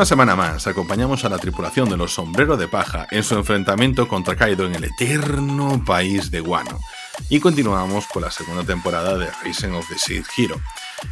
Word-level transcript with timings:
Una 0.00 0.06
semana 0.06 0.34
más 0.34 0.66
acompañamos 0.66 1.26
a 1.26 1.28
la 1.28 1.36
tripulación 1.36 1.90
de 1.90 1.98
los 1.98 2.14
Sombrero 2.14 2.56
de 2.56 2.68
Paja 2.68 3.06
en 3.10 3.22
su 3.22 3.34
enfrentamiento 3.34 4.08
contra 4.08 4.34
Kaido 4.34 4.64
en 4.64 4.74
el 4.74 4.84
eterno 4.84 5.84
país 5.84 6.30
de 6.30 6.40
Guano. 6.40 6.80
Y 7.28 7.38
continuamos 7.38 8.06
con 8.06 8.22
la 8.22 8.30
segunda 8.30 8.64
temporada 8.64 9.18
de 9.18 9.30
Risen 9.44 9.74
of 9.74 9.86
the 9.90 9.98
Seed 9.98 10.24
Hero, 10.34 10.58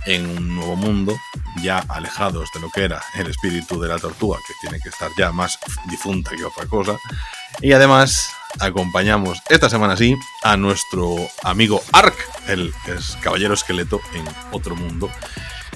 en 0.07 0.25
un 0.39 0.57
nuevo 0.57 0.75
mundo, 0.75 1.15
ya 1.61 1.85
alejados 1.87 2.49
de 2.55 2.61
lo 2.61 2.71
que 2.71 2.85
era 2.85 3.03
el 3.15 3.27
espíritu 3.27 3.79
de 3.79 3.89
la 3.89 3.99
tortuga, 3.99 4.39
que 4.49 4.55
tiene 4.63 4.81
que 4.83 4.89
estar 4.89 5.11
ya 5.19 5.33
más 5.33 5.59
difunta 5.91 6.31
que 6.31 6.47
otra 6.47 6.65
cosa. 6.65 6.99
Y 7.61 7.73
además 7.73 8.31
acompañamos 8.59 9.43
esta 9.51 9.69
semana 9.69 9.99
sí 9.99 10.17
a 10.43 10.57
nuestro 10.57 11.15
amigo 11.43 11.83
Ark, 11.93 12.17
el 12.47 12.73
caballero 13.21 13.53
esqueleto 13.53 14.01
en 14.15 14.25
otro 14.51 14.75
mundo, 14.75 15.11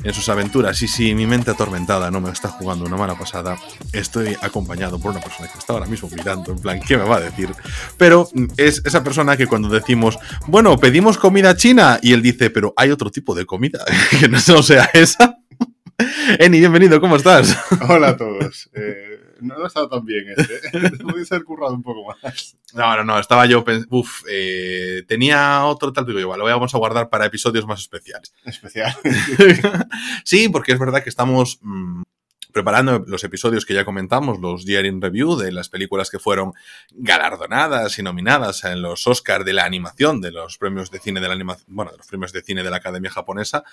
en 0.02 0.14
sus 0.14 0.28
aventuras. 0.28 0.80
Y 0.82 0.88
si 0.88 1.14
mi 1.14 1.26
mente 1.26 1.50
atormentada 1.50 2.10
no 2.10 2.20
me 2.20 2.30
está 2.30 2.48
jugando 2.48 2.84
una 2.84 2.96
mala 2.96 3.14
pasada, 3.14 3.56
estoy 3.92 4.36
acompañado 4.40 4.98
por 4.98 5.12
una 5.12 5.20
persona 5.20 5.48
que 5.48 5.58
está 5.58 5.72
ahora 5.72 5.86
mismo 5.86 6.08
mirando, 6.14 6.52
en 6.52 6.58
plan, 6.58 6.80
¿qué 6.80 6.96
me 6.96 7.04
va 7.04 7.16
a 7.16 7.20
decir? 7.20 7.50
Pero 7.96 8.28
es 8.56 8.82
esa 8.84 9.02
persona 9.04 9.36
que 9.36 9.46
cuando 9.46 9.68
decimos, 9.68 10.18
bueno, 10.46 10.78
pedimos 10.78 11.18
comida 11.18 11.56
china, 11.56 11.98
y 12.02 12.12
él 12.12 12.22
dice, 12.22 12.50
pero 12.50 12.72
hay 12.76 12.90
otro 12.90 13.10
tipo 13.10 13.34
de 13.34 13.46
comida, 13.46 13.84
que 14.20 14.28
no 14.28 14.40
sea 14.40 14.90
esa. 14.92 15.38
Eni, 16.38 16.58
bienvenido, 16.58 17.00
¿cómo 17.00 17.16
estás? 17.16 17.56
Hola 17.88 18.10
a 18.10 18.16
todos. 18.16 18.70
Eh, 18.74 19.11
no, 19.42 19.58
no 19.58 19.64
ha 19.64 19.66
estado 19.66 19.88
tan 19.88 20.04
bien 20.04 20.24
este. 20.36 20.96
Podría 21.02 21.24
ser 21.24 21.44
currado 21.44 21.74
un 21.74 21.82
poco 21.82 22.04
más. 22.22 22.56
No, 22.74 22.96
no, 22.96 23.04
no, 23.04 23.18
estaba 23.18 23.46
yo, 23.46 23.64
pens- 23.64 23.86
uf, 23.90 24.22
eh, 24.30 25.02
tenía 25.06 25.64
otro 25.66 25.92
tal, 25.92 26.06
digo, 26.06 26.20
igual, 26.20 26.38
lo 26.38 26.44
vamos 26.46 26.74
a 26.74 26.78
guardar 26.78 27.08
para 27.10 27.26
episodios 27.26 27.66
más 27.66 27.80
especiales. 27.80 28.32
Especial. 28.44 28.94
sí, 30.24 30.48
porque 30.48 30.72
es 30.72 30.78
verdad 30.78 31.02
que 31.02 31.10
estamos 31.10 31.58
mm, 31.62 32.02
preparando 32.52 33.04
los 33.06 33.24
episodios 33.24 33.64
que 33.64 33.74
ya 33.74 33.84
comentamos, 33.84 34.38
los 34.40 34.64
Year 34.64 34.84
in 34.86 35.00
Review 35.00 35.36
de 35.36 35.52
las 35.52 35.68
películas 35.68 36.10
que 36.10 36.18
fueron 36.18 36.52
galardonadas 36.90 37.98
y 37.98 38.02
nominadas 38.02 38.64
en 38.64 38.82
los 38.82 39.06
Oscars 39.06 39.44
de 39.44 39.52
la 39.54 39.64
animación, 39.64 40.20
de 40.20 40.32
los 40.32 40.58
premios 40.58 40.90
de 40.90 40.98
cine 40.98 41.20
de 41.20 41.28
la 41.28 41.34
animación, 41.34 41.66
bueno, 41.74 41.90
de 41.92 41.98
los 41.98 42.06
premios 42.06 42.32
de 42.32 42.42
cine 42.42 42.62
de 42.62 42.70
la 42.70 42.76
Academia 42.76 43.10
Japonesa. 43.10 43.64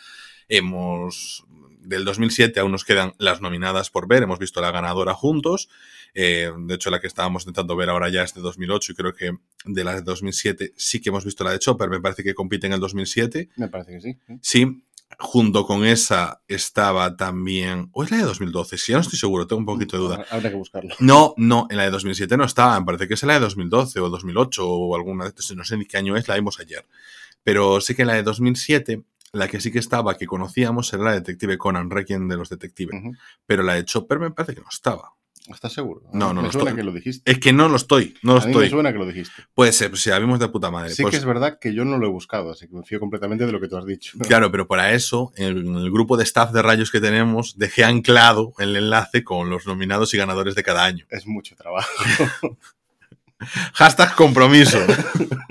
Hemos 0.48 1.46
del 1.90 2.06
2007 2.06 2.60
aún 2.60 2.72
nos 2.72 2.86
quedan 2.86 3.14
las 3.18 3.42
nominadas 3.42 3.90
por 3.90 4.08
ver, 4.08 4.24
hemos 4.24 4.40
visto 4.40 4.62
la 4.62 4.72
ganadora 4.72 5.14
juntos. 5.14 5.70
Eh, 6.14 6.52
de 6.58 6.76
hecho, 6.76 6.90
la 6.90 7.00
que 7.00 7.08
estábamos 7.08 7.44
intentando 7.44 7.76
ver 7.76 7.90
ahora 7.90 8.10
ya 8.10 8.24
es 8.24 8.34
de 8.34 8.42
2008 8.42 8.92
y 8.92 8.96
creo 8.96 9.14
que 9.14 9.32
de 9.66 9.84
la 9.84 9.96
de 9.96 10.02
2007 10.02 10.74
sí 10.76 11.02
que 11.02 11.10
hemos 11.10 11.26
visto 11.26 11.44
la 11.44 11.52
de 11.52 11.60
Chopper, 11.60 11.90
me 11.90 12.00
parece 12.00 12.24
que 12.24 12.34
compite 12.34 12.68
en 12.68 12.74
el 12.74 12.80
2007. 12.80 13.50
Me 13.58 13.68
parece 13.68 13.94
que 13.94 14.02
sí. 14.02 14.18
Sí, 14.42 14.84
junto 15.18 15.66
con 15.66 15.84
esa 15.84 16.42
estaba 16.48 17.18
también. 17.18 17.90
¿O 17.94 18.04
es 18.04 18.12
la 18.12 18.18
de 18.18 18.24
2012? 18.24 18.78
Sí, 18.78 18.92
ya 18.92 18.98
no 18.98 19.02
estoy 19.02 19.18
seguro, 19.18 19.48
tengo 19.48 19.60
un 19.60 19.66
poquito 19.66 19.98
de 19.98 20.04
duda. 20.04 20.26
Habrá 20.30 20.50
que 20.50 20.56
buscarlo. 20.56 20.96
No, 21.00 21.34
no, 21.38 21.68
en 21.70 21.78
la 21.78 21.84
de 21.84 21.92
2007 21.92 22.38
no 22.38 22.46
estaba, 22.46 22.80
me 22.80 22.86
parece 22.86 23.08
que 23.08 23.16
es 23.16 23.24
la 23.24 23.34
de 23.34 23.40
2012 23.40 24.00
o 24.00 24.10
2008 24.10 24.68
o 24.68 24.96
alguna 24.96 25.24
de 25.24 25.30
estas, 25.30 25.52
no 25.56 25.64
sé 25.64 25.78
ni 25.78 25.86
qué 25.86 25.98
año 25.98 26.16
es, 26.16 26.28
la 26.28 26.36
vimos 26.36 26.60
ayer. 26.60 26.86
Pero 27.44 27.82
sí 27.82 27.96
que 27.96 28.04
en 28.04 28.10
la 28.10 28.16
de 28.16 28.24
2007, 28.24 29.02
la 29.34 29.48
que 29.48 29.62
sí 29.62 29.72
que 29.72 29.80
estaba, 29.80 30.18
que 30.18 30.26
conocíamos, 30.26 30.92
era 30.94 31.04
la 31.04 31.14
Detective 31.14 31.58
Conan, 31.58 31.90
Requiem 31.90 32.28
de 32.28 32.38
los 32.38 32.50
Detectives. 32.50 33.02
Pero 33.46 33.64
la 33.64 33.76
de 33.76 33.86
Chopper 33.86 34.20
me 34.20 34.32
parece 34.32 34.56
que 34.56 34.62
no 34.62 34.68
estaba. 34.70 35.14
¿Estás 35.48 35.74
seguro? 35.74 36.02
No, 36.14 36.32
no, 36.32 36.42
Me 36.42 36.48
no 36.48 36.52
suena 36.52 36.70
estoy- 36.72 36.76
que 36.76 36.84
lo 36.84 36.92
dijiste. 36.92 37.32
Es 37.32 37.40
que 37.40 37.52
no 37.54 37.70
lo 37.70 37.78
estoy, 37.78 38.14
no 38.22 38.36
lo 38.36 38.42
a 38.42 38.46
mí 38.46 38.54
me 38.54 38.70
suena 38.70 38.92
que 38.92 39.00
lo 39.00 39.08
dijiste. 39.08 39.34
Puede 39.56 39.72
ser, 39.72 39.90
pues 39.90 40.04
si 40.04 40.12
la 40.12 40.20
vimos 40.20 40.38
de 40.40 40.48
puta 40.50 40.70
madre. 40.70 40.92
Sí 40.92 41.02
pues- 41.02 41.12
que 41.14 41.18
es 41.18 41.26
verdad 41.26 41.58
que 41.60 41.74
yo 41.74 41.86
no 41.86 41.98
lo 41.98 42.06
he 42.06 42.10
buscado, 42.10 42.52
así 42.52 42.68
que 42.68 42.76
me 42.76 42.84
fío 42.84 43.00
completamente 43.00 43.48
de 43.48 43.52
lo 43.52 43.60
que 43.60 43.68
tú 43.68 43.76
has 43.78 43.86
dicho. 43.86 44.18
Claro, 44.28 44.52
pero 44.52 44.68
para 44.68 44.94
eso, 44.94 45.32
en 45.38 45.46
el, 45.46 45.58
en 45.66 45.76
el 45.76 45.90
grupo 45.92 46.18
de 46.18 46.24
staff 46.24 46.52
de 46.52 46.62
rayos 46.62 46.92
que 46.92 47.00
tenemos, 47.02 47.58
dejé 47.58 47.84
anclado 47.84 48.54
el 48.60 48.76
enlace 48.76 49.24
con 49.24 49.50
los 49.50 49.66
nominados 49.66 50.14
y 50.14 50.18
ganadores 50.18 50.54
de 50.54 50.62
cada 50.62 50.84
año. 50.86 51.06
Es 51.10 51.26
mucho 51.26 51.56
trabajo. 51.56 51.90
Hashtag 53.74 54.16
compromiso. 54.16 54.78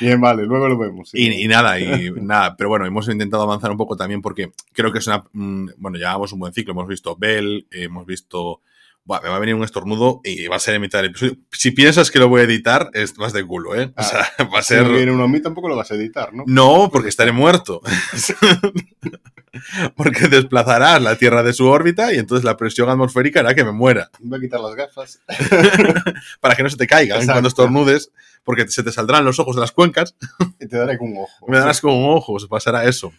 Bien, 0.00 0.20
vale, 0.20 0.44
luego 0.44 0.68
lo 0.68 0.76
vemos. 0.78 1.10
sí. 1.10 1.18
Y, 1.18 1.44
y 1.44 1.48
nada, 1.48 1.78
y 1.80 2.10
nada, 2.20 2.56
pero 2.56 2.68
bueno, 2.68 2.86
hemos 2.86 3.08
intentado 3.08 3.42
avanzar 3.42 3.70
un 3.70 3.76
poco 3.76 3.96
también 3.96 4.22
porque 4.22 4.52
creo 4.72 4.92
que 4.92 4.98
es 4.98 5.06
una. 5.06 5.24
mm, 5.32 5.68
Bueno, 5.78 5.98
llevamos 5.98 6.32
un 6.32 6.38
buen 6.40 6.52
ciclo. 6.52 6.72
Hemos 6.72 6.88
visto 6.88 7.16
Bell, 7.16 7.66
hemos 7.70 8.06
visto. 8.06 8.60
Buah, 9.04 9.20
me 9.22 9.28
va 9.28 9.36
a 9.36 9.38
venir 9.38 9.54
un 9.54 9.62
estornudo 9.62 10.20
y 10.24 10.48
va 10.48 10.56
a 10.56 10.58
ser 10.58 10.74
en 10.74 10.80
mitad 10.80 10.98
del 10.98 11.10
episodio. 11.10 11.36
Si 11.52 11.70
piensas 11.70 12.10
que 12.10 12.18
lo 12.18 12.28
voy 12.28 12.40
a 12.40 12.44
editar, 12.44 12.90
es 12.92 13.14
vas 13.14 13.32
de 13.32 13.44
culo, 13.46 13.76
¿eh? 13.76 13.92
O 13.96 14.02
sea, 14.02 14.26
va 14.52 14.58
a 14.58 14.62
Si 14.62 14.74
ser. 14.74 14.88
viene 14.88 15.12
uno 15.12 15.22
a 15.22 15.28
mí, 15.28 15.40
tampoco 15.40 15.68
lo 15.68 15.76
vas 15.76 15.92
a 15.92 15.94
editar, 15.94 16.34
¿no? 16.34 16.42
No, 16.46 16.90
porque 16.92 17.08
estaré 17.08 17.30
muerto. 17.30 17.80
porque 19.96 20.28
desplazarás 20.28 21.00
la 21.02 21.16
Tierra 21.16 21.42
de 21.42 21.52
su 21.52 21.66
órbita 21.66 22.12
y 22.12 22.18
entonces 22.18 22.44
la 22.44 22.56
presión 22.56 22.88
atmosférica 22.88 23.40
hará 23.40 23.54
que 23.54 23.64
me 23.64 23.72
muera. 23.72 24.10
Voy 24.20 24.38
a 24.38 24.40
quitar 24.40 24.60
las 24.60 24.74
gafas. 24.74 25.20
Para 26.40 26.54
que 26.54 26.62
no 26.62 26.70
se 26.70 26.76
te 26.76 26.86
caigan 26.86 27.16
Exacto. 27.18 27.32
cuando 27.34 27.48
estornudes, 27.48 28.10
porque 28.44 28.68
se 28.68 28.82
te 28.82 28.92
saldrán 28.92 29.24
los 29.24 29.38
ojos 29.38 29.56
de 29.56 29.60
las 29.60 29.72
cuencas. 29.72 30.14
Y 30.60 30.66
te 30.68 30.76
daré 30.76 30.98
con 30.98 31.08
un 31.12 31.18
ojo. 31.18 31.46
Me 31.48 31.58
darás 31.58 31.80
como 31.80 31.96
un 31.98 32.16
ojo, 32.16 32.38
se 32.38 32.48
pasará 32.48 32.84
eso. 32.84 33.12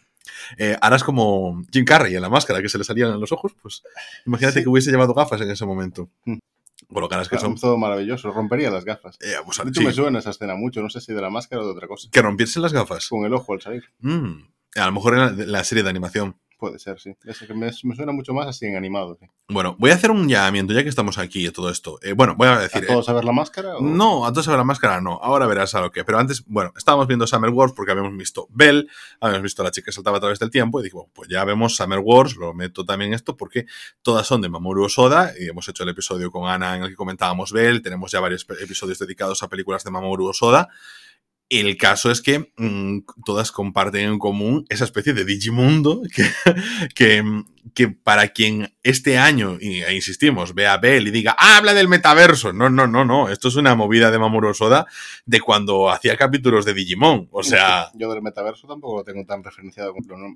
Eh, 0.58 0.78
harás 0.82 1.04
como 1.04 1.62
Jim 1.72 1.84
Carrey 1.86 2.16
en 2.16 2.22
la 2.22 2.30
máscara 2.30 2.62
que 2.62 2.70
se 2.70 2.78
le 2.78 2.84
salían 2.84 3.12
en 3.12 3.20
los 3.20 3.32
ojos. 3.32 3.54
Pues 3.62 3.82
imagínate 4.26 4.60
Sí. 4.60 4.64
que 4.64 4.70
hubiese 4.70 4.92
llevado 4.92 5.14
gafas 5.14 5.42
en 5.42 5.50
ese 5.52 5.66
momento. 5.66 6.10
Mm. 6.26 6.38
Colocarás 6.94 7.28
que 7.28 7.36
Claro, 7.36 7.50
son. 7.50 7.60
todo 7.60 7.78
maravilloso. 7.78 8.32
Rompería 8.32 8.70
las 8.72 8.86
gafas. 8.86 9.18
eh, 9.22 9.34
pues, 9.44 9.58
De 9.58 9.64
hecho, 9.70 9.82
sí, 9.82 9.86
me 9.86 9.92
suena 9.94 10.20
esa 10.20 10.30
escena 10.30 10.56
mucho. 10.56 10.82
No 10.82 10.90
sé 10.90 11.02
si 11.02 11.12
de 11.12 11.22
la 11.22 11.30
máscara 11.30 11.62
o 11.62 11.66
de 11.66 11.72
otra 11.72 11.88
cosa. 11.88 12.08
que 12.12 12.22
rompiesen 12.22 12.62
las 12.62 12.72
gafas. 12.72 13.08
Con 13.10 13.26
el 13.26 13.34
ojo 13.34 13.54
al 13.54 13.62
salir. 13.62 13.84
Mm. 14.00 14.44
A 14.76 14.86
lo 14.86 14.92
mejor 14.92 15.14
en 15.14 15.20
la, 15.20 15.32
la 15.46 15.64
serie 15.64 15.84
de 15.84 15.90
animación. 15.90 16.38
Puede 16.60 16.80
ser, 16.80 17.00
sí. 17.00 17.16
Es 17.24 17.38
que 17.38 17.54
me, 17.54 17.70
me 17.84 17.96
suena 17.96 18.12
mucho 18.12 18.34
más 18.34 18.48
así 18.48 18.66
en 18.66 18.76
animado. 18.76 19.16
sí. 19.22 19.28
Bueno, 19.48 19.76
voy 19.78 19.92
a 19.92 19.94
hacer 19.94 20.10
un 20.10 20.28
llamamiento 20.28 20.74
ya 20.74 20.82
que 20.82 20.90
estamos 20.90 21.20
aquí 21.20 21.46
y 21.46 21.52
todo 21.52 21.70
esto. 21.70 22.00
Eh, 22.02 22.14
bueno, 22.14 22.34
voy 22.36 22.48
a 22.48 22.58
decir. 22.58 22.82
¿A 22.82 22.86
eh, 22.86 22.88
todos 22.88 23.08
a 23.10 23.14
ver 23.14 23.26
la 23.26 23.32
máscara? 23.32 23.78
o- 23.78 23.82
No, 23.82 24.26
a 24.26 24.32
todos 24.34 24.48
a 24.48 24.52
ver 24.52 24.58
la 24.58 24.64
máscara 24.64 25.00
no. 25.00 25.20
Ahora 25.22 25.46
verás 25.46 25.76
a 25.76 25.82
lo 25.82 25.92
que. 25.92 26.04
Pero 26.04 26.18
antes, 26.18 26.44
bueno, 26.48 26.74
estábamos 26.76 27.06
viendo 27.08 27.28
Summer 27.28 27.52
Wars 27.52 27.74
porque 27.76 27.92
habíamos 27.92 28.18
visto 28.18 28.48
Bell, 28.50 28.90
habíamos 29.22 29.44
visto 29.44 29.62
a 29.62 29.66
la 29.66 29.72
chica 29.72 29.86
que 29.86 29.92
saltaba 29.92 30.18
a 30.18 30.20
través 30.20 30.40
del 30.40 30.50
tiempo 30.50 30.80
y 30.80 30.84
dije, 30.86 30.96
bueno, 30.96 31.12
pues 31.14 31.30
ya 31.30 31.46
vemos 31.46 31.76
Summer 31.76 32.00
Wars, 32.04 32.36
lo 32.38 32.56
meto 32.56 32.84
también 32.84 33.14
esto 33.14 33.38
porque 33.38 33.68
todas 34.02 34.26
son 34.26 34.42
de 34.42 34.50
Mamoru 34.50 34.84
Osoda 34.86 35.34
y 35.40 35.48
hemos 35.50 35.70
hecho 35.70 35.84
el 35.84 35.90
episodio 35.90 36.32
con 36.32 36.50
Ana 36.50 36.76
en 36.76 36.84
el 36.84 36.90
que 36.90 36.96
comentábamos 36.96 37.52
Bell, 37.52 37.84
tenemos 37.84 38.12
ya 38.12 38.20
varios 38.20 38.48
episodios 38.60 38.98
dedicados 38.98 39.44
a 39.44 39.48
películas 39.48 39.84
de 39.84 39.92
Mamoru 39.92 40.26
Osoda. 40.26 40.70
El 41.50 41.78
caso 41.78 42.12
es 42.12 42.22
que 42.22 42.52
mm, 42.58 43.00
todas 43.26 43.54
comparten 43.54 44.02
en 44.10 44.20
común 44.20 44.66
esa 44.68 44.84
especie 44.84 45.14
de 45.14 45.24
Digimundo 45.24 46.02
que, 46.14 46.26
que, 46.94 47.24
que 47.74 47.88
para 47.88 48.28
quien 48.30 48.74
este 48.84 49.18
año, 49.18 49.58
e 49.62 49.94
insistimos, 49.96 50.54
vea 50.54 50.76
Bell 50.78 51.08
y 51.08 51.12
diga, 51.12 51.36
"Ah, 51.40 51.56
habla 51.58 51.74
del 51.74 51.88
metaverso. 51.88 52.52
No, 52.52 52.70
no, 52.70 52.86
no, 52.88 53.06
no. 53.06 53.30
Esto 53.30 53.48
es 53.48 53.56
una 53.56 53.76
movida 53.76 54.12
de 54.12 54.20
Mamoru 54.20 54.50
Osoda 54.50 54.88
de 55.26 55.40
cuando 55.40 55.90
hacía 55.90 56.18
capítulos 56.18 56.66
de 56.66 56.74
Digimon. 56.74 57.30
O 57.32 57.44
sea, 57.44 57.92
Yo 57.94 58.12
del 58.12 58.22
metaverso 58.22 58.68
tampoco 58.68 58.98
lo 58.98 59.04
tengo 59.06 59.26
tan 59.26 59.42
referenciado. 59.44 59.94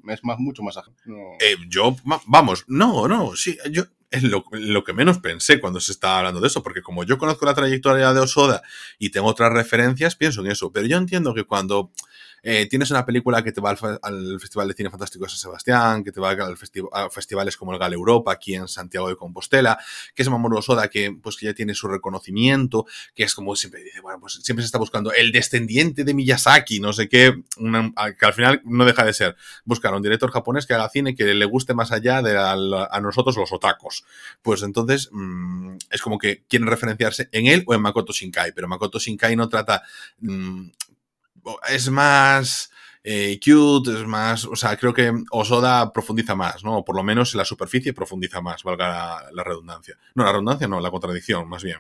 es 0.08 0.24
más, 0.24 0.40
mucho 0.40 0.64
más 0.64 0.78
ajeno. 0.78 0.96
No. 1.06 1.18
eh, 1.42 1.58
yo, 1.68 1.96
va- 2.10 2.22
vamos, 2.26 2.64
no, 2.68 3.08
no, 3.10 3.36
sí, 3.36 3.58
yo 3.70 3.84
es 4.12 4.24
lo, 4.24 4.44
que 4.84 4.94
menos 4.94 5.20
pensé 5.20 5.60
cuando 5.62 5.80
se 5.80 5.94
estaba 5.94 6.20
hablando 6.20 6.42
de 6.42 6.48
eso, 6.48 6.62
porque 6.62 6.82
como 6.82 7.06
yo 7.06 7.18
conozco 7.18 7.46
la 7.46 7.54
trayectoria 7.54 8.14
de 8.14 8.20
Osoda 8.20 8.62
y 9.00 9.10
tengo 9.10 9.28
otras 9.28 9.54
referencias, 9.54 10.18
pienso 10.18 10.42
en 10.42 10.52
eso. 10.52 10.72
Pero 10.74 10.86
yo 10.86 10.98
entiendo 10.98 11.34
que 11.34 11.46
cuando 11.46 11.92
eh, 12.44 12.66
tienes 12.68 12.90
una 12.92 13.06
película 13.06 13.44
que 13.44 13.52
te 13.52 13.62
va 13.62 13.70
al, 13.72 13.78
fe- 13.78 14.00
al 14.02 14.40
Festival 14.40 14.68
de 14.68 14.74
Cine 14.74 14.90
Fantástico 14.90 15.26
de 15.26 15.30
San 15.30 15.38
Sebastián, 15.40 16.04
que 16.04 16.12
te 16.12 16.20
va 16.20 16.32
al 16.32 16.58
festi- 16.58 16.88
a 16.92 17.10
festivales 17.10 17.56
como 17.58 17.74
el 17.74 17.80
Gal 17.80 17.94
Europa, 17.94 18.32
aquí 18.32 18.56
en 18.56 18.68
Santiago 18.68 19.10
de 19.10 19.16
Compostela, 19.16 19.78
que 20.16 20.24
es 20.24 20.30
Mamoru 20.30 20.58
Osoda, 20.58 20.88
que, 20.90 21.12
pues, 21.22 21.38
que 21.38 21.46
ya 21.48 21.54
tiene 21.54 21.74
su 21.76 21.88
reconocimiento, 21.88 22.86
que 23.14 23.24
es 23.24 23.36
como 23.36 23.56
siempre 23.56 23.84
dice, 23.84 24.02
bueno, 24.02 24.20
pues 24.20 24.34
siempre 24.42 24.64
se 24.64 24.68
está 24.68 24.78
buscando 24.80 25.12
el 25.14 25.32
descendiente 25.32 26.04
de 26.04 26.14
Miyazaki, 26.14 26.80
no 26.80 26.94
sé 26.94 27.08
qué, 27.10 27.34
una- 27.58 27.92
que 28.18 28.26
al 28.26 28.34
final 28.34 28.62
no 28.66 28.86
deja 28.86 29.04
de 29.06 29.14
ser 29.14 29.36
buscar 29.66 29.94
a 29.94 29.98
un 29.98 30.04
director 30.04 30.32
japonés 30.32 30.66
que 30.66 30.74
haga 30.74 30.90
cine 30.90 31.16
que 31.16 31.26
le 31.34 31.46
guste 31.46 31.74
más 31.74 31.92
allá 31.92 32.22
de 32.22 32.38
a, 32.38 32.52
a 32.54 33.02
nosotros 33.02 33.38
los 33.38 33.52
otacos. 33.52 34.04
Pues 34.42 34.64
entonces 34.64 35.10
mm, 35.12 35.76
es 35.90 36.02
como 36.02 36.18
que 36.18 36.44
quieren 36.48 36.68
referenciarse 36.68 37.30
en 37.32 37.48
él 37.48 37.64
o 37.68 37.74
en 37.74 37.82
Makoto 37.82 38.14
Shinkai, 38.14 38.52
pero 38.54 38.68
Makoto 38.68 39.00
Shinkai 39.00 39.36
no 39.36 39.48
trata... 39.50 39.84
mm, 40.20 40.70
es 41.70 41.90
más 41.90 42.72
eh, 43.04 43.40
cute, 43.44 43.92
es 43.92 44.06
más... 44.06 44.46
O 44.46 44.56
sea, 44.56 44.78
creo 44.78 44.94
que 44.94 45.12
Osoda 45.32 45.92
profundiza 45.92 46.36
más, 46.36 46.64
¿no? 46.64 46.84
Por 46.84 46.96
lo 46.96 47.04
menos 47.04 47.34
en 47.34 47.40
la 47.40 47.46
superficie 47.46 47.94
profundiza 47.94 48.42
más, 48.42 48.64
valga 48.64 48.88
la, 48.88 49.30
la 49.32 49.44
redundancia. 49.44 49.98
No, 50.16 50.24
la 50.24 50.32
redundancia 50.32 50.68
no, 50.68 50.80
la 50.80 50.92
contradicción, 50.92 51.48
más 51.48 51.64
bien. 51.64 51.80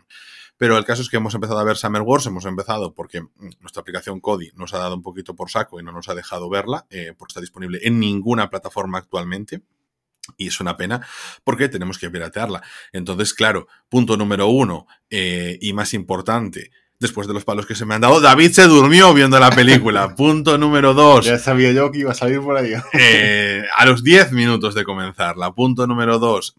Pero 0.61 0.77
el 0.77 0.85
caso 0.85 1.01
es 1.01 1.09
que 1.09 1.17
hemos 1.17 1.33
empezado 1.33 1.57
a 1.59 1.63
ver 1.63 1.75
Summer 1.75 2.03
Wars, 2.03 2.27
hemos 2.27 2.45
empezado 2.45 2.93
porque 2.93 3.21
mm, 3.21 3.29
nuestra 3.61 3.81
aplicación 3.81 4.19
Kodi 4.19 4.51
nos 4.53 4.75
ha 4.75 4.77
dado 4.77 4.93
un 4.93 5.01
poquito 5.01 5.35
por 5.35 5.49
saco 5.49 5.79
y 5.79 5.83
no 5.83 5.91
nos 5.91 6.07
ha 6.07 6.13
dejado 6.13 6.49
verla, 6.51 6.85
eh, 6.91 7.13
porque 7.17 7.31
está 7.31 7.41
disponible 7.41 7.79
en 7.81 7.99
ninguna 7.99 8.49
plataforma 8.51 8.99
actualmente. 8.99 9.63
Y 10.37 10.49
es 10.49 10.59
una 10.59 10.77
pena 10.77 11.03
porque 11.43 11.67
tenemos 11.67 11.97
que 11.97 12.11
piratearla. 12.11 12.61
Entonces, 12.91 13.33
claro, 13.33 13.67
punto 13.89 14.17
número 14.17 14.49
uno 14.49 14.85
eh, 15.09 15.57
y 15.59 15.73
más 15.73 15.95
importante, 15.95 16.69
después 17.01 17.27
de 17.27 17.33
los 17.33 17.43
palos 17.43 17.65
que 17.65 17.73
se 17.75 17.83
me 17.83 17.95
han 17.95 18.01
dado, 18.01 18.21
David 18.21 18.51
se 18.51 18.67
durmió 18.67 19.11
viendo 19.13 19.39
la 19.39 19.49
película. 19.49 20.15
punto 20.15 20.57
número 20.57 20.93
dos, 20.93 21.25
Ya 21.25 21.39
sabía 21.39 21.71
yo 21.71 21.91
que 21.91 21.99
iba 21.99 22.11
a 22.11 22.13
salir 22.13 22.39
por 22.39 22.55
ahí. 22.55 22.73
eh, 22.93 23.63
a 23.75 23.85
los 23.85 24.03
10 24.03 24.31
minutos 24.31 24.75
de 24.75 24.83
comenzarla. 24.85 25.51
Punto 25.51 25.87
número 25.87 26.19
2. 26.19 26.55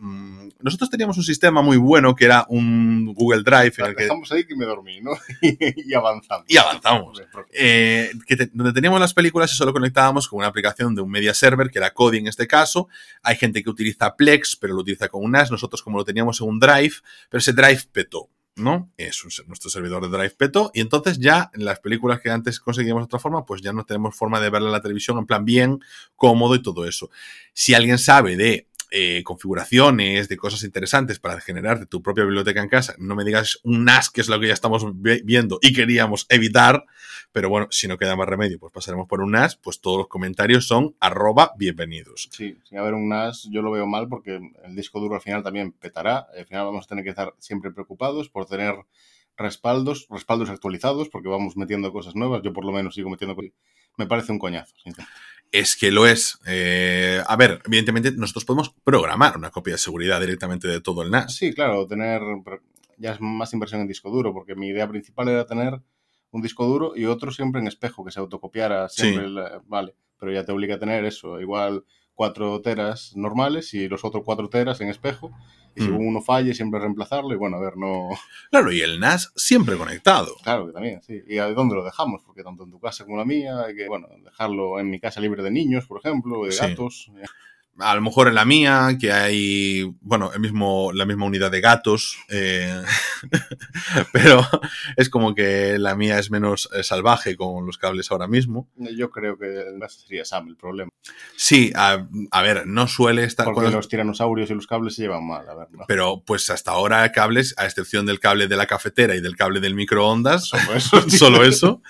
nosotros 0.60 0.90
teníamos 0.90 1.16
un 1.16 1.22
sistema 1.22 1.62
muy 1.62 1.76
bueno 1.76 2.14
que 2.16 2.24
era 2.24 2.44
un 2.48 3.14
Google 3.14 3.42
Drive 3.44 3.72
en 3.78 3.86
el 3.86 3.94
que... 3.96 4.02
Estamos 4.02 4.30
ahí 4.32 4.44
que 4.44 4.56
me 4.56 4.64
dormí, 4.66 5.00
¿no? 5.00 5.12
y 5.40 5.94
avanzamos. 5.94 6.44
Y 6.48 6.56
avanzamos. 6.56 7.22
Eh, 7.52 8.10
que 8.26 8.36
te- 8.36 8.50
donde 8.52 8.72
teníamos 8.72 8.98
las 9.00 9.14
películas 9.14 9.52
y 9.52 9.54
solo 9.54 9.72
conectábamos 9.72 10.26
con 10.28 10.38
una 10.38 10.48
aplicación 10.48 10.94
de 10.96 11.02
un 11.02 11.10
media 11.10 11.34
server, 11.34 11.70
que 11.70 11.78
era 11.78 11.92
Kodi 11.94 12.18
en 12.18 12.26
este 12.26 12.48
caso. 12.48 12.88
Hay 13.22 13.36
gente 13.36 13.62
que 13.62 13.70
utiliza 13.70 14.16
Plex, 14.16 14.56
pero 14.56 14.74
lo 14.74 14.80
utiliza 14.80 15.08
con 15.08 15.24
un 15.24 15.30
NAS. 15.30 15.52
Nosotros, 15.52 15.82
como 15.82 15.98
lo 15.98 16.04
teníamos 16.04 16.40
en 16.40 16.48
un 16.48 16.58
Drive, 16.58 16.94
pero 17.30 17.38
ese 17.38 17.52
Drive 17.52 17.82
petó. 17.92 18.28
¿No? 18.56 18.90
Es 18.96 19.22
nuestro 19.46 19.70
servidor 19.70 20.02
de 20.02 20.16
Drive 20.16 20.36
petó 20.36 20.70
y 20.74 20.80
entonces 20.80 21.18
ya 21.18 21.50
las 21.54 21.80
películas 21.80 22.20
que 22.20 22.30
antes 22.30 22.60
conseguíamos 22.60 23.02
de 23.02 23.04
otra 23.06 23.18
forma, 23.18 23.46
pues 23.46 23.62
ya 23.62 23.72
no 23.72 23.84
tenemos 23.84 24.14
forma 24.14 24.40
de 24.40 24.50
verla 24.50 24.68
en 24.68 24.72
la 24.72 24.82
televisión 24.82 25.18
en 25.18 25.26
plan 25.26 25.44
bien, 25.44 25.80
cómodo 26.16 26.54
y 26.54 26.62
todo 26.62 26.86
eso. 26.86 27.10
Si 27.54 27.74
alguien 27.74 27.98
sabe 27.98 28.36
de 28.36 28.68
eh, 28.92 29.22
configuraciones, 29.24 30.28
de 30.28 30.36
cosas 30.36 30.62
interesantes 30.62 31.18
para 31.18 31.40
generarte 31.40 31.86
tu 31.86 32.02
propia 32.02 32.24
biblioteca 32.24 32.60
en 32.62 32.68
casa, 32.68 32.94
no 32.98 33.14
me 33.16 33.24
digas 33.24 33.58
un 33.64 33.84
NAS, 33.84 34.10
que 34.10 34.20
es 34.20 34.28
lo 34.28 34.38
que 34.38 34.48
ya 34.48 34.52
estamos 34.54 34.84
vi- 35.00 35.22
viendo 35.24 35.58
y 35.62 35.72
queríamos 35.72 36.26
evitar, 36.28 36.84
pero 37.32 37.48
bueno, 37.48 37.66
si 37.70 37.88
no 37.88 37.96
queda 37.98 38.14
más 38.16 38.28
remedio, 38.28 38.58
pues 38.58 38.72
pasaremos 38.72 39.08
por 39.08 39.20
un 39.22 39.32
NAS, 39.32 39.56
pues 39.56 39.80
todos 39.80 39.98
los 39.98 40.08
comentarios 40.08 40.66
son 40.66 40.94
arroba 41.00 41.52
bienvenidos. 41.56 42.28
Sí, 42.30 42.56
sin 42.64 42.78
haber 42.78 42.94
un 42.94 43.08
NAS 43.08 43.48
yo 43.50 43.62
lo 43.62 43.70
veo 43.70 43.86
mal 43.86 44.08
porque 44.08 44.38
el 44.64 44.76
disco 44.76 45.00
duro 45.00 45.14
al 45.14 45.20
final 45.22 45.42
también 45.42 45.72
petará. 45.72 46.26
Al 46.36 46.46
final 46.46 46.66
vamos 46.66 46.84
a 46.84 46.88
tener 46.88 47.02
que 47.04 47.10
estar 47.10 47.34
siempre 47.38 47.70
preocupados 47.72 48.28
por 48.28 48.46
tener 48.46 48.74
respaldos, 49.36 50.06
respaldos 50.10 50.50
actualizados, 50.50 51.08
porque 51.08 51.28
vamos 51.28 51.56
metiendo 51.56 51.92
cosas 51.92 52.14
nuevas. 52.14 52.42
Yo 52.42 52.52
por 52.52 52.64
lo 52.64 52.72
menos 52.72 52.94
sigo 52.94 53.08
metiendo 53.10 53.34
cosas. 53.34 53.52
Me 53.96 54.06
parece 54.06 54.32
un 54.32 54.38
coñazo. 54.38 54.74
Es 55.50 55.76
que 55.76 55.90
lo 55.90 56.06
es. 56.06 56.38
Eh, 56.46 57.22
a 57.26 57.36
ver, 57.36 57.60
evidentemente 57.66 58.10
nosotros 58.12 58.44
podemos 58.44 58.74
programar 58.84 59.36
una 59.36 59.50
copia 59.50 59.74
de 59.74 59.78
seguridad 59.78 60.20
directamente 60.20 60.66
de 60.68 60.80
todo 60.80 61.02
el 61.02 61.10
NAS. 61.10 61.34
Sí, 61.36 61.52
claro, 61.52 61.86
tener 61.86 62.22
ya 62.98 63.12
es 63.12 63.20
más 63.20 63.52
inversión 63.52 63.80
en 63.82 63.88
disco 63.88 64.10
duro, 64.10 64.32
porque 64.32 64.54
mi 64.54 64.68
idea 64.68 64.88
principal 64.88 65.28
era 65.28 65.44
tener 65.46 65.80
un 66.30 66.40
disco 66.40 66.64
duro 66.66 66.92
y 66.96 67.04
otro 67.04 67.30
siempre 67.32 67.60
en 67.60 67.66
espejo, 67.66 68.04
que 68.04 68.12
se 68.12 68.20
autocopiara 68.20 68.88
siempre. 68.88 69.24
Sí. 69.26 69.30
la- 69.32 69.60
vale, 69.66 69.94
pero 70.18 70.32
ya 70.32 70.44
te 70.44 70.52
obliga 70.52 70.76
a 70.76 70.78
tener 70.78 71.04
eso, 71.04 71.38
igual 71.40 71.84
4 72.14 72.60
teras 72.62 73.12
normales 73.16 73.74
y 73.74 73.88
los 73.88 74.04
otros 74.04 74.22
4 74.24 74.48
teras 74.48 74.80
en 74.80 74.88
espejo. 74.88 75.32
Y 75.74 75.82
si 75.82 75.88
Mm. 75.90 76.06
uno 76.06 76.20
falle, 76.22 76.54
siempre 76.54 76.80
reemplazarlo. 76.80 77.32
Y 77.32 77.36
bueno, 77.36 77.56
a 77.56 77.60
ver, 77.60 77.76
no. 77.76 78.08
Claro, 78.50 78.72
y 78.72 78.80
el 78.82 79.00
NAS 79.00 79.32
siempre 79.36 79.76
conectado. 79.76 80.34
Claro 80.42 80.66
que 80.66 80.72
también, 80.72 81.00
sí. 81.02 81.22
¿Y 81.26 81.38
a 81.38 81.46
dónde 81.48 81.74
lo 81.74 81.84
dejamos? 81.84 82.22
Porque 82.26 82.42
tanto 82.42 82.64
en 82.64 82.70
tu 82.70 82.78
casa 82.80 83.04
como 83.04 83.16
en 83.16 83.20
la 83.20 83.24
mía, 83.24 83.60
hay 83.66 83.74
que, 83.74 83.88
bueno, 83.88 84.08
dejarlo 84.22 84.78
en 84.78 84.90
mi 84.90 85.00
casa 85.00 85.20
libre 85.20 85.42
de 85.42 85.50
niños, 85.50 85.86
por 85.86 85.98
ejemplo, 85.98 86.44
de 86.44 86.52
Sí. 86.52 86.60
gatos. 86.60 87.10
A 87.78 87.94
lo 87.94 88.02
mejor 88.02 88.28
en 88.28 88.34
la 88.34 88.44
mía, 88.44 88.96
que 89.00 89.12
hay, 89.12 89.82
bueno, 90.02 90.30
el 90.32 90.40
mismo, 90.40 90.92
la 90.92 91.06
misma 91.06 91.24
unidad 91.24 91.50
de 91.50 91.60
gatos, 91.62 92.18
eh, 92.28 92.82
pero 94.12 94.46
es 94.96 95.08
como 95.08 95.34
que 95.34 95.78
la 95.78 95.94
mía 95.96 96.18
es 96.18 96.30
menos 96.30 96.68
eh, 96.74 96.82
salvaje 96.82 97.36
con 97.36 97.66
los 97.66 97.78
cables 97.78 98.10
ahora 98.10 98.28
mismo. 98.28 98.68
Yo 98.76 99.10
creo 99.10 99.38
que 99.38 99.64
sería 99.88 100.24
Sam 100.24 100.48
el 100.48 100.56
problema. 100.56 100.90
Sí, 101.36 101.72
a, 101.74 102.06
a 102.30 102.42
ver, 102.42 102.66
no 102.66 102.86
suele 102.88 103.24
estar... 103.24 103.46
Porque 103.46 103.60
cuando- 103.62 103.76
los 103.78 103.88
tiranosaurios 103.88 104.50
y 104.50 104.54
los 104.54 104.66
cables 104.66 104.94
se 104.94 105.02
llevan 105.02 105.26
mal, 105.26 105.48
a 105.48 105.54
ver, 105.54 105.68
¿no? 105.72 105.84
Pero 105.88 106.22
pues 106.24 106.48
hasta 106.50 106.70
ahora 106.72 107.10
cables, 107.12 107.54
a 107.56 107.64
excepción 107.66 108.06
del 108.06 108.20
cable 108.20 108.46
de 108.48 108.56
la 108.56 108.66
cafetera 108.66 109.14
y 109.16 109.20
del 109.20 109.34
cable 109.36 109.60
del 109.60 109.74
microondas, 109.74 110.46
Solo 110.46 110.72
eso. 110.76 111.10
solo 111.10 111.44
eso, 111.44 111.82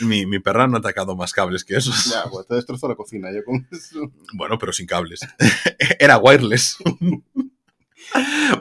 mi, 0.00 0.26
mi 0.26 0.38
perra 0.38 0.66
no 0.68 0.76
ha 0.76 0.80
atacado 0.80 1.16
más 1.16 1.32
cables 1.32 1.64
que 1.64 1.76
esos. 1.76 2.04
Ya, 2.12 2.24
pues 2.30 2.46
te 2.46 2.54
destrozó 2.54 2.88
la 2.88 2.94
cocina 2.94 3.30
yo 3.32 3.44
con 3.44 3.66
eso. 3.72 4.12
Bueno, 4.34 4.58
pero 4.58 4.72
sin 4.72 4.86
cables. 4.86 5.20
Era 5.98 6.18
wireless. 6.18 6.78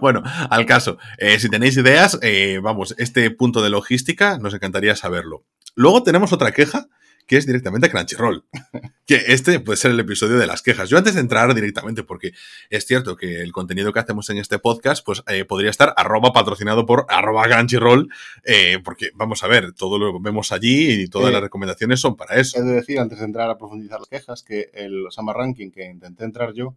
bueno, 0.02 0.24
al 0.50 0.66
caso, 0.66 0.98
eh, 1.18 1.40
si 1.40 1.50
tenéis 1.50 1.78
ideas, 1.78 2.20
eh, 2.22 2.60
vamos, 2.62 2.96
este 2.98 3.30
punto 3.32 3.62
de 3.62 3.70
logística 3.70 4.38
nos 4.38 4.54
encantaría 4.54 4.96
saberlo. 4.96 5.44
Luego 5.76 6.04
tenemos 6.04 6.34
otra 6.34 6.52
queja 6.52 6.88
que 7.30 7.38
es 7.38 7.46
directamente 7.46 7.90
Crunchyroll. 7.90 8.44
Que 9.06 9.24
este 9.30 9.60
puede 9.60 9.78
ser 9.78 9.90
el 9.90 10.00
episodio 10.00 10.38
de 10.38 10.46
las 10.46 10.62
quejas. 10.62 10.88
Yo 10.88 10.96
antes 10.96 11.16
de 11.16 11.22
entrar 11.22 11.52
directamente, 11.56 12.04
porque 12.04 12.32
es 12.70 12.86
cierto 12.86 13.16
que 13.16 13.42
el 13.42 13.52
contenido 13.52 13.92
que 13.92 14.00
hacemos 14.00 14.30
en 14.30 14.38
este 14.38 14.60
podcast, 14.60 15.04
pues 15.04 15.24
eh, 15.26 15.46
podría 15.46 15.72
estar 15.72 15.96
arroba 15.98 16.32
patrocinado 16.32 16.86
por 16.86 17.08
arroba 17.10 17.46
Crunchyroll, 17.46 18.08
eh, 18.44 18.78
porque 18.84 19.10
vamos 19.16 19.44
a 19.44 19.48
ver, 19.48 19.74
todo 19.74 19.98
lo 19.98 20.20
vemos 20.20 20.52
allí 20.52 21.02
y 21.02 21.08
todas 21.08 21.30
Eh, 21.30 21.34
las 21.34 21.42
recomendaciones 21.42 22.00
son 22.00 22.16
para 22.16 22.36
eso. 22.36 22.60
He 22.60 22.62
de 22.62 22.74
decir, 22.74 23.00
antes 23.00 23.18
de 23.18 23.26
entrar 23.26 23.50
a 23.50 23.58
profundizar 23.58 24.00
las 24.00 24.10
quejas, 24.10 24.44
que 24.44 24.70
el 24.76 25.08
Summer 25.10 25.36
Ranking 25.36 25.72
que 25.72 25.86
intenté 25.86 26.26
entrar 26.26 26.54
yo, 26.54 26.76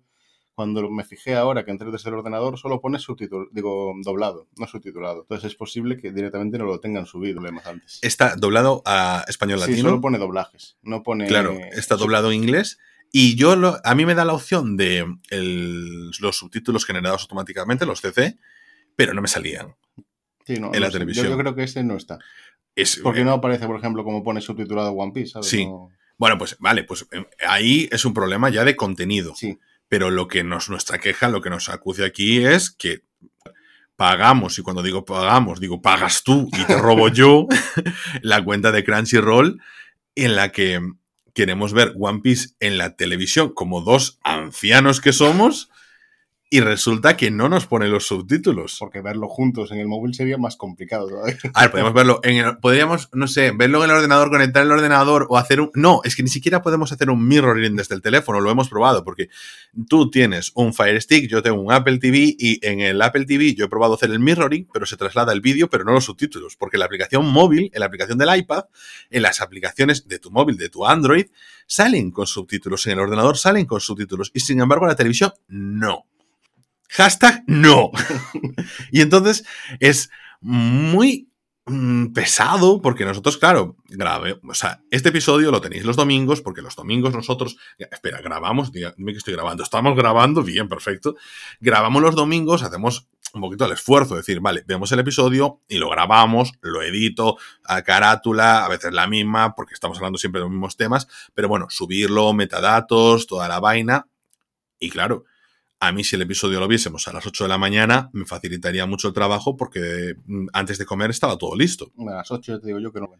cuando 0.54 0.88
me 0.90 1.04
fijé 1.04 1.34
ahora 1.34 1.64
que 1.64 1.70
entré 1.70 1.90
desde 1.90 2.10
el 2.10 2.16
ordenador, 2.16 2.58
solo 2.58 2.80
pone 2.80 2.98
subtítulo, 2.98 3.48
digo, 3.52 3.94
doblado, 4.04 4.48
no 4.58 4.66
subtitulado. 4.66 5.22
Entonces 5.22 5.52
es 5.52 5.56
posible 5.56 5.96
que 5.98 6.12
directamente 6.12 6.58
no 6.58 6.66
lo 6.66 6.78
tengan 6.80 7.06
subido, 7.06 7.40
leemos 7.40 7.64
antes. 7.66 7.98
Está 8.02 8.36
doblado 8.36 8.82
a 8.84 9.24
español 9.28 9.60
Sí, 9.60 9.70
latino. 9.70 9.88
solo 9.88 10.00
pone 10.00 10.18
doblajes, 10.18 10.76
no 10.82 11.02
pone... 11.02 11.26
Claro, 11.26 11.54
está 11.72 11.96
doblado 11.96 12.30
en 12.30 12.42
inglés. 12.42 12.78
Y 13.10 13.34
yo 13.36 13.56
lo- 13.56 13.78
a 13.84 13.94
mí 13.94 14.06
me 14.06 14.14
da 14.14 14.24
la 14.24 14.32
opción 14.34 14.76
de 14.76 15.06
el- 15.30 16.10
los 16.20 16.36
subtítulos 16.36 16.84
generados 16.86 17.22
automáticamente, 17.22 17.86
los 17.86 18.00
CC, 18.00 18.38
pero 18.96 19.14
no 19.14 19.22
me 19.22 19.28
salían. 19.28 19.74
Sí, 20.46 20.54
no, 20.58 20.74
en 20.74 20.80
la 20.80 20.86
sé. 20.88 20.92
televisión. 20.94 21.26
Yo, 21.26 21.32
yo 21.32 21.38
creo 21.38 21.54
que 21.54 21.62
ese 21.64 21.82
no 21.84 21.96
está. 21.96 22.18
Es- 22.74 23.00
Porque 23.02 23.24
no 23.24 23.32
aparece, 23.32 23.66
por 23.66 23.76
ejemplo, 23.78 24.02
como 24.04 24.22
pone 24.22 24.40
subtitulado 24.40 24.92
One 24.92 25.12
Piece, 25.12 25.32
¿sabes? 25.32 25.48
Sí. 25.48 25.66
No- 25.66 25.90
Bueno, 26.18 26.38
pues 26.38 26.56
vale, 26.58 26.84
pues 26.84 27.06
eh, 27.12 27.24
ahí 27.46 27.88
es 27.90 28.04
un 28.04 28.14
problema 28.14 28.48
ya 28.50 28.64
de 28.64 28.76
contenido. 28.76 29.34
sí. 29.34 29.58
Pero 29.92 30.10
lo 30.10 30.26
que 30.26 30.42
nos, 30.42 30.70
nuestra 30.70 30.96
queja, 30.96 31.28
lo 31.28 31.42
que 31.42 31.50
nos 31.50 31.68
acucia 31.68 32.06
aquí 32.06 32.42
es 32.46 32.70
que 32.70 33.02
pagamos, 33.94 34.58
y 34.58 34.62
cuando 34.62 34.82
digo 34.82 35.04
pagamos, 35.04 35.60
digo 35.60 35.82
pagas 35.82 36.22
tú 36.22 36.48
y 36.50 36.64
te 36.64 36.78
robo 36.78 37.10
yo 37.10 37.46
la 38.22 38.42
cuenta 38.42 38.72
de 38.72 38.84
Crunchyroll 38.84 39.60
en 40.14 40.34
la 40.34 40.50
que 40.50 40.80
queremos 41.34 41.74
ver 41.74 41.92
One 42.00 42.20
Piece 42.22 42.54
en 42.58 42.78
la 42.78 42.96
televisión 42.96 43.52
como 43.52 43.82
dos 43.82 44.18
ancianos 44.22 45.02
que 45.02 45.12
somos 45.12 45.68
y 46.52 46.60
resulta 46.60 47.16
que 47.16 47.30
no 47.30 47.48
nos 47.48 47.64
pone 47.66 47.88
los 47.88 48.06
subtítulos. 48.06 48.76
Porque 48.78 49.00
verlo 49.00 49.26
juntos 49.26 49.72
en 49.72 49.78
el 49.78 49.88
móvil 49.88 50.12
sería 50.12 50.36
más 50.36 50.56
complicado 50.56 51.08
todavía. 51.08 51.38
A 51.54 51.62
ver, 51.62 51.70
podemos 51.70 51.94
verlo 51.94 52.20
en 52.22 52.36
el, 52.36 52.58
podríamos, 52.58 53.08
no 53.14 53.26
sé, 53.26 53.52
verlo 53.52 53.82
en 53.82 53.88
el 53.88 53.96
ordenador, 53.96 54.28
conectar 54.28 54.62
el 54.62 54.70
ordenador 54.70 55.26
o 55.30 55.38
hacer 55.38 55.62
un... 55.62 55.70
No, 55.72 56.02
es 56.04 56.14
que 56.14 56.22
ni 56.22 56.28
siquiera 56.28 56.60
podemos 56.60 56.92
hacer 56.92 57.08
un 57.08 57.26
mirroring 57.26 57.74
desde 57.74 57.94
el 57.94 58.02
teléfono, 58.02 58.38
lo 58.38 58.50
hemos 58.50 58.68
probado, 58.68 59.02
porque 59.02 59.30
tú 59.88 60.10
tienes 60.10 60.52
un 60.54 60.74
Fire 60.74 61.00
Stick, 61.00 61.26
yo 61.26 61.42
tengo 61.42 61.58
un 61.58 61.72
Apple 61.72 61.96
TV 61.96 62.36
y 62.38 62.58
en 62.66 62.80
el 62.80 63.00
Apple 63.00 63.24
TV 63.24 63.54
yo 63.54 63.64
he 63.64 63.68
probado 63.68 63.94
hacer 63.94 64.10
el 64.10 64.20
mirroring, 64.20 64.68
pero 64.70 64.84
se 64.84 64.98
traslada 64.98 65.32
el 65.32 65.40
vídeo, 65.40 65.70
pero 65.70 65.84
no 65.84 65.92
los 65.92 66.04
subtítulos, 66.04 66.56
porque 66.56 66.76
la 66.76 66.84
aplicación 66.84 67.24
móvil, 67.32 67.70
en 67.72 67.80
la 67.80 67.86
aplicación 67.86 68.18
del 68.18 68.36
iPad, 68.36 68.64
en 69.08 69.22
las 69.22 69.40
aplicaciones 69.40 70.06
de 70.06 70.18
tu 70.18 70.30
móvil, 70.30 70.58
de 70.58 70.68
tu 70.68 70.84
Android, 70.84 71.28
salen 71.66 72.10
con 72.10 72.26
subtítulos, 72.26 72.86
en 72.88 72.92
el 72.92 72.98
ordenador 72.98 73.38
salen 73.38 73.64
con 73.64 73.80
subtítulos, 73.80 74.30
y 74.34 74.40
sin 74.40 74.60
embargo 74.60 74.84
en 74.84 74.90
la 74.90 74.96
televisión 74.96 75.32
no. 75.48 76.04
Hashtag 76.92 77.44
no. 77.46 77.90
y 78.90 79.00
entonces 79.00 79.44
es 79.80 80.10
muy 80.42 81.30
mm, 81.64 82.08
pesado 82.08 82.82
porque 82.82 83.06
nosotros, 83.06 83.38
claro, 83.38 83.76
grave, 83.88 84.38
o 84.46 84.52
sea, 84.52 84.82
este 84.90 85.08
episodio 85.08 85.50
lo 85.50 85.62
tenéis 85.62 85.84
los 85.84 85.96
domingos 85.96 86.42
porque 86.42 86.60
los 86.60 86.76
domingos 86.76 87.14
nosotros, 87.14 87.56
espera, 87.78 88.20
grabamos, 88.20 88.72
dime 88.72 89.12
que 89.12 89.18
estoy 89.18 89.32
grabando, 89.32 89.62
estamos 89.62 89.96
grabando, 89.96 90.42
bien, 90.42 90.68
perfecto, 90.68 91.16
grabamos 91.60 92.02
los 92.02 92.14
domingos, 92.14 92.62
hacemos 92.62 93.08
un 93.32 93.40
poquito 93.40 93.64
el 93.64 93.72
esfuerzo, 93.72 94.14
decir, 94.14 94.40
vale, 94.40 94.62
vemos 94.66 94.92
el 94.92 94.98
episodio 94.98 95.62
y 95.68 95.78
lo 95.78 95.88
grabamos, 95.88 96.52
lo 96.60 96.82
edito, 96.82 97.38
a 97.64 97.80
carátula, 97.80 98.66
a 98.66 98.68
veces 98.68 98.92
la 98.92 99.06
misma, 99.06 99.54
porque 99.54 99.72
estamos 99.72 99.96
hablando 99.96 100.18
siempre 100.18 100.40
de 100.40 100.44
los 100.44 100.50
mismos 100.50 100.76
temas, 100.76 101.08
pero 101.32 101.48
bueno, 101.48 101.68
subirlo, 101.70 102.34
metadatos, 102.34 103.26
toda 103.26 103.48
la 103.48 103.60
vaina, 103.60 104.08
y 104.78 104.90
claro, 104.90 105.24
a 105.82 105.90
mí 105.90 106.04
si 106.04 106.14
el 106.14 106.22
episodio 106.22 106.60
lo 106.60 106.68
viésemos 106.68 107.08
a 107.08 107.12
las 107.12 107.26
8 107.26 107.42
de 107.42 107.48
la 107.48 107.58
mañana, 107.58 108.08
me 108.12 108.24
facilitaría 108.24 108.86
mucho 108.86 109.08
el 109.08 109.14
trabajo 109.14 109.56
porque 109.56 110.14
mm, 110.26 110.46
antes 110.52 110.78
de 110.78 110.86
comer 110.86 111.10
estaba 111.10 111.36
todo 111.36 111.56
listo. 111.56 111.90
A 111.98 112.18
las 112.18 112.30
8 112.30 112.60
te 112.60 112.68
digo 112.68 112.78
yo 112.78 112.92
que 112.92 113.00
no. 113.00 113.10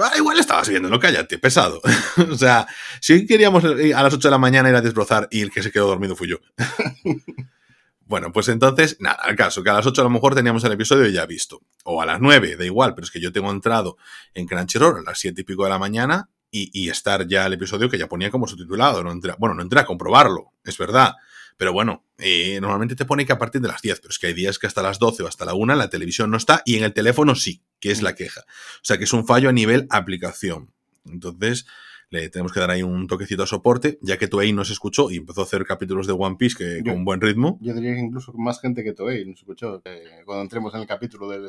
Ah, 0.00 0.12
igual 0.16 0.38
estabas 0.38 0.68
viéndolo, 0.68 1.00
cállate, 1.00 1.36
pesado. 1.40 1.80
o 2.30 2.36
sea, 2.36 2.68
si 3.00 3.26
queríamos 3.26 3.64
eh, 3.64 3.92
a 3.92 4.04
las 4.04 4.14
8 4.14 4.28
de 4.28 4.30
la 4.30 4.38
mañana 4.38 4.68
ir 4.68 4.76
a 4.76 4.82
desbrozar 4.82 5.26
y 5.32 5.40
el 5.40 5.50
que 5.50 5.64
se 5.64 5.72
quedó 5.72 5.88
dormido 5.88 6.14
fui 6.14 6.28
yo. 6.28 6.36
bueno, 8.06 8.30
pues 8.30 8.50
entonces, 8.50 8.98
nada, 9.00 9.18
al 9.22 9.34
caso, 9.34 9.64
que 9.64 9.70
a 9.70 9.74
las 9.74 9.86
8 9.86 10.00
a 10.00 10.04
lo 10.04 10.10
mejor 10.10 10.36
teníamos 10.36 10.62
el 10.62 10.70
episodio 10.70 11.08
ya 11.08 11.26
visto. 11.26 11.60
O 11.82 12.00
a 12.00 12.06
las 12.06 12.20
9, 12.20 12.54
da 12.56 12.64
igual, 12.64 12.94
pero 12.94 13.04
es 13.04 13.10
que 13.10 13.20
yo 13.20 13.32
tengo 13.32 13.50
entrado 13.50 13.96
en 14.32 14.46
Crunchyroll 14.46 15.00
a 15.00 15.02
las 15.02 15.18
7 15.18 15.40
y 15.40 15.44
pico 15.44 15.64
de 15.64 15.70
la 15.70 15.80
mañana 15.80 16.30
y, 16.52 16.70
y 16.72 16.88
estar 16.88 17.26
ya 17.26 17.46
el 17.46 17.54
episodio 17.54 17.90
que 17.90 17.98
ya 17.98 18.06
ponía 18.06 18.30
como 18.30 18.46
subtitulado. 18.46 19.02
No 19.02 19.10
entré, 19.10 19.34
bueno, 19.40 19.56
no 19.56 19.62
entré 19.62 19.80
a 19.80 19.84
comprobarlo, 19.84 20.52
es 20.62 20.78
verdad. 20.78 21.16
Pero 21.56 21.72
bueno, 21.72 22.04
eh, 22.18 22.58
normalmente 22.60 22.96
te 22.96 23.04
pone 23.06 23.24
que 23.24 23.32
a 23.32 23.38
partir 23.38 23.60
de 23.62 23.68
las 23.68 23.80
10, 23.82 24.00
pero 24.00 24.10
es 24.10 24.18
que 24.18 24.26
hay 24.28 24.34
días 24.34 24.58
que 24.58 24.66
hasta 24.66 24.82
las 24.82 24.98
12 24.98 25.22
o 25.22 25.26
hasta 25.28 25.44
la 25.44 25.54
1 25.54 25.74
la 25.74 25.88
televisión 25.90 26.30
no 26.30 26.36
está 26.36 26.62
y 26.66 26.76
en 26.76 26.84
el 26.84 26.92
teléfono 26.92 27.34
sí, 27.34 27.62
que 27.80 27.90
es 27.90 28.02
la 28.02 28.14
queja. 28.14 28.42
O 28.42 28.84
sea 28.84 28.98
que 28.98 29.04
es 29.04 29.12
un 29.12 29.26
fallo 29.26 29.48
a 29.48 29.52
nivel 29.52 29.86
aplicación. 29.90 30.70
Entonces, 31.06 31.66
le 32.10 32.28
tenemos 32.28 32.52
que 32.52 32.60
dar 32.60 32.70
ahí 32.70 32.82
un 32.82 33.06
toquecito 33.06 33.42
a 33.42 33.46
soporte, 33.46 33.98
ya 34.02 34.16
que 34.18 34.28
Toei 34.28 34.52
nos 34.52 34.70
escuchó 34.70 35.10
y 35.10 35.16
empezó 35.16 35.40
a 35.40 35.44
hacer 35.44 35.64
capítulos 35.64 36.06
de 36.06 36.12
One 36.12 36.36
Piece 36.38 36.56
que, 36.56 36.82
Yo- 36.84 36.92
con 36.92 37.04
buen 37.04 37.20
ritmo. 37.20 37.58
Yo 37.60 37.74
diría 37.74 37.94
que 37.94 38.00
incluso 38.00 38.32
más 38.34 38.60
gente 38.60 38.84
que 38.84 38.92
Toei 38.92 39.24
nos 39.24 39.38
escuchó. 39.38 39.82
eh, 39.84 40.22
cuando 40.24 40.42
entremos 40.42 40.74
en 40.74 40.82
el 40.82 40.86
capítulo 40.86 41.28
del... 41.28 41.48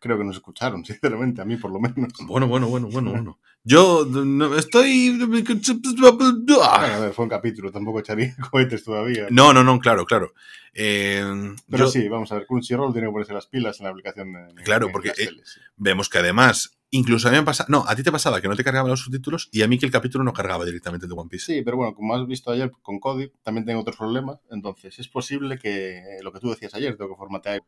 Creo 0.00 0.16
que 0.18 0.24
nos 0.24 0.36
escucharon, 0.36 0.84
sinceramente, 0.86 1.42
a 1.42 1.44
mí 1.44 1.56
por 1.56 1.70
lo 1.70 1.78
menos. 1.78 2.12
Bueno, 2.26 2.48
bueno, 2.48 2.68
bueno, 2.68 2.88
bueno, 2.88 3.10
bueno. 3.10 3.38
Yo 3.62 4.06
no, 4.06 4.56
estoy... 4.56 5.10
Bueno, 5.18 6.62
a 6.64 6.98
ver, 7.00 7.12
fue 7.12 7.24
un 7.24 7.28
capítulo, 7.28 7.70
tampoco 7.70 8.00
echaría 8.00 8.34
cohetes 8.50 8.82
todavía. 8.84 9.26
No, 9.30 9.52
no, 9.52 9.62
no, 9.62 9.78
claro, 9.78 10.06
claro. 10.06 10.32
Eh, 10.72 11.22
Pero 11.68 11.84
yo- 11.84 11.90
sí, 11.90 12.08
vamos 12.08 12.32
a 12.32 12.36
ver, 12.36 12.46
Crunchyroll 12.46 12.92
tiene 12.92 13.08
que 13.08 13.12
ponerse 13.12 13.34
las 13.34 13.46
pilas 13.46 13.78
en 13.80 13.84
la 13.84 13.90
aplicación 13.90 14.32
de... 14.32 14.62
Claro, 14.62 14.88
porque, 14.90 15.10
eh, 15.10 15.28
vemos 15.76 16.08
que 16.08 16.18
además, 16.18 16.78
incluso 16.90 17.28
a 17.28 17.32
mí 17.32 17.36
me 17.38 17.42
pasa, 17.42 17.66
no, 17.68 17.84
a 17.86 17.94
ti 17.94 18.02
te 18.02 18.12
pasaba 18.12 18.40
que 18.40 18.48
no 18.48 18.56
te 18.56 18.64
cargaban 18.64 18.90
los 18.90 19.00
subtítulos 19.00 19.48
y 19.52 19.60
a 19.62 19.68
mí 19.68 19.78
que 19.78 19.84
el 19.86 19.92
capítulo 19.92 20.24
no 20.24 20.32
cargaba 20.32 20.64
directamente 20.64 21.06
de 21.06 21.12
One 21.12 21.28
Piece. 21.28 21.46
Sí, 21.52 21.62
pero 21.62 21.76
bueno, 21.76 21.94
como 21.94 22.14
has 22.14 22.26
visto 22.26 22.50
ayer 22.50 22.70
con 22.82 22.98
Cody, 23.00 23.30
también 23.42 23.66
tengo 23.66 23.80
otros 23.80 23.96
problemas. 23.96 24.38
Entonces, 24.50 24.98
es 24.98 25.08
posible 25.08 25.58
que 25.58 25.98
eh, 25.98 26.22
lo 26.22 26.32
que 26.32 26.40
tú 26.40 26.48
decías 26.50 26.72
ayer, 26.74 26.96
tengo 26.96 27.10
que 27.10 27.18
formatear. 27.18 27.62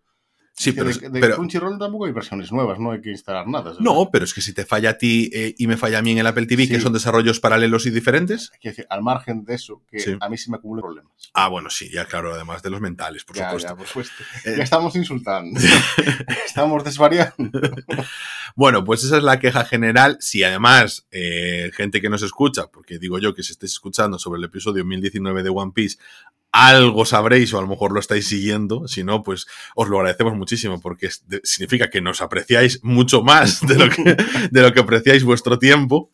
Sí, 0.55 0.73
pero, 0.73 0.91
de, 0.91 1.09
de 1.09 1.21
pero- 1.21 1.37
Crunchyroll 1.37 1.79
tampoco 1.79 2.05
hay 2.05 2.13
versiones 2.13 2.53
nuevas, 2.53 2.79
no 2.79 2.93
hay 2.93 3.01
que 3.01 3.11
instalar 3.11 3.49
nada. 3.49 3.71
¿sabes? 3.71 3.81
no, 3.81 4.11
pero 4.13 4.25
es 4.27 4.35
que 4.35 4.43
si 4.43 4.53
te 4.53 4.67
falla 4.67 4.91
a 4.91 4.99
ti 4.99 5.31
eh, 5.33 5.55
y 5.59 5.67
me 5.67 5.77
falla 5.79 5.99
a 5.99 6.03
mí 6.03 6.13
en 6.13 6.19
el 6.19 6.27
Apple 6.27 6.47
TV, 6.47 6.69
que 6.69 6.79
son 6.79 6.93
desarrollos 6.93 7.41
paralelos 7.41 7.87
y 7.87 7.91
diferentes. 7.91 8.51
Quiero 8.61 8.73
decir, 8.77 8.87
al 8.91 9.03
margen 9.03 9.45
de 9.45 9.55
eso, 9.55 9.83
que 9.91 9.99
Sí. 9.99 10.17
a 10.21 10.29
mí 10.29 10.37
sí 10.37 10.51
me 10.51 10.59
acumulan 10.59 10.83
problemas. 10.83 11.13
Ah, 11.33 11.49
bueno, 11.49 11.71
sí, 11.71 11.89
ya 11.91 12.05
claro, 12.05 12.35
además 12.35 12.63
de 12.63 12.69
los 12.71 12.81
mentales, 12.83 13.25
por 13.25 13.35
ya, 13.35 13.47
supuesto. 13.47 13.69
ya, 13.71 13.77
por 13.77 13.87
supuesto. 13.87 14.15
Eh, 14.45 14.55
Ya 14.59 14.65
estamos 14.65 14.95
insultando. 14.95 15.59
estamos 16.47 16.85
desvariando. 16.85 17.61
Bueno, 18.55 18.85
pues 18.85 19.05
esa 19.05 19.17
es 19.17 19.23
la 19.23 19.41
queja 19.41 19.65
general. 19.65 20.19
Si 20.21 20.43
además, 20.45 21.07
eh, 21.11 21.71
gente 21.75 22.01
que 22.01 22.11
nos 22.11 22.23
escucha, 22.23 22.67
porque 22.71 22.99
digo 22.99 23.19
yo 23.19 23.35
que 23.35 23.43
si 23.43 23.53
estáis 23.53 23.73
escuchando 23.73 24.19
sobre 24.19 24.39
el 24.39 24.45
episodio 24.45 24.85
1019 24.85 25.43
de 25.43 25.49
One 25.51 25.73
Piece, 25.75 25.99
algo 26.53 27.05
sabréis 27.07 27.53
o 27.55 27.59
a 27.59 27.63
lo 27.63 27.67
mejor 27.69 27.93
lo 27.93 28.01
estáis 28.01 28.29
siguiendo. 28.29 28.87
Si 28.87 29.03
no, 29.05 29.23
pues 29.23 29.47
os 29.75 29.89
lo 29.89 29.99
agradecemos 29.99 30.35
muchísimo 30.37 30.81
porque 30.81 31.09
significa 31.43 31.89
que 31.91 32.01
nos 32.03 32.21
apreciáis 32.21 32.81
mucho 32.85 33.23
más 33.23 33.67
de 33.67 33.77
lo 33.77 33.89
que, 33.89 34.17
de 34.51 34.63
lo 34.63 34.73
que 34.73 34.81
apreciáis 34.81 35.25
vuestro 35.25 35.59
tiempo. 35.59 36.11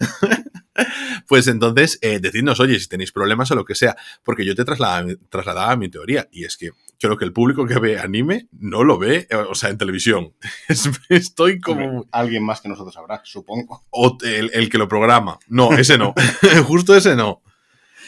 Pues 1.27 1.47
entonces, 1.49 1.99
eh, 2.03 2.21
decidnos, 2.21 2.61
oye, 2.61 2.79
si 2.79 2.89
tenéis 2.89 3.13
problemas 3.13 3.51
o 3.51 3.55
lo 3.57 3.65
que 3.65 3.75
sea, 3.75 3.97
porque 4.23 4.45
yo 4.47 4.55
te 4.55 4.65
traslada- 4.65 5.05
trasladaba 5.29 5.77
mi 5.77 5.89
teoría, 5.91 6.29
y 6.31 6.45
es 6.45 6.57
que 6.57 6.71
creo 7.01 7.17
que 7.19 7.25
el 7.25 7.33
público 7.33 7.67
que 7.67 7.79
ve 7.79 7.99
anime 7.99 8.49
no 8.53 8.85
lo 8.85 8.97
ve, 8.99 9.27
eh, 9.29 9.35
o 9.37 9.55
sea, 9.55 9.71
en 9.71 9.79
televisión. 9.79 10.33
Es- 10.69 10.89
Estoy 11.09 11.61
como... 11.61 12.07
Alguien 12.13 12.45
más 12.45 12.61
que 12.61 12.69
nosotros 12.69 12.97
habrá, 12.97 13.21
supongo. 13.25 13.85
O 13.91 14.17
el, 14.23 14.51
el 14.55 14.71
que 14.71 14.79
lo 14.79 14.89
programa. 14.89 15.39
No, 15.49 15.73
ese 15.77 15.99
no. 15.99 16.15
Justo 16.67 16.97
ese 16.97 17.17
no. 17.17 17.43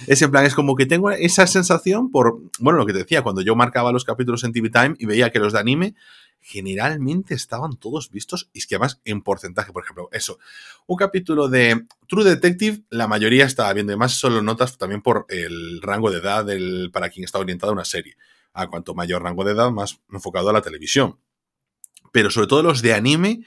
Es 0.06 0.26
plan, 0.28 0.44
es 0.44 0.54
como 0.54 0.76
que 0.76 0.86
tengo 0.86 1.10
esa 1.10 1.46
sensación 1.46 2.10
por, 2.10 2.40
bueno, 2.58 2.78
lo 2.78 2.86
que 2.86 2.92
te 2.92 3.00
decía, 3.00 3.22
cuando 3.22 3.42
yo 3.42 3.54
marcaba 3.54 3.92
los 3.92 4.04
capítulos 4.04 4.44
en 4.44 4.52
TV 4.52 4.70
Time 4.70 4.94
y 4.98 5.06
veía 5.06 5.30
que 5.30 5.38
los 5.38 5.52
de 5.52 5.60
anime 5.60 5.94
generalmente 6.40 7.34
estaban 7.34 7.76
todos 7.76 8.10
vistos 8.10 8.48
y 8.52 8.58
es 8.58 8.66
que 8.66 8.76
además 8.76 9.00
en 9.04 9.22
porcentaje, 9.22 9.72
por 9.72 9.84
ejemplo, 9.84 10.08
eso, 10.12 10.38
un 10.86 10.96
capítulo 10.96 11.48
de 11.48 11.86
True 12.08 12.24
Detective, 12.24 12.82
la 12.88 13.06
mayoría 13.06 13.44
estaba 13.44 13.72
viendo, 13.72 13.92
además 13.92 14.14
solo 14.14 14.40
notas 14.42 14.78
también 14.78 15.02
por 15.02 15.26
el 15.28 15.80
rango 15.82 16.10
de 16.10 16.18
edad 16.18 16.44
del, 16.44 16.90
para 16.92 17.10
quien 17.10 17.24
está 17.24 17.38
orientada 17.38 17.72
una 17.72 17.84
serie. 17.84 18.16
A 18.52 18.66
cuanto 18.66 18.94
mayor 18.94 19.22
rango 19.22 19.44
de 19.44 19.52
edad, 19.52 19.70
más 19.70 20.00
enfocado 20.10 20.50
a 20.50 20.52
la 20.52 20.60
televisión. 20.60 21.18
Pero 22.10 22.30
sobre 22.30 22.48
todo 22.48 22.64
los 22.64 22.82
de 22.82 22.94
anime, 22.94 23.44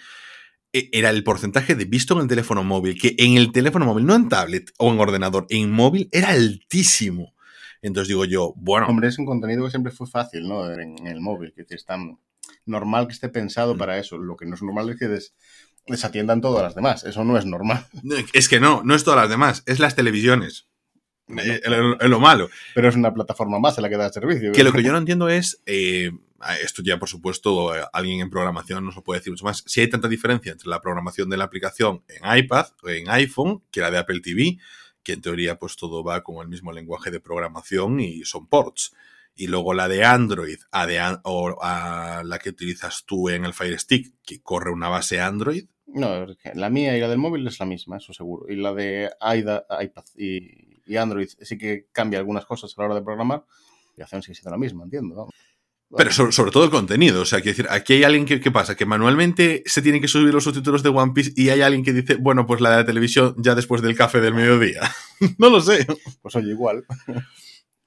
era 0.74 1.10
el 1.12 1.24
porcentaje 1.24 1.76
de 1.76 1.86
visto 1.86 2.16
en 2.16 2.22
el 2.22 2.28
teléfono 2.28 2.64
móvil, 2.64 3.00
que 3.00 3.16
en 3.18 3.38
el 3.38 3.52
teléfono 3.52 3.86
móvil, 3.86 4.06
no 4.06 4.16
en 4.16 4.28
tablet 4.28 4.72
o 4.78 4.92
en 4.92 5.00
ordenador, 5.00 5.46
en 5.50 5.72
móvil 5.72 6.10
era 6.12 6.30
altísimo. 6.30 7.34
Entonces 7.82 8.08
digo 8.08 8.26
yo, 8.26 8.54
bueno, 8.56 8.88
Hombre, 8.88 9.10
es 9.10 9.20
un 9.20 9.26
contenido 9.26 9.64
que 9.66 9.70
siempre 9.72 9.92
fue 9.92 10.08
fácil, 10.08 10.48
¿no? 10.48 10.70
En, 10.72 10.98
en 11.00 11.08
el 11.08 11.20
móvil, 11.22 11.54
que 11.54 11.66
es 11.70 11.86
tan 11.86 12.18
normal 12.66 13.08
que 13.08 13.14
esté 13.14 13.30
pensado 13.30 13.76
Mm. 13.76 13.78
para 13.78 13.98
eso. 14.00 14.18
Lo 14.18 14.36
que 14.38 14.46
no 14.46 14.56
es 14.56 14.62
normal 14.62 14.90
es 14.90 14.98
que 14.98 15.08
des- 15.08 15.34
desatiendan 15.86 16.40
todas 16.42 16.64
las 16.64 16.76
demás. 16.76 17.04
Eso 17.04 17.24
no 17.26 17.38
es 17.38 17.46
normal. 17.46 17.86
es 18.34 18.48
que 18.50 18.60
no, 18.60 18.82
no 18.84 18.96
es 18.96 19.04
todas 19.04 19.20
las 19.22 19.30
demás, 19.30 19.64
es 19.66 19.80
las 19.80 19.96
televisiones. 19.96 20.68
Eh, 21.28 21.62
Es 21.64 21.72
es 22.02 22.10
lo 22.10 22.20
malo. 22.20 22.50
Pero 22.74 22.90
es 22.90 22.96
una 22.96 23.14
plataforma 23.14 23.60
más 23.60 23.78
en 23.78 23.84
la 23.84 23.90
que 23.90 23.98
da 23.98 24.12
servicio. 24.12 24.52
Que 24.54 24.64
lo 24.64 24.72
que 24.74 24.82
yo 24.84 24.92
no 24.92 24.98
entiendo 24.98 25.28
es, 25.30 25.62
eh, 25.66 26.12
esto 26.62 26.82
ya 26.84 26.98
por 26.98 27.10
supuesto 27.10 27.76
eh, 27.76 27.84
alguien 27.94 28.20
en 28.20 28.30
programación 28.30 28.86
nos 28.86 28.96
lo 28.96 29.04
puede 29.04 29.20
decir 29.20 29.32
mucho 29.32 29.46
más, 29.46 29.64
si 29.66 29.82
hay 29.82 29.90
tanta 29.90 30.08
diferencia 30.08 30.52
entre 30.52 30.70
la 30.70 30.82
programación 30.82 31.30
de 31.30 31.38
la 31.38 31.46
aplicación 31.46 32.04
en 32.08 32.38
iPad 32.38 32.68
o 32.82 32.90
en 32.90 33.10
iPhone 33.10 33.64
que 33.72 33.82
la 33.82 33.92
de 33.92 33.98
Apple 33.98 34.22
TV, 34.22 34.58
que 35.04 35.14
en 35.14 35.22
teoría 35.22 35.60
pues 35.60 35.76
todo 35.76 36.04
va 36.04 36.24
con 36.24 36.42
el 36.42 36.48
mismo 36.48 36.72
lenguaje 36.72 37.12
de 37.12 37.20
programación 37.20 38.00
y 38.00 38.24
son 38.26 38.48
ports. 38.48 38.94
Y 39.36 39.48
luego 39.48 39.74
la 39.74 39.88
de 39.88 40.04
Android 40.06 40.60
a, 40.72 41.22
o 41.24 41.58
a 41.62 42.22
la 42.24 42.38
que 42.38 42.50
utilizas 42.50 43.04
tú 43.06 43.30
en 43.30 43.46
el 43.46 43.54
Fire 43.54 43.80
Stick, 43.80 44.14
que 44.24 44.42
corre 44.42 44.72
una 44.72 44.90
base 44.90 45.20
Android. 45.20 45.66
No, 45.88 46.26
la 46.54 46.70
mía 46.70 46.96
y 46.96 47.02
la 47.02 47.08
del 47.08 47.18
móvil 47.18 47.46
es 47.48 47.60
la 47.60 47.66
misma, 47.66 47.98
eso 47.98 48.14
seguro. 48.14 48.46
Y 48.48 48.56
la 48.56 48.74
de 48.74 49.10
iPad, 49.22 50.04
y, 50.18 50.96
Android 50.96 51.30
sí 51.42 51.58
que 51.58 51.88
cambia 51.92 52.20
algunas 52.20 52.46
cosas 52.46 52.74
a 52.78 52.82
la 52.82 52.86
hora 52.86 52.96
de 52.96 53.02
programar. 53.02 53.46
Y 53.98 54.02
acción 54.02 54.22
sigue 54.22 54.36
siendo 54.36 54.52
la 54.52 54.58
misma, 54.58 54.84
entiendo. 54.84 55.16
¿no? 55.16 55.28
Pero 55.98 56.12
sobre, 56.12 56.32
sobre 56.32 56.52
todo 56.52 56.64
el 56.64 56.70
contenido. 56.70 57.22
O 57.22 57.26
sea, 57.26 57.42
quiero 57.42 57.58
decir, 57.58 57.68
aquí 57.70 57.94
hay 57.94 58.04
alguien 58.04 58.26
que, 58.26 58.40
¿qué 58.40 58.52
pasa? 58.52 58.76
Que 58.76 58.86
manualmente 58.86 59.64
se 59.66 59.82
tienen 59.82 60.02
que 60.02 60.08
subir 60.08 60.34
los 60.34 60.44
subtítulos 60.44 60.84
de 60.84 60.90
One 60.90 61.14
Piece 61.14 61.34
y 61.36 61.50
hay 61.50 61.62
alguien 61.62 61.84
que 61.84 61.94
dice, 61.94 62.16
bueno, 62.16 62.46
pues 62.46 62.62
la 62.62 62.72
de 62.72 62.78
la 62.78 62.86
televisión 62.86 63.36
ya 63.38 63.56
después 63.56 63.82
del 63.82 63.96
café 63.96 64.22
del 64.22 64.34
mediodía. 64.34 64.82
no 65.38 65.50
lo 65.50 65.62
sé. 65.62 65.86
Pues 66.22 66.36
oye, 66.36 66.52
igual. 66.52 66.86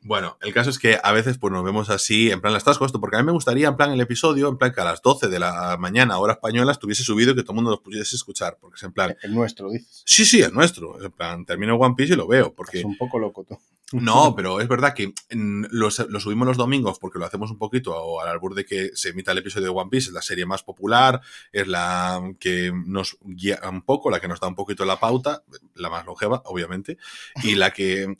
Bueno, 0.06 0.38
el 0.40 0.54
caso 0.54 0.70
es 0.70 0.78
que 0.78 1.00
a 1.02 1.10
veces 1.10 1.36
pues 1.36 1.52
nos 1.52 1.64
vemos 1.64 1.90
así, 1.90 2.30
en 2.30 2.40
plan, 2.40 2.52
la 2.52 2.58
estás 2.58 2.80
esto, 2.80 3.00
porque 3.00 3.16
a 3.16 3.18
mí 3.20 3.26
me 3.26 3.32
gustaría, 3.32 3.66
en 3.66 3.76
plan, 3.76 3.90
el 3.90 4.00
episodio, 4.00 4.48
en 4.48 4.56
plan, 4.56 4.72
que 4.72 4.80
a 4.80 4.84
las 4.84 5.02
12 5.02 5.26
de 5.26 5.40
la 5.40 5.76
mañana, 5.80 6.18
hora 6.18 6.34
española, 6.34 6.70
estuviese 6.70 7.02
subido 7.02 7.32
y 7.32 7.34
que 7.34 7.42
todo 7.42 7.52
el 7.52 7.56
mundo 7.56 7.70
lo 7.72 7.82
pudiese 7.82 8.14
escuchar, 8.14 8.56
porque 8.60 8.76
es 8.76 8.84
en 8.84 8.92
plan, 8.92 9.16
El 9.22 9.34
nuestro, 9.34 9.68
dices. 9.68 10.04
sí, 10.06 10.24
sí, 10.24 10.40
el 10.40 10.52
nuestro, 10.52 11.02
en 11.02 11.10
plan, 11.10 11.44
termino 11.44 11.74
One 11.74 11.96
Piece 11.96 12.12
y 12.12 12.16
lo 12.16 12.28
veo, 12.28 12.54
porque... 12.54 12.78
Es 12.78 12.84
un 12.84 12.96
poco 12.96 13.18
loco 13.18 13.42
tú. 13.42 13.58
No, 13.92 14.34
pero 14.34 14.60
es 14.60 14.66
verdad 14.66 14.94
que 14.94 15.14
mm, 15.30 15.66
lo, 15.70 15.88
lo 16.08 16.20
subimos 16.20 16.46
los 16.46 16.56
domingos 16.56 16.98
porque 16.98 17.20
lo 17.20 17.24
hacemos 17.24 17.52
un 17.52 17.58
poquito 17.58 18.20
al 18.20 18.28
albur 18.28 18.54
de 18.54 18.64
que 18.64 18.90
se 18.94 19.10
emita 19.10 19.30
el 19.30 19.38
episodio 19.38 19.66
de 19.66 19.78
One 19.78 19.90
Piece, 19.90 20.08
es 20.08 20.12
la 20.12 20.22
serie 20.22 20.44
más 20.44 20.64
popular, 20.64 21.20
es 21.52 21.68
la 21.68 22.20
que 22.40 22.72
nos 22.86 23.16
guía 23.22 23.60
un 23.70 23.82
poco, 23.82 24.10
la 24.10 24.18
que 24.20 24.26
nos 24.28 24.40
da 24.40 24.48
un 24.48 24.56
poquito 24.56 24.84
la 24.84 24.98
pauta, 24.98 25.44
la 25.74 25.88
más 25.88 26.04
longeva, 26.04 26.42
obviamente, 26.46 26.98
y 27.44 27.54
la 27.54 27.70
que 27.70 28.02
eh, 28.02 28.16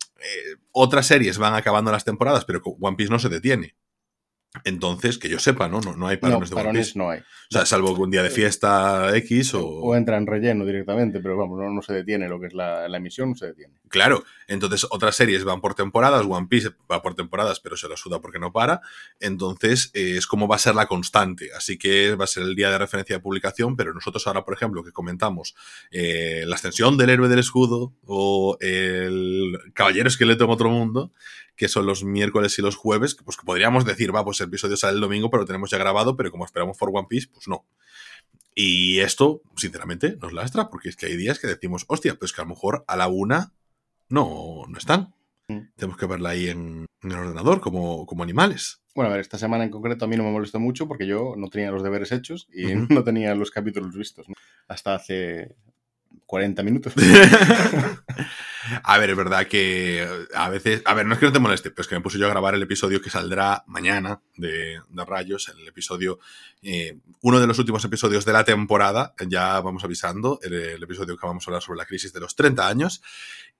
otras 0.70 1.06
series 1.06 1.38
van 1.38 1.54
acabando 1.54 1.90
las 1.90 2.04
temporadas, 2.04 2.44
pero 2.44 2.62
One 2.62 2.96
Piece 2.96 3.11
no 3.11 3.18
se 3.18 3.28
detiene. 3.28 3.75
Entonces, 4.64 5.18
que 5.18 5.28
yo 5.28 5.38
sepa, 5.38 5.68
¿no? 5.68 5.80
No, 5.80 5.94
no 5.96 6.06
hay 6.08 6.16
No, 6.16 6.20
parones 6.23 6.50
de 6.50 6.56
One 6.56 6.73
Piece. 6.73 6.99
no 6.99 7.11
hay. 7.11 7.20
O 7.20 7.25
sea, 7.50 7.66
salvo 7.66 7.94
que 7.94 8.00
un 8.00 8.11
día 8.11 8.23
de 8.23 8.30
fiesta 8.30 9.14
X 9.16 9.54
o... 9.54 9.66
O 9.66 9.94
entra 9.94 10.16
en 10.16 10.26
relleno 10.26 10.64
directamente, 10.64 11.20
pero 11.20 11.37
vamos, 11.37 11.58
no, 11.58 11.70
no 11.70 11.82
se 11.82 11.92
detiene 11.92 12.28
lo 12.28 12.40
que 12.40 12.46
es 12.46 12.54
la, 12.54 12.88
la 12.88 12.96
emisión, 12.96 13.30
no 13.30 13.35
se 13.35 13.49
detiene. 13.49 13.75
Claro, 13.96 14.24
entonces 14.46 14.86
otras 14.90 15.16
series 15.16 15.44
van 15.44 15.62
por 15.62 15.74
temporadas, 15.74 16.26
One 16.28 16.48
Piece 16.50 16.68
va 16.92 17.00
por 17.00 17.14
temporadas, 17.14 17.60
pero 17.60 17.78
se 17.78 17.88
lo 17.88 17.96
suda 17.96 18.20
porque 18.20 18.38
no 18.38 18.52
para. 18.52 18.82
Entonces 19.20 19.90
eh, 19.94 20.18
es 20.18 20.26
como 20.26 20.46
va 20.46 20.56
a 20.56 20.58
ser 20.58 20.74
la 20.74 20.84
constante. 20.84 21.48
Así 21.56 21.78
que 21.78 22.14
va 22.14 22.24
a 22.24 22.26
ser 22.26 22.42
el 22.42 22.54
día 22.54 22.70
de 22.70 22.76
referencia 22.76 23.16
de 23.16 23.22
publicación, 23.22 23.74
pero 23.74 23.94
nosotros 23.94 24.26
ahora, 24.26 24.44
por 24.44 24.52
ejemplo, 24.52 24.84
que 24.84 24.92
comentamos 24.92 25.54
eh, 25.90 26.44
la 26.46 26.56
ascensión 26.56 26.98
del 26.98 27.08
héroe 27.08 27.30
del 27.30 27.38
escudo 27.38 27.94
o 28.04 28.58
el 28.60 29.58
caballero 29.72 30.08
esqueleto 30.08 30.44
en 30.44 30.50
otro 30.50 30.68
mundo, 30.68 31.10
que 31.56 31.68
son 31.68 31.86
los 31.86 32.04
miércoles 32.04 32.58
y 32.58 32.60
los 32.60 32.76
jueves, 32.76 33.16
pues 33.24 33.38
que 33.38 33.46
podríamos 33.46 33.86
decir, 33.86 34.14
va, 34.14 34.26
pues 34.26 34.38
el 34.42 34.48
episodio 34.48 34.76
sale 34.76 34.96
el 34.96 35.00
domingo, 35.00 35.30
pero 35.30 35.44
lo 35.44 35.46
tenemos 35.46 35.70
ya 35.70 35.78
grabado, 35.78 36.18
pero 36.18 36.30
como 36.30 36.44
esperamos 36.44 36.76
por 36.76 36.90
One 36.92 37.06
Piece, 37.08 37.28
pues 37.32 37.48
no. 37.48 37.64
Y 38.58 39.00
esto, 39.00 39.42
sinceramente, 39.56 40.16
nos 40.20 40.32
lastra, 40.32 40.70
porque 40.70 40.88
es 40.88 40.96
que 40.96 41.04
hay 41.06 41.16
días 41.16 41.38
que 41.38 41.46
decimos, 41.46 41.84
hostia, 41.88 42.14
pues 42.18 42.34
que 42.34 42.40
a 42.40 42.44
lo 42.44 42.50
mejor 42.50 42.84
a 42.88 42.96
la 42.96 43.06
una 43.06 43.52
no, 44.08 44.64
no 44.68 44.78
están. 44.78 45.14
Mm. 45.48 45.60
Tenemos 45.76 45.96
que 45.98 46.06
verla 46.06 46.30
ahí 46.30 46.48
en, 46.48 46.86
en 47.02 47.10
el 47.10 47.18
ordenador 47.18 47.60
como, 47.60 48.06
como 48.06 48.22
animales. 48.22 48.80
Bueno, 48.94 49.10
a 49.10 49.12
ver, 49.12 49.20
esta 49.20 49.38
semana 49.38 49.64
en 49.64 49.70
concreto 49.70 50.04
a 50.04 50.08
mí 50.08 50.16
no 50.16 50.25
me 50.25 50.32
molestó 50.32 50.58
mucho 50.58 50.88
porque 50.88 51.06
yo 51.06 51.34
no 51.36 51.48
tenía 51.48 51.70
los 51.70 51.82
deberes 51.82 52.12
hechos 52.12 52.48
y 52.52 52.75
no 52.88 53.04
tenía 53.04 53.34
los 53.34 53.50
capítulos 53.50 53.94
vistos. 53.94 54.28
¿no? 54.28 54.34
Hasta 54.68 54.94
hace 54.94 55.54
40 56.25 56.62
minutos. 56.62 56.94
a 58.82 58.98
ver, 58.98 59.10
es 59.10 59.16
verdad 59.16 59.46
que 59.46 60.06
a 60.34 60.48
veces. 60.48 60.82
A 60.84 60.94
ver, 60.94 61.06
no 61.06 61.14
es 61.14 61.20
que 61.20 61.26
no 61.26 61.32
te 61.32 61.38
moleste, 61.38 61.70
pero 61.70 61.82
es 61.82 61.88
que 61.88 61.94
me 61.94 62.00
puse 62.00 62.18
yo 62.18 62.26
a 62.26 62.30
grabar 62.30 62.54
el 62.54 62.62
episodio 62.62 63.00
que 63.00 63.10
saldrá 63.10 63.62
mañana 63.66 64.20
de, 64.36 64.80
de 64.88 65.04
Rayos, 65.04 65.48
el 65.48 65.68
episodio. 65.68 66.18
eh, 66.62 66.98
uno 67.22 67.38
de 67.40 67.46
los 67.46 67.58
últimos 67.58 67.84
episodios 67.84 68.25
de 68.25 68.32
la 68.32 68.44
temporada, 68.44 69.14
ya 69.28 69.60
vamos 69.60 69.84
avisando, 69.84 70.40
el, 70.42 70.52
el 70.54 70.82
episodio 70.82 71.16
que 71.16 71.26
vamos 71.26 71.46
a 71.46 71.50
hablar 71.50 71.62
sobre 71.62 71.78
la 71.78 71.86
crisis 71.86 72.12
de 72.12 72.20
los 72.20 72.34
30 72.34 72.66
años. 72.66 73.02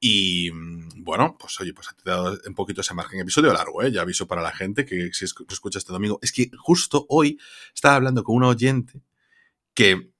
Y 0.01 0.51
mm, 0.53 1.05
bueno, 1.05 1.37
pues 1.39 1.59
oye, 1.61 1.73
pues 1.75 1.89
ha 1.89 1.95
dado 2.05 2.39
un 2.47 2.55
poquito 2.55 2.81
ese 2.83 2.95
margen. 2.95 3.21
Episodio 3.21 3.53
largo, 3.53 3.83
¿eh? 3.83 3.91
Ya 3.93 4.03
aviso 4.03 4.27
para 4.27 4.43
la 4.43 4.53
gente 4.53 4.85
que 4.85 5.11
si 5.13 5.25
escu- 5.25 5.51
escucha 5.51 5.79
este 5.79 5.93
domingo. 5.93 6.19
Es 6.23 6.33
que 6.33 6.51
justo 6.59 7.07
hoy 7.09 7.39
estaba 7.75 7.97
hablando 7.97 8.23
con 8.25 8.37
una 8.37 8.49
oyente 8.49 9.01
que 9.75 10.11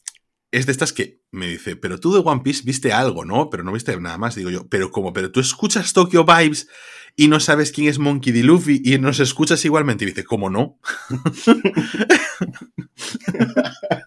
es 0.53 0.67
de 0.67 0.73
estas 0.73 0.93
que 0.93 1.21
me 1.33 1.49
dice, 1.49 1.77
pero 1.77 1.99
tú 2.01 2.13
de 2.15 2.21
One 2.25 2.43
Piece 2.43 2.63
viste 2.65 2.93
algo, 2.93 3.25
¿no? 3.25 3.51
Pero 3.51 3.65
no 3.65 3.73
viste 3.73 3.99
nada 4.01 4.19
más. 4.19 4.35
Digo 4.37 4.51
yo, 4.51 4.67
pero 4.69 4.91
como, 4.91 5.13
pero 5.13 5.31
tú 5.33 5.41
escuchas 5.41 5.93
Tokyo 5.93 6.25
Vibes 6.25 6.69
y 7.17 7.29
no 7.29 7.41
sabes 7.41 7.73
quién 7.73 7.89
es 7.89 7.99
Monkey 7.99 8.33
D. 8.33 8.43
Luffy 8.43 8.81
y 8.85 8.99
nos 8.99 9.21
escuchas 9.21 9.65
igualmente. 9.65 10.05
Y 10.05 10.09
dice, 10.09 10.25
¿cómo 10.25 10.49
no? 10.51 10.79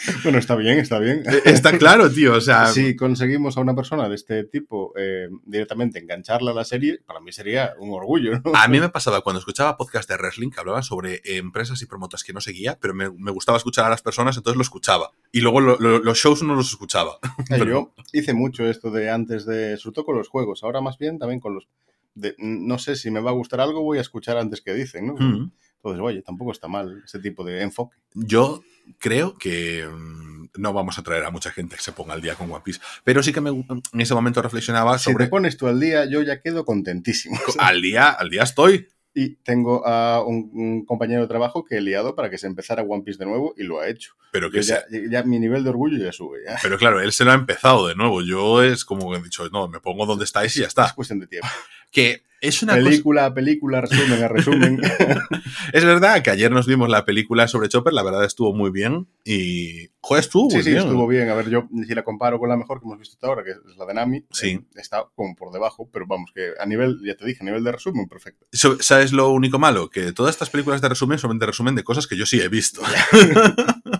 Bueno, 0.22 0.38
está 0.38 0.56
bien, 0.56 0.78
está 0.78 0.98
bien. 0.98 1.22
Eh, 1.26 1.42
está 1.44 1.76
claro, 1.78 2.10
tío. 2.10 2.34
O 2.34 2.40
sea, 2.40 2.66
si 2.72 2.96
conseguimos 2.96 3.56
a 3.56 3.60
una 3.60 3.74
persona 3.74 4.08
de 4.08 4.14
este 4.14 4.44
tipo 4.44 4.92
eh, 4.96 5.28
directamente 5.44 5.98
engancharla 5.98 6.52
a 6.52 6.54
la 6.54 6.64
serie, 6.64 7.00
para 7.06 7.20
mí 7.20 7.32
sería 7.32 7.74
un 7.78 7.92
orgullo. 7.92 8.40
¿no? 8.44 8.52
A 8.54 8.68
mí 8.68 8.80
me 8.80 8.88
pasaba 8.88 9.20
cuando 9.22 9.40
escuchaba 9.40 9.76
podcast 9.76 10.08
de 10.08 10.16
wrestling 10.16 10.50
que 10.50 10.60
hablaban 10.60 10.82
sobre 10.82 11.20
empresas 11.24 11.80
y 11.82 11.86
promotas 11.86 12.24
que 12.24 12.32
no 12.32 12.40
seguía, 12.40 12.78
pero 12.80 12.94
me, 12.94 13.10
me 13.10 13.30
gustaba 13.30 13.58
escuchar 13.58 13.84
a 13.86 13.90
las 13.90 14.02
personas, 14.02 14.36
entonces 14.36 14.56
lo 14.56 14.62
escuchaba. 14.62 15.10
Y 15.32 15.40
luego 15.40 15.60
lo, 15.60 15.78
lo, 15.78 15.98
los 15.98 16.18
shows 16.18 16.42
no 16.42 16.54
los 16.54 16.70
escuchaba. 16.70 17.18
Pero... 17.48 17.66
Yo 17.66 17.94
hice 18.12 18.34
mucho 18.34 18.66
esto 18.66 18.90
de 18.90 19.10
antes 19.10 19.46
de, 19.46 19.76
sobre 19.76 19.94
todo 19.94 20.04
con 20.06 20.16
los 20.16 20.28
juegos, 20.28 20.62
ahora 20.62 20.80
más 20.80 20.98
bien 20.98 21.18
también 21.18 21.40
con 21.40 21.54
los... 21.54 21.68
De, 22.14 22.34
no 22.38 22.78
sé 22.78 22.96
si 22.96 23.10
me 23.10 23.20
va 23.20 23.30
a 23.30 23.34
gustar 23.34 23.60
algo, 23.60 23.82
voy 23.82 23.98
a 23.98 24.00
escuchar 24.00 24.36
antes 24.36 24.60
que 24.60 24.74
dicen, 24.74 25.06
¿no? 25.06 25.14
Mm. 25.14 25.52
Entonces, 25.82 26.02
oye, 26.02 26.22
tampoco 26.22 26.52
está 26.52 26.68
mal 26.68 27.02
ese 27.04 27.20
tipo 27.20 27.42
de 27.42 27.62
enfoque. 27.62 27.96
Yo 28.12 28.62
creo 28.98 29.38
que 29.38 29.88
mm, 29.90 30.48
no 30.58 30.72
vamos 30.74 30.98
a 30.98 31.02
traer 31.02 31.24
a 31.24 31.30
mucha 31.30 31.50
gente 31.50 31.76
que 31.76 31.82
se 31.82 31.92
ponga 31.92 32.12
al 32.12 32.20
día 32.20 32.34
con 32.34 32.50
One 32.50 32.60
Piece, 32.62 32.80
pero 33.02 33.22
sí 33.22 33.32
que 33.32 33.40
me, 33.40 33.50
en 33.50 34.00
ese 34.00 34.14
momento 34.14 34.42
reflexionaba 34.42 34.98
sobre... 34.98 35.24
Si 35.24 35.28
te 35.28 35.30
pones 35.30 35.56
tú 35.56 35.68
al 35.68 35.80
día, 35.80 36.04
yo 36.04 36.20
ya 36.20 36.42
quedo 36.42 36.66
contentísimo. 36.66 37.38
Al 37.58 37.80
día, 37.80 38.10
al 38.10 38.28
día 38.28 38.42
estoy. 38.42 38.88
Y 39.14 39.36
tengo 39.36 39.86
a 39.86 40.22
un, 40.24 40.50
un, 40.54 40.84
compañero 40.84 41.22
de 41.22 41.28
trabajo 41.28 41.64
que 41.64 41.78
he 41.78 41.80
liado 41.80 42.14
para 42.14 42.30
que 42.30 42.38
se 42.38 42.46
empezara 42.46 42.82
One 42.82 43.02
Piece 43.02 43.18
de 43.18 43.26
nuevo 43.26 43.54
y 43.56 43.64
lo 43.64 43.80
ha 43.80 43.88
hecho. 43.88 44.14
Pero 44.30 44.50
que 44.50 44.62
ya, 44.62 44.84
ya, 45.10 45.24
mi 45.24 45.40
nivel 45.40 45.64
de 45.64 45.70
orgullo 45.70 45.98
ya 45.98 46.12
sube. 46.12 46.38
Ya. 46.46 46.58
Pero 46.62 46.78
claro, 46.78 47.00
él 47.00 47.10
se 47.10 47.24
lo 47.24 47.32
ha 47.32 47.34
empezado 47.34 47.88
de 47.88 47.96
nuevo. 47.96 48.22
Yo 48.22 48.62
es 48.62 48.84
como 48.84 49.10
que 49.10 49.18
he 49.18 49.22
dicho, 49.22 49.48
no, 49.48 49.66
me 49.66 49.80
pongo 49.80 50.06
donde 50.06 50.24
estáis 50.24 50.56
y 50.56 50.60
ya 50.60 50.68
está. 50.68 50.86
Es 50.86 50.92
cuestión 50.92 51.18
de 51.18 51.26
tiempo. 51.26 51.48
Que 51.90 52.22
es 52.40 52.62
una 52.62 52.74
película 52.74 53.22
cosa... 53.22 53.34
película, 53.34 53.80
resumen 53.80 54.22
a 54.22 54.28
resumen. 54.28 54.80
es 55.72 55.84
verdad 55.84 56.22
que 56.22 56.30
ayer 56.30 56.50
nos 56.50 56.66
vimos 56.66 56.88
la 56.88 57.04
película 57.04 57.48
sobre 57.48 57.68
Chopper, 57.68 57.92
la 57.92 58.02
verdad 58.02 58.24
estuvo 58.24 58.54
muy 58.54 58.70
bien 58.70 59.08
y 59.24 59.88
joder, 60.00 60.24
estuvo 60.24 60.50
sí, 60.50 60.56
muy 60.56 60.64
sí, 60.64 60.70
bien. 60.70 60.82
estuvo 60.82 61.06
bien. 61.06 61.28
A 61.28 61.34
ver, 61.34 61.50
yo 61.50 61.68
si 61.86 61.94
la 61.94 62.02
comparo 62.02 62.38
con 62.38 62.48
la 62.48 62.56
mejor 62.56 62.80
que 62.80 62.86
hemos 62.86 62.98
visto 62.98 63.14
hasta 63.14 63.26
ahora, 63.26 63.44
que 63.44 63.50
es 63.50 63.76
la 63.76 63.86
de 63.86 63.94
Nami, 63.94 64.24
sí. 64.30 64.50
eh, 64.50 64.64
está 64.76 65.04
como 65.14 65.34
por 65.34 65.52
debajo, 65.52 65.88
pero 65.92 66.06
vamos, 66.06 66.30
que 66.34 66.50
a 66.58 66.66
nivel, 66.66 67.00
ya 67.04 67.14
te 67.14 67.26
dije, 67.26 67.40
a 67.42 67.44
nivel 67.44 67.62
de 67.64 67.72
resumen, 67.72 68.08
perfecto. 68.08 68.46
¿Sabes 68.52 69.12
lo 69.12 69.30
único 69.30 69.58
malo? 69.58 69.90
Que 69.90 70.12
todas 70.12 70.34
estas 70.34 70.50
películas 70.50 70.80
de 70.80 70.88
resumen 70.88 71.18
son 71.18 71.38
de 71.38 71.46
resumen 71.46 71.74
de 71.74 71.84
cosas 71.84 72.06
que 72.06 72.16
yo 72.16 72.26
sí 72.26 72.40
he 72.40 72.48
visto. 72.48 72.80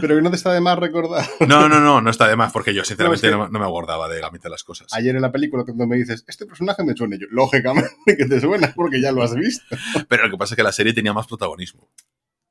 Pero 0.00 0.16
que 0.16 0.22
no 0.22 0.30
te 0.30 0.36
está 0.36 0.52
de 0.52 0.60
más 0.60 0.78
recordar. 0.78 1.24
No, 1.48 1.68
no, 1.68 1.80
no, 1.80 2.00
no 2.00 2.10
está 2.10 2.28
de 2.28 2.36
más, 2.36 2.52
porque 2.52 2.72
yo 2.74 2.84
sinceramente 2.84 3.30
no, 3.30 3.44
es 3.44 3.48
que 3.48 3.52
no, 3.52 3.58
no, 3.58 3.58
me 3.58 3.64
acordaba 3.64 4.08
de 4.08 4.20
la 4.20 4.30
mitad 4.30 4.44
de 4.44 4.50
las 4.50 4.64
cosas. 4.64 4.92
Ayer 4.92 5.16
en 5.16 5.22
la 5.22 5.32
película, 5.32 5.64
cuando 5.64 5.86
me 5.86 5.96
dices, 5.96 6.24
este 6.28 6.46
personaje 6.46 6.84
me 6.84 6.94
suena, 6.94 7.16
yo, 7.18 7.26
lógicamente 7.30 7.90
que 8.16 8.26
te 8.26 8.40
suena, 8.40 8.72
porque 8.74 9.00
ya 9.00 9.12
lo 9.12 9.22
has 9.22 9.34
visto. 9.34 9.76
Pero 10.08 10.24
lo 10.24 10.30
que 10.30 10.36
pasa 10.36 10.54
es 10.54 10.56
que 10.56 10.62
la 10.62 10.72
serie 10.72 10.92
tenía 10.92 11.12
más 11.12 11.26
protagonismo. 11.26 11.88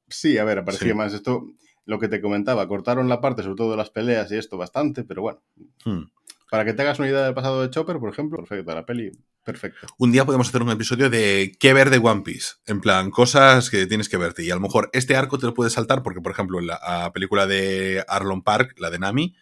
Sí, 0.08 0.38
a 0.38 0.44
ver, 0.44 0.60
aparecía 0.60 0.90
sí. 0.90 0.94
más 0.94 1.14
esto. 1.14 1.46
Lo 1.86 2.00
que 2.00 2.08
te 2.08 2.22
comentaba, 2.22 2.68
cortaron 2.68 3.10
la 3.10 3.20
parte, 3.22 3.42
sobre 3.42 3.56
todo 3.56 3.72
de 3.72 3.78
las 3.78 3.90
peleas 3.90 4.32
y 4.32 4.38
esto 4.38 4.58
bastante, 4.58 5.04
pero 5.04 5.22
bueno. 5.24 5.42
Hmm. 5.86 6.04
Para 6.50 6.66
que 6.66 6.74
te 6.74 6.82
hagas 6.82 7.00
una 7.00 7.08
idea 7.08 7.26
del 7.26 7.34
pasado 7.34 7.62
de 7.62 7.70
Chopper, 7.70 8.00
por 8.00 8.12
ejemplo, 8.12 8.38
perfecta, 8.40 8.74
la 8.74 8.86
peli, 8.86 9.12
perfecta. 9.44 9.88
Un 9.98 10.12
día 10.12 10.26
podemos 10.26 10.50
hacer 10.50 10.64
un 10.64 10.72
episodio 10.72 11.10
de 11.10 11.56
qué 11.60 11.74
ver 11.74 11.90
de 11.90 12.00
One 12.00 12.22
Piece. 12.22 12.54
En 12.66 12.82
plan, 12.82 13.12
cosas 13.12 13.70
que 13.70 13.86
tienes 13.86 14.10
que 14.10 14.18
verte. 14.18 14.44
Y 14.44 14.50
a 14.50 14.56
lo 14.56 14.62
mejor 14.62 14.90
este 14.94 15.16
arco 15.16 15.38
te 15.38 15.46
lo 15.46 15.54
puedes 15.54 15.74
saltar 15.74 16.02
porque, 16.02 16.22
por 16.22 16.32
ejemplo, 16.32 16.60
en 16.60 16.68
la 16.68 17.12
película 17.14 17.46
de 17.46 18.04
Arlon 18.08 18.42
Park, 18.42 18.76
la 18.80 18.90
de 18.90 19.00
Nami, 19.00 19.36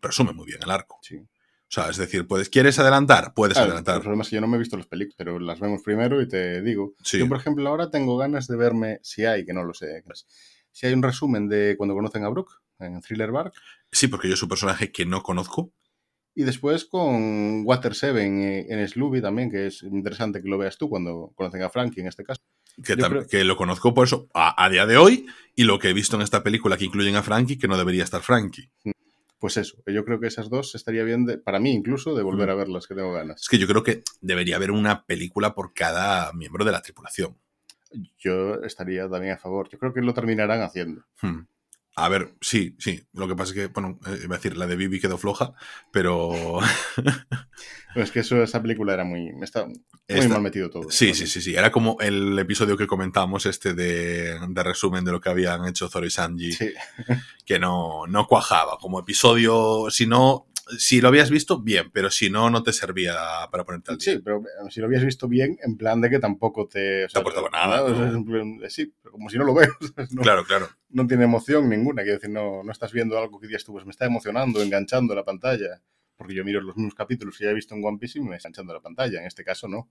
resume 0.00 0.32
muy 0.32 0.46
bien 0.46 0.60
el 0.62 0.70
arco. 0.70 0.98
Sí. 1.02 1.16
O 1.18 1.68
sea, 1.68 1.90
es 1.90 1.96
decir, 1.96 2.28
puedes, 2.28 2.48
¿quieres 2.48 2.78
adelantar? 2.78 3.34
Puedes 3.34 3.54
claro, 3.54 3.70
adelantar. 3.70 3.96
El 3.96 4.02
problema 4.02 4.22
es 4.22 4.28
que 4.28 4.36
yo 4.36 4.40
no 4.40 4.46
me 4.46 4.56
he 4.56 4.60
visto 4.60 4.76
las 4.76 4.86
películas, 4.86 5.16
pero 5.18 5.40
las 5.40 5.58
vemos 5.58 5.82
primero 5.82 6.22
y 6.22 6.28
te 6.28 6.62
digo. 6.62 6.94
Sí. 7.02 7.18
Yo, 7.18 7.26
por 7.28 7.38
ejemplo, 7.38 7.68
ahora 7.68 7.90
tengo 7.90 8.16
ganas 8.16 8.46
de 8.46 8.56
verme, 8.56 9.00
si 9.02 9.24
hay, 9.24 9.44
que 9.44 9.52
no 9.52 9.64
lo 9.64 9.74
sé, 9.74 10.04
si 10.70 10.86
hay 10.86 10.92
un 10.92 11.02
resumen 11.02 11.48
de 11.48 11.74
cuando 11.76 11.96
conocen 11.96 12.24
a 12.24 12.28
Brooke 12.28 12.52
en 12.78 13.00
Thriller 13.00 13.32
Bark. 13.32 13.52
Sí, 13.90 14.06
porque 14.06 14.28
yo 14.28 14.34
es 14.34 14.42
un 14.42 14.48
personaje 14.48 14.92
que 14.92 15.06
no 15.06 15.24
conozco. 15.24 15.72
Y 16.38 16.44
después 16.44 16.84
con 16.84 17.62
Water 17.64 17.94
7 17.94 18.66
en 18.68 18.88
Slooby 18.88 19.22
también, 19.22 19.50
que 19.50 19.68
es 19.68 19.82
interesante 19.82 20.42
que 20.42 20.48
lo 20.48 20.58
veas 20.58 20.76
tú 20.76 20.90
cuando 20.90 21.32
conocen 21.34 21.62
a 21.62 21.70
Frankie 21.70 22.02
en 22.02 22.08
este 22.08 22.24
caso. 22.24 22.42
Que, 22.84 22.94
creo... 22.94 23.26
que 23.26 23.42
lo 23.42 23.56
conozco 23.56 23.94
por 23.94 24.06
eso 24.06 24.28
a, 24.34 24.62
a, 24.62 24.68
día 24.68 24.84
de 24.84 24.98
hoy 24.98 25.24
y 25.54 25.64
lo 25.64 25.78
que 25.78 25.88
he 25.88 25.94
visto 25.94 26.14
en 26.16 26.20
esta 26.20 26.42
película 26.42 26.76
que 26.76 26.84
incluyen 26.84 27.16
a 27.16 27.22
Frankie, 27.22 27.56
que 27.56 27.68
no 27.68 27.78
debería 27.78 28.04
estar 28.04 28.20
Frankie. 28.20 28.70
Pues 29.38 29.56
eso, 29.56 29.82
yo 29.86 30.04
creo 30.04 30.20
que 30.20 30.26
esas 30.26 30.50
dos 30.50 30.74
estaría 30.74 31.04
bien, 31.04 31.24
de, 31.24 31.38
para 31.38 31.58
mí 31.58 31.72
incluso, 31.72 32.14
de 32.14 32.22
volver 32.22 32.50
a 32.50 32.54
verlas, 32.54 32.86
que 32.86 32.94
tengo 32.94 33.14
ganas. 33.14 33.40
Es 33.40 33.48
que 33.48 33.56
yo 33.56 33.66
creo 33.66 33.82
que 33.82 34.02
debería 34.20 34.56
haber 34.56 34.72
una 34.72 35.06
película 35.06 35.54
por 35.54 35.72
cada 35.72 36.34
miembro 36.34 36.66
de 36.66 36.72
la 36.72 36.82
tripulación. 36.82 37.38
Yo 38.18 38.56
estaría 38.62 39.08
también 39.08 39.32
a 39.34 39.38
favor. 39.38 39.70
Yo 39.70 39.78
creo 39.78 39.94
que 39.94 40.02
lo 40.02 40.12
terminarán 40.12 40.60
haciendo. 40.60 41.02
Hmm. 41.22 41.46
A 41.98 42.10
ver, 42.10 42.34
sí, 42.42 42.76
sí. 42.78 43.08
Lo 43.14 43.26
que 43.26 43.34
pasa 43.34 43.52
es 43.52 43.54
que, 43.54 43.66
bueno, 43.68 43.98
eh, 44.06 44.20
iba 44.24 44.34
a 44.34 44.38
decir, 44.38 44.54
la 44.56 44.66
de 44.66 44.76
Bibi 44.76 45.00
quedó 45.00 45.16
floja, 45.16 45.54
pero. 45.90 46.58
Pero 47.94 48.04
es 48.04 48.12
que 48.12 48.20
eso, 48.20 48.42
esa 48.42 48.60
película 48.60 48.92
era 48.92 49.04
muy. 49.04 49.32
Está 49.40 49.64
muy 49.64 49.80
Esta... 50.06 50.28
mal 50.28 50.42
metido 50.42 50.68
todo. 50.68 50.90
Sí, 50.90 51.14
sí, 51.14 51.26
sí, 51.26 51.40
sí. 51.40 51.54
Era 51.54 51.72
como 51.72 51.96
el 52.00 52.38
episodio 52.38 52.76
que 52.76 52.86
comentamos, 52.86 53.46
este 53.46 53.72
de, 53.72 54.38
de 54.50 54.62
resumen 54.62 55.02
de 55.02 55.12
lo 55.12 55.20
que 55.22 55.30
habían 55.30 55.64
hecho 55.64 55.88
Zoro 55.88 56.04
y 56.04 56.10
Sanji. 56.10 56.52
Sí. 56.52 56.74
Que 57.46 57.58
no, 57.58 58.06
no 58.06 58.26
cuajaba. 58.26 58.76
Como 58.76 59.00
episodio, 59.00 59.86
si 59.88 60.06
no. 60.06 60.46
Si 60.78 61.00
lo 61.00 61.08
habías 61.08 61.30
visto, 61.30 61.60
bien, 61.60 61.90
pero 61.92 62.10
si 62.10 62.28
no, 62.28 62.50
no 62.50 62.62
te 62.62 62.72
servía 62.72 63.14
para 63.52 63.64
ponerte 63.64 63.92
al 63.92 63.98
día. 63.98 64.14
Sí, 64.14 64.20
pero 64.24 64.42
si 64.68 64.80
lo 64.80 64.86
habías 64.86 65.04
visto 65.04 65.28
bien, 65.28 65.58
en 65.62 65.76
plan 65.76 66.00
de 66.00 66.10
que 66.10 66.18
tampoco 66.18 66.66
te. 66.66 67.04
O 67.04 67.08
sea, 67.08 67.22
te 67.22 67.28
aportaba 67.28 67.50
nada. 67.50 68.20
Sí, 68.68 68.92
pero 69.00 69.12
como 69.12 69.30
si 69.30 69.38
no 69.38 69.44
lo 69.44 69.54
veo. 69.54 69.68
No, 70.10 70.22
claro, 70.22 70.44
claro. 70.44 70.68
No 70.88 71.06
tiene 71.06 71.24
emoción 71.24 71.68
ninguna. 71.68 72.02
Quiero 72.02 72.18
decir, 72.18 72.30
no, 72.30 72.62
no 72.62 72.72
estás 72.72 72.92
viendo 72.92 73.18
algo 73.18 73.38
que 73.40 73.46
digas 73.46 73.64
tú, 73.64 73.72
pues 73.72 73.84
me 73.84 73.90
está 73.90 74.06
emocionando, 74.06 74.62
enganchando 74.62 75.14
la 75.14 75.24
pantalla. 75.24 75.82
Porque 76.16 76.34
yo 76.34 76.44
miro 76.44 76.60
los 76.60 76.76
mismos 76.76 76.94
capítulos 76.94 77.36
que 77.36 77.44
ya 77.44 77.50
he 77.50 77.54
visto 77.54 77.74
en 77.74 77.84
One 77.84 77.98
Piece 77.98 78.18
y 78.18 78.22
me 78.22 78.36
está 78.36 78.48
enganchando 78.48 78.74
la 78.74 78.80
pantalla. 78.80 79.20
En 79.20 79.26
este 79.26 79.44
caso, 79.44 79.68
no. 79.68 79.90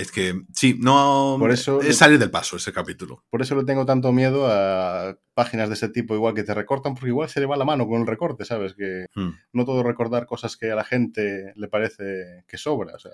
Es 0.00 0.10
que, 0.10 0.44
sí, 0.54 0.76
no. 0.78 1.36
Por 1.38 1.50
eso, 1.50 1.82
es 1.82 1.98
salir 1.98 2.18
del 2.18 2.30
paso 2.30 2.56
ese 2.56 2.72
capítulo. 2.72 3.22
Por 3.28 3.42
eso 3.42 3.54
le 3.54 3.64
tengo 3.64 3.84
tanto 3.84 4.12
miedo 4.12 4.46
a 4.48 5.18
páginas 5.34 5.68
de 5.68 5.74
ese 5.74 5.90
tipo, 5.90 6.14
igual 6.14 6.34
que 6.34 6.42
te 6.42 6.54
recortan, 6.54 6.94
porque 6.94 7.08
igual 7.08 7.28
se 7.28 7.38
le 7.38 7.44
va 7.44 7.58
la 7.58 7.66
mano 7.66 7.86
con 7.86 8.00
el 8.00 8.06
recorte, 8.06 8.46
¿sabes? 8.46 8.72
Que 8.72 9.06
hmm. 9.14 9.30
no 9.52 9.64
todo 9.66 9.82
recordar 9.82 10.24
cosas 10.24 10.56
que 10.56 10.70
a 10.70 10.74
la 10.74 10.84
gente 10.84 11.52
le 11.54 11.68
parece 11.68 12.44
que 12.48 12.56
sobra. 12.56 12.94
O 12.94 12.98
sea, 12.98 13.12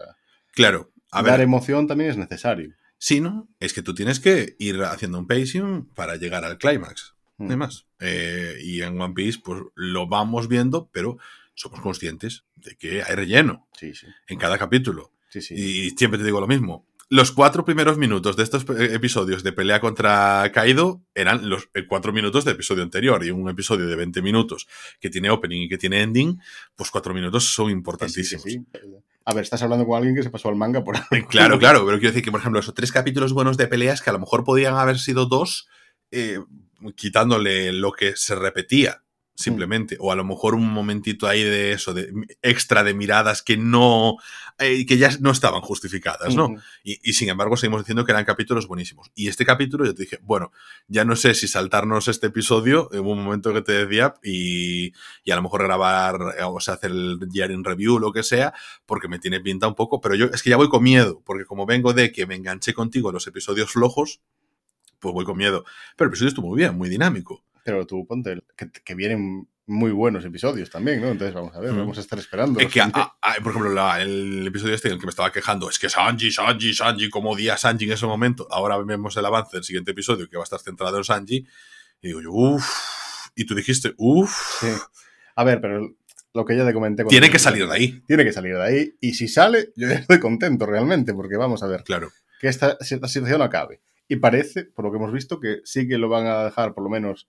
claro, 0.53 0.93
a 1.11 1.25
dar 1.25 1.41
emoción 1.41 1.89
también 1.89 2.11
es 2.11 2.17
necesario. 2.17 2.73
Sí, 2.99 3.21
¿no? 3.21 3.49
Es 3.59 3.73
que 3.73 3.83
tú 3.83 3.93
tienes 3.93 4.21
que 4.21 4.55
ir 4.61 4.81
haciendo 4.85 5.19
un 5.19 5.27
pacing 5.27 5.87
para 5.93 6.15
llegar 6.15 6.45
al 6.45 6.57
clímax. 6.57 7.17
No 7.39 7.57
más. 7.57 7.87
Eh, 7.99 8.59
y 8.63 8.81
en 8.83 8.99
One 9.01 9.13
Piece, 9.13 9.41
pues 9.45 9.61
lo 9.75 10.07
vamos 10.07 10.47
viendo, 10.47 10.89
pero 10.93 11.19
somos 11.55 11.81
conscientes 11.81 12.45
de 12.55 12.77
que 12.77 13.03
hay 13.03 13.15
relleno 13.17 13.67
sí, 13.77 13.93
sí. 13.93 14.07
en 14.29 14.39
cada 14.39 14.57
capítulo. 14.57 15.13
Sí, 15.29 15.41
sí. 15.41 15.55
Y 15.55 15.91
siempre 15.91 16.19
te 16.19 16.25
digo 16.25 16.41
lo 16.41 16.47
mismo. 16.47 16.87
Los 17.09 17.31
cuatro 17.31 17.65
primeros 17.65 17.99
minutos 17.99 18.37
de 18.37 18.43
estos 18.43 18.67
episodios 18.69 19.45
de 19.45 19.53
pelea 19.53 19.81
contra 19.81 20.51
Kaido 20.53 21.03
eran 21.15 21.49
los 21.49 21.69
cuatro 21.89 22.13
minutos 22.13 22.45
del 22.45 22.55
episodio 22.55 22.83
anterior. 22.83 23.25
Y 23.25 23.31
un 23.31 23.49
episodio 23.49 23.87
de 23.87 23.95
20 23.95 24.23
minutos 24.23 24.67
que 24.99 25.09
tiene 25.09 25.31
opening 25.31 25.63
y 25.63 25.69
que 25.69 25.79
tiene 25.79 26.03
ending, 26.03 26.41
pues 26.75 26.91
cuatro 26.91 27.15
minutos 27.15 27.45
son 27.45 27.71
importantísimos. 27.71 28.43
Sí, 28.43 28.67
a 29.25 29.35
ver, 29.35 29.45
estás 29.45 29.63
hablando 29.63 29.87
con 29.87 29.97
alguien 29.97 30.17
que 30.17 30.23
se 30.25 30.31
pasó 30.31 30.49
al 30.49 30.57
manga 30.57 30.83
por 30.83 30.97
algo. 30.97 31.29
Claro, 31.29 31.59
claro, 31.61 31.87
pero 31.87 31.99
quiero 31.99 32.13
decir 32.13 32.25
que, 32.25 32.33
por 32.33 32.41
ejemplo, 32.41 32.59
esos 32.59 32.75
tres 32.75 32.91
capítulos 32.91 33.33
buenos 33.33 33.57
de 33.57 33.69
peleas 33.69 34.03
que 34.03 34.11
a 34.11 34.13
lo 34.13 34.19
mejor 34.19 34.43
podían 34.43 34.75
haber 34.75 34.99
sido 34.99 35.27
dos, 35.27 35.69
eh, 36.11 36.41
quitándole 36.97 37.73
lo 37.73 37.93
que 37.93 38.17
se 38.17 38.35
repetía 38.35 39.03
simplemente. 39.37 39.95
Mm. 39.97 39.99
O 40.01 40.13
a 40.13 40.17
lo 40.17 40.25
mejor 40.25 40.55
un 40.55 40.73
momentito 40.73 41.29
ahí 41.29 41.45
de 41.45 41.73
eso, 41.73 41.95
de 41.95 42.13
extra 42.43 42.83
de 42.83 42.95
miradas 42.95 43.43
que 43.43 43.57
no, 43.57 44.17
eh, 44.59 44.85
que 44.87 44.99
ya 44.99 45.11
no 45.21 45.31
estaban 45.31 45.61
justificadas, 45.61 46.35
¿no? 46.35 46.49
Mm 46.49 46.57
y, 46.87 47.01
y, 47.03 47.15
sin 47.15 47.29
embargo 47.29 47.57
seguimos 47.57 47.83
diciendo 47.83 48.05
que 48.05 48.13
eran 48.13 48.25
capítulos 48.25 48.69
buenísimos. 48.69 49.11
Y 49.15 49.27
este 49.27 49.45
capítulo 49.45 49.85
yo 49.85 49.95
te 49.95 50.03
dije, 50.03 50.21
bueno, 50.23 50.53
ya 50.87 51.05
no 51.05 51.17
sé 51.17 51.35
si 51.35 51.49
saltarnos 51.49 52.07
este 52.07 52.29
episodio, 52.29 52.89
en 52.93 53.05
un 53.05 53.25
momento 53.25 53.53
que 53.53 53.63
te 53.63 53.73
decía, 53.73 54.15
y, 54.23 54.93
y 55.25 55.31
a 55.33 55.37
lo 55.37 55.43
mejor 55.43 55.65
grabar, 55.65 56.17
o 56.47 56.61
sea, 56.61 56.75
hacer 56.75 56.93
el 56.93 57.19
diario 57.29 57.57
en 57.57 57.65
review 57.65 57.97
o 57.97 57.99
lo 57.99 58.13
que 58.13 58.23
sea, 58.23 58.55
porque 58.87 59.09
me 59.09 59.19
tiene 59.19 59.41
pinta 59.41 59.67
un 59.67 59.75
poco, 59.75 60.01
pero 60.01 60.15
yo 60.15 60.27
es 60.27 60.43
que 60.43 60.51
ya 60.51 60.57
voy 60.57 60.69
con 60.69 60.85
miedo, 60.85 61.23
porque 61.25 61.45
como 61.45 61.67
vengo 61.67 61.93
de 61.93 62.13
que 62.13 62.25
me 62.27 62.37
enganché 62.37 62.73
contigo 62.73 63.11
en 63.11 63.15
los 63.15 63.27
episodios 63.27 63.73
flojos, 63.73 64.21
pues 65.01 65.13
voy 65.13 65.25
con 65.25 65.37
miedo. 65.37 65.65
Pero 65.97 66.07
el 66.07 66.13
episodio 66.13 66.29
estuvo 66.29 66.49
muy 66.49 66.59
bien, 66.59 66.77
muy 66.77 66.89
dinámico. 66.89 67.43
Pero 67.67 67.85
tú 67.85 68.07
ponte 68.07 68.41
que, 68.57 68.71
que 68.71 68.95
vienen 68.95 69.49
muy 69.67 69.91
buenos 69.91 70.25
episodios 70.25 70.71
también, 70.71 71.01
¿no? 71.01 71.09
Entonces 71.09 71.35
vamos 71.35 71.53
a 71.57 71.59
ver, 71.59 71.73
mm. 71.73 71.79
vamos 71.79 71.99
a 71.99 72.01
estar 72.01 72.17
esperando. 72.17 72.61
Es 72.61 72.73
que, 72.73 72.81
a, 72.81 72.87
a, 72.87 73.35
por 73.43 73.51
ejemplo, 73.51 73.73
la, 73.73 74.01
el 74.01 74.47
episodio 74.47 74.73
este 74.75 74.87
en 74.87 74.95
el 74.95 75.01
que 75.01 75.07
me 75.07 75.11
estaba 75.11 75.33
quejando, 75.33 75.69
es 75.69 75.81
que 75.81 75.89
Sanji, 75.89 76.31
Sanji, 76.31 76.73
Sanji, 76.73 77.11
como 77.11 77.35
día 77.35 77.57
Sanji 77.57 77.87
en 77.87 77.93
ese 77.93 78.07
momento. 78.07 78.47
Ahora 78.51 78.79
vemos 78.79 79.17
el 79.17 79.27
avance 79.27 79.57
del 79.57 79.65
siguiente 79.65 79.91
episodio 79.91 80.31
que 80.31 80.37
va 80.37 80.45
a 80.45 80.49
estar 80.49 80.61
centrado 80.61 80.97
en 80.97 81.05
Sanji. 81.05 81.45
Y 82.01 82.07
digo 82.07 82.23
yo, 82.23 82.31
uff, 82.31 82.65
y 83.35 83.45
tú 83.45 83.57
dijiste, 83.57 83.95
uff. 83.97 84.61
Sí. 84.61 84.69
A 85.35 85.43
ver, 85.43 85.61
pero 85.61 85.97
lo 86.33 86.45
que 86.45 86.57
ya 86.57 86.65
te 86.65 86.73
comenté. 86.73 87.05
Tiene 87.05 87.29
que 87.29 87.41
salir 87.41 87.67
de 87.67 87.75
ahí. 87.75 88.03
Tiene 88.07 88.25
que 88.25 88.33
salir 88.33 88.55
de 88.55 88.63
ahí. 88.63 88.95
Y 89.01 89.15
si 89.15 89.27
sale, 89.27 89.73
yo 89.75 89.89
ya 89.89 89.95
estoy 89.95 90.21
contento 90.21 90.67
realmente, 90.67 91.13
porque 91.13 91.37
vamos 91.37 91.65
a 91.65 91.67
ver 91.67 91.83
Claro. 91.83 92.13
que 92.41 92.47
esta, 92.47 92.77
esta 92.79 93.09
situación 93.09 93.43
acabe. 93.43 93.81
Y 94.07 94.17
parece, 94.17 94.65
por 94.65 94.85
lo 94.85 94.93
que 94.93 94.99
hemos 94.99 95.13
visto, 95.13 95.41
que 95.41 95.63
sí 95.65 95.89
que 95.89 95.99
lo 95.99 96.09
van 96.09 96.27
a 96.27 96.45
dejar, 96.45 96.73
por 96.75 96.85
lo 96.85 96.91
menos, 96.91 97.27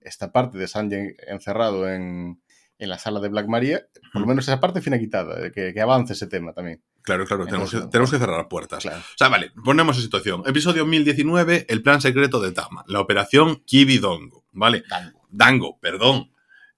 esta 0.00 0.32
parte 0.32 0.58
de 0.58 0.68
Sanjay 0.68 1.16
encerrado 1.26 1.88
en, 1.88 2.40
en 2.78 2.88
la 2.88 2.98
sala 2.98 3.20
de 3.20 3.28
Black 3.28 3.48
Maria. 3.48 3.86
Por 4.12 4.22
lo 4.22 4.28
menos 4.28 4.46
esa 4.46 4.60
parte 4.60 4.80
finiquitada, 4.80 5.50
que, 5.50 5.72
que 5.74 5.80
avance 5.80 6.12
ese 6.12 6.26
tema 6.26 6.52
también. 6.52 6.82
Claro, 7.02 7.24
claro, 7.26 7.46
tenemos 7.46 7.70
que, 7.70 7.76
Entonces, 7.76 7.90
tenemos 7.90 8.10
que 8.10 8.18
cerrar 8.18 8.48
puertas. 8.48 8.82
Claro. 8.82 9.00
O 9.00 9.16
sea, 9.16 9.28
vale, 9.28 9.50
ponemos 9.64 9.96
en 9.96 10.02
situación. 10.02 10.42
Episodio 10.46 10.84
1019, 10.84 11.66
el 11.68 11.82
plan 11.82 12.00
secreto 12.00 12.40
de 12.40 12.52
Tama, 12.52 12.84
la 12.86 13.00
operación 13.00 13.62
Kibidongo, 13.64 14.44
¿vale? 14.52 14.84
Dango. 14.88 15.26
Dango, 15.30 15.78
perdón. 15.80 16.30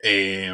Eh, 0.03 0.53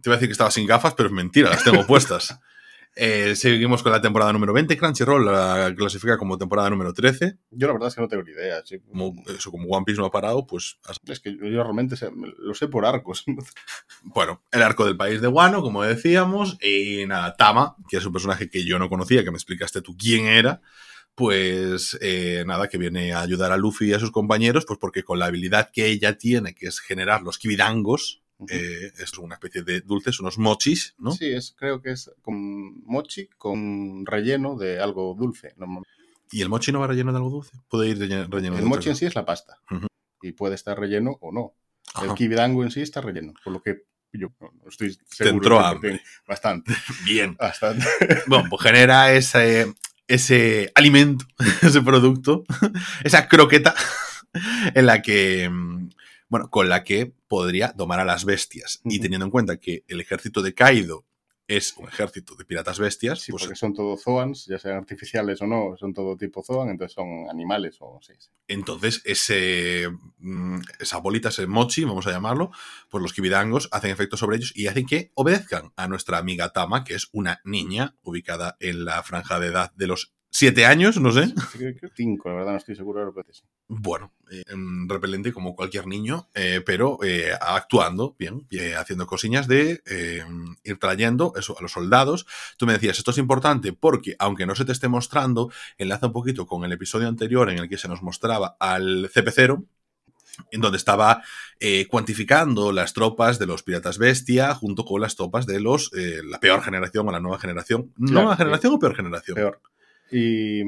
te 0.00 0.08
iba 0.08 0.14
a 0.14 0.16
decir 0.16 0.28
que 0.28 0.32
estaba 0.32 0.50
sin 0.50 0.66
gafas, 0.66 0.94
pero 0.94 1.08
es 1.08 1.14
mentira, 1.14 1.50
las 1.50 1.64
tengo 1.64 1.86
puestas. 1.86 2.38
Eh, 2.96 3.36
seguimos 3.36 3.82
con 3.82 3.92
la 3.92 4.00
temporada 4.00 4.32
número 4.32 4.52
20. 4.52 4.76
Crunchyroll 4.76 5.24
la 5.24 5.72
clasifica 5.76 6.18
como 6.18 6.36
temporada 6.36 6.68
número 6.70 6.92
13. 6.92 7.38
Yo 7.50 7.66
la 7.68 7.72
verdad 7.72 7.88
es 7.88 7.94
que 7.94 8.00
no 8.00 8.08
tengo 8.08 8.24
ni 8.24 8.32
idea. 8.32 8.62
sí. 8.64 8.78
Como, 8.80 9.14
eso, 9.34 9.50
como 9.50 9.68
One 9.68 9.84
Piece 9.84 10.00
no 10.00 10.06
ha 10.06 10.10
parado, 10.10 10.46
pues 10.46 10.78
Es 11.06 11.20
que 11.20 11.32
yo, 11.36 11.46
yo 11.46 11.62
realmente 11.62 11.96
sé- 11.96 12.10
lo 12.38 12.52
sé 12.54 12.68
por 12.68 12.84
arcos. 12.84 13.24
bueno, 14.02 14.42
el 14.50 14.62
arco 14.62 14.84
del 14.84 14.96
país 14.96 15.20
de 15.20 15.28
Wano, 15.28 15.62
como 15.62 15.82
decíamos, 15.82 16.58
y 16.60 17.06
nada, 17.06 17.36
Tama, 17.36 17.76
que 17.88 17.98
es 17.98 18.04
un 18.04 18.12
personaje 18.12 18.50
que 18.50 18.64
yo 18.64 18.78
no 18.78 18.88
conocía, 18.88 19.22
que 19.24 19.30
me 19.30 19.36
explicaste 19.36 19.82
tú 19.82 19.96
quién 19.96 20.26
era, 20.26 20.60
pues 21.14 21.96
eh, 22.00 22.44
nada, 22.46 22.68
que 22.68 22.78
viene 22.78 23.12
a 23.12 23.20
ayudar 23.20 23.52
a 23.52 23.56
Luffy 23.56 23.90
y 23.90 23.92
a 23.92 23.98
sus 24.00 24.10
compañeros, 24.10 24.64
pues 24.66 24.78
porque 24.80 25.04
con 25.04 25.18
la 25.18 25.26
habilidad 25.26 25.70
que 25.72 25.86
ella 25.86 26.18
tiene, 26.18 26.54
que 26.54 26.66
es 26.66 26.80
generar 26.80 27.22
los 27.22 27.38
kibidangos, 27.38 28.19
eh, 28.48 28.92
es 28.98 29.16
una 29.18 29.34
especie 29.34 29.62
de 29.62 29.80
dulces, 29.80 30.18
unos 30.20 30.38
mochis, 30.38 30.94
¿no? 30.98 31.12
Sí, 31.12 31.26
es, 31.32 31.54
creo 31.56 31.82
que 31.82 31.92
es 31.92 32.10
con 32.22 32.82
mochi 32.84 33.26
con 33.38 34.06
relleno 34.06 34.56
de 34.56 34.80
algo 34.80 35.14
dulce. 35.18 35.54
¿Y 36.32 36.42
el 36.42 36.48
mochi 36.48 36.72
no 36.72 36.80
va 36.80 36.86
relleno 36.86 37.12
de 37.12 37.18
algo 37.18 37.30
dulce? 37.30 37.52
Puede 37.68 37.88
ir 37.88 37.98
relle- 37.98 38.28
relleno 38.28 38.56
de 38.56 38.62
el 38.62 38.68
mochi 38.68 38.88
en 38.90 38.96
sí 38.96 39.06
es 39.06 39.14
la 39.14 39.24
pasta. 39.24 39.58
Y 40.22 40.32
puede 40.32 40.54
estar 40.54 40.78
relleno 40.78 41.16
o 41.20 41.32
no. 41.32 41.54
El 42.02 42.14
kibidango 42.14 42.62
en 42.62 42.70
sí 42.70 42.82
está 42.82 43.00
relleno. 43.00 43.32
Por 43.42 43.52
lo 43.52 43.62
que 43.62 43.84
yo 44.12 44.28
no, 44.40 44.50
estoy 44.68 44.96
Te 44.96 45.04
seguro. 45.24 45.36
entró 45.36 45.60
hambre. 45.60 46.00
Bastante, 46.26 46.72
Bien. 47.04 47.36
bastante. 47.36 47.84
Bueno, 48.26 48.48
pues 48.50 48.62
genera 48.62 49.12
ese, 49.12 49.72
ese 50.08 50.70
alimento, 50.74 51.24
ese 51.62 51.80
producto, 51.82 52.44
esa 53.04 53.28
croqueta 53.28 53.74
en 54.74 54.86
la 54.86 55.02
que, 55.02 55.48
mm, 55.48 55.90
bueno, 56.28 56.48
con 56.50 56.68
la 56.68 56.84
que 56.84 57.12
podría 57.30 57.72
domar 57.76 58.00
a 58.00 58.04
las 58.04 58.24
bestias. 58.24 58.80
Y 58.84 58.98
teniendo 58.98 59.24
en 59.24 59.30
cuenta 59.30 59.58
que 59.58 59.84
el 59.86 60.00
ejército 60.00 60.42
de 60.42 60.52
Kaido 60.52 61.06
es 61.46 61.76
un 61.76 61.88
ejército 61.88 62.34
de 62.34 62.44
piratas 62.44 62.80
bestias, 62.80 63.20
Sí, 63.20 63.30
pues 63.30 63.44
porque 63.44 63.56
son 63.56 63.72
todos 63.72 64.02
zoans, 64.02 64.46
ya 64.46 64.58
sean 64.58 64.76
artificiales 64.76 65.40
o 65.40 65.46
no, 65.46 65.76
son 65.78 65.94
todo 65.94 66.16
tipo 66.16 66.42
zoan, 66.42 66.70
entonces 66.70 66.94
son 66.94 67.28
animales 67.30 67.76
o 67.80 68.00
sí, 68.02 68.14
sí. 68.18 68.30
entonces 68.48 69.00
ese, 69.04 69.88
mm, 70.18 70.58
esa 70.80 70.98
bolita, 70.98 71.28
ese 71.28 71.46
mochi, 71.46 71.84
vamos 71.84 72.06
a 72.08 72.12
llamarlo, 72.12 72.50
pues 72.88 73.02
los 73.02 73.12
kibidangos 73.12 73.68
hacen 73.70 73.90
efecto 73.90 74.16
sobre 74.16 74.36
ellos 74.36 74.52
y 74.54 74.66
hacen 74.66 74.86
que 74.86 75.12
obedezcan 75.14 75.72
a 75.76 75.86
nuestra 75.86 76.18
amiga 76.18 76.52
Tama, 76.52 76.84
que 76.84 76.94
es 76.94 77.08
una 77.12 77.40
niña 77.44 77.96
ubicada 78.02 78.56
en 78.60 78.84
la 78.84 79.02
franja 79.02 79.38
de 79.38 79.48
edad 79.48 79.72
de 79.74 79.86
los 79.88 80.14
siete 80.30 80.64
años, 80.64 81.00
no 81.00 81.12
sé. 81.12 81.26
Sí, 81.26 81.58
creo 81.58 81.74
que 81.76 81.88
cinco, 81.94 82.28
la 82.28 82.36
verdad 82.36 82.52
no 82.52 82.58
estoy 82.58 82.76
seguro, 82.76 83.12
pero 83.14 83.26
sí. 83.32 83.42
bueno, 83.68 84.12
eh, 84.30 84.42
repelente 84.86 85.32
como 85.32 85.54
cualquier 85.54 85.86
niño, 85.86 86.28
eh, 86.34 86.62
pero 86.64 86.98
eh, 87.02 87.32
actuando 87.40 88.14
bien, 88.18 88.46
haciendo 88.78 89.06
cosillas 89.06 89.48
de 89.48 89.82
ir 90.64 90.78
trayendo 90.78 91.32
eso 91.36 91.58
a 91.58 91.62
los 91.62 91.72
soldados. 91.72 92.26
Tú 92.56 92.66
me 92.66 92.72
decías, 92.72 92.98
esto 92.98 93.10
es 93.10 93.18
importante 93.18 93.72
porque, 93.72 94.16
aunque 94.18 94.46
no 94.46 94.54
se 94.54 94.64
te 94.64 94.72
esté 94.72 94.88
mostrando, 94.88 95.50
enlaza 95.78 96.06
un 96.06 96.12
poquito 96.12 96.46
con 96.46 96.64
el 96.64 96.72
episodio 96.72 97.08
anterior 97.08 97.50
en 97.50 97.58
el 97.58 97.68
que 97.68 97.78
se 97.78 97.88
nos 97.88 98.02
mostraba 98.02 98.56
al 98.60 99.10
CP0, 99.10 99.64
en 100.52 100.60
donde 100.60 100.78
estaba 100.78 101.22
eh, 101.58 101.86
cuantificando 101.88 102.72
las 102.72 102.92
tropas 102.94 103.38
de 103.38 103.46
los 103.46 103.62
piratas 103.62 103.98
bestia 103.98 104.54
junto 104.54 104.84
con 104.84 105.00
las 105.00 105.16
tropas 105.16 105.46
de 105.46 105.60
los 105.60 105.90
eh, 105.94 106.20
la 106.24 106.40
peor 106.40 106.62
generación 106.62 107.08
o 107.08 107.12
la 107.12 107.20
nueva 107.20 107.38
generación. 107.38 107.92
¿Nueva 107.96 108.36
Claro, 108.36 108.36
generación 108.38 108.74
o 108.74 108.78
peor 108.78 108.96
generación? 108.96 109.34
Peor. 109.34 109.60
Y, 110.10 110.62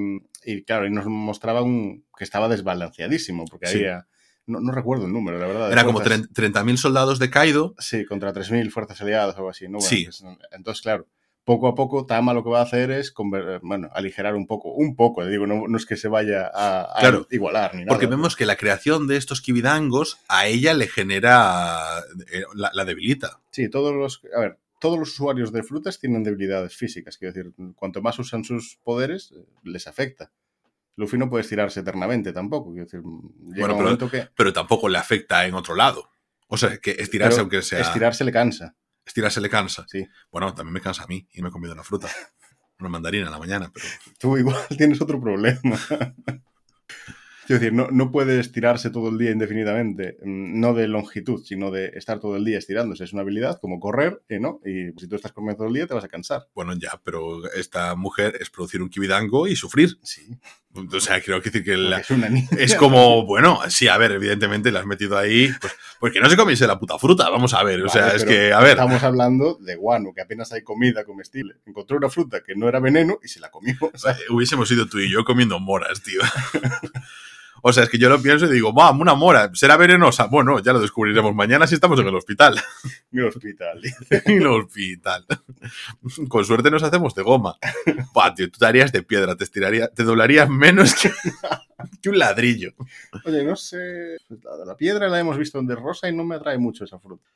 y, 0.44 0.62
claro, 0.64 0.86
y 0.86 0.90
nos 0.90 1.06
mostraba 1.06 1.62
un 1.62 2.04
que 2.16 2.24
estaba 2.24 2.48
desbalanceadísimo, 2.48 3.44
porque 3.50 3.66
Sí. 3.66 3.78
había, 3.78 4.06
no, 4.46 4.60
no 4.60 4.72
recuerdo 4.72 5.06
el 5.06 5.12
número, 5.12 5.38
la 5.38 5.46
verdad. 5.46 5.72
Era 5.72 5.84
como 5.84 6.00
fuerzas. 6.00 6.28
30.000 6.32 6.76
soldados 6.76 7.18
de 7.18 7.30
Kaido. 7.30 7.74
Sí, 7.78 8.04
contra 8.04 8.32
3.000 8.32 8.70
fuerzas 8.70 9.00
aliadas 9.00 9.34
o 9.34 9.38
algo 9.38 9.50
así, 9.50 9.64
¿no? 9.66 9.78
Bueno, 9.78 9.88
Sí. 9.88 10.04
pues, 10.04 10.22
entonces, 10.52 10.82
claro, 10.82 11.06
poco 11.44 11.66
a 11.66 11.74
poco 11.74 12.06
Tama 12.06 12.34
lo 12.34 12.44
que 12.44 12.50
va 12.50 12.60
a 12.60 12.64
hacer 12.64 12.92
es, 12.92 13.12
conver- 13.12 13.58
bueno, 13.62 13.88
aligerar 13.92 14.36
un 14.36 14.46
poco, 14.46 14.72
un 14.72 14.94
poco, 14.94 15.26
digo, 15.26 15.46
no, 15.46 15.66
no 15.66 15.76
es 15.76 15.86
que 15.86 15.96
se 15.96 16.06
vaya 16.06 16.48
a, 16.54 16.82
a 16.96 17.00
Claro, 17.00 17.26
igualar 17.30 17.74
ni 17.74 17.80
nada. 17.80 17.88
Porque 17.88 18.06
vemos 18.06 18.36
que 18.36 18.46
la 18.46 18.54
creación 18.56 19.08
de 19.08 19.16
estos 19.16 19.40
kibidangos 19.40 20.18
a 20.28 20.46
ella 20.46 20.72
le 20.74 20.86
genera. 20.86 21.98
eh, 22.32 22.42
la, 22.54 22.70
la 22.72 22.84
debilita. 22.84 23.40
Sí, 23.50 23.68
todos 23.68 23.92
los, 23.94 24.20
a 24.36 24.40
ver, 24.40 24.58
todos 24.82 24.98
los 24.98 25.10
usuarios 25.12 25.52
de 25.52 25.62
frutas 25.62 25.98
tienen 25.98 26.22
debilidades 26.24 26.76
físicas, 26.76 27.16
quiero 27.16 27.32
decir, 27.32 27.52
cuanto 27.76 28.02
más 28.02 28.18
usan 28.18 28.42
sus 28.44 28.78
poderes, 28.84 29.32
eh, 29.32 29.46
les 29.62 29.86
afecta. 29.86 30.32
Luffy 30.96 31.16
no 31.16 31.30
puede 31.30 31.42
estirarse 31.42 31.80
eternamente 31.80 32.32
tampoco, 32.32 32.72
quiero 32.72 32.84
decir, 32.84 33.00
llega 33.00 33.08
Bueno, 33.08 33.52
un 33.52 33.56
pero- 33.68 33.76
momento 33.76 34.10
que 34.10 34.28
Pero 34.36 34.52
tampoco 34.52 34.88
le 34.90 34.98
afecta 34.98 35.46
en 35.46 35.54
otro 35.54 35.74
lado. 35.74 36.10
O 36.48 36.56
sea, 36.58 36.76
que 36.78 36.90
estirarse, 36.98 37.36
Pero 37.36 37.42
aunque 37.42 37.62
sea. 37.62 37.80
estirarse 37.80 38.24
le 38.24 38.32
cansa, 38.32 38.76
estirarse 39.06 39.40
le 39.40 39.48
cansa. 39.48 39.86
sí. 39.88 40.06
Bueno, 40.30 40.52
también 40.54 40.74
me 40.74 40.80
cansa 40.82 41.04
a 41.04 41.06
mí 41.06 41.26
y 41.32 41.40
me 41.42 41.48
he 41.48 41.52
comido 41.52 41.72
una 41.72 41.84
fruta. 41.84 42.08
Una 42.80 42.88
mandarina 42.88 43.26
en 43.26 43.30
la 43.32 43.38
mañana, 43.38 43.70
pero. 43.72 43.86
Tú 44.18 44.36
igual 44.36 44.56
tienes 44.76 45.00
otro 45.00 45.20
problema. 45.20 45.78
Quiero 47.46 47.60
decir, 47.60 47.72
no, 47.72 47.88
no 47.90 48.12
puede 48.12 48.38
estirarse 48.38 48.90
todo 48.90 49.08
el 49.08 49.18
día 49.18 49.30
indefinidamente, 49.32 50.16
mm, 50.22 50.60
no 50.60 50.74
de 50.74 50.86
longitud, 50.88 51.42
sino 51.44 51.70
de 51.70 51.86
estar 51.94 52.20
todo 52.20 52.36
el 52.36 52.44
día 52.44 52.58
estirándose. 52.58 53.04
Es 53.04 53.12
una 53.12 53.22
habilidad 53.22 53.58
como 53.60 53.80
correr, 53.80 54.22
eh, 54.28 54.38
¿no? 54.38 54.60
Y 54.64 54.92
si 55.00 55.08
tú 55.08 55.16
estás 55.16 55.32
corriendo 55.32 55.56
todo 55.58 55.68
el 55.68 55.74
día 55.74 55.86
te 55.86 55.94
vas 55.94 56.04
a 56.04 56.08
cansar. 56.08 56.46
Bueno, 56.54 56.72
ya, 56.78 57.00
pero 57.04 57.50
esta 57.52 57.94
mujer 57.96 58.36
es 58.40 58.48
producir 58.50 58.80
un 58.80 58.88
kibidango 58.90 59.46
y 59.48 59.56
sufrir. 59.56 59.98
Sí. 60.02 60.22
O 60.74 61.00
sea, 61.00 61.20
creo 61.20 61.42
que 61.42 61.50
decir 61.50 61.64
que 61.64 61.76
la- 61.76 61.98
es 61.98 62.10
una 62.10 62.28
niña. 62.30 62.48
es 62.58 62.74
como, 62.76 63.26
bueno, 63.26 63.58
sí, 63.68 63.88
a 63.88 63.98
ver, 63.98 64.12
evidentemente 64.12 64.72
la 64.72 64.80
has 64.80 64.86
metido 64.86 65.18
ahí, 65.18 65.50
pues, 65.60 65.74
porque 66.00 66.20
no 66.20 66.30
se 66.30 66.36
comiese 66.36 66.66
la 66.66 66.78
puta 66.78 66.98
fruta, 66.98 67.28
vamos 67.28 67.52
a 67.52 67.62
ver, 67.62 67.82
o 67.82 67.88
sea, 67.90 68.14
es 68.14 68.24
que, 68.24 68.52
a 68.54 68.60
ver, 68.60 68.70
Estamos 68.70 69.02
hablando 69.02 69.58
de 69.60 69.74
guano, 69.76 70.12
que 70.14 70.22
apenas 70.22 70.50
hay 70.52 70.62
comida 70.62 71.04
comestible. 71.04 71.56
Encontró 71.66 71.98
una 71.98 72.08
fruta 72.08 72.42
que 72.42 72.54
no 72.54 72.68
era 72.68 72.80
veneno 72.80 73.18
y 73.22 73.28
se 73.28 73.40
la 73.40 73.50
comió. 73.50 73.74
O 73.92 73.98
sea, 73.98 74.16
hubiésemos 74.30 74.70
ido 74.72 74.86
tú 74.86 74.98
y 74.98 75.10
yo 75.10 75.24
comiendo 75.24 75.58
moras, 75.60 76.02
tío. 76.02 76.20
O 77.64 77.72
sea, 77.72 77.84
es 77.84 77.88
que 77.90 77.98
yo 77.98 78.08
lo 78.08 78.20
pienso 78.20 78.46
y 78.46 78.50
digo, 78.52 78.74
va, 78.74 78.90
una 78.90 79.14
mora, 79.14 79.50
¿será 79.54 79.76
venenosa? 79.76 80.26
Bueno, 80.26 80.58
ya 80.58 80.72
lo 80.72 80.80
descubriremos 80.80 81.34
mañana 81.34 81.66
si 81.66 81.76
estamos 81.76 81.98
en 82.00 82.08
el 82.08 82.14
hospital. 82.16 82.60
en 83.12 83.18
el 83.20 83.26
hospital. 83.26 83.80
en 84.10 84.36
el 84.42 84.46
hospital. 84.48 85.24
Con 86.28 86.44
suerte 86.44 86.70
nos 86.70 86.82
hacemos 86.82 87.14
de 87.14 87.22
goma. 87.22 87.56
Tío, 88.36 88.50
tú 88.50 88.58
te 88.58 88.66
harías 88.66 88.90
de 88.92 89.02
piedra, 89.02 89.36
te 89.36 89.44
estiraría, 89.44 89.88
te 89.88 90.02
doblarías 90.02 90.48
menos 90.48 90.94
que, 90.94 91.10
que 92.02 92.08
un 92.10 92.18
ladrillo. 92.18 92.72
Oye, 93.24 93.44
no 93.44 93.54
sé. 93.56 94.16
La 94.42 94.56
de 94.56 94.66
la 94.66 94.76
piedra 94.76 95.08
la 95.08 95.20
hemos 95.20 95.38
visto 95.38 95.58
en 95.58 95.66
de 95.66 95.76
rosa 95.76 96.08
y 96.08 96.16
no 96.16 96.24
me 96.24 96.34
atrae 96.36 96.58
mucho 96.58 96.84
esa 96.84 96.98
fruta. 96.98 97.28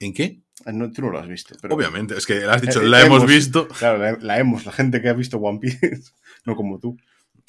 ¿En 0.00 0.12
qué? 0.14 0.24
Eh, 0.66 0.72
No, 0.72 0.90
tú 0.90 1.02
no 1.02 1.10
lo 1.10 1.18
has 1.18 1.28
visto. 1.28 1.54
Pero, 1.60 1.74
Obviamente, 1.74 2.16
es 2.16 2.26
que 2.26 2.42
has 2.44 2.62
dicho, 2.62 2.80
Eh, 2.80 2.88
la 2.88 3.02
hemos 3.02 3.18
hemos- 3.18 3.30
visto. 3.30 3.68
Claro, 3.68 3.98
la, 3.98 4.12
la 4.18 4.38
hemos, 4.38 4.64
la 4.64 4.72
gente 4.72 5.00
que 5.02 5.08
ha 5.08 5.12
visto 5.12 5.36
One 5.36 5.58
Piece, 5.60 6.00
no 6.46 6.56
como 6.56 6.78
tú. 6.80 6.96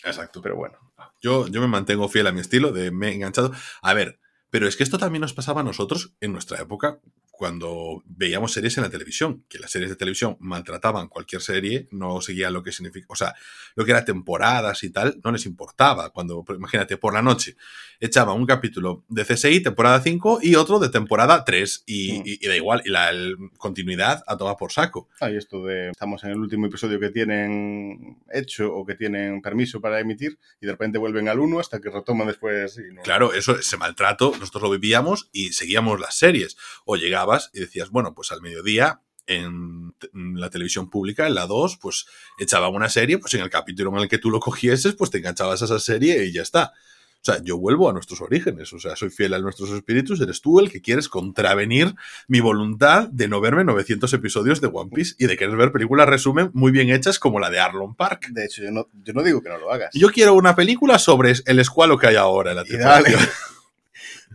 Exacto. 0.03 0.41
Pero 0.41 0.55
bueno. 0.57 0.77
Yo, 1.25 1.47
yo 1.47 1.59
me 1.59 1.67
mantengo 1.67 2.07
fiel 2.07 2.27
a 2.27 2.31
mi 2.31 2.39
estilo 2.39 2.71
de 2.71 2.91
me 2.91 3.09
he 3.09 3.15
enganchado. 3.15 3.51
A 3.81 3.95
ver, 3.95 4.19
pero 4.51 4.67
es 4.67 4.77
que 4.77 4.83
esto 4.83 4.99
también 4.99 5.21
nos 5.21 5.33
pasaba 5.33 5.61
a 5.61 5.63
nosotros 5.63 6.13
en 6.21 6.31
nuestra 6.31 6.61
época 6.61 6.99
cuando 7.37 8.03
veíamos 8.05 8.53
series 8.53 8.77
en 8.77 8.83
la 8.83 8.89
televisión, 8.89 9.43
que 9.49 9.59
las 9.59 9.71
series 9.71 9.89
de 9.89 9.95
televisión 9.95 10.37
maltrataban 10.39 11.07
cualquier 11.09 11.41
serie, 11.41 11.87
no 11.91 12.21
seguían 12.21 12.53
lo 12.53 12.63
que 12.63 12.71
significa, 12.71 13.07
o 13.09 13.15
sea, 13.15 13.33
lo 13.75 13.83
que 13.85 13.91
era 13.91 14.05
temporadas 14.05 14.83
y 14.83 14.89
tal, 14.89 15.19
no 15.23 15.31
les 15.31 15.45
importaba. 15.45 16.09
Cuando, 16.11 16.43
imagínate, 16.55 16.97
por 16.97 17.13
la 17.13 17.21
noche 17.21 17.55
echaban 17.99 18.35
un 18.37 18.45
capítulo 18.45 19.03
de 19.09 19.23
CSI, 19.25 19.61
temporada 19.61 20.01
5, 20.01 20.39
y 20.41 20.55
otro 20.55 20.79
de 20.79 20.89
temporada 20.89 21.43
3, 21.45 21.83
y, 21.85 22.13
Mm. 22.19 22.23
y- 22.25 22.39
y 22.41 22.47
da 22.47 22.55
igual, 22.55 22.81
y 22.85 22.89
la 22.89 23.09
el- 23.09 23.35
continuidad 23.57 24.23
a 24.27 24.37
tomar 24.37 24.55
por 24.57 24.71
saco. 24.71 25.07
Ah, 25.21 25.29
y 25.31 25.37
esto 25.37 25.63
de 25.65 25.89
estamos 25.91 26.23
en 26.23 26.31
el 26.31 26.37
último 26.37 26.67
episodio 26.67 26.99
que 26.99 27.09
tienen 27.09 28.17
hecho 28.33 28.73
o 28.73 28.85
que 28.85 28.95
tienen 28.95 29.41
permiso 29.41 29.79
para 29.81 29.99
emitir 29.99 30.37
y 30.61 30.65
de 30.65 30.71
repente 30.73 30.97
vuelven 30.97 31.29
al 31.29 31.39
1 31.39 31.59
hasta 31.59 31.79
que 31.79 31.89
retoman 31.89 32.27
después. 32.27 32.77
y 32.77 32.93
no- 32.93 33.01
Claro, 33.01 33.33
eso, 33.33 33.57
ese 33.57 33.77
maltrato, 33.77 34.33
nosotros 34.39 34.63
lo 34.63 34.69
vivíamos 34.71 35.29
y 35.31 35.53
seguíamos 35.53 35.99
las 35.99 36.15
series. 36.17 36.57
O 36.85 36.95
llegabas 37.25 37.49
y 37.53 37.59
decías, 37.59 37.89
bueno, 37.89 38.13
pues 38.13 38.31
al 38.31 38.41
mediodía 38.41 39.01
en 39.27 39.93
la 40.13 40.49
televisión 40.49 40.89
pública, 40.89 41.25
en 41.25 41.35
la 41.35 41.47
2, 41.47 41.77
pues 41.81 42.05
echaban 42.38 42.73
una 42.73 42.89
serie, 42.89 43.17
pues 43.17 43.33
en 43.33 43.41
el 43.41 43.49
capítulo 43.49 43.91
en 43.95 44.03
el 44.03 44.09
que 44.09 44.19
tú 44.19 44.29
lo 44.29 44.39
cogieses, 44.39 44.93
pues 44.93 45.09
te 45.09 45.17
enganchabas 45.17 45.61
a 45.61 45.65
esa 45.65 45.79
serie 45.79 46.25
y 46.25 46.31
ya 46.31 46.43
está. 46.43 46.73
O 47.21 47.25
sea, 47.25 47.41
yo 47.41 47.57
vuelvo 47.57 47.89
a 47.89 47.93
nuestros 47.93 48.21
orígenes, 48.21 48.71
o 48.71 48.77
sea, 48.77 48.95
soy 48.95 49.09
fiel 49.09 49.33
a 49.33 49.39
nuestros 49.39 49.71
espíritus, 49.71 50.21
eres 50.21 50.41
tú 50.41 50.59
el 50.59 50.71
que 50.71 50.79
quieres 50.79 51.09
contravenir 51.09 51.95
mi 52.27 52.39
voluntad 52.39 53.07
de 53.07 53.27
no 53.27 53.41
verme 53.41 53.63
900 53.63 54.13
episodios 54.13 54.61
de 54.61 54.67
One 54.71 54.91
Piece 54.93 55.15
y 55.17 55.25
de 55.25 55.35
querer 55.35 55.57
ver 55.57 55.71
películas 55.71 56.07
resumen 56.07 56.51
muy 56.53 56.71
bien 56.71 56.91
hechas 56.91 57.17
como 57.17 57.39
la 57.39 57.49
de 57.49 57.59
Arlon 57.59 57.95
Park. 57.95 58.27
De 58.29 58.45
hecho, 58.45 58.61
yo 58.61 58.69
no, 58.69 58.89
yo 59.03 59.13
no 59.13 59.23
digo 59.23 59.41
que 59.41 59.49
no 59.49 59.57
lo 59.57 59.71
hagas. 59.71 59.89
Yo 59.95 60.11
quiero 60.11 60.35
una 60.35 60.55
película 60.55 60.99
sobre 60.99 61.33
el 61.47 61.59
escualo 61.59 61.97
que 61.97 62.05
hay 62.05 62.15
ahora 62.15 62.51
en 62.51 62.57
la 62.57 62.63
tripulación. 62.63 63.19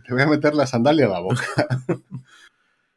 Te 0.05 0.13
voy 0.13 0.23
a 0.23 0.27
meter 0.27 0.53
la 0.53 0.67
sandalia 0.67 1.05
a 1.05 1.09
la 1.11 1.19
boca. 1.21 1.45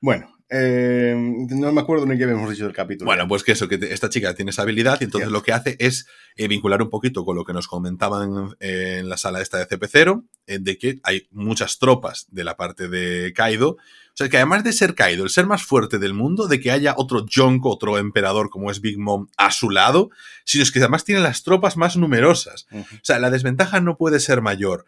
bueno, 0.05 0.37
eh, 0.51 1.15
no 1.17 1.73
me 1.73 1.81
acuerdo 1.81 2.05
ni 2.05 2.19
qué 2.19 2.25
habíamos 2.25 2.51
dicho 2.51 2.65
del 2.65 2.75
capítulo. 2.75 3.07
Bueno, 3.07 3.27
pues 3.27 3.43
que 3.43 3.53
eso, 3.53 3.69
que 3.69 3.77
esta 3.91 4.11
chica 4.11 4.35
tiene 4.35 4.51
esa 4.51 4.61
habilidad 4.61 4.99
y 5.01 5.05
entonces 5.05 5.29
Cierto. 5.29 5.33
lo 5.33 5.43
que 5.43 5.53
hace 5.55 5.77
es 5.81 6.07
eh, 6.37 6.47
vincular 6.47 6.83
un 6.83 6.91
poquito 6.91 7.25
con 7.25 7.37
lo 7.37 7.45
que 7.47 7.55
nos 7.55 7.69
comentaban 7.69 8.55
eh, 8.61 8.99
en 9.01 9.09
la 9.09 9.17
sala 9.17 9.41
esta 9.41 9.57
de 9.57 9.67
CP0, 9.67 10.25
eh, 10.47 10.59
de 10.61 10.77
que 10.77 11.01
hay 11.05 11.27
muchas 11.31 11.79
tropas 11.79 12.27
de 12.31 12.45
la 12.45 12.59
parte 12.59 12.89
de 12.89 13.33
Kaido. 13.33 13.71
O 13.71 14.17
sea, 14.17 14.29
que 14.29 14.37
además 14.37 14.63
de 14.63 14.75
ser 14.75 14.95
Kaido, 14.95 15.25
el 15.25 15.31
ser 15.31 15.47
más 15.47 15.63
fuerte 15.63 15.99
del 15.99 16.13
mundo, 16.13 16.49
de 16.49 16.61
que 16.61 16.71
haya 16.71 16.93
otro 16.99 17.25
Yonko, 17.25 17.71
otro 17.71 17.97
emperador 17.97 18.51
como 18.51 18.71
es 18.71 18.83
Big 18.83 18.99
Mom 18.99 19.29
a 19.39 19.53
su 19.53 19.71
lado, 19.71 20.11
sino 20.45 20.65
es 20.65 20.71
que 20.71 20.81
además 20.81 21.05
tiene 21.05 21.23
las 21.23 21.45
tropas 21.45 21.79
más 21.79 21.97
numerosas. 21.97 22.67
O 22.71 22.85
sea, 23.01 23.19
la 23.19 23.31
desventaja 23.31 23.81
no 23.81 23.97
puede 23.97 24.21
ser 24.21 24.43
mayor. 24.43 24.85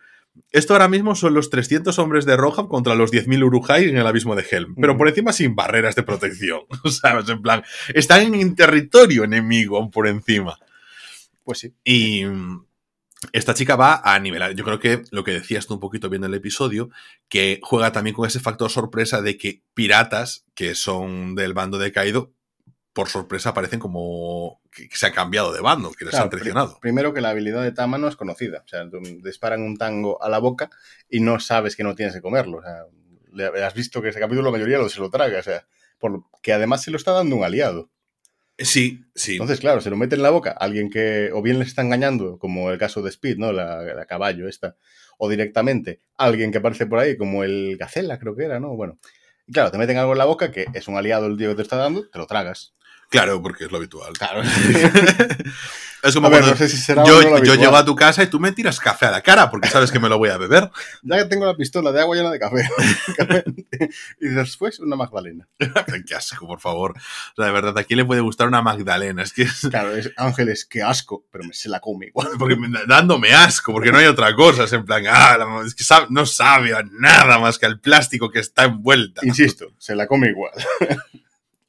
Esto 0.51 0.75
ahora 0.75 0.89
mismo 0.89 1.15
son 1.15 1.35
los 1.35 1.51
300 1.51 1.99
hombres 1.99 2.25
de 2.25 2.37
Rohan 2.37 2.67
contra 2.67 2.95
los 2.95 3.13
10.000 3.13 3.45
Urujai 3.45 3.89
en 3.89 3.99
el 3.99 4.07
abismo 4.07 4.35
de 4.35 4.47
Helm. 4.51 4.75
Pero 4.77 4.97
por 4.97 5.09
encima 5.09 5.33
sin 5.33 5.55
barreras 5.55 5.95
de 5.95 6.03
protección. 6.03 6.61
¿Sabes? 6.91 7.29
En 7.29 7.43
plan, 7.43 7.63
están 7.95 8.35
en 8.35 8.55
territorio 8.55 9.25
enemigo 9.25 9.91
por 9.91 10.07
encima. 10.07 10.59
Pues 11.45 11.59
sí. 11.59 11.75
Y 11.85 12.25
esta 13.33 13.55
chica 13.55 13.77
va 13.77 14.01
a 14.05 14.19
nivelar. 14.19 14.55
Yo 14.55 14.65
creo 14.65 14.79
que 14.79 15.03
lo 15.11 15.25
que 15.25 15.33
decías 15.33 15.67
tú 15.67 15.75
un 15.75 15.81
poquito 15.81 16.09
viendo 16.09 16.27
el 16.27 16.35
episodio, 16.35 16.91
que 17.29 17.61
juega 17.63 17.93
también 17.93 18.15
con 18.15 18.27
ese 18.27 18.41
factor 18.41 18.71
sorpresa 18.71 19.23
de 19.23 19.37
que 19.37 19.63
piratas, 19.75 20.45
que 20.55 20.75
son 20.75 21.35
del 21.35 21.55
bando 21.55 21.79
de 21.79 21.93
Kaido, 21.93 22.33
por 22.97 23.11
sorpresa 23.11 23.51
aparecen 23.51 23.79
como 23.79 24.63
que, 24.73 24.89
se 24.91 25.05
han 25.07 25.13
cambiado 25.13 25.53
de 25.53 25.61
bando, 25.61 25.93
que 25.93 26.07
les 26.07 26.13
Claro, 26.13 26.25
han 26.25 26.31
traicionado. 26.31 26.79
Primero 26.81 27.13
que 27.13 27.21
la 27.21 27.29
habilidad 27.29 27.63
de 27.63 27.71
Tama 27.71 27.99
no 27.99 28.09
es 28.09 28.17
conocida. 28.17 28.63
O 28.65 28.69
sea, 28.69 28.89
disparan 29.23 29.61
un 29.61 29.77
tango 29.77 30.21
a 30.23 30.31
la 30.31 30.39
boca 30.39 30.71
y 31.11 31.21
no 31.21 31.39
sabes 31.39 31.77
que 31.77 31.85
no 31.85 31.95
tienes 31.95 32.15
que 32.15 32.23
comerlo. 32.23 32.57
O 32.59 32.63
sea, 32.63 32.85
le- 33.33 33.63
has 33.63 33.75
visto 33.75 34.01
que 34.01 34.09
ese 34.09 34.19
capítulo 34.19 34.45
la 34.51 34.53
mayoría 34.53 34.79
lo 34.79 34.89
se 34.89 34.99
lo 35.01 35.11
traga. 35.11 35.39
O 35.39 35.43
sea, 35.43 35.67
por 35.99 36.25
que 36.41 36.55
además 36.55 36.83
se 36.83 36.91
lo 36.91 36.97
está 36.97 37.13
dando 37.13 37.37
un 37.37 37.45
aliado. 37.45 37.91
Sí, 38.59 39.05
sí. 39.15 39.33
Entonces, 39.33 39.61
claro, 39.61 39.83
se 39.83 39.91
lo 39.91 39.97
mete 39.99 40.15
en 40.15 40.23
la 40.23 40.31
boca 40.31 40.53
a 40.53 40.65
alguien 40.65 40.89
que 40.89 41.31
o 41.35 41.43
bien 41.43 41.59
les 41.59 41.69
está 41.69 41.83
engañando, 41.83 42.39
como 42.39 42.71
el 42.71 42.79
caso 42.79 43.03
de 43.03 43.11
Speed, 43.11 43.37
¿no? 43.37 43.53
La, 43.53 43.83
la 43.83 44.07
caballo 44.07 44.49
esta. 44.49 44.77
O 45.19 45.29
directamente 45.29 46.01
alguien 46.17 46.51
que 46.51 46.59
aparece 46.59 46.87
por 46.87 46.99
ahí, 46.99 47.19
como 47.19 47.45
el 47.45 47.77
Gacela, 47.79 48.19
creo 48.19 48.35
que 48.35 48.45
era, 48.47 48.59
¿no? 48.59 48.75
Bueno. 48.75 48.99
Y 49.47 49.53
claro, 49.53 49.71
te 49.71 49.79
meten 49.79 49.99
algo 49.99 50.13
en 50.13 50.19
la 50.19 50.25
boca 50.25 50.51
que 50.51 50.67
es 50.73 50.89
un 50.89 50.97
aliado 50.97 51.27
el 51.27 51.37
tío 51.37 51.51
que 51.51 51.57
te 51.57 51.63
está 51.63 51.77
dando, 51.77 52.09
te 52.09 52.19
lo 52.19 52.27
tragas. 52.27 52.75
Claro, 53.09 53.41
porque 53.41 53.65
es 53.65 53.71
lo 53.71 53.79
habitual. 53.79 54.13
Claro. 54.15 54.43
es 56.03 56.15
como 56.15 56.27
A 56.27 56.31
ver, 56.31 56.41
cuando 56.41 56.51
no 56.51 56.57
sé 56.57 56.69
si 56.69 56.77
será 56.77 57.03
o 57.03 57.07
yo, 57.07 57.23
no 57.23 57.45
yo 57.45 57.55
llego 57.55 57.77
a 57.77 57.85
tu 57.85 57.95
casa 57.95 58.23
y 58.23 58.27
tú 58.27 58.41
me 58.41 58.53
tiras 58.53 58.81
café 58.81 59.07
a 59.07 59.11
la 59.13 59.21
cara 59.23 59.51
porque 59.51 59.69
sabes 59.69 59.91
que 59.93 59.99
me 60.01 60.09
lo 60.09 60.19
voy 60.19 60.31
a 60.31 60.39
beber. 60.39 60.71
Ya 61.03 61.19
que 61.19 61.25
tengo 61.27 61.47
la 61.47 61.57
pistola 61.57 61.93
de 61.93 62.01
agua 62.01 62.17
llena 62.17 62.31
de 62.31 62.39
café. 62.41 62.69
y 64.21 64.27
después 64.29 64.81
una 64.81 64.97
Magdalena. 64.97 65.47
Qué 66.07 66.15
asco, 66.15 66.47
por 66.47 66.61
favor. 66.61 66.93
O 66.97 67.35
sea, 67.37 67.47
de 67.47 67.53
verdad, 67.53 67.79
¿a 67.79 67.85
quién 67.85 67.99
le 67.99 68.05
puede 68.05 68.21
gustar 68.23 68.49
una 68.49 68.61
Magdalena? 68.63 69.23
Es 69.23 69.33
que 69.33 69.43
es 69.43 69.61
Claro, 69.71 69.95
es 69.95 70.11
Ángeles, 70.17 70.67
qué 70.67 70.83
asco, 70.83 71.25
pero 71.31 71.45
me, 71.45 71.55
se 71.55 71.69
la 71.69 71.79
come 71.81 72.07
igual. 72.07 72.29
porque 72.39 72.57
me- 72.57 72.69
dándome 72.89 73.33
asco, 73.33 73.73
porque 73.73 73.93
no 73.93 73.99
hay 73.99 74.07
otra 74.07 74.35
cosa. 74.35 74.65
Es 74.65 74.73
en 74.73 74.85
plan, 74.85 75.05
ah, 75.09 75.37
la- 75.39 75.67
es 75.67 75.75
que 75.75 75.85
sabe- 75.85 76.07
no 76.11 76.27
sabe 76.27 76.75
a 76.75 76.83
nada 76.91 77.39
más 77.39 77.59
que 77.59 77.67
al 77.67 77.79
plástico 77.81 78.31
que 78.31 78.41
está 78.41 78.65
envuelta. 78.65 79.21
Insisto, 79.25 79.73
se 79.79 79.95
la 79.95 80.07
come 80.09 80.29
igual. 80.29 80.53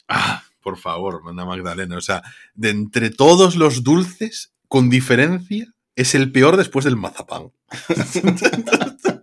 Ah, 0.08 0.44
por 0.68 0.78
favor, 0.78 1.22
una 1.24 1.46
Magdalena. 1.46 1.96
O 1.96 2.02
sea, 2.02 2.24
de 2.54 2.72
entre 2.72 3.10
todos 3.10 3.56
los 3.56 3.86
dulces, 3.86 4.54
con 4.68 4.90
diferencia, 4.90 5.74
es 5.96 6.14
el 6.14 6.30
peor 6.30 6.58
después 6.58 6.84
del 6.84 6.98
mazapán. 6.98 7.54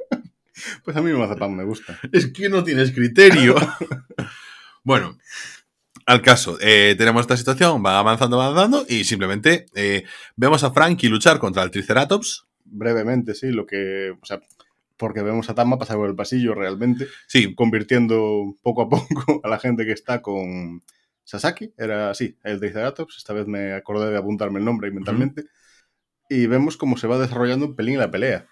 Pues 0.82 0.96
a 0.96 1.02
mí 1.02 1.10
el 1.10 1.18
mazapán 1.18 1.54
me 1.54 1.64
gusta. 1.64 1.98
Es 2.12 2.26
que 2.28 2.48
no 2.48 2.64
tienes 2.64 2.92
criterio. 2.92 3.54
bueno, 4.84 5.18
al 6.06 6.22
caso, 6.22 6.56
eh, 6.60 6.94
tenemos 6.96 7.22
esta 7.22 7.36
situación, 7.36 7.82
va 7.84 7.98
avanzando, 7.98 8.38
va 8.38 8.46
avanzando, 8.46 8.86
y 8.88 9.04
simplemente 9.04 9.66
eh, 9.74 10.04
vemos 10.36 10.64
a 10.64 10.72
Frankie 10.72 11.08
luchar 11.08 11.38
contra 11.38 11.62
el 11.62 11.70
Triceratops. 11.70 12.46
Brevemente, 12.64 13.34
sí, 13.34 13.50
lo 13.50 13.66
que. 13.66 14.12
O 14.20 14.24
sea, 14.24 14.40
porque 14.96 15.22
vemos 15.22 15.50
a 15.50 15.54
Tama 15.54 15.78
pasar 15.78 15.96
por 15.96 16.08
el 16.08 16.16
pasillo 16.16 16.54
realmente, 16.54 17.06
Sí, 17.26 17.54
convirtiendo 17.54 18.56
poco 18.62 18.82
a 18.82 18.88
poco 18.88 19.40
a 19.42 19.48
la 19.48 19.58
gente 19.58 19.84
que 19.84 19.92
está 19.92 20.22
con 20.22 20.82
Sasaki. 21.24 21.72
Era 21.76 22.10
así, 22.10 22.38
el 22.44 22.60
Triceratops. 22.60 23.16
Esta 23.18 23.32
vez 23.32 23.46
me 23.46 23.72
acordé 23.72 24.10
de 24.10 24.18
apuntarme 24.18 24.58
el 24.58 24.64
nombre 24.64 24.88
ahí 24.88 24.94
mentalmente. 24.94 25.44
Y 26.28 26.46
vemos 26.46 26.76
cómo 26.76 26.96
se 26.96 27.06
va 27.06 27.18
desarrollando 27.18 27.66
un 27.66 27.76
pelín 27.76 27.98
la 27.98 28.10
pelea. 28.10 28.46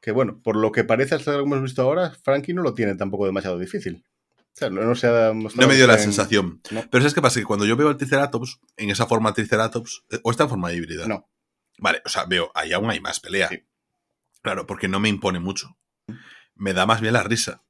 Que 0.00 0.12
bueno, 0.12 0.40
por 0.42 0.56
lo 0.56 0.72
que 0.72 0.84
parece 0.84 1.14
hasta 1.14 1.32
lo 1.32 1.38
que 1.38 1.44
hemos 1.44 1.62
visto 1.62 1.82
ahora, 1.82 2.10
Frankie 2.22 2.54
no 2.54 2.62
lo 2.62 2.74
tiene 2.74 2.94
tampoco 2.94 3.26
demasiado 3.26 3.58
difícil. 3.58 4.04
O 4.38 4.58
sea, 4.58 4.70
no, 4.70 4.82
no 4.82 4.94
se 4.94 5.06
ha 5.08 5.32
mostrado 5.34 5.66
no 5.66 5.72
me 5.72 5.76
dio 5.76 5.86
la 5.86 5.94
en- 5.94 6.00
sensación. 6.00 6.60
No. 6.70 6.82
Pero 6.90 7.02
¿sabes 7.02 7.12
qué 7.14 7.20
pasa? 7.20 7.40
Que 7.40 7.44
cuando 7.46 7.66
yo 7.66 7.76
veo 7.76 7.88
al 7.88 7.96
Triceratops, 7.98 8.60
en 8.76 8.90
esa 8.90 9.06
forma 9.06 9.34
Triceratops, 9.34 10.04
eh, 10.10 10.20
o 10.22 10.30
está 10.30 10.44
en 10.44 10.48
forma 10.50 10.72
híbrida. 10.72 11.06
No. 11.06 11.28
Vale, 11.78 12.00
o 12.06 12.08
sea, 12.08 12.24
veo, 12.24 12.50
ahí 12.54 12.72
aún 12.72 12.88
hay 12.90 13.00
más 13.00 13.20
pelea. 13.20 13.48
Sí. 13.48 13.62
Claro, 14.40 14.64
porque 14.66 14.88
no 14.88 14.98
me 15.00 15.08
impone 15.10 15.40
mucho. 15.40 15.76
Me 16.54 16.72
da 16.72 16.86
más 16.86 17.00
bien 17.02 17.12
la 17.12 17.22
risa. 17.22 17.62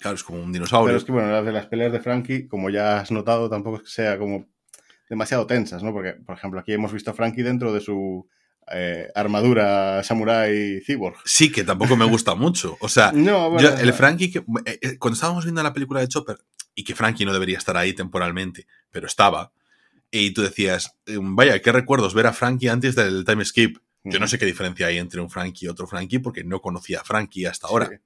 Claro. 0.00 0.14
Es 0.14 0.24
como 0.24 0.42
un 0.42 0.52
dinosaurio. 0.52 0.86
Pero 0.86 0.98
es 0.98 1.04
que, 1.04 1.12
bueno, 1.12 1.30
las 1.30 1.44
de 1.44 1.52
las 1.52 1.66
peleas 1.66 1.92
de 1.92 2.00
Frankie, 2.00 2.46
como 2.46 2.70
ya 2.70 3.00
has 3.00 3.10
notado, 3.10 3.48
tampoco 3.48 3.78
es 3.78 3.82
que 3.82 3.90
sea 3.90 4.18
como 4.18 4.46
demasiado 5.08 5.46
tensas, 5.46 5.82
¿no? 5.82 5.92
Porque, 5.92 6.12
por 6.12 6.36
ejemplo, 6.36 6.60
aquí 6.60 6.72
hemos 6.72 6.92
visto 6.92 7.10
a 7.10 7.14
Frankie 7.14 7.42
dentro 7.42 7.72
de 7.72 7.80
su 7.80 8.28
eh, 8.70 9.08
armadura 9.14 10.02
samurai 10.02 10.80
cyborg. 10.84 11.16
Sí, 11.24 11.50
que 11.50 11.64
tampoco 11.64 11.96
me 11.96 12.04
gusta 12.04 12.34
mucho. 12.34 12.76
O 12.80 12.88
sea, 12.88 13.12
No, 13.14 13.50
bueno, 13.50 13.70
Yo, 13.70 13.76
el 13.76 13.92
Frankie, 13.92 14.30
que, 14.30 14.38
eh, 14.64 14.78
eh, 14.82 14.98
cuando 14.98 15.14
estábamos 15.14 15.44
viendo 15.44 15.62
la 15.62 15.72
película 15.72 16.00
de 16.00 16.08
Chopper, 16.08 16.38
y 16.74 16.84
que 16.84 16.94
Frankie 16.94 17.24
no 17.24 17.32
debería 17.32 17.58
estar 17.58 17.76
ahí 17.76 17.92
temporalmente, 17.92 18.66
pero 18.90 19.06
estaba, 19.06 19.52
y 20.10 20.32
tú 20.32 20.42
decías, 20.42 20.96
vaya, 21.06 21.60
qué 21.60 21.72
recuerdos 21.72 22.14
ver 22.14 22.26
a 22.26 22.32
Frankie 22.32 22.68
antes 22.68 22.94
del 22.94 23.24
time 23.24 23.44
skip. 23.44 23.78
Yo 24.04 24.18
no 24.20 24.28
sé 24.28 24.38
qué 24.38 24.46
diferencia 24.46 24.86
hay 24.86 24.96
entre 24.96 25.20
un 25.20 25.28
Frankie 25.28 25.66
y 25.66 25.68
otro 25.68 25.86
Frankie, 25.86 26.20
porque 26.20 26.44
no 26.44 26.60
conocía 26.62 27.00
a 27.00 27.04
Frankie 27.04 27.46
hasta 27.46 27.66
ahora. 27.66 27.88
Sí. 27.88 27.96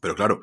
Pero 0.00 0.14
claro, 0.14 0.42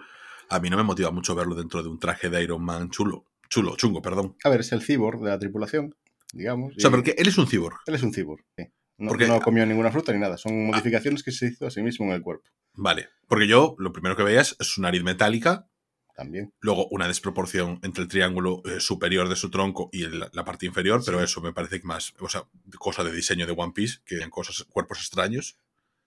a 0.49 0.60
mí 0.60 0.69
no 0.69 0.77
me 0.77 0.83
motiva 0.83 1.12
mucho 1.12 1.36
verlo 1.36 1.55
dentro 1.55 1.81
de 1.83 1.89
un 1.89 1.99
traje 1.99 2.29
de 2.29 2.41
Iron 2.43 2.63
Man 2.63 2.89
chulo. 2.89 3.25
Chulo, 3.49 3.75
chungo, 3.77 4.01
perdón. 4.01 4.36
A 4.43 4.49
ver, 4.49 4.60
es 4.62 4.71
el 4.73 4.81
cyborg 4.81 5.21
de 5.21 5.29
la 5.29 5.39
tripulación, 5.39 5.95
digamos. 6.33 6.75
O 6.75 6.79
sea, 6.79 6.89
porque 6.91 7.15
él 7.17 7.27
es 7.27 7.38
un 7.38 7.47
cyborg. 7.47 7.77
Él 7.86 7.95
es 7.95 8.03
un 8.03 8.13
cyborg, 8.13 8.43
sí. 8.57 8.65
No, 8.97 9.10
Porque- 9.10 9.27
no 9.27 9.39
comió 9.41 9.65
ninguna 9.65 9.91
fruta 9.91 10.12
ni 10.12 10.19
nada. 10.19 10.38
Son 10.38 10.65
modificaciones 10.67 11.23
que 11.23 11.31
se 11.31 11.47
hizo 11.47 11.67
a 11.67 11.71
sí 11.71 11.81
mismo 11.81 12.07
en 12.07 12.13
el 12.13 12.21
cuerpo. 12.21 12.49
Vale. 12.73 13.10
Porque 13.27 13.47
yo, 13.47 13.75
lo 13.77 13.93
primero 13.93 14.15
que 14.15 14.23
veías 14.23 14.55
es 14.60 14.67
su 14.67 14.81
nariz 14.81 15.03
metálica, 15.03 15.69
También. 16.15 16.51
luego 16.62 16.88
una 16.89 17.07
desproporción 17.07 17.79
entre 17.83 18.01
el 18.03 18.10
triángulo 18.10 18.63
eh, 18.65 18.79
superior 18.79 19.29
de 19.29 19.36
su 19.36 19.49
tronco 19.51 19.89
y 19.93 20.03
el- 20.03 20.25
la 20.33 20.43
parte 20.43 20.65
inferior, 20.65 21.01
pero 21.05 21.21
eso 21.21 21.41
me 21.41 21.53
parece 21.53 21.79
más, 21.83 22.13
o 22.19 22.27
sea, 22.27 22.43
cosa 22.79 23.03
de 23.03 23.12
diseño 23.13 23.45
de 23.45 23.53
One 23.55 23.71
Piece, 23.73 23.99
que 24.03 24.17
en 24.21 24.29
cosas, 24.31 24.63
cuerpos 24.69 24.97
extraños. 24.99 25.57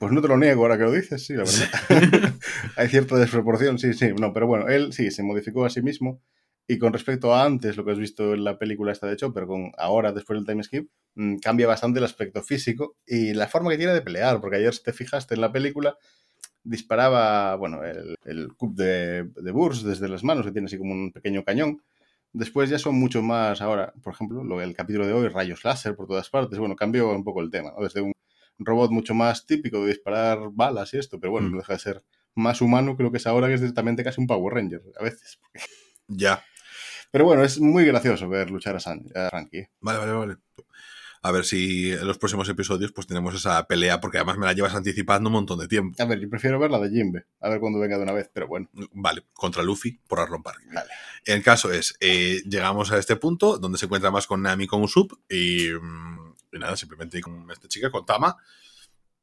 Pues 0.00 0.12
no 0.12 0.22
te 0.22 0.28
lo 0.28 0.38
niego 0.38 0.62
ahora 0.62 0.78
que 0.78 0.84
lo 0.84 0.92
dices, 0.92 1.26
sí, 1.26 1.34
la 1.34 1.44
verdad. 1.44 2.34
Hay 2.76 2.88
cierta 2.88 3.16
desproporción, 3.16 3.78
sí, 3.78 3.92
sí. 3.92 4.08
No, 4.18 4.32
pero 4.32 4.46
bueno, 4.46 4.66
él 4.66 4.94
sí, 4.94 5.10
se 5.10 5.22
modificó 5.22 5.66
a 5.66 5.68
sí 5.68 5.82
mismo. 5.82 6.22
Y 6.66 6.78
con 6.78 6.94
respecto 6.94 7.34
a 7.34 7.44
antes, 7.44 7.76
lo 7.76 7.84
que 7.84 7.90
has 7.90 7.98
visto 7.98 8.32
en 8.32 8.44
la 8.44 8.58
película 8.58 8.92
esta 8.92 9.06
de 9.06 9.16
Chopper, 9.16 9.44
con 9.44 9.72
ahora, 9.76 10.12
después 10.12 10.38
del 10.38 10.46
time 10.46 10.62
skip, 10.62 10.88
mm, 11.16 11.36
cambia 11.40 11.66
bastante 11.66 11.98
el 11.98 12.06
aspecto 12.06 12.40
físico 12.42 12.96
y 13.06 13.34
la 13.34 13.46
forma 13.46 13.70
que 13.70 13.76
tiene 13.76 13.92
de 13.92 14.00
pelear. 14.00 14.40
Porque 14.40 14.56
ayer, 14.56 14.72
si 14.72 14.82
te 14.82 14.94
fijaste 14.94 15.34
en 15.34 15.42
la 15.42 15.52
película, 15.52 15.98
disparaba, 16.62 17.56
bueno, 17.56 17.84
el, 17.84 18.16
el 18.24 18.54
cup 18.54 18.74
de, 18.76 19.24
de 19.24 19.52
Burst 19.52 19.84
desde 19.84 20.08
las 20.08 20.24
manos, 20.24 20.46
que 20.46 20.52
tiene 20.52 20.64
así 20.64 20.78
como 20.78 20.94
un 20.94 21.12
pequeño 21.12 21.44
cañón. 21.44 21.82
Después 22.32 22.70
ya 22.70 22.78
son 22.78 22.94
mucho 22.94 23.20
más 23.20 23.60
ahora, 23.60 23.92
por 24.02 24.14
ejemplo, 24.14 24.44
lo, 24.44 24.62
el 24.62 24.74
capítulo 24.74 25.06
de 25.06 25.12
hoy, 25.12 25.28
rayos 25.28 25.62
láser 25.62 25.94
por 25.94 26.06
todas 26.06 26.30
partes. 26.30 26.58
Bueno, 26.58 26.74
cambió 26.74 27.10
un 27.10 27.22
poco 27.22 27.42
el 27.42 27.50
tema, 27.50 27.74
¿no? 27.76 27.84
Desde 27.84 28.00
un 28.00 28.14
robot 28.60 28.90
mucho 28.92 29.14
más 29.14 29.46
típico 29.46 29.80
de 29.82 29.88
disparar 29.88 30.38
balas 30.52 30.94
y 30.94 30.98
esto, 30.98 31.18
pero 31.18 31.32
bueno, 31.32 31.48
Mm. 31.48 31.52
no 31.52 31.58
deja 31.58 31.72
de 31.72 31.78
ser 31.78 32.04
más 32.34 32.60
humano 32.60 32.96
que 32.96 33.02
lo 33.02 33.10
que 33.10 33.16
es 33.18 33.26
ahora, 33.26 33.48
que 33.48 33.54
es 33.54 33.60
directamente 33.60 34.04
casi 34.04 34.20
un 34.20 34.26
Power 34.26 34.54
Ranger 34.54 34.82
a 34.98 35.02
veces. 35.02 35.38
Ya. 36.06 36.44
Pero 37.10 37.24
bueno, 37.24 37.42
es 37.42 37.58
muy 37.60 37.84
gracioso 37.84 38.28
ver 38.28 38.50
luchar 38.50 38.76
a, 38.76 38.80
San, 38.80 39.04
a 39.14 39.30
Frankie. 39.30 39.66
Vale, 39.80 39.98
vale, 39.98 40.12
vale. 40.12 40.36
A 41.22 41.32
ver 41.32 41.44
si 41.44 41.92
en 41.92 42.06
los 42.06 42.16
próximos 42.16 42.48
episodios 42.48 42.92
pues 42.92 43.06
tenemos 43.06 43.34
esa 43.34 43.66
pelea, 43.66 44.00
porque 44.00 44.16
además 44.18 44.38
me 44.38 44.46
la 44.46 44.54
llevas 44.54 44.74
anticipando 44.74 45.28
un 45.28 45.34
montón 45.34 45.58
de 45.58 45.68
tiempo. 45.68 46.02
A 46.02 46.06
ver, 46.06 46.18
yo 46.18 46.30
prefiero 46.30 46.58
ver 46.58 46.70
la 46.70 46.78
de 46.78 46.88
Jimbe, 46.88 47.26
a 47.40 47.50
ver 47.50 47.60
cuándo 47.60 47.78
venga 47.78 47.98
de 47.98 48.04
una 48.04 48.12
vez, 48.12 48.30
pero 48.32 48.46
bueno, 48.48 48.70
Vale, 48.94 49.24
contra 49.34 49.62
Luffy 49.62 50.00
por 50.08 50.18
Arlong 50.20 50.42
Park. 50.42 50.62
vale. 50.72 50.88
El 51.26 51.42
caso 51.42 51.70
es, 51.70 51.94
eh, 52.00 52.40
llegamos 52.48 52.90
a 52.92 52.96
este 52.98 53.16
punto 53.16 53.58
donde 53.58 53.76
se 53.76 53.84
encuentra 53.84 54.10
más 54.10 54.26
con 54.26 54.40
Nami 54.40 54.66
con 54.66 54.82
Usopp 54.82 55.12
y, 55.28 55.68
mm, 55.78 56.29
y 56.52 56.58
nada, 56.58 56.76
simplemente 56.76 57.20
con 57.20 57.50
esta 57.50 57.68
chica, 57.68 57.90
con 57.90 58.04
Tama. 58.04 58.36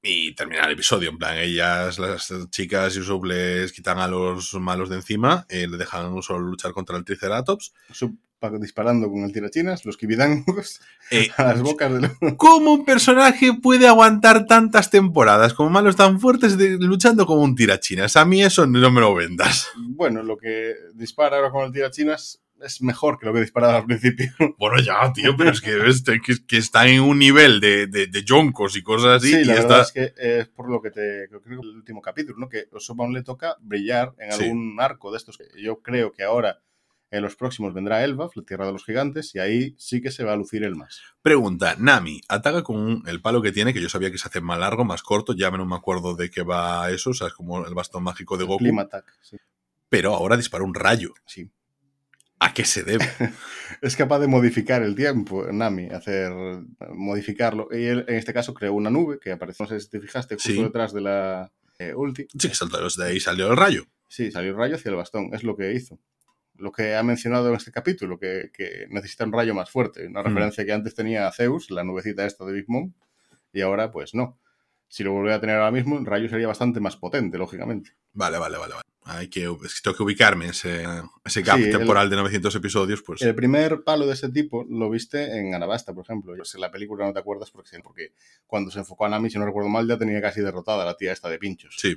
y 0.02 0.34
termina 0.36 0.66
el 0.66 0.72
episodio. 0.74 1.10
En 1.10 1.18
plan, 1.18 1.38
ellas, 1.38 2.00
las 2.00 2.32
chicas 2.52 2.96
y 2.96 3.00
Usopp 3.00 3.26
les 3.26 3.74
quitan 3.74 4.00
a 4.00 4.08
los 4.08 4.54
malos 4.54 4.90
de 4.90 4.96
encima, 4.98 5.46
eh, 5.50 5.68
le 5.68 5.78
dejan 5.78 6.22
solo 6.22 6.40
luchar 6.40 6.72
contra 6.72 6.98
el 6.98 7.04
Triceratops. 7.04 7.74
Usopp 7.90 8.12
disparando 8.60 9.10
con 9.10 9.24
el 9.24 9.34
tirachinas, 9.34 9.84
los 9.84 9.98
kibidangos 9.98 10.80
Eh, 11.10 11.28
a 11.38 11.44
las 11.44 11.62
bocas 11.64 11.92
de 11.92 12.02
los... 12.02 12.12
¿Cómo 12.38 12.72
un 12.76 12.86
personaje 12.86 13.52
puede 13.56 13.88
aguantar 13.88 14.46
tantas 14.46 14.92
temporadas 14.92 15.56
con 15.56 15.72
malos 15.72 15.96
tan 15.96 16.20
fuertes 16.20 16.56
de- 16.56 16.78
luchando 16.78 17.26
como 17.26 17.42
un 17.42 17.56
tirachinas? 17.56 18.16
A 18.16 18.26
mí 18.26 18.44
eso 18.44 18.68
no 18.68 18.92
me 18.92 19.02
lo 19.02 19.16
vendas. 19.16 19.68
Bueno, 19.76 20.22
lo 20.22 20.38
que 20.38 20.76
dispara 20.94 21.38
ahora 21.38 21.50
con 21.50 21.66
el 21.66 21.72
tirachinas 21.72 22.40
es 22.62 22.82
mejor 22.82 23.20
que 23.20 23.26
lo 23.26 23.34
que 23.34 23.42
disparaba 23.42 23.78
al 23.78 23.86
principio. 23.86 24.28
Bueno, 24.58 24.82
ya, 24.82 25.12
tío, 25.14 25.36
pero 25.38 25.52
es 25.52 25.62
que, 25.62 25.88
este, 25.88 26.20
que, 26.22 26.36
que 26.46 26.58
está 26.58 26.88
en 26.88 27.02
un 27.02 27.20
nivel 27.20 27.60
de, 27.60 27.88
de, 27.88 28.08
de 28.08 28.24
yoncos 28.24 28.76
y 28.76 28.84
cosas 28.84 29.22
así. 29.22 29.32
Sí, 29.34 29.40
y 29.42 29.46
la 29.46 29.54
está... 29.56 29.68
verdad 29.68 29.82
es 29.82 29.92
que 29.92 30.14
es 30.40 30.48
por 30.48 30.70
lo 30.70 30.82
que 30.82 30.92
te 30.92 31.28
creo 31.30 31.42
que 31.42 31.50
el 31.54 31.60
último 31.60 32.02
capítulo, 32.02 32.38
¿no? 32.40 32.50
Que 32.50 32.66
aún 32.98 33.14
le 33.14 33.24
toca 33.24 33.56
brillar 33.62 34.14
en 34.18 34.32
Sí. 34.32 34.44
algún 34.46 34.76
arco 34.80 35.12
de 35.12 35.18
estos. 35.18 35.38
Yo 35.62 35.82
creo 35.82 36.12
que 36.12 36.24
ahora 36.24 36.60
en 37.10 37.22
los 37.22 37.38
próximos 37.38 37.74
vendrá 37.74 38.04
Elbaf, 38.04 38.36
la 38.36 38.44
Tierra 38.44 38.66
de 38.66 38.74
los 38.74 38.84
Gigantes, 38.84 39.34
y 39.34 39.40
ahí 39.40 39.76
sí 39.78 40.02
que 40.02 40.12
se 40.12 40.26
va 40.26 40.34
a 40.34 40.36
lucir 40.36 40.64
el 40.66 40.76
más. 40.76 41.00
Pregunta, 41.22 41.76
Nami, 41.80 42.20
ataca 42.28 42.64
con 42.64 42.76
un- 42.78 43.04
el 43.08 43.22
palo 43.22 43.42
que 43.42 43.54
tiene, 43.54 43.74
que 43.74 43.82
yo 43.82 43.88
sabía 43.88 44.12
que 44.12 44.18
se 44.18 44.28
hace 44.28 44.42
más 44.42 44.60
largo, 44.60 44.84
más 44.84 45.04
corto, 45.04 45.34
ya 45.34 45.50
no 45.52 45.66
me 45.66 45.76
acuerdo 45.78 46.16
de 46.16 46.30
qué 46.30 46.42
va 46.44 46.90
eso, 46.92 47.12
o 47.12 47.14
sea, 47.14 47.28
es 47.28 47.34
como 47.34 47.66
el 47.66 47.74
bastón 47.74 48.04
mágico 48.04 48.36
de 48.38 48.44
Goku, 48.44 48.58
Clima 48.60 48.82
Attack, 48.82 49.06
sí. 49.22 49.38
pero 49.88 50.16
ahora 50.16 50.36
dispara 50.36 50.66
un 50.66 50.74
rayo. 50.76 51.14
sí. 51.26 51.50
¿A 52.40 52.54
qué 52.54 52.66
se 52.66 52.84
debe? 52.84 53.06
Es 53.82 53.96
capaz 53.96 54.20
de 54.20 54.28
modificar 54.28 54.82
el 54.82 54.96
tiempo, 54.96 55.46
Nami, 55.52 55.88
hacer 55.88 56.32
modificarlo. 56.90 57.68
Y 57.72 57.84
él, 57.86 58.06
en 58.08 58.16
este 58.16 58.34
caso, 58.34 58.54
creó 58.54 58.74
una 58.74 58.90
nube 58.90 59.20
que 59.20 59.32
apareció, 59.32 59.66
no 59.66 59.70
sé 59.70 59.80
si 59.80 59.90
te 59.90 60.00
fijaste, 60.00 60.36
justo 60.36 60.50
Sí. 60.52 60.64
detrás 60.64 60.94
de 60.94 61.02
la 61.02 61.52
eh, 61.78 61.94
ulti. 61.94 62.28
Sí, 62.40 62.50
que 62.50 62.56
saltó 62.56 62.80
de 62.80 63.06
ahí 63.06 63.20
salió 63.20 63.52
el 63.52 63.58
rayo. 63.58 63.84
Sí, 64.08 64.32
salió 64.32 64.52
el 64.52 64.58
rayo 64.58 64.76
hacia 64.76 64.90
el 64.90 64.96
bastón, 64.96 65.30
es 65.34 65.44
lo 65.44 65.56
que 65.56 65.74
hizo. 65.74 66.00
Lo 66.56 66.72
que 66.72 66.96
ha 66.96 67.04
mencionado 67.04 67.50
en 67.50 67.56
este 67.56 67.72
capítulo, 67.72 68.18
que, 68.18 68.50
que 68.52 68.88
necesita 68.90 69.26
un 69.26 69.34
rayo 69.34 69.54
más 69.54 69.70
fuerte. 69.70 70.08
Una 70.08 70.22
Mm. 70.22 70.26
referencia 70.26 70.66
que 70.66 70.74
antes 70.74 70.96
tenía 70.96 71.28
a 71.28 71.32
Zeus, 71.32 71.70
la 71.70 71.84
nubecita 71.84 72.26
esta 72.26 72.46
de 72.46 72.54
Big 72.54 72.66
Mom, 72.68 72.94
y 73.54 73.62
ahora 73.62 73.92
pues 73.92 74.16
no. 74.16 74.40
Si 74.88 75.04
lo 75.04 75.12
volviera 75.14 75.36
a 75.36 75.42
tener 75.42 75.58
ahora 75.58 75.72
mismo, 75.72 75.98
el 75.98 76.06
rayo 76.06 76.30
sería 76.30 76.48
bastante 76.48 76.80
más 76.80 76.96
potente, 76.96 77.38
lógicamente. 77.38 77.92
Vale, 78.14 78.38
vale, 78.38 78.58
vale. 78.58 78.74
vale. 78.74 78.84
Hay 79.10 79.30
que, 79.30 79.42
tengo 79.42 79.96
que 79.96 80.04
ubicarme 80.04 80.46
en 80.46 80.52
ese, 80.52 80.84
ese 81.24 81.42
gap 81.42 81.58
Sí, 81.58 81.64
el- 81.66 81.72
temporal 81.78 82.10
de 82.10 82.18
900 82.18 82.54
episodios, 82.56 83.02
pues... 83.04 83.22
El 83.22 83.36
primer 83.36 83.84
palo 83.84 84.06
de 84.06 84.14
ese 84.14 84.30
tipo 84.30 84.66
lo 84.70 84.90
viste 84.90 85.38
en 85.40 85.54
Anabasta, 85.56 85.94
por 85.94 86.04
ejemplo. 86.04 86.34
Pues 86.36 86.56
en 86.56 86.62
la 86.62 86.72
película 86.72 87.06
no 87.06 87.14
te 87.14 87.20
acuerdas 87.20 87.50
porque, 87.52 87.80
porque 87.80 88.12
cuando 88.46 88.70
se 88.70 88.80
enfocó 88.80 89.06
a 89.06 89.10
Nami, 89.10 89.30
si 89.30 89.40
no 89.40 89.46
recuerdo 89.46 89.70
mal, 89.70 89.88
ya 89.88 89.98
tenía 89.98 90.22
casi 90.22 90.42
derrotada 90.42 90.84
a 90.84 90.86
la 90.86 90.98
tía 90.98 91.14
esta 91.14 91.30
de 91.30 91.40
pinchos. 91.40 91.76
Sí, 91.78 91.96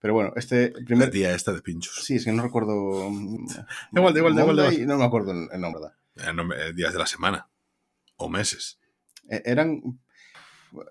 Pero 0.00 0.12
bueno, 0.14 0.32
este 0.36 0.72
la 0.76 0.84
primer... 0.84 1.10
tía 1.10 1.34
esta 1.34 1.52
de 1.54 1.62
pinchos. 1.62 1.94
Sí, 2.04 2.16
es 2.16 2.24
que 2.26 2.32
no 2.32 2.42
recuerdo... 2.42 3.08
igual, 3.92 4.12
da 4.14 4.20
igual, 4.20 4.38
igual, 4.38 4.86
No 4.86 4.98
me 4.98 5.04
acuerdo 5.04 5.32
el, 5.32 5.48
el 5.50 5.60
nombre. 5.60 5.82
Eh, 6.16 6.72
días 6.74 6.92
de 6.92 6.98
la 6.98 7.06
semana. 7.06 7.48
O 8.16 8.28
meses. 8.28 8.78
Eh, 9.30 9.42
eran 9.46 9.80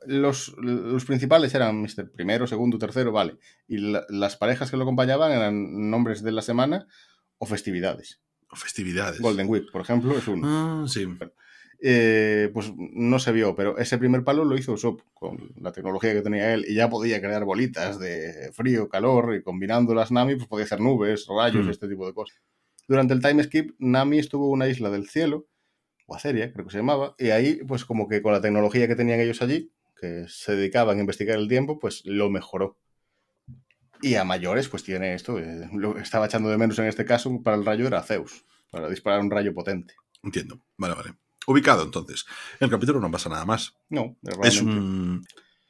los, 0.05 0.55
los 0.59 1.05
principales 1.05 1.53
eran 1.55 1.81
Mr. 1.81 2.11
Primero, 2.11 2.47
segundo, 2.47 2.77
tercero, 2.77 3.11
vale. 3.11 3.37
Y 3.67 3.77
la- 3.77 4.05
las 4.09 4.35
parejas 4.37 4.69
que 4.71 4.77
lo 4.77 4.83
acompañaban 4.83 5.31
eran 5.31 5.89
nombres 5.89 6.23
de 6.23 6.31
la 6.31 6.41
semana 6.41 6.87
o 7.37 7.45
festividades. 7.45 8.19
O 8.49 8.55
festividades. 8.55 9.19
Golden 9.19 9.47
Week, 9.49 9.65
por 9.71 9.81
ejemplo, 9.81 10.17
es 10.17 10.27
uno. 10.27 10.47
Ah, 10.47 10.85
sí. 10.87 11.05
Eh, 11.79 12.49
pues 12.53 12.73
no 12.75 13.19
se 13.19 13.31
vio, 13.31 13.55
pero 13.55 13.77
ese 13.77 13.99
primer 13.99 14.23
palo 14.23 14.43
lo 14.43 14.57
hizo 14.57 14.73
Usopp 14.73 15.01
con 15.13 15.51
la 15.61 15.71
tecnología 15.71 16.11
que 16.13 16.21
tenía 16.23 16.51
él 16.55 16.65
y 16.67 16.73
ya 16.73 16.89
podía 16.89 17.21
crear 17.21 17.45
bolitas 17.45 17.99
de 17.99 18.49
frío, 18.53 18.89
calor 18.89 19.35
y 19.35 19.43
combinando 19.43 19.93
las 19.93 20.11
Nami 20.11 20.35
pues 20.37 20.47
podía 20.47 20.65
hacer 20.65 20.79
nubes, 20.81 21.27
rayos 21.27 21.67
y 21.67 21.69
este 21.69 21.87
tipo 21.87 22.07
de 22.07 22.13
cosas. 22.15 22.39
Durante 22.87 23.13
el 23.13 23.21
time 23.21 23.43
skip, 23.43 23.75
Nami 23.77 24.17
estuvo 24.17 24.47
en 24.47 24.53
una 24.53 24.67
isla 24.67 24.89
del 24.89 25.07
cielo, 25.07 25.45
o 26.07 26.15
Aceria, 26.15 26.51
creo 26.51 26.65
que 26.65 26.71
se 26.71 26.77
llamaba, 26.77 27.15
y 27.19 27.29
ahí 27.29 27.59
pues 27.67 27.85
como 27.85 28.07
que 28.07 28.21
con 28.21 28.33
la 28.33 28.41
tecnología 28.41 28.87
que 28.87 28.95
tenían 28.95 29.19
ellos 29.19 29.41
allí, 29.41 29.71
que 29.99 30.25
se 30.27 30.55
dedicaban 30.55 30.97
a 30.97 31.01
investigar 31.01 31.37
el 31.37 31.47
tiempo, 31.47 31.79
pues 31.79 32.01
lo 32.05 32.29
mejoró. 32.29 32.77
Y 34.01 34.15
a 34.15 34.23
mayores 34.23 34.69
pues 34.69 34.83
tiene 34.83 35.13
esto, 35.13 35.37
eh, 35.37 35.69
lo 35.73 35.95
que 35.95 36.01
estaba 36.01 36.25
echando 36.25 36.49
de 36.49 36.57
menos 36.57 36.79
en 36.79 36.85
este 36.85 37.05
caso 37.05 37.41
para 37.43 37.57
el 37.57 37.65
rayo 37.65 37.87
era 37.87 38.03
Zeus, 38.03 38.45
para 38.71 38.89
disparar 38.89 39.19
un 39.19 39.29
rayo 39.29 39.53
potente. 39.53 39.95
Entiendo. 40.23 40.59
Vale, 40.77 40.95
vale. 40.95 41.13
Ubicado, 41.45 41.83
entonces. 41.83 42.25
En 42.59 42.65
el 42.65 42.71
capítulo 42.71 42.99
no 42.99 43.09
pasa 43.09 43.29
nada 43.29 43.45
más. 43.45 43.75
No, 43.89 44.17
Es 44.23 44.61
realmente. 44.61 44.79
un... 44.79 45.25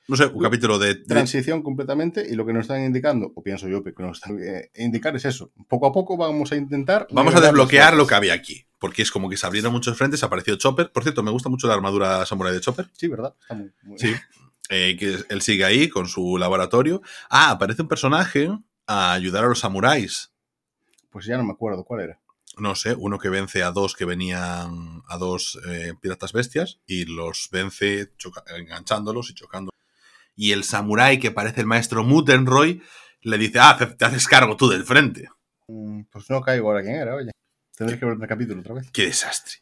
No 0.09 0.15
sé, 0.15 0.25
un 0.25 0.41
capítulo 0.41 0.79
de... 0.79 0.95
transición 0.95 1.61
completamente 1.61 2.25
y 2.27 2.35
lo 2.35 2.45
que 2.45 2.53
nos 2.53 2.61
están 2.61 2.83
indicando, 2.83 3.33
o 3.35 3.43
pienso 3.43 3.67
yo 3.67 3.83
que 3.83 3.91
nos 3.99 4.17
están 4.17 4.39
eh, 4.41 4.71
indicar 4.75 5.15
es 5.17 5.25
eso. 5.25 5.51
Poco 5.67 5.85
a 5.85 5.91
poco 5.91 6.15
vamos 6.15 6.51
a 6.51 6.55
intentar... 6.55 7.07
Vamos 7.11 7.35
a 7.35 7.41
desbloquear 7.41 7.95
lo 7.95 8.07
que 8.07 8.15
había 8.15 8.33
aquí. 8.33 8.66
Porque 8.79 9.01
es 9.01 9.11
como 9.11 9.29
que 9.29 9.37
se 9.37 9.45
abrieron 9.47 9.71
muchos 9.71 9.97
frentes, 9.97 10.23
apareció 10.23 10.55
Chopper. 10.55 10.91
Por 10.91 11.03
cierto, 11.03 11.23
me 11.23 11.31
gusta 11.31 11.49
mucho 11.49 11.67
la 11.67 11.73
armadura 11.73 12.25
samurai 12.25 12.53
de 12.53 12.61
Chopper. 12.61 12.87
Sí, 12.93 13.07
¿verdad? 13.07 13.33
Está 13.41 13.53
muy, 13.55 13.71
muy- 13.83 13.97
Sí. 13.99 14.13
Eh, 14.69 14.97
que 14.99 15.17
él 15.29 15.41
sigue 15.41 15.63
ahí 15.63 15.87
con 15.89 16.07
su 16.07 16.37
laboratorio. 16.37 17.01
Ah, 17.29 17.51
aparece 17.51 17.81
un 17.81 17.87
personaje 17.87 18.49
a 18.85 19.13
ayudar 19.13 19.45
a 19.45 19.47
los 19.47 19.59
samuráis. 19.59 20.31
Pues 21.09 21.25
ya 21.25 21.37
no 21.37 21.43
me 21.43 21.53
acuerdo 21.53 21.83
cuál 21.85 22.01
era. 22.01 22.19
No 22.57 22.75
sé, 22.75 22.93
uno 22.97 23.17
que 23.17 23.29
vence 23.29 23.63
a 23.63 23.71
dos 23.71 23.95
que 23.95 24.03
venían 24.05 25.01
a 25.07 25.17
dos 25.17 25.57
eh, 25.67 25.93
piratas 26.01 26.33
bestias 26.33 26.79
y 26.85 27.05
los 27.05 27.47
vence 27.51 28.11
enganchándolos 28.57 29.29
y 29.29 29.35
chocando. 29.35 29.71
Y 30.35 30.51
el 30.51 30.63
samurái 30.63 31.19
que 31.19 31.31
parece 31.31 31.61
el 31.61 31.67
maestro 31.67 32.03
Mutenroy 32.03 32.81
le 33.21 33.37
dice, 33.37 33.59
ah, 33.59 33.75
te, 33.77 33.85
te 33.87 34.05
haces 34.05 34.27
cargo 34.27 34.57
tú 34.57 34.67
del 34.69 34.83
frente. 34.83 35.29
Mm, 35.67 36.01
Pues 36.11 36.29
no 36.29 36.41
caigo 36.41 36.67
ahora 36.69 36.81
quién 36.83 36.95
era, 36.95 37.15
oye. 37.15 37.31
Tendré 37.77 37.99
que 37.99 38.05
ver 38.05 38.17
el 38.19 38.27
capítulo 38.27 38.61
otra 38.61 38.73
vez. 38.73 38.89
Qué 38.91 39.03
desastre. 39.05 39.53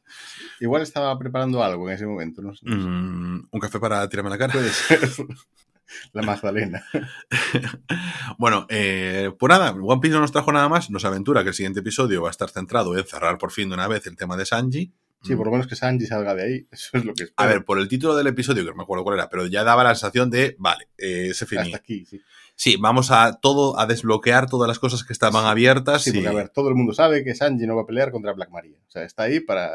Igual 0.62 0.82
estaba 0.82 1.20
preparando 1.20 1.62
algo 1.62 1.90
en 1.90 1.96
ese 1.96 2.06
momento, 2.06 2.42
no 2.42 2.56
sé. 2.56 2.66
Mm, 2.66 3.50
un 3.52 3.60
café 3.60 3.78
para 3.78 4.08
tirarme 4.08 4.30
la 4.30 4.38
cara. 4.38 4.54
Puede 4.54 4.70
ser. 4.70 5.02
La 6.14 6.24
Magdalena. 6.24 6.84
Bueno, 8.38 8.66
eh, 8.70 9.32
pues 9.38 9.50
nada, 9.50 9.72
One 9.72 10.02
Piece 10.02 10.14
no 10.14 10.22
nos 10.22 10.32
trajo 10.32 10.52
nada 10.52 10.68
más. 10.68 10.90
Nos 10.90 11.06
aventura 11.06 11.44
que 11.44 11.50
el 11.50 11.56
siguiente 11.56 11.82
episodio 11.82 12.22
va 12.22 12.30
a 12.30 12.32
estar 12.32 12.50
centrado 12.50 12.98
en 12.98 13.06
cerrar 13.06 13.38
por 13.38 13.52
fin 13.52 13.70
de 13.70 13.76
una 13.76 13.88
vez 13.88 14.08
el 14.08 14.16
tema 14.16 14.36
de 14.36 14.46
Sanji. 14.46 14.92
Sí, 15.22 15.36
por 15.36 15.48
lo 15.48 15.52
menos 15.52 15.68
que 15.68 15.76
Sanji 15.76 16.06
salga 16.06 16.36
de 16.36 16.44
ahí. 16.44 16.68
Eso 16.72 16.98
es 16.98 17.06
lo 17.06 17.14
que 17.14 17.24
espero. 17.24 17.48
A 17.50 17.52
ver, 17.52 17.66
por 17.66 17.80
el 17.80 17.88
título 17.88 18.16
del 18.16 18.28
episodio, 18.28 18.64
que 18.64 18.72
no 18.72 18.78
me 18.78 18.84
acuerdo 18.84 19.04
cuál 19.04 19.18
era, 19.18 19.30
pero 19.30 19.46
ya 19.46 19.64
daba 19.64 19.84
la 19.84 19.94
sensación 19.96 20.30
de, 20.30 20.56
vale, 20.60 20.90
eh, 20.98 21.34
se 21.34 21.46
Hasta 21.46 21.64
finí. 21.64 21.74
aquí, 21.76 22.06
sí. 22.06 22.22
Sí, 22.58 22.78
vamos 22.80 23.12
a 23.12 23.34
todo, 23.42 23.78
a 23.80 23.86
desbloquear 23.86 24.50
todas 24.50 24.68
las 24.68 24.80
cosas 24.80 25.04
que 25.04 25.12
estaban 25.14 25.44
Sí. 25.44 25.50
abiertas. 25.50 26.04
Sí, 26.04 26.10
y- 26.12 26.14
porque 26.14 26.28
a 26.30 26.34
ver, 26.34 26.50
todo 26.50 26.70
el 26.70 26.76
mundo 26.76 26.94
sabe 26.94 27.24
que 27.24 27.36
Sanji 27.36 27.68
no 27.68 27.76
va 27.76 27.82
a 27.84 27.86
pelear 27.86 28.12
contra 28.12 28.32
Black 28.34 28.50
Maria. 28.50 28.78
O 28.88 28.92
sea, 28.92 29.04
está 29.04 29.24
ahí 29.24 29.40
para, 29.42 29.72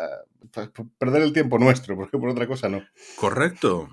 para 0.53 0.71
perder 0.99 1.23
el 1.23 1.33
tiempo 1.33 1.59
nuestro, 1.59 1.95
porque 1.97 2.17
por 2.19 2.31
otra 2.31 2.47
cosa 2.47 2.69
no. 2.69 2.83
Correcto. 3.17 3.89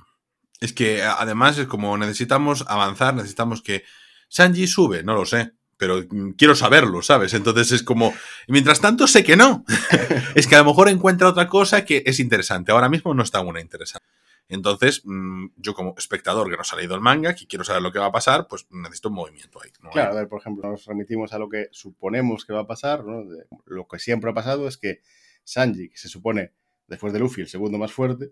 Es 0.62 0.73
que 0.73 1.04
además 1.04 1.58
es 1.58 1.67
como 1.67 1.97
necesitamos 1.97 2.63
avanzar, 2.67 3.13
necesitamos 3.13 3.62
que 3.62 3.84
Sanji 4.30 4.67
sube, 4.67 5.04
no 5.04 5.13
lo 5.13 5.26
sé, 5.26 5.52
pero 5.78 6.02
mm, 6.10 6.32
quiero 6.32 6.56
saberlo, 6.56 7.02
¿sabes? 7.04 7.34
Entonces 7.34 7.71
es 7.73 7.84
como, 7.84 8.13
mientras 8.47 8.80
tanto 8.82 9.06
sé 9.06 9.23
que 9.23 9.36
no. 9.36 9.63
es 10.36 10.47
que 10.47 10.56
a 10.56 10.60
lo 10.60 10.65
mejor 10.65 10.89
encuentra 10.89 11.28
otra 11.30 11.47
cosa 11.47 11.86
que 11.86 12.04
es 12.06 12.19
interesante. 12.19 12.71
Ahora 12.71 12.89
mismo 12.89 13.13
no 13.13 13.21
está 13.21 13.41
una 13.41 13.60
interesante. 13.62 14.06
Entonces, 14.49 15.01
mm, 15.03 15.47
yo 15.57 15.73
como 15.73 15.93
espectador 15.97 16.49
que 16.49 16.55
no 16.57 16.63
se 16.63 16.73
ha 16.75 16.77
leído 16.77 16.95
el 16.95 17.01
manga, 17.01 17.36
que 17.36 17.47
quiero 17.47 17.65
saber 17.65 17.81
lo 17.81 17.91
que 17.91 17.99
va 17.99 18.05
a 18.05 18.12
pasar, 18.12 18.47
pues 18.47 18.65
necesito 18.69 19.10
un 19.10 19.15
movimiento 19.15 19.60
ahí. 19.62 19.71
¿no? 19.83 19.89
Claro, 19.91 20.12
a 20.13 20.15
ver, 20.15 20.29
por 20.29 20.39
ejemplo, 20.39 20.69
nos 20.69 20.86
remitimos 20.86 21.33
a 21.33 21.39
lo 21.39 21.49
que 21.49 21.67
suponemos 21.71 22.45
que 22.45 22.53
va 22.53 22.62
a 22.62 22.67
pasar, 22.67 23.03
¿no? 23.03 23.25
De- 23.29 23.45
lo 23.65 23.88
que 23.88 23.99
siempre 23.99 24.29
ha 24.31 24.33
pasado 24.33 24.67
es 24.67 24.77
que 24.77 25.01
Sanji, 25.43 25.89
que 25.89 25.97
se 25.97 26.07
supone, 26.07 26.53
después 26.88 27.12
de 27.13 27.19
Luffy, 27.19 27.41
el 27.41 27.47
segundo 27.49 27.77
más 27.77 27.91
fuerte, 27.91 28.31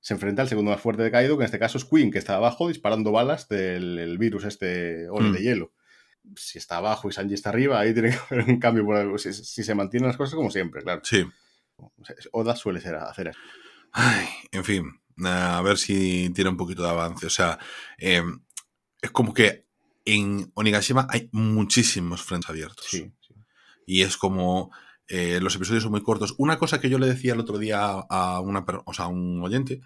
se 0.00 0.14
enfrenta 0.14 0.42
al 0.42 0.48
segundo 0.48 0.70
más 0.70 0.80
fuerte 0.80 1.02
de 1.02 1.10
Kaido, 1.10 1.36
que 1.36 1.44
en 1.44 1.46
este 1.46 1.58
caso 1.58 1.78
es 1.78 1.84
Queen, 1.84 2.10
que 2.10 2.18
está 2.18 2.36
abajo 2.36 2.68
disparando 2.68 3.10
balas 3.12 3.48
del 3.48 3.98
el 3.98 4.18
virus 4.18 4.44
este 4.44 5.08
Ole 5.10 5.30
Mm. 5.30 5.32
de 5.32 5.42
hielo. 5.42 5.72
Si 6.36 6.56
está 6.58 6.78
abajo 6.78 7.08
y 7.08 7.12
Sanji 7.12 7.34
está 7.34 7.50
arriba, 7.50 7.78
ahí 7.80 7.92
tiene 7.92 8.10
que 8.10 8.18
haber 8.34 8.48
un 8.48 8.58
cambio 8.58 8.84
por 8.86 8.96
algo. 8.96 9.18
Si, 9.18 9.32
si 9.32 9.62
se 9.62 9.74
mantienen 9.74 10.06
las 10.08 10.16
cosas 10.16 10.34
como 10.34 10.50
siempre, 10.50 10.82
claro. 10.82 11.02
Sí. 11.04 11.24
Oda 12.32 12.56
suele 12.56 12.80
ser 12.80 12.94
hacer 12.96 13.28
eso. 13.28 13.38
Ay, 13.92 14.26
en 14.52 14.64
fin, 14.64 15.00
a 15.22 15.60
ver 15.62 15.78
si 15.78 16.30
tiene 16.30 16.50
un 16.50 16.56
poquito 16.56 16.82
de 16.82 16.90
avance. 16.90 17.26
O 17.26 17.30
sea, 17.30 17.58
eh, 17.98 18.22
es 19.00 19.10
como 19.10 19.34
que 19.34 19.66
en 20.04 20.50
Onigashima 20.54 21.06
hay 21.10 21.28
muchísimos 21.32 22.22
frentes 22.22 22.50
abiertos. 22.50 22.86
Sí, 22.88 23.12
sí. 23.20 23.34
Y 23.86 24.02
es 24.02 24.16
como 24.16 24.70
eh, 25.08 25.38
los 25.40 25.54
episodios 25.56 25.82
son 25.82 25.92
muy 25.92 26.02
cortos. 26.02 26.34
Una 26.38 26.58
cosa 26.58 26.80
que 26.80 26.88
yo 26.88 26.98
le 26.98 27.06
decía 27.06 27.34
el 27.34 27.40
otro 27.40 27.58
día 27.58 27.80
a 27.82 28.40
una 28.40 28.64
o 28.84 28.94
sea, 28.94 29.06
a 29.06 29.08
un 29.08 29.42
oyente, 29.42 29.80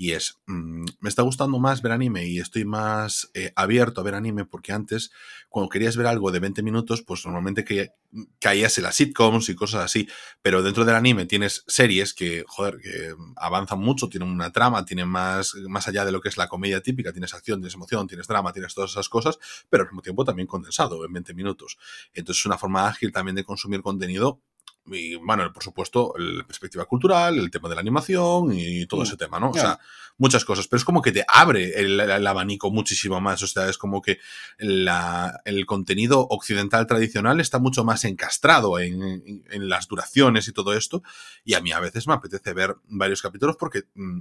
y 0.00 0.12
es, 0.12 0.40
mm, 0.46 0.86
me 1.00 1.10
está 1.10 1.20
gustando 1.20 1.58
más 1.58 1.82
ver 1.82 1.92
anime 1.92 2.26
y 2.26 2.38
estoy 2.38 2.64
más 2.64 3.30
eh, 3.34 3.52
abierto 3.54 4.00
a 4.00 4.04
ver 4.04 4.14
anime 4.14 4.46
porque 4.46 4.72
antes, 4.72 5.10
cuando 5.50 5.68
querías 5.68 5.94
ver 5.94 6.06
algo 6.06 6.30
de 6.32 6.40
20 6.40 6.62
minutos, 6.62 7.02
pues 7.02 7.26
normalmente 7.26 7.66
que, 7.66 7.92
caías 8.38 8.78
en 8.78 8.84
las 8.84 8.96
sitcoms 8.96 9.50
y 9.50 9.54
cosas 9.54 9.84
así, 9.84 10.08
pero 10.40 10.62
dentro 10.62 10.86
del 10.86 10.96
anime 10.96 11.26
tienes 11.26 11.64
series 11.66 12.14
que, 12.14 12.44
joder, 12.48 12.78
que 12.78 13.14
avanzan 13.36 13.80
mucho, 13.80 14.08
tienen 14.08 14.30
una 14.30 14.50
trama, 14.50 14.86
tienen 14.86 15.06
más, 15.06 15.54
más 15.68 15.86
allá 15.86 16.06
de 16.06 16.12
lo 16.12 16.22
que 16.22 16.30
es 16.30 16.38
la 16.38 16.48
comedia 16.48 16.80
típica, 16.80 17.12
tienes 17.12 17.34
acción, 17.34 17.60
tienes 17.60 17.74
emoción, 17.74 18.06
tienes 18.06 18.26
drama, 18.26 18.54
tienes 18.54 18.74
todas 18.74 18.92
esas 18.92 19.10
cosas, 19.10 19.38
pero 19.68 19.82
al 19.82 19.90
mismo 19.90 20.00
tiempo 20.00 20.24
también 20.24 20.46
condensado 20.46 21.04
en 21.04 21.12
20 21.12 21.34
minutos. 21.34 21.76
Entonces 22.14 22.40
es 22.40 22.46
una 22.46 22.56
forma 22.56 22.88
ágil 22.88 23.12
también 23.12 23.36
de 23.36 23.44
consumir 23.44 23.82
contenido 23.82 24.40
y 24.86 25.14
bueno, 25.16 25.52
por 25.52 25.62
supuesto, 25.62 26.14
la 26.16 26.44
perspectiva 26.44 26.84
cultural, 26.84 27.38
el 27.38 27.50
tema 27.50 27.68
de 27.68 27.74
la 27.74 27.80
animación 27.80 28.52
y 28.52 28.86
todo 28.86 29.00
mm, 29.00 29.04
ese 29.04 29.16
tema, 29.16 29.38
¿no? 29.38 29.50
O 29.50 29.54
sea, 29.54 29.78
muchas 30.18 30.44
cosas, 30.44 30.66
pero 30.68 30.78
es 30.78 30.84
como 30.84 31.02
que 31.02 31.12
te 31.12 31.24
abre 31.28 31.80
el, 31.80 32.26
abanico 32.26 32.70
muchísimo 32.70 33.20
más, 33.20 33.42
o 33.42 33.46
sea, 33.46 33.68
es 33.68 33.78
como 33.78 34.02
que 34.02 34.18
el 34.58 35.66
contenido 35.66 36.26
occidental 36.28 36.86
tradicional 36.86 37.40
está 37.40 37.58
mucho 37.58 37.84
más 37.84 38.04
encastrado 38.04 38.78
en, 38.78 39.42
las 39.68 39.86
duraciones 39.86 40.48
y 40.48 40.52
todo 40.52 40.74
esto, 40.74 41.02
y 41.44 41.54
a 41.54 41.60
mí 41.60 41.72
a 41.72 41.80
veces 41.80 42.06
me 42.06 42.14
apetece 42.14 42.52
ver 42.52 42.76
varios 42.84 43.22
capítulos 43.22 43.56
porque, 43.56 43.84
mm, 43.94 44.20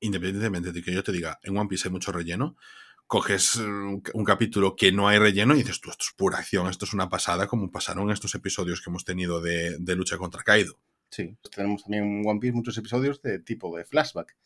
independientemente 0.00 0.72
de 0.72 0.82
que 0.82 0.94
yo 0.94 1.02
te 1.02 1.12
diga, 1.12 1.38
en 1.42 1.56
One 1.56 1.68
Piece 1.68 1.88
hay 1.88 1.92
mucho 1.92 2.12
relleno, 2.12 2.56
coges 3.10 3.56
un, 3.56 4.24
capítulo 4.24 4.76
que 4.76 4.92
no 4.92 5.08
hay 5.08 5.18
relleno 5.18 5.54
y 5.54 5.58
dices, 5.58 5.80
tú, 5.80 5.90
esto 5.90 6.04
es 6.06 6.14
pura 6.16 6.38
acción, 6.38 6.68
esto 6.68 6.84
es 6.84 6.94
una 6.94 7.08
pasada, 7.08 7.48
como 7.48 7.72
pasaron 7.72 8.08
estos 8.12 8.36
episodios 8.36 8.80
que 8.80 8.88
hemos 8.88 9.04
tenido 9.04 9.40
de, 9.40 9.76
lucha 9.96 10.16
contra 10.16 10.44
Kaido. 10.44 10.78
Sí, 11.10 11.36
pues 11.42 11.50
tenemos 11.50 11.82
también 11.82 12.04
en 12.04 12.22
One 12.24 12.38
Piece 12.38 12.54
muchos 12.54 12.78
episodios 12.78 13.20
de 13.20 13.40
tipo 13.40 13.76
de 13.76 13.84
flashback. 13.84 14.36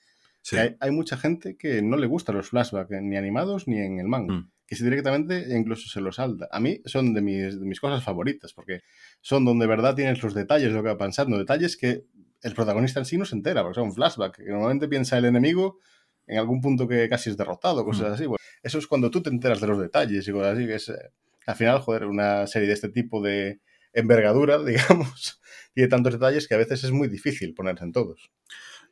Sí. 0.40 0.56
Hay, 0.80 0.90
mucha 0.92 1.18
gente 1.18 1.58
que 1.58 1.82
no 1.82 1.98
le 1.98 2.06
gustan 2.06 2.36
los 2.36 2.48
flashbacks, 2.48 2.90
ni 3.02 3.18
animados 3.18 3.68
ni 3.68 3.80
en 3.80 3.98
el 4.00 4.08
manga. 4.08 4.32
Mm. 4.32 4.50
Que 4.66 4.76
si 4.76 4.84
directamente 4.84 5.46
incluso 5.54 5.90
se 5.90 6.00
los 6.00 6.16
salta. 6.16 6.48
A 6.50 6.58
mí 6.58 6.80
son 6.86 7.12
de 7.12 7.20
mis, 7.20 7.60
de 7.60 7.66
mis 7.66 7.80
cosas 7.80 8.02
favoritas, 8.02 8.54
porque 8.54 8.80
son 9.20 9.44
donde 9.44 9.64
de 9.64 9.68
verdad 9.68 9.94
tienes 9.94 10.22
los 10.22 10.32
detalles 10.32 10.68
de 10.68 10.74
lo 10.74 10.82
que 10.82 10.88
va 10.88 10.96
pasando. 10.96 11.36
Detalles 11.36 11.76
que 11.76 12.06
el 12.40 12.54
protagonista 12.54 12.98
en 12.98 13.04
sí 13.04 13.18
no 13.18 13.26
se 13.26 13.36
entera, 13.36 13.62
porque 13.62 13.74
son 13.74 13.92
flashback. 13.92 14.38
Que 14.38 14.50
normalmente 14.50 14.88
piensa 14.88 15.18
el 15.18 15.26
enemigo 15.26 15.80
en 16.26 16.38
algún 16.38 16.60
punto 16.60 16.88
que 16.88 17.08
casi 17.08 17.30
es 17.30 17.36
derrotado, 17.36 17.84
cosas 17.84 18.10
mm. 18.10 18.12
así. 18.14 18.26
eso 18.62 18.78
es 18.78 18.86
cuando 18.86 19.10
tú 19.10 19.22
te 19.22 19.30
enteras 19.30 19.60
de 19.60 19.66
los 19.66 19.78
detalles 19.78 20.26
y 20.26 20.32
cosas 20.32 20.56
así, 20.56 20.66
que 20.66 20.74
es, 20.74 20.88
eh, 20.88 21.10
al 21.46 21.56
final, 21.56 21.80
joder, 21.80 22.06
una 22.06 22.46
serie 22.46 22.68
de 22.68 22.74
este 22.74 22.88
tipo 22.88 23.22
de 23.22 23.60
envergadura, 23.92 24.58
digamos, 24.64 25.40
tiene 25.74 25.88
tantos 25.88 26.14
detalles 26.14 26.48
que 26.48 26.54
a 26.54 26.58
veces 26.58 26.84
es 26.84 26.90
muy 26.90 27.08
difícil 27.08 27.54
ponerse 27.54 27.84
en 27.84 27.92
todos. 27.92 28.30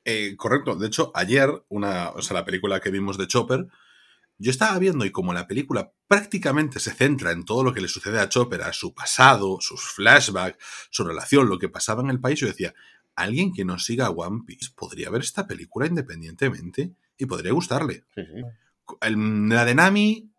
Eh, 0.05 0.35
correcto. 0.37 0.74
De 0.74 0.89
hecho, 0.89 1.12
ayer, 1.14 1.49
una, 1.68 2.11
o 2.11 2.22
sea, 2.22 2.35
la 2.35 2.45
película 2.45 2.80
que 2.80 2.91
vimos 2.91 3.18
de 3.18 3.28
Chopper, 3.28 3.66
yo 4.39 4.51
estaba 4.51 4.78
viendo 4.78 5.05
y 5.05 5.12
como 5.12 5.33
la 5.33 5.47
película 5.47 5.93
prácticamente 6.09 6.80
se 6.80 6.93
centra 6.93 7.30
en 7.30 7.45
todo 7.45 7.62
lo 7.62 7.72
que 7.72 7.80
le 7.80 7.89
sucede 7.89 8.18
a 8.18 8.28
Chopper, 8.28 8.62
a 8.62 8.72
su 8.72 8.93
pasado, 8.93 9.59
sus 9.61 9.83
flashbacks, 9.83 10.59
su 10.91 11.05
relación, 11.05 11.49
lo 11.49 11.59
que 11.59 11.68
pasaba 11.68 12.03
en 12.03 12.11
el 12.11 12.20
país, 12.20 12.41
yo 12.41 12.49
decía, 12.49 12.74
alguien 13.14 13.53
que 13.53 13.64
no 13.64 13.78
siga 13.78 14.11
One 14.11 14.43
Piece 14.45 14.70
podría 14.74 15.11
ver 15.11 15.20
esta 15.22 15.47
película 15.47 15.87
independientemente 15.87 16.93
y 17.19 17.27
podría 17.27 17.53
gustarle. 17.53 18.05
la 19.01 19.65
de 19.65 19.75
Nami, 19.75 20.31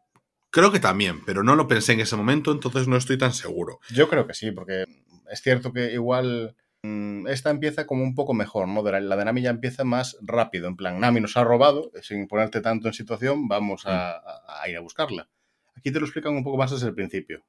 creo 0.50 0.72
que 0.72 0.80
también, 0.80 1.24
pero 1.26 1.44
no 1.44 1.56
lo 1.56 1.68
pensé 1.68 1.94
en 1.94 2.02
ese 2.02 2.16
momento, 2.16 2.52
entonces 2.52 2.88
no 2.88 2.98
estoy 2.98 3.18
tan 3.18 3.34
seguro. 3.34 3.80
Yo 3.92 4.10
creo 4.10 4.28
que 4.28 4.34
sí, 4.34 4.52
porque 4.52 4.86
es 5.32 5.42
cierto 5.42 5.74
que 5.74 5.94
igual 5.94 6.56
mm, 6.84 7.28
esta 7.28 7.50
empieza 7.50 7.86
como 7.88 8.04
un 8.04 8.16
poco 8.16 8.34
mejor, 8.34 8.68
¿no? 8.68 8.84
La 8.84 9.16
de 9.16 9.26
Nami 9.26 9.42
ya 9.42 9.50
empieza 9.50 9.84
más 9.84 10.18
rápido, 10.22 10.68
en 10.68 10.76
plan, 10.76 11.00
Nami 11.00 11.22
nos 11.22 11.38
ha 11.38 11.44
robado, 11.44 11.92
sin 12.02 12.28
ponerte 12.28 12.62
tanto 12.62 12.88
en 12.88 12.94
situación, 12.94 13.48
vamos 13.48 13.84
a, 13.86 14.22
mm. 14.24 14.64
a 14.64 14.70
ir 14.70 14.78
a 14.78 14.82
buscarla. 14.82 15.30
Aquí 15.76 15.92
te 15.92 16.00
lo 16.00 16.06
explican 16.06 16.36
un 16.36 16.44
poco 16.44 16.58
más 16.58 16.72
desde 16.72 16.88
el 16.88 16.96
principio. 16.96 17.44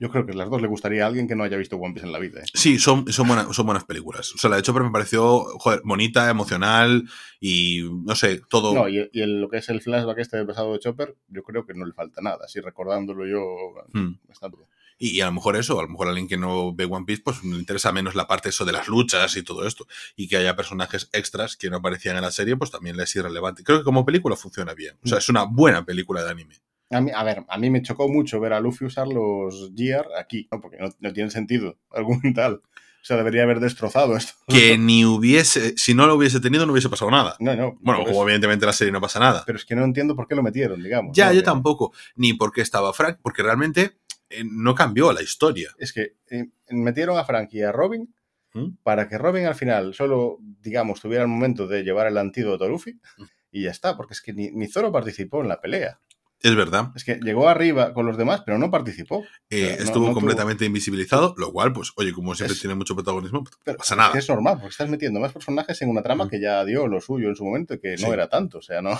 Yo 0.00 0.08
creo 0.08 0.24
que 0.24 0.32
las 0.32 0.48
dos 0.48 0.62
le 0.62 0.66
gustaría 0.66 1.04
a 1.04 1.08
alguien 1.08 1.28
que 1.28 1.36
no 1.36 1.44
haya 1.44 1.58
visto 1.58 1.76
One 1.76 1.92
Piece 1.92 2.06
en 2.06 2.12
la 2.12 2.18
vida. 2.18 2.40
¿eh? 2.40 2.44
Sí, 2.54 2.78
son, 2.78 3.12
son, 3.12 3.28
buenas, 3.28 3.54
son 3.54 3.66
buenas 3.66 3.84
películas. 3.84 4.34
O 4.34 4.38
sea, 4.38 4.48
la 4.48 4.56
de 4.56 4.62
Chopper 4.62 4.82
me 4.82 4.90
pareció 4.90 5.44
joder, 5.58 5.82
bonita, 5.84 6.30
emocional 6.30 7.04
y 7.38 7.82
no 8.06 8.16
sé, 8.16 8.40
todo. 8.48 8.72
No, 8.72 8.88
y, 8.88 9.10
lo 9.12 9.50
que 9.50 9.58
es 9.58 9.68
el 9.68 9.82
flashback 9.82 10.16
este 10.16 10.38
del 10.38 10.46
pasado 10.46 10.72
de 10.72 10.78
Chopper, 10.78 11.18
yo 11.28 11.42
creo 11.42 11.66
que 11.66 11.74
no 11.74 11.84
le 11.84 11.92
falta 11.92 12.22
nada. 12.22 12.38
Así 12.46 12.60
recordándolo 12.60 13.26
yo, 13.26 13.74
hmm. 13.92 14.14
está 14.30 14.48
todo. 14.48 14.68
Y, 14.98 15.10
y, 15.10 15.20
a 15.20 15.26
lo 15.26 15.32
mejor 15.32 15.56
eso, 15.56 15.78
a 15.78 15.82
lo 15.82 15.88
mejor 15.88 16.06
a 16.06 16.10
alguien 16.10 16.28
que 16.28 16.38
no 16.38 16.74
ve 16.74 16.86
One 16.86 17.04
Piece, 17.04 17.20
pues 17.22 17.44
le 17.44 17.58
interesa 17.58 17.92
menos 17.92 18.14
la 18.14 18.26
parte 18.26 18.48
eso 18.48 18.64
de 18.64 18.72
las 18.72 18.88
luchas 18.88 19.36
y 19.36 19.42
todo 19.42 19.66
esto. 19.66 19.86
Y 20.16 20.28
que 20.28 20.38
haya 20.38 20.56
personajes 20.56 21.10
extras 21.12 21.58
que 21.58 21.68
no 21.68 21.76
aparecían 21.76 22.16
en 22.16 22.22
la 22.22 22.30
serie, 22.30 22.56
pues 22.56 22.70
también 22.70 22.96
le 22.96 23.02
es 23.02 23.14
irrelevante. 23.16 23.64
Creo 23.64 23.80
que 23.80 23.84
como 23.84 24.06
película 24.06 24.34
funciona 24.34 24.72
bien. 24.72 24.96
O 25.04 25.08
sea, 25.08 25.18
es 25.18 25.28
una 25.28 25.44
buena 25.44 25.84
película 25.84 26.24
de 26.24 26.30
anime. 26.30 26.54
A, 26.90 27.00
mí, 27.00 27.10
a 27.14 27.22
ver, 27.22 27.44
a 27.48 27.58
mí 27.58 27.70
me 27.70 27.82
chocó 27.82 28.08
mucho 28.08 28.40
ver 28.40 28.52
a 28.52 28.60
Luffy 28.60 28.84
usar 28.84 29.06
los 29.06 29.72
Gear 29.76 30.06
aquí, 30.18 30.48
¿no? 30.50 30.60
porque 30.60 30.78
no, 30.78 31.12
tiene 31.12 31.30
sentido 31.30 31.78
algún 31.90 32.34
tal. 32.34 32.54
O 32.54 33.04
sea, 33.04 33.16
debería 33.16 33.44
haber 33.44 33.60
destrozado 33.60 34.14
esto. 34.14 34.34
Que 34.46 34.76
ni 34.76 35.06
hubiese, 35.06 35.74
si 35.78 35.94
no 35.94 36.06
lo 36.06 36.16
hubiese 36.16 36.38
tenido, 36.38 36.66
no 36.66 36.72
hubiese 36.72 36.90
pasado 36.90 37.10
nada. 37.10 37.34
No, 37.40 37.56
no. 37.56 37.78
Bueno, 37.80 38.04
como 38.04 38.24
evidentemente 38.24 38.66
la 38.66 38.74
serie 38.74 38.92
no 38.92 39.00
pasa 39.00 39.18
nada. 39.18 39.42
Pero 39.46 39.56
es 39.56 39.64
que 39.64 39.74
no 39.74 39.84
entiendo 39.84 40.14
por 40.14 40.28
qué 40.28 40.34
lo 40.34 40.42
metieron, 40.42 40.82
digamos. 40.82 41.16
Ya, 41.16 41.32
yo 41.32 41.42
tampoco. 41.42 41.94
Ni 42.16 42.34
por 42.34 42.52
qué 42.52 42.60
estaba 42.60 42.92
Frank, 42.92 43.18
porque 43.22 43.42
realmente 43.42 44.00
eh, 44.28 44.44
no 44.44 44.74
cambió 44.74 45.12
la 45.12 45.22
historia. 45.22 45.70
Es 45.78 45.94
que 45.94 46.16
eh, 46.30 46.50
metieron 46.68 47.18
a 47.18 47.24
Frank 47.24 47.48
y 47.54 47.62
a 47.62 47.72
Robin 47.72 48.14
¿Mm? 48.52 48.76
para 48.82 49.08
que 49.08 49.18
Robin 49.18 49.46
al 49.46 49.54
final 49.54 49.94
solo, 49.94 50.38
digamos, 50.60 51.00
tuviera 51.00 51.22
el 51.22 51.28
momento 51.28 51.66
de 51.66 51.82
llevar 51.82 52.06
el 52.06 52.18
antídoto 52.18 52.64
a 52.64 52.68
Luffy 52.68 52.92
¿Mm? 52.92 53.24
y 53.52 53.62
ya 53.62 53.70
está, 53.70 53.96
porque 53.96 54.14
es 54.14 54.20
que 54.20 54.32
ni, 54.32 54.50
ni 54.50 54.68
Zoro 54.68 54.92
participó 54.92 55.40
en 55.40 55.48
la 55.48 55.60
pelea. 55.60 56.00
Es 56.42 56.56
verdad. 56.56 56.90
Es 56.96 57.04
que 57.04 57.16
llegó 57.22 57.48
arriba 57.48 57.92
con 57.92 58.06
los 58.06 58.16
demás, 58.16 58.42
pero 58.46 58.56
no 58.56 58.70
participó. 58.70 59.24
Eh, 59.50 59.76
estuvo 59.78 60.12
completamente 60.14 60.64
invisibilizado, 60.64 61.34
lo 61.36 61.52
cual, 61.52 61.72
pues, 61.72 61.92
oye, 61.96 62.12
como 62.14 62.34
siempre 62.34 62.56
tiene 62.56 62.74
mucho 62.74 62.94
protagonismo, 62.94 63.44
pues, 63.44 63.56
no 63.66 63.74
pasa 63.76 63.94
nada. 63.94 64.18
Es, 64.18 64.28
normal, 64.28 64.54
porque 64.54 64.70
estás 64.70 64.88
metiendo 64.88 65.20
más 65.20 65.32
personajes 65.32 65.80
en 65.82 65.90
una 65.90 66.02
trama 66.02 66.30
que 66.30 66.40
ya 66.40 66.64
dio 66.64 66.86
lo 66.86 67.00
suyo 67.00 67.28
en 67.28 67.36
su 67.36 67.44
momento 67.44 67.74
y 67.74 67.80
que 67.80 67.96
no 67.96 68.12
era 68.12 68.28
tanto, 68.28 68.58
o 68.58 68.62
sea, 68.62 68.80
no. 68.80 68.98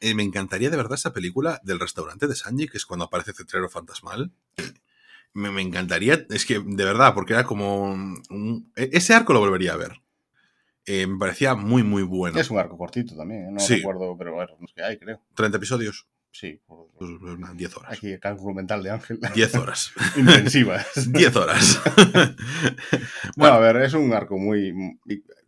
Eh, 0.00 0.14
me 0.14 0.22
encantaría 0.22 0.70
de 0.70 0.76
verdad 0.76 0.94
esa 0.94 1.12
película 1.12 1.60
del 1.62 1.80
restaurante 1.80 2.26
de 2.26 2.34
Sanji, 2.34 2.68
que 2.68 2.76
es 2.76 2.86
cuando 2.86 3.06
aparece 3.06 3.32
Cetrero 3.32 3.68
Fantasmal. 3.68 4.32
Me, 5.32 5.60
encantaría, 5.60 6.26
es 6.30 6.46
que 6.46 6.60
de 6.60 6.84
verdad, 6.84 7.14
porque 7.14 7.34
era 7.34 7.44
como. 7.44 7.94
E, 8.74 8.90
ese 8.92 9.14
arco 9.14 9.34
lo 9.34 9.40
volvería 9.40 9.74
a 9.74 9.76
ver. 9.76 10.00
Eh, 10.86 11.06
me 11.06 11.18
parecía 11.18 11.54
muy, 11.54 11.82
muy 11.82 12.02
bueno. 12.02 12.38
Es 12.38 12.50
un 12.50 12.58
arco 12.58 12.78
cortito 12.78 13.14
también, 13.16 13.52
no 13.52 13.66
recuerdo, 13.66 14.16
pero 14.16 14.34
bueno, 14.34 14.56
no 14.58 14.66
es 14.66 14.72
que 14.72 14.82
hay, 14.82 14.98
creo. 14.98 15.20
30 15.34 15.58
episodios. 15.58 16.06
Sí, 16.38 16.60
por, 16.66 16.90
10 17.56 17.76
horas. 17.78 17.92
Aquí 17.92 18.12
el 18.12 18.20
cálculo 18.20 18.52
mental 18.52 18.82
de 18.82 18.90
Ángel. 18.90 19.18
10 19.34 19.54
horas. 19.54 19.92
Intensivas. 20.16 20.86
10 21.10 21.34
horas. 21.36 21.80
bueno, 23.36 23.54
a 23.54 23.58
ver, 23.58 23.76
es 23.76 23.94
un 23.94 24.12
arco 24.12 24.36
muy... 24.36 24.74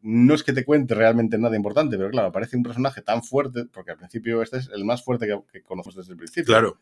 No 0.01 0.35
es 0.35 0.43
que 0.43 0.55
te 0.55 0.65
cuente 0.65 0.95
realmente 0.95 1.37
nada 1.37 1.57
importante, 1.57 1.99
pero 1.99 2.09
claro, 2.09 2.33
parece 2.33 2.57
un 2.57 2.63
personaje 2.63 3.03
tan 3.03 3.23
fuerte, 3.23 3.67
porque 3.67 3.91
al 3.91 3.99
principio 3.99 4.41
este 4.41 4.57
es 4.57 4.71
el 4.73 4.87
más 4.87 5.05
fuerte 5.05 5.27
que, 5.27 5.39
que 5.53 5.63
conoces 5.63 5.95
desde 5.95 6.13
el 6.13 6.17
principio. 6.17 6.55
Claro. 6.55 6.79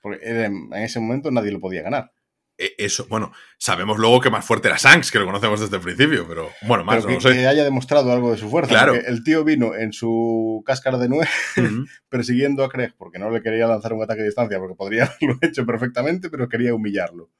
Porque 0.00 0.18
en 0.22 0.72
ese 0.72 0.98
momento 0.98 1.30
nadie 1.30 1.52
lo 1.52 1.60
podía 1.60 1.82
ganar. 1.82 2.10
E, 2.58 2.74
eso, 2.78 3.06
bueno, 3.08 3.32
sabemos 3.58 3.98
luego 3.98 4.20
que 4.20 4.30
más 4.30 4.44
fuerte 4.44 4.68
era 4.68 4.76
Shanks, 4.76 5.10
que 5.10 5.18
lo 5.18 5.26
conocemos 5.26 5.60
desde 5.60 5.76
el 5.76 5.82
principio, 5.82 6.26
pero 6.28 6.50
bueno, 6.62 6.84
más 6.84 7.04
que, 7.04 7.18
que 7.18 7.46
haya 7.46 7.64
demostrado 7.64 8.12
algo 8.12 8.30
de 8.30 8.38
su 8.38 8.48
fuerza. 8.48 8.70
Claro. 8.70 8.94
El 8.94 9.24
tío 9.24 9.44
vino 9.44 9.74
en 9.74 9.92
su 9.92 10.62
cáscara 10.66 10.98
de 10.98 11.08
nuez 11.08 11.28
persiguiendo 12.08 12.64
a 12.64 12.68
Craig 12.68 12.92
porque 12.96 13.18
no 13.18 13.30
le 13.30 13.42
quería 13.42 13.66
lanzar 13.66 13.92
un 13.92 14.02
ataque 14.02 14.20
de 14.20 14.28
distancia, 14.28 14.58
porque 14.58 14.74
podría 14.74 15.04
haberlo 15.20 15.38
hecho 15.42 15.64
perfectamente, 15.66 16.30
pero 16.30 16.48
quería 16.48 16.74
humillarlo. 16.74 17.30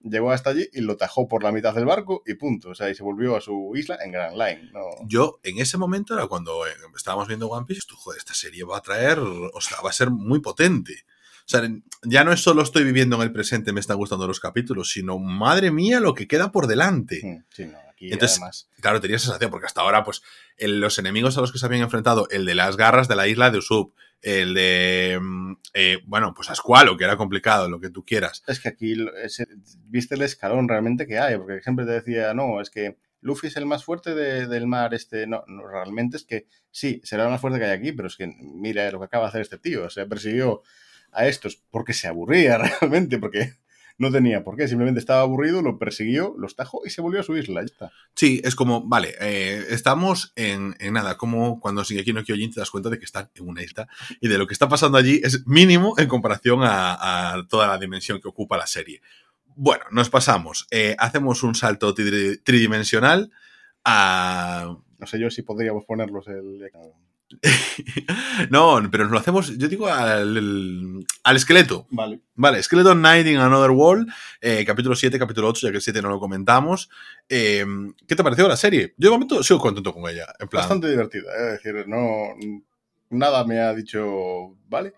Llegó 0.00 0.32
hasta 0.32 0.50
allí 0.50 0.68
y 0.74 0.82
lo 0.82 0.98
tajó 0.98 1.28
por 1.28 1.42
la 1.42 1.50
mitad 1.50 1.74
del 1.74 1.86
barco 1.86 2.22
y 2.26 2.34
punto. 2.34 2.70
O 2.70 2.74
sea, 2.74 2.90
y 2.90 2.94
se 2.94 3.02
volvió 3.02 3.36
a 3.36 3.40
su 3.40 3.72
isla 3.74 3.98
en 4.04 4.12
Grand 4.12 4.36
Line. 4.36 4.70
Yo, 5.06 5.40
en 5.42 5.58
ese 5.58 5.78
momento 5.78 6.12
era 6.12 6.26
cuando 6.26 6.66
eh, 6.66 6.72
estábamos 6.94 7.26
viendo 7.26 7.48
One 7.48 7.64
Piece, 7.64 7.86
tú, 7.88 7.96
joder, 7.96 8.18
esta 8.18 8.34
serie 8.34 8.64
va 8.64 8.76
a 8.76 8.82
traer, 8.82 9.18
o 9.18 9.60
sea, 9.62 9.78
va 9.82 9.88
a 9.88 9.94
ser 9.94 10.10
muy 10.10 10.40
potente. 10.40 11.06
O 11.46 11.48
sea, 11.48 11.68
ya 12.04 12.24
no 12.24 12.32
es 12.32 12.40
solo 12.40 12.62
estoy 12.62 12.84
viviendo 12.84 13.16
en 13.16 13.22
el 13.22 13.32
presente, 13.32 13.72
me 13.72 13.80
están 13.80 13.98
gustando 13.98 14.26
los 14.26 14.40
capítulos, 14.40 14.90
sino, 14.90 15.18
madre 15.18 15.70
mía, 15.70 16.00
lo 16.00 16.14
que 16.14 16.26
queda 16.26 16.50
por 16.50 16.66
delante. 16.66 17.20
Mm, 17.22 17.44
sí, 17.50 17.66
no, 17.66 17.78
aquí 17.90 18.10
Entonces, 18.10 18.38
además... 18.38 18.68
claro, 18.80 19.00
tenía 19.00 19.16
esa 19.16 19.26
sensación, 19.26 19.50
porque 19.50 19.66
hasta 19.66 19.82
ahora, 19.82 20.04
pues, 20.04 20.22
los 20.58 20.98
enemigos 20.98 21.36
a 21.36 21.42
los 21.42 21.52
que 21.52 21.58
se 21.58 21.66
habían 21.66 21.82
enfrentado, 21.82 22.28
el 22.30 22.46
de 22.46 22.54
las 22.54 22.78
garras 22.78 23.08
de 23.08 23.16
la 23.16 23.28
isla 23.28 23.50
de 23.50 23.58
Usopp, 23.58 23.94
el 24.22 24.54
de, 24.54 25.18
mm, 25.20 25.52
eh, 25.74 25.98
bueno, 26.06 26.32
pues 26.34 26.48
a 26.48 26.54
Squalo, 26.54 26.96
que 26.96 27.04
era 27.04 27.18
complicado, 27.18 27.68
lo 27.68 27.78
que 27.78 27.90
tú 27.90 28.06
quieras. 28.06 28.42
Es 28.46 28.58
que 28.58 28.70
aquí 28.70 28.96
viste 29.86 30.14
el 30.14 30.22
escalón 30.22 30.66
realmente 30.66 31.06
que 31.06 31.18
hay, 31.18 31.36
porque 31.36 31.60
siempre 31.60 31.84
te 31.84 31.92
decía, 31.92 32.32
no, 32.32 32.62
es 32.62 32.70
que 32.70 32.96
Luffy 33.20 33.48
es 33.48 33.56
el 33.56 33.66
más 33.66 33.84
fuerte 33.84 34.14
del 34.14 34.66
mar, 34.66 34.94
este, 34.94 35.26
no, 35.26 35.44
no, 35.46 35.66
realmente 35.66 36.16
es 36.16 36.24
que 36.24 36.46
sí, 36.70 37.02
será 37.04 37.24
el 37.24 37.30
más 37.30 37.40
fuerte 37.40 37.58
que 37.58 37.66
hay 37.66 37.72
aquí, 37.72 37.92
pero 37.92 38.08
es 38.08 38.16
que 38.16 38.26
mira 38.26 38.90
lo 38.90 38.98
que 38.98 39.06
acaba 39.06 39.24
de 39.24 39.28
hacer 39.28 39.40
este 39.42 39.58
tío, 39.58 39.84
o 39.84 39.90
sea, 39.90 40.06
persiguió 40.06 40.62
a 41.14 41.26
estos 41.26 41.56
porque 41.70 41.92
se 41.92 42.08
aburría 42.08 42.58
realmente, 42.80 43.18
porque 43.18 43.54
no 43.96 44.10
tenía 44.10 44.42
por 44.42 44.56
qué, 44.56 44.66
simplemente 44.66 44.98
estaba 44.98 45.20
aburrido, 45.20 45.62
lo 45.62 45.78
persiguió, 45.78 46.34
los 46.36 46.56
tajó 46.56 46.82
y 46.84 46.90
se 46.90 47.00
volvió 47.00 47.20
a 47.20 47.22
su 47.22 47.36
isla, 47.36 47.60
ya 47.60 47.66
está. 47.66 47.92
Sí, 48.16 48.40
es 48.42 48.56
como, 48.56 48.82
vale, 48.88 49.14
eh, 49.20 49.66
estamos 49.70 50.32
en, 50.34 50.74
en 50.80 50.94
nada, 50.94 51.16
como 51.16 51.60
cuando 51.60 51.82
aquí 51.82 52.12
no 52.12 52.24
Kyojin 52.24 52.52
te 52.52 52.58
das 52.58 52.72
cuenta 52.72 52.90
de 52.90 52.98
que 52.98 53.04
están 53.04 53.30
en 53.36 53.48
una 53.48 53.62
isla 53.62 53.86
y 54.20 54.26
de 54.26 54.36
lo 54.36 54.48
que 54.48 54.52
está 54.52 54.68
pasando 54.68 54.98
allí 54.98 55.20
es 55.22 55.46
mínimo 55.46 55.94
en 55.96 56.08
comparación 56.08 56.64
a, 56.64 57.34
a 57.34 57.46
toda 57.46 57.68
la 57.68 57.78
dimensión 57.78 58.20
que 58.20 58.26
ocupa 58.26 58.56
la 58.56 58.66
serie. 58.66 59.00
Bueno, 59.54 59.84
nos 59.92 60.10
pasamos, 60.10 60.66
eh, 60.72 60.96
hacemos 60.98 61.44
un 61.44 61.54
salto 61.54 61.94
tri- 61.94 62.40
tridimensional 62.42 63.30
a... 63.84 64.76
No 64.98 65.06
sé 65.06 65.20
yo 65.20 65.30
si 65.30 65.42
podríamos 65.42 65.84
ponerlos 65.84 66.26
el... 66.28 66.68
no, 68.50 68.80
pero 68.90 69.04
nos 69.04 69.12
lo 69.12 69.18
hacemos, 69.18 69.56
yo 69.56 69.68
digo, 69.68 69.88
al, 69.88 71.04
al 71.22 71.36
esqueleto. 71.36 71.86
Vale. 71.90 72.20
Vale, 72.34 72.62
Skeleton 72.62 72.98
Knight 72.98 73.26
in 73.26 73.36
Another 73.36 73.70
World, 73.70 74.08
eh, 74.40 74.64
capítulo 74.64 74.94
7, 74.94 75.18
capítulo 75.18 75.48
8, 75.48 75.66
ya 75.66 75.70
que 75.70 75.76
el 75.76 75.82
7 75.82 76.02
no 76.02 76.10
lo 76.10 76.20
comentamos. 76.20 76.90
Eh, 77.28 77.64
¿Qué 78.06 78.14
te 78.14 78.22
ha 78.22 78.24
parecido 78.24 78.48
la 78.48 78.56
serie? 78.56 78.94
Yo 78.96 79.08
de 79.08 79.12
momento 79.12 79.42
sigo 79.42 79.60
contento 79.60 79.92
con 79.92 80.08
ella. 80.10 80.26
En 80.38 80.48
plan, 80.48 80.62
Bastante 80.62 80.90
divertida, 80.90 81.30
¿eh? 81.32 81.54
es 81.56 81.62
decir, 81.62 81.88
no... 81.88 82.34
Nada 83.10 83.44
me 83.44 83.60
ha 83.60 83.72
dicho, 83.74 84.56
¿vale? 84.68 84.94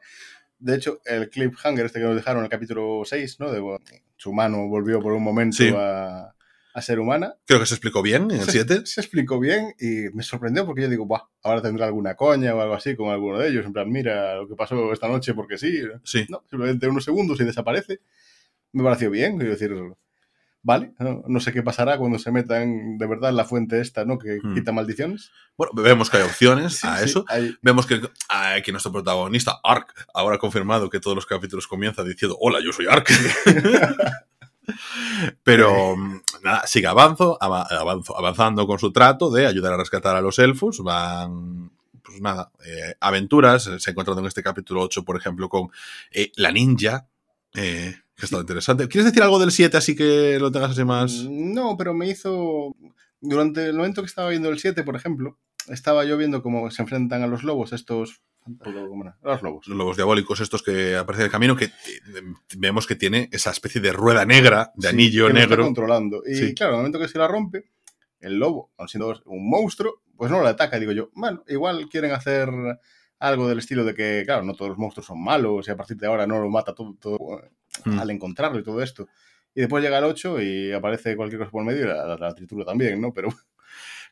De 0.59 0.77
hecho, 0.77 1.01
el 1.05 1.29
cliffhanger 1.29 1.87
este 1.87 1.99
que 1.99 2.07
nos 2.07 2.17
dejaron 2.17 2.39
en 2.41 2.45
el 2.45 2.51
capítulo 2.51 3.03
6, 3.05 3.41
¿no? 3.41 3.53
De 3.53 3.61
su 4.17 4.33
mano 4.33 4.69
volvió 4.69 5.03
por 5.03 5.13
un 5.13 5.23
momento 5.23 5.59
Sí. 5.59 5.71
a, 5.77 6.35
a 6.77 6.83
ser 6.83 7.01
humana. 7.01 7.35
creo 7.47 7.59
que 7.59 7.67
se 7.67 7.75
explicó 7.75 8.03
bien 8.03 8.31
en 8.31 8.41
el 8.43 8.49
7. 8.51 8.85
Se 8.85 9.01
explicó 9.01 9.41
bien 9.41 9.75
y 9.81 10.15
me 10.15 10.23
sorprendió 10.23 10.67
porque 10.67 10.83
yo 10.83 10.89
digo, 10.91 11.07
Buah, 11.07 11.23
ahora 11.43 11.63
tendrá 11.63 11.87
alguna 11.87 12.15
coña 12.15 12.55
o 12.55 12.61
algo 12.61 12.75
así 12.75 12.95
con 12.95 13.09
alguno 13.09 13.39
de 13.39 13.49
ellos. 13.49 13.65
En 13.65 13.73
plan, 13.73 13.91
mira 13.91 14.37
lo 14.37 14.47
que 14.49 14.55
pasó 14.57 14.93
esta 14.93 15.09
noche 15.09 15.33
porque 15.33 15.57
sí. 15.57 15.81
Sí. 16.05 16.27
No, 16.29 16.43
simplemente 16.51 16.87
unos 16.87 17.05
segundos 17.05 17.41
y 17.41 17.45
desaparece. 17.45 18.01
Me 18.73 18.83
pareció 18.85 19.11
bien, 19.11 19.37
quiero 19.39 19.53
decir, 19.53 19.73
vale, 20.63 20.93
no, 20.99 21.23
no 21.27 21.41
sé 21.41 21.51
qué 21.53 21.63
pasará 21.63 21.97
cuando 21.97 22.19
se 22.19 22.31
metan 22.31 22.99
de 22.99 23.07
verdad 23.07 23.31
en 23.31 23.37
la 23.37 23.45
fuente 23.47 23.81
esta, 23.81 24.05
¿no? 24.05 24.19
Que 24.19 24.39
Hmm. 24.43 24.55
quita 24.55 24.73
maldiciones. 24.73 25.31
Bueno, 25.57 25.73
vemos 25.83 26.11
que 26.11 26.19
hay 26.19 26.25
opciones 26.25 26.75
Sí, 26.81 26.87
a 26.87 26.99
sí, 26.99 27.05
eso. 27.05 27.25
hay- 27.29 27.57
Vemos 27.63 27.87
que, 27.87 28.01
ah, 28.29 28.57
que 28.63 28.73
nuestro 28.73 28.93
protagonista, 28.93 29.61
Ark, 29.65 29.95
ahora 30.13 30.37
ha 30.37 30.39
confirmado 30.39 30.91
que 30.91 31.01
todos 31.01 31.15
los 31.15 31.25
capítulos 31.25 31.67
comienza 31.67 32.05
diciendo, 32.05 32.37
hola, 32.39 32.59
yo 32.63 32.73
soy 32.73 32.87
Ark. 32.87 33.09
Pero 35.43 35.97
mm, 35.97 36.21
nada, 36.43 36.67
sigue 36.67 36.87
avanzo, 36.87 37.39
ava- 37.41 37.67
avanzo, 37.71 38.17
avanzando 38.17 38.67
con 38.67 38.79
su 38.79 38.93
trato 38.93 39.31
de 39.31 39.47
ayudar 39.47 39.73
a 39.75 39.77
rescatar 39.79 40.17
a 40.17 40.21
los 40.21 40.39
elfos. 40.39 40.81
Van, 40.81 41.71
pues 42.03 42.21
nada, 42.21 42.51
eh, 42.65 42.95
aventuras. 43.01 43.65
Se 43.79 43.91
ha 43.91 43.93
encontrado 43.93 44.21
en 44.21 44.27
este 44.27 44.43
capítulo 44.43 44.83
8, 44.83 45.05
por 45.05 45.17
ejemplo, 45.17 45.49
con 45.49 45.69
eh, 46.11 46.33
la 46.37 46.53
ninja, 46.53 47.07
eh, 47.55 47.95
que 48.15 48.23
ha 48.23 48.25
estado 48.25 48.43
interesante. 48.43 48.89
¿Quieres 48.89 49.07
decir 49.07 49.23
algo 49.23 49.39
del 49.39 49.53
7 49.53 49.77
así 49.77 49.95
que 49.95 50.39
lo 50.41 50.51
tengas 50.51 50.71
así 50.73 50.85
más...? 50.85 51.13
No, 51.29 51.77
pero 51.77 51.95
me 51.95 52.09
hizo. 52.09 52.75
Durante 53.21 53.67
el 53.67 53.77
momento 53.77 54.03
que 54.03 54.07
estaba 54.07 54.29
viendo 54.29 54.49
el 54.51 54.59
7, 54.59 54.83
por 54.85 54.95
ejemplo, 54.95 55.39
estaba 55.69 56.05
yo 56.05 56.17
viendo 56.17 56.43
cómo 56.43 56.71
se 56.71 56.83
enfrentan 56.83 57.23
a 57.23 57.27
los 57.27 57.43
lobos, 57.45 57.73
estos. 57.73 58.21
¿Cómo 58.63 59.05
era? 59.05 59.17
Los 59.23 59.43
lobos. 59.43 59.67
los 59.67 59.77
lobos 59.77 59.97
diabólicos 59.97 60.41
estos 60.41 60.63
que 60.63 60.97
aparecen 60.97 61.23
en 61.23 61.27
el 61.27 61.33
camino, 61.33 61.57
que 61.57 61.71
vemos 62.57 62.87
que 62.87 62.95
tiene 62.97 63.29
esa 63.33 63.51
especie 63.51 63.81
de 63.81 63.93
rueda 63.93 64.25
negra, 64.25 64.73
de 64.75 64.89
Sí, 64.89 64.95
anillo 64.95 65.27
que 65.27 65.33
lo 65.33 65.39
está 65.39 65.49
negro. 65.51 65.65
controlando. 65.65 66.23
Y 66.27 66.35
Sí. 66.35 66.55
claro, 66.55 66.73
en 66.73 66.77
el 66.77 66.81
momento 66.83 66.99
que 67.01 67.09
se 67.09 67.19
la 67.19 67.29
rompe, 67.29 67.71
el 68.21 68.39
lobo, 68.39 68.73
aun 68.79 68.89
siendo 68.89 69.21
un 69.27 69.49
monstruo, 69.51 70.03
pues 70.17 70.31
no 70.31 70.43
la 70.43 70.51
ataca. 70.51 70.79
Digo 70.79 70.93
yo, 70.93 71.11
bueno, 71.15 71.43
igual 71.49 71.89
quieren 71.91 72.13
hacer 72.13 72.49
algo 73.19 73.49
del 73.49 73.59
estilo 73.59 73.85
de 73.85 73.95
que, 73.95 74.23
claro, 74.27 74.43
no 74.45 74.55
todos 74.55 74.71
los 74.71 74.79
monstruos 74.79 75.07
son 75.07 75.23
malos 75.23 75.67
y 75.69 75.71
a 75.71 75.77
partir 75.77 75.97
de 75.97 76.07
ahora 76.07 76.27
no 76.27 76.39
lo 76.41 76.49
mata 76.51 76.75
todo, 76.75 76.95
todo, 77.01 77.19
Mm. 77.85 77.99
al 77.99 78.11
encontrarlo 78.11 78.59
y 78.59 78.63
todo 78.63 78.83
esto. 78.83 79.07
Y 79.55 79.61
después 79.61 79.83
llega 79.83 79.99
el 79.99 80.05
8 80.05 80.41
y 80.41 80.73
aparece 80.73 81.15
cualquier 81.17 81.41
cosa 81.41 81.51
por 81.51 81.65
medio 81.65 81.85
y 81.85 81.89
la, 81.89 82.07
la, 82.07 82.17
la 82.17 82.35
tritura 82.35 82.65
también, 82.65 83.01
¿no? 83.01 83.13
Pero 83.13 83.29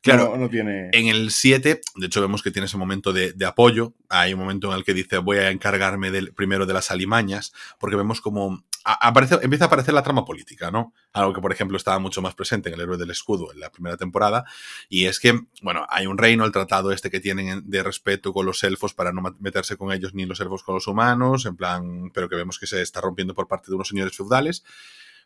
Claro, 0.05 0.31
no, 0.33 0.37
no 0.37 0.49
tiene... 0.51 0.91
En 0.93 1.07
el 1.09 1.31
7, 1.31 1.81
de 1.97 2.07
hecho, 2.07 2.21
vemos 2.21 2.43
que 2.43 2.51
tiene 2.51 2.67
ese 2.67 2.77
momento 2.77 3.13
de, 3.13 3.33
de 3.33 3.47
apoyo. 3.47 3.95
Hay 4.11 4.35
un 4.35 4.41
momento 4.41 4.71
en 4.71 4.77
el 4.79 4.85
que 4.85 4.93
dice, 4.95 5.19
voy 5.19 5.39
a 5.39 5.51
encargarme 5.51 6.11
del, 6.11 6.33
primero 6.35 6.67
de 6.67 6.75
las 6.75 6.91
alimañas, 6.91 7.53
porque 7.79 7.97
vemos 7.97 8.21
como 8.21 8.63
a- 8.85 9.09
aparece, 9.09 9.39
empieza 9.41 9.65
a 9.65 9.69
aparecer 9.69 9.95
la 9.95 10.03
trama 10.03 10.27
política, 10.27 10.71
¿no? 10.71 10.93
Algo 11.15 11.33
que, 11.33 11.41
por 11.41 11.53
ejemplo, 11.53 11.79
estaba 11.79 11.99
mucho 11.99 12.21
más 12.21 12.35
presente 12.35 12.69
en 12.69 12.75
El 12.75 12.83
Héroe 12.83 12.99
del 12.99 13.11
Escudo 13.11 13.51
en 13.51 13.61
la 13.61 13.71
primera 13.71 13.97
temporada. 13.97 14.45
Y 14.91 15.07
es 15.07 15.19
que, 15.19 15.41
bueno, 15.63 15.87
hay 15.89 16.07
un 16.07 16.19
reino, 16.19 16.45
el 16.45 16.53
tratado 16.53 16.93
este 16.93 17.11
que 17.11 17.21
tienen 17.21 17.63
de 17.71 17.83
respeto 17.83 18.35
con 18.35 18.45
los 18.45 18.63
elfos 18.63 18.93
para 18.93 19.11
no 19.11 19.23
meterse 19.41 19.79
con 19.79 19.91
ellos 19.91 20.13
ni 20.13 20.27
los 20.27 20.39
elfos 20.39 20.63
con 20.65 20.75
los 20.75 20.87
humanos, 20.87 21.47
en 21.47 21.57
plan, 21.57 22.11
pero 22.13 22.29
que 22.29 22.37
vemos 22.37 22.59
que 22.59 22.67
se 22.67 22.83
está 22.83 23.01
rompiendo 23.01 23.35
por 23.35 23.49
parte 23.49 23.69
de 23.71 23.75
unos 23.75 23.89
señores 23.89 24.15
feudales 24.15 24.65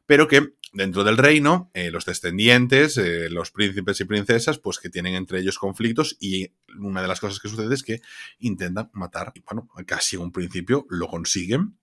pero 0.08 0.26
que 0.26 0.54
dentro 0.72 1.04
del 1.04 1.18
reino, 1.18 1.70
eh, 1.74 1.90
los 1.90 2.06
descendientes, 2.06 2.96
eh, 2.96 3.28
los 3.28 3.50
príncipes 3.50 4.00
y 4.00 4.04
princesas, 4.04 4.58
pues 4.58 4.78
que 4.78 4.88
tienen 4.88 5.14
entre 5.14 5.38
ellos 5.40 5.58
conflictos 5.58 6.16
y 6.18 6.50
una 6.78 7.02
de 7.02 7.08
las 7.08 7.20
cosas 7.20 7.40
que 7.40 7.48
sucede 7.50 7.74
es 7.74 7.82
que 7.82 8.00
intentan 8.38 8.88
matar, 8.94 9.32
y 9.34 9.40
bueno, 9.40 9.68
casi 9.86 10.16
en 10.16 10.22
un 10.22 10.32
principio 10.32 10.86
lo 10.88 11.08
consiguen 11.08 11.76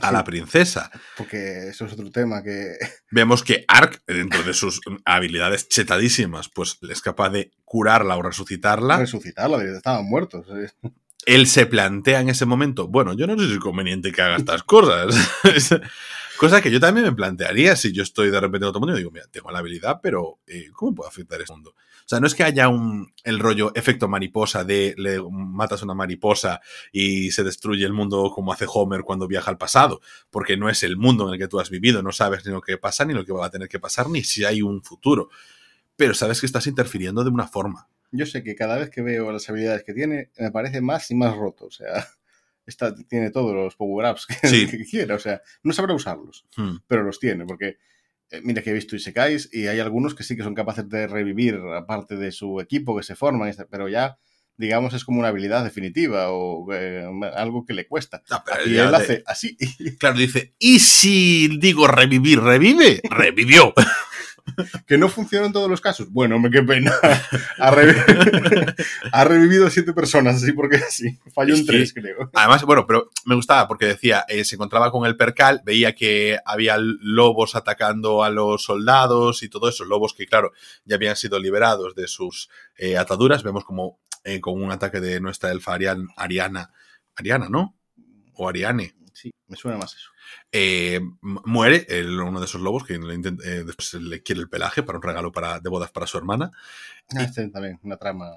a 0.00 0.08
Sí. 0.08 0.12
la 0.14 0.24
princesa. 0.24 0.90
Porque 1.16 1.68
eso 1.68 1.84
es 1.86 1.92
otro 1.92 2.10
tema 2.10 2.42
que... 2.42 2.76
Vemos 3.12 3.44
que 3.44 3.64
Ark, 3.68 4.02
dentro 4.06 4.42
de 4.42 4.54
sus 4.54 4.80
habilidades 5.04 5.68
chetadísimas, 5.68 6.48
pues 6.48 6.78
es 6.88 7.00
capaz 7.00 7.30
de 7.30 7.52
curarla 7.64 8.16
o 8.16 8.22
resucitarla. 8.22 8.98
Resucitarla, 8.98 9.62
estaban 9.64 10.04
muertos. 10.06 10.46
eh. 10.50 10.70
Él 11.26 11.46
se 11.46 11.66
plantea 11.66 12.20
en 12.20 12.28
ese 12.28 12.46
momento, 12.46 12.88
bueno, 12.88 13.14
yo 13.14 13.26
no 13.26 13.38
sé 13.38 13.46
si 13.46 13.52
es 13.52 13.58
conveniente 13.58 14.12
que 14.12 14.22
haga 14.22 14.36
estas 14.36 14.62
cosas. 14.62 15.14
Cosa 16.42 16.60
que 16.60 16.72
yo 16.72 16.80
también 16.80 17.06
me 17.06 17.12
plantearía 17.12 17.76
si 17.76 17.92
yo 17.92 18.02
estoy 18.02 18.30
de 18.30 18.40
repente 18.40 18.64
en 18.64 18.70
otro 18.70 18.80
mundo 18.80 18.96
y 18.96 18.98
digo, 18.98 19.12
mira, 19.12 19.26
tengo 19.30 19.52
la 19.52 19.60
habilidad, 19.60 20.00
pero 20.02 20.40
eh, 20.48 20.70
¿cómo 20.72 20.92
puedo 20.92 21.08
afectar 21.08 21.40
este 21.40 21.52
mundo? 21.52 21.70
O 21.70 22.08
sea, 22.08 22.18
no 22.18 22.26
es 22.26 22.34
que 22.34 22.42
haya 22.42 22.68
un, 22.68 23.12
el 23.22 23.38
rollo 23.38 23.70
efecto 23.76 24.08
mariposa 24.08 24.64
de 24.64 24.94
le 24.98 25.22
matas 25.30 25.82
una 25.82 25.94
mariposa 25.94 26.60
y 26.90 27.30
se 27.30 27.44
destruye 27.44 27.84
el 27.84 27.92
mundo 27.92 28.32
como 28.34 28.52
hace 28.52 28.66
Homer 28.68 29.02
cuando 29.02 29.28
viaja 29.28 29.52
al 29.52 29.56
pasado, 29.58 30.00
porque 30.30 30.56
no 30.56 30.68
es 30.68 30.82
el 30.82 30.96
mundo 30.96 31.28
en 31.28 31.34
el 31.34 31.38
que 31.38 31.46
tú 31.46 31.60
has 31.60 31.70
vivido, 31.70 32.02
no 32.02 32.10
sabes 32.10 32.44
ni 32.44 32.50
lo 32.50 32.60
que 32.60 32.76
pasa, 32.76 33.04
ni 33.04 33.14
lo 33.14 33.24
que 33.24 33.32
va 33.32 33.46
a 33.46 33.50
tener 33.50 33.68
que 33.68 33.78
pasar, 33.78 34.10
ni 34.10 34.24
si 34.24 34.44
hay 34.44 34.62
un 34.62 34.82
futuro. 34.82 35.28
Pero 35.94 36.12
sabes 36.12 36.40
que 36.40 36.46
estás 36.46 36.66
interfiriendo 36.66 37.22
de 37.22 37.30
una 37.30 37.46
forma. 37.46 37.86
Yo 38.12 38.26
sé 38.26 38.42
que 38.44 38.54
cada 38.54 38.76
vez 38.78 38.90
que 38.90 39.02
veo 39.02 39.32
las 39.32 39.48
habilidades 39.48 39.82
que 39.84 39.94
tiene, 39.94 40.30
me 40.38 40.50
parece 40.50 40.80
más 40.80 41.10
y 41.10 41.14
más 41.14 41.34
roto. 41.36 41.66
O 41.66 41.70
sea, 41.70 42.06
está, 42.66 42.94
tiene 42.94 43.30
todos 43.30 43.54
los 43.54 43.74
power-ups 43.76 44.26
que, 44.26 44.46
Sí. 44.48 44.66
que 44.68 44.84
quiera. 44.84 45.14
O 45.16 45.18
sea, 45.18 45.42
no 45.62 45.72
sabrá 45.72 45.94
usarlos, 45.94 46.46
Hmm. 46.56 46.76
pero 46.86 47.02
los 47.02 47.18
tiene. 47.18 47.44
Porque, 47.46 47.78
eh, 48.30 48.40
mira 48.44 48.62
que 48.62 48.70
he 48.70 48.74
visto 48.74 48.94
Isekais 48.96 49.48
y 49.52 49.66
hay 49.66 49.80
algunos 49.80 50.14
que 50.14 50.22
sí 50.24 50.36
que 50.36 50.42
son 50.42 50.54
capaces 50.54 50.88
de 50.88 51.06
revivir, 51.06 51.58
aparte 51.76 52.16
de 52.16 52.30
su 52.32 52.60
equipo 52.60 52.96
que 52.96 53.02
se 53.02 53.14
forman, 53.16 53.52
pero 53.70 53.88
ya, 53.88 54.18
digamos, 54.56 54.92
es 54.94 55.04
como 55.04 55.18
una 55.18 55.28
habilidad 55.28 55.64
definitiva 55.64 56.30
o 56.30 56.72
eh, 56.72 57.04
algo 57.34 57.64
que 57.64 57.72
le 57.74 57.86
cuesta. 57.88 58.22
Ah, 58.30 58.44
Y 58.66 58.76
él 58.76 58.90
te- 58.90 58.96
hace 58.96 59.22
así. 59.26 59.56
Claro, 59.98 60.18
dice, 60.18 60.54
¿y 60.58 60.78
si 60.80 61.48
digo 61.58 61.86
revivir, 61.88 62.40
revive? 62.40 63.00
Revivió. 63.10 63.72
que 64.86 64.98
no 64.98 65.08
funciona 65.08 65.46
en 65.46 65.52
todos 65.52 65.68
los 65.70 65.80
casos. 65.80 66.10
Bueno, 66.10 66.38
me 66.38 66.50
qué 66.50 66.62
pena. 66.62 66.92
Ha, 67.58 67.70
revi- 67.70 68.74
ha 69.12 69.24
revivido 69.24 69.70
siete 69.70 69.92
personas, 69.92 70.36
así 70.36 70.52
porque 70.52 70.78
sí. 70.90 71.18
Falló 71.34 71.54
en 71.54 71.64
tres, 71.66 71.92
creo. 71.92 72.30
Además, 72.34 72.64
bueno, 72.64 72.86
pero 72.86 73.08
me 73.24 73.34
gustaba 73.36 73.68
porque 73.68 73.86
decía, 73.86 74.24
eh, 74.28 74.44
se 74.44 74.56
encontraba 74.56 74.90
con 74.90 75.06
el 75.06 75.16
percal, 75.16 75.62
veía 75.64 75.94
que 75.94 76.38
había 76.44 76.76
lobos 76.78 77.54
atacando 77.54 78.24
a 78.24 78.30
los 78.30 78.64
soldados 78.64 79.42
y 79.42 79.48
todo 79.48 79.68
eso, 79.68 79.84
lobos 79.84 80.14
que, 80.14 80.26
claro, 80.26 80.52
ya 80.84 80.96
habían 80.96 81.16
sido 81.16 81.38
liberados 81.38 81.94
de 81.94 82.08
sus 82.08 82.48
eh, 82.76 82.96
ataduras. 82.96 83.42
Vemos 83.42 83.64
como 83.64 84.00
eh, 84.24 84.40
con 84.40 84.60
un 84.60 84.72
ataque 84.72 85.00
de 85.00 85.20
nuestra 85.20 85.50
elfa 85.52 85.74
Arian- 85.74 86.08
Ariana, 86.16 86.72
Ariana, 87.14 87.48
¿no? 87.48 87.76
O 88.34 88.48
Ariane. 88.48 88.94
Sí, 89.12 89.30
me 89.46 89.56
suena 89.56 89.76
más 89.78 89.94
eso. 89.94 90.10
Eh, 90.52 91.00
muere 91.22 91.86
el- 91.88 92.20
uno 92.20 92.38
de 92.40 92.46
esos 92.46 92.60
lobos 92.60 92.84
que 92.84 92.98
le 92.98 93.14
intent- 93.14 93.42
eh, 93.44 93.64
después 93.64 93.94
le 93.94 94.22
quiere 94.22 94.40
el 94.40 94.48
pelaje 94.48 94.82
para 94.82 94.98
un 94.98 95.02
regalo 95.02 95.32
para, 95.32 95.60
de 95.60 95.68
bodas 95.70 95.90
para 95.90 96.06
su 96.06 96.18
hermana. 96.18 96.50
Ah, 97.16 97.22
este 97.24 97.48
también, 97.48 97.78
una 97.82 97.96
trama. 97.96 98.30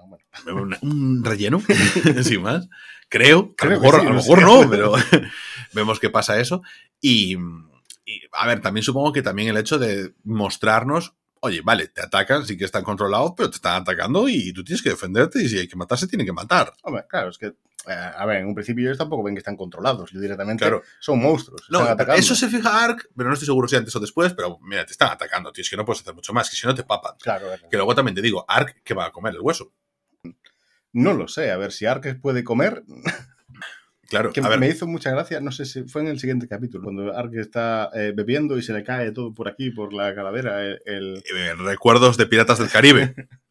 Bueno, 0.43 0.61
un, 0.61 0.77
un 0.81 1.23
relleno, 1.23 1.61
sin 2.23 2.41
más. 2.41 2.67
Creo, 3.09 3.53
a 3.53 3.55
Creo 3.55 3.71
lo 3.71 3.79
que 3.79 3.81
mejor, 3.87 3.99
sí, 4.01 4.01
a 4.01 4.09
lo 4.09 4.09
no 4.09 4.15
mejor 4.21 4.41
no, 4.41 4.69
pero 4.69 4.93
vemos 5.73 5.99
que 5.99 6.09
pasa 6.09 6.39
eso. 6.39 6.61
Y, 7.01 7.35
y, 8.05 8.21
a 8.31 8.47
ver, 8.47 8.61
también 8.61 8.83
supongo 8.83 9.13
que 9.13 9.21
también 9.21 9.49
el 9.49 9.57
hecho 9.57 9.77
de 9.77 10.13
mostrarnos, 10.23 11.13
oye, 11.41 11.61
vale, 11.63 11.87
te 11.89 12.01
atacan, 12.01 12.45
sí 12.45 12.57
que 12.57 12.65
están 12.65 12.83
controlados, 12.83 13.33
pero 13.37 13.49
te 13.49 13.57
están 13.57 13.81
atacando 13.81 14.27
y 14.27 14.51
tú 14.53 14.63
tienes 14.63 14.81
que 14.81 14.89
defenderte 14.89 15.43
y 15.43 15.49
si 15.49 15.59
hay 15.59 15.67
que 15.67 15.75
matar, 15.75 15.97
se 15.99 16.07
tiene 16.07 16.25
que 16.25 16.33
matar. 16.33 16.73
hombre, 16.83 17.05
claro, 17.07 17.29
es 17.29 17.37
que. 17.37 17.53
Eh, 17.87 17.93
a 17.93 18.25
ver, 18.25 18.37
en 18.37 18.47
un 18.47 18.55
principio 18.55 18.85
ellos 18.85 18.97
tampoco 18.97 19.23
ven 19.23 19.35
que 19.35 19.39
están 19.39 19.55
controlados. 19.57 20.11
Yo 20.11 20.19
directamente 20.19 20.63
Claro. 20.63 20.81
son 20.99 21.19
monstruos. 21.21 21.65
No, 21.69 21.87
están 21.89 22.11
eso 22.17 22.35
se 22.35 22.47
fija 22.49 22.83
Ark, 22.85 23.09
pero 23.15 23.29
no 23.29 23.33
estoy 23.33 23.45
seguro 23.47 23.67
si 23.67 23.75
antes 23.75 23.95
o 23.95 23.99
después, 23.99 24.33
pero 24.33 24.59
mira, 24.61 24.85
te 24.85 24.91
están 24.93 25.11
atacando, 25.11 25.51
tío, 25.51 25.61
es 25.61 25.69
que 25.69 25.77
no 25.77 25.85
puedes 25.85 26.01
hacer 26.01 26.13
mucho 26.15 26.33
más, 26.33 26.49
que 26.49 26.55
si 26.55 26.65
no 26.67 26.73
te 26.75 26.83
papan. 26.83 27.13
Claro, 27.19 27.47
claro. 27.47 27.69
Que 27.69 27.77
luego 27.77 27.95
también 27.95 28.15
te 28.15 28.21
digo, 28.21 28.45
Ark, 28.47 28.81
que 28.83 28.93
va 28.93 29.05
a 29.05 29.11
comer 29.11 29.33
el 29.35 29.41
hueso. 29.41 29.71
No 30.93 31.13
lo 31.13 31.27
sé. 31.27 31.51
A 31.51 31.57
ver, 31.57 31.71
si 31.71 31.85
Arques 31.85 32.15
puede 32.15 32.43
comer. 32.43 32.83
Claro, 34.07 34.31
Que 34.31 34.39
a 34.39 34.47
ver, 34.47 34.59
me 34.59 34.69
hizo 34.69 34.85
mucha 34.85 35.09
gracia, 35.09 35.39
no 35.41 35.51
sé 35.51 35.65
si 35.65 35.81
fue 35.85 36.03
en 36.03 36.07
el 36.09 36.19
siguiente 36.19 36.47
capítulo, 36.47 36.83
cuando 36.83 37.17
Ark 37.17 37.31
está 37.37 37.89
eh, 37.95 38.13
bebiendo 38.15 38.55
y 38.55 38.61
se 38.61 38.71
le 38.71 38.83
cae 38.83 39.11
todo 39.11 39.33
por 39.33 39.47
aquí, 39.47 39.71
por 39.71 39.93
la 39.93 40.13
calavera. 40.13 40.63
El, 40.63 40.79
el- 40.85 41.23
eh, 41.35 41.55
recuerdos 41.55 42.15
de 42.15 42.27
Piratas 42.27 42.59
del 42.59 42.69
Caribe. 42.69 43.15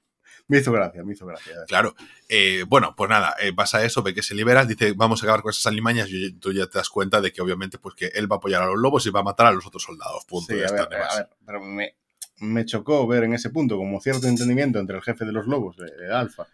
Me 0.46 0.58
hizo 0.58 0.72
gracia, 0.72 1.02
me 1.02 1.14
hizo 1.14 1.26
gracia. 1.26 1.54
Claro. 1.66 1.94
Eh, 2.28 2.64
bueno, 2.68 2.94
pues 2.96 3.08
nada, 3.08 3.34
eh, 3.40 3.52
pasa 3.54 3.84
eso, 3.84 4.02
ve 4.02 4.12
que 4.12 4.22
se 4.22 4.34
libera, 4.34 4.64
dice, 4.64 4.92
vamos 4.92 5.22
a 5.22 5.26
acabar 5.26 5.42
con 5.42 5.50
esas 5.50 5.66
alimañas 5.66 6.08
y 6.10 6.32
tú 6.34 6.52
ya 6.52 6.66
te 6.66 6.78
das 6.78 6.90
cuenta 6.90 7.20
de 7.20 7.32
que 7.32 7.40
obviamente 7.40 7.78
pues 7.78 7.94
que 7.94 8.06
él 8.14 8.30
va 8.30 8.36
a 8.36 8.38
apoyar 8.38 8.62
a 8.62 8.66
los 8.66 8.78
lobos 8.78 9.06
y 9.06 9.10
va 9.10 9.20
a 9.20 9.24
matar 9.24 9.46
a 9.46 9.52
los 9.52 9.66
otros 9.66 9.82
soldados. 9.82 10.24
Punto. 10.26 10.52
Sí, 10.52 10.60
a 10.62 10.70
ver, 10.70 10.82
a 10.82 11.16
ver, 11.16 11.28
pero 11.46 11.62
me, 11.62 11.96
me 12.40 12.64
chocó 12.66 13.06
ver 13.06 13.24
en 13.24 13.34
ese 13.34 13.50
punto 13.50 13.76
como 13.76 14.00
cierto 14.00 14.26
entendimiento 14.26 14.78
entre 14.78 14.96
el 14.96 15.02
jefe 15.02 15.24
de 15.24 15.32
los 15.32 15.46
lobos, 15.46 15.76
eh, 15.78 16.12
Alfa, 16.12 16.46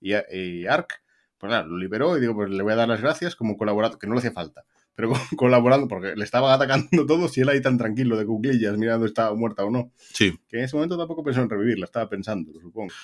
y, 0.00 0.14
y 0.14 0.66
Ark. 0.66 1.02
Pues 1.36 1.50
nada, 1.50 1.64
lo 1.64 1.76
liberó 1.76 2.16
y 2.16 2.20
digo, 2.20 2.34
pues 2.34 2.48
le 2.48 2.62
voy 2.62 2.72
a 2.72 2.76
dar 2.76 2.88
las 2.88 3.02
gracias 3.02 3.36
como 3.36 3.58
colaborador, 3.58 3.98
que 3.98 4.06
no 4.06 4.14
le 4.14 4.20
hacía 4.20 4.32
falta, 4.32 4.64
pero 4.94 5.12
colaborando, 5.36 5.88
porque 5.88 6.14
le 6.16 6.24
estaban 6.24 6.50
atacando 6.50 6.88
todos 7.06 7.36
y 7.36 7.42
él 7.42 7.48
ahí 7.50 7.60
tan 7.60 7.76
tranquilo 7.76 8.16
de 8.16 8.24
cuclillas 8.24 8.78
mirando 8.78 9.06
si 9.06 9.10
estaba 9.10 9.34
muerta 9.34 9.64
o 9.64 9.70
no. 9.70 9.92
Sí, 9.98 10.32
Que 10.48 10.58
en 10.58 10.64
ese 10.64 10.76
momento 10.76 10.96
tampoco 10.96 11.22
pensó 11.22 11.42
en 11.42 11.50
revivirla, 11.50 11.84
estaba 11.84 12.08
pensando, 12.08 12.50
supongo. 12.60 12.94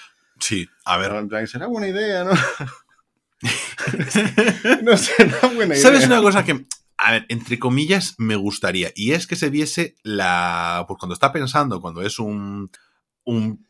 Sí, 0.41 0.69
a 0.85 0.99
ver. 0.99 1.09
Pero 1.09 1.21
en 1.21 1.29
plan, 1.29 1.47
será 1.47 1.67
buena 1.67 1.89
idea, 1.89 2.25
¿no? 2.25 2.33
no 4.83 4.97
será 4.97 5.49
buena 5.55 5.75
idea. 5.75 5.83
¿Sabes 5.83 6.07
una 6.07 6.21
cosa 6.21 6.45
que, 6.45 6.65
a 6.97 7.13
ver, 7.13 7.27
entre 7.29 7.59
comillas, 7.59 8.15
me 8.19 8.37
gustaría? 8.37 8.93
Y 8.95 9.13
es 9.13 9.27
que 9.27 9.37
se 9.37 9.51
viese 9.51 9.97
la. 10.03 10.85
Pues 10.87 10.99
cuando 10.99 11.15
está 11.15 11.33
pensando, 11.33 11.81
cuando 11.81 12.03
es 12.03 12.19
un. 12.19 12.71
un 13.25 13.67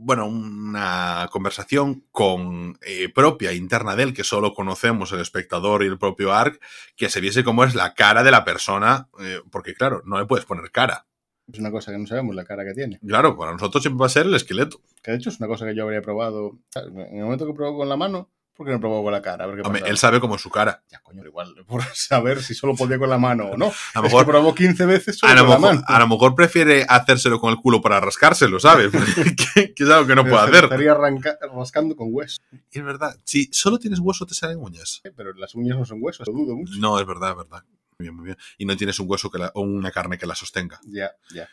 bueno, 0.00 0.26
una 0.26 1.28
conversación 1.32 2.04
con 2.12 2.78
eh, 2.82 3.08
propia 3.12 3.52
interna 3.52 3.96
de 3.96 4.04
él, 4.04 4.14
que 4.14 4.22
solo 4.22 4.54
conocemos 4.54 5.10
el 5.10 5.20
espectador 5.20 5.82
y 5.82 5.86
el 5.86 5.98
propio 5.98 6.32
Ark, 6.32 6.60
que 6.96 7.10
se 7.10 7.20
viese 7.20 7.42
cómo 7.42 7.64
es 7.64 7.74
la 7.74 7.94
cara 7.94 8.22
de 8.22 8.30
la 8.30 8.44
persona, 8.44 9.08
eh, 9.18 9.40
porque 9.50 9.74
claro, 9.74 10.02
no 10.04 10.20
le 10.20 10.26
puedes 10.26 10.46
poner 10.46 10.70
cara. 10.70 11.08
Es 11.52 11.58
una 11.58 11.70
cosa 11.70 11.92
que 11.92 11.98
no 11.98 12.06
sabemos, 12.06 12.34
la 12.34 12.44
cara 12.44 12.64
que 12.64 12.74
tiene. 12.74 12.98
Claro, 13.06 13.36
para 13.36 13.52
nosotros 13.52 13.82
siempre 13.82 14.00
va 14.00 14.06
a 14.06 14.10
ser 14.10 14.26
el 14.26 14.34
esqueleto. 14.34 14.80
Que 15.02 15.12
de 15.12 15.16
hecho 15.16 15.30
es 15.30 15.38
una 15.38 15.48
cosa 15.48 15.64
que 15.66 15.74
yo 15.74 15.84
habría 15.84 16.02
probado. 16.02 16.58
¿sabes? 16.70 16.90
En 16.94 17.16
el 17.18 17.24
momento 17.24 17.46
que 17.46 17.54
probó 17.54 17.78
con 17.78 17.88
la 17.88 17.96
mano, 17.96 18.28
¿por 18.54 18.66
qué 18.66 18.72
no 18.72 18.80
probó 18.80 19.02
con 19.02 19.12
la 19.12 19.22
cara? 19.22 19.44
A 19.44 19.46
ver 19.46 19.56
qué 19.56 19.62
Hombre, 19.62 19.80
pasa. 19.80 19.90
él 19.90 19.96
sabe 19.96 20.20
cómo 20.20 20.34
es 20.36 20.42
su 20.42 20.50
cara. 20.50 20.82
Ya, 20.90 21.00
coño, 21.00 21.24
igual, 21.24 21.54
por 21.66 21.82
saber 21.94 22.42
si 22.42 22.54
solo 22.54 22.74
podía 22.76 22.98
con 22.98 23.08
la 23.08 23.16
mano 23.16 23.46
o 23.52 23.56
no. 23.56 23.66
A 23.66 23.68
lo 23.68 23.72
Es 23.72 23.92
que 23.94 24.00
mejor, 24.02 24.26
probó 24.26 24.54
15 24.54 24.84
veces 24.84 25.16
solo 25.18 25.32
a 25.32 25.36
lo 25.36 25.40
con 25.42 25.50
la 25.52 25.58
mejor, 25.58 25.74
mano. 25.76 25.84
a 25.88 25.98
lo 26.00 26.08
mejor 26.08 26.34
prefiere 26.34 26.84
hacérselo 26.86 27.40
con 27.40 27.50
el 27.50 27.56
culo 27.56 27.80
para 27.80 27.98
rascárselo, 28.00 28.60
¿sabes? 28.60 28.90
que, 29.54 29.72
que 29.72 29.84
es 29.84 29.88
algo 29.88 30.06
que 30.06 30.14
no 30.16 30.24
puede 30.24 30.36
hacer. 30.42 30.64
Estaría 30.64 30.92
arranca- 30.92 31.38
rascando 31.54 31.96
con 31.96 32.08
hueso. 32.10 32.36
Es 32.70 32.84
verdad. 32.84 33.16
Si 33.24 33.48
solo 33.52 33.78
tienes 33.78 34.00
hueso, 34.00 34.26
te 34.26 34.34
salen 34.34 34.58
uñas. 34.58 35.00
Eh, 35.04 35.12
Pero 35.16 35.32
las 35.32 35.54
uñas 35.54 35.78
no 35.78 35.86
son 35.86 35.98
huesos, 36.02 36.26
lo 36.26 36.34
dudo 36.34 36.56
mucho. 36.56 36.74
No, 36.78 37.00
es 37.00 37.06
verdad, 37.06 37.30
es 37.30 37.36
verdad. 37.38 37.64
Bien, 38.00 38.14
muy 38.14 38.26
bien. 38.26 38.36
Y 38.58 38.64
no 38.64 38.76
tienes 38.76 38.98
un 39.00 39.10
hueso 39.10 39.28
que 39.28 39.38
la- 39.38 39.50
o 39.54 39.60
una 39.62 39.90
carne 39.90 40.18
que 40.18 40.26
la 40.26 40.36
sostenga. 40.36 40.80
Ya, 40.86 41.10
ya. 41.34 41.48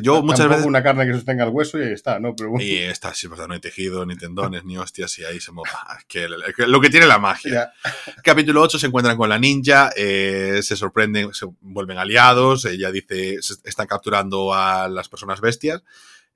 Yo 0.00 0.22
muchas 0.22 0.38
Tampoco 0.40 0.48
veces. 0.56 0.66
una 0.66 0.82
carne 0.82 1.06
que 1.06 1.12
sostenga 1.12 1.44
el 1.44 1.50
hueso 1.50 1.78
y 1.78 1.82
ahí 1.84 1.92
está, 1.92 2.18
¿no? 2.20 2.34
Pero 2.36 2.50
bueno, 2.50 2.64
Y 2.64 2.76
está, 2.78 3.14
sí, 3.14 3.26
es 3.26 3.30
verdad, 3.30 3.46
no 3.48 3.54
hay 3.54 3.60
tejido, 3.60 4.04
ni 4.06 4.16
tendones, 4.16 4.64
ni 4.64 4.76
hostias, 4.76 5.18
y 5.18 5.24
ahí 5.24 5.40
se 5.40 5.50
moja. 5.52 5.98
Que, 6.06 6.28
que 6.56 6.66
lo 6.68 6.80
que 6.80 6.90
tiene 6.90 7.06
la 7.06 7.18
magia. 7.18 7.52
ya. 7.52 7.72
Capítulo 8.22 8.60
8 8.62 8.78
se 8.78 8.86
encuentran 8.88 9.16
con 9.16 9.28
la 9.28 9.38
ninja, 9.38 9.90
eh, 9.96 10.60
se 10.62 10.76
sorprenden, 10.76 11.32
se 11.34 11.46
vuelven 11.60 11.98
aliados, 11.98 12.64
ella 12.64 12.90
dice, 12.92 13.38
se 13.40 13.54
están 13.64 13.86
capturando 13.88 14.52
a 14.54 14.88
las 14.88 15.08
personas 15.08 15.40
bestias. 15.40 15.82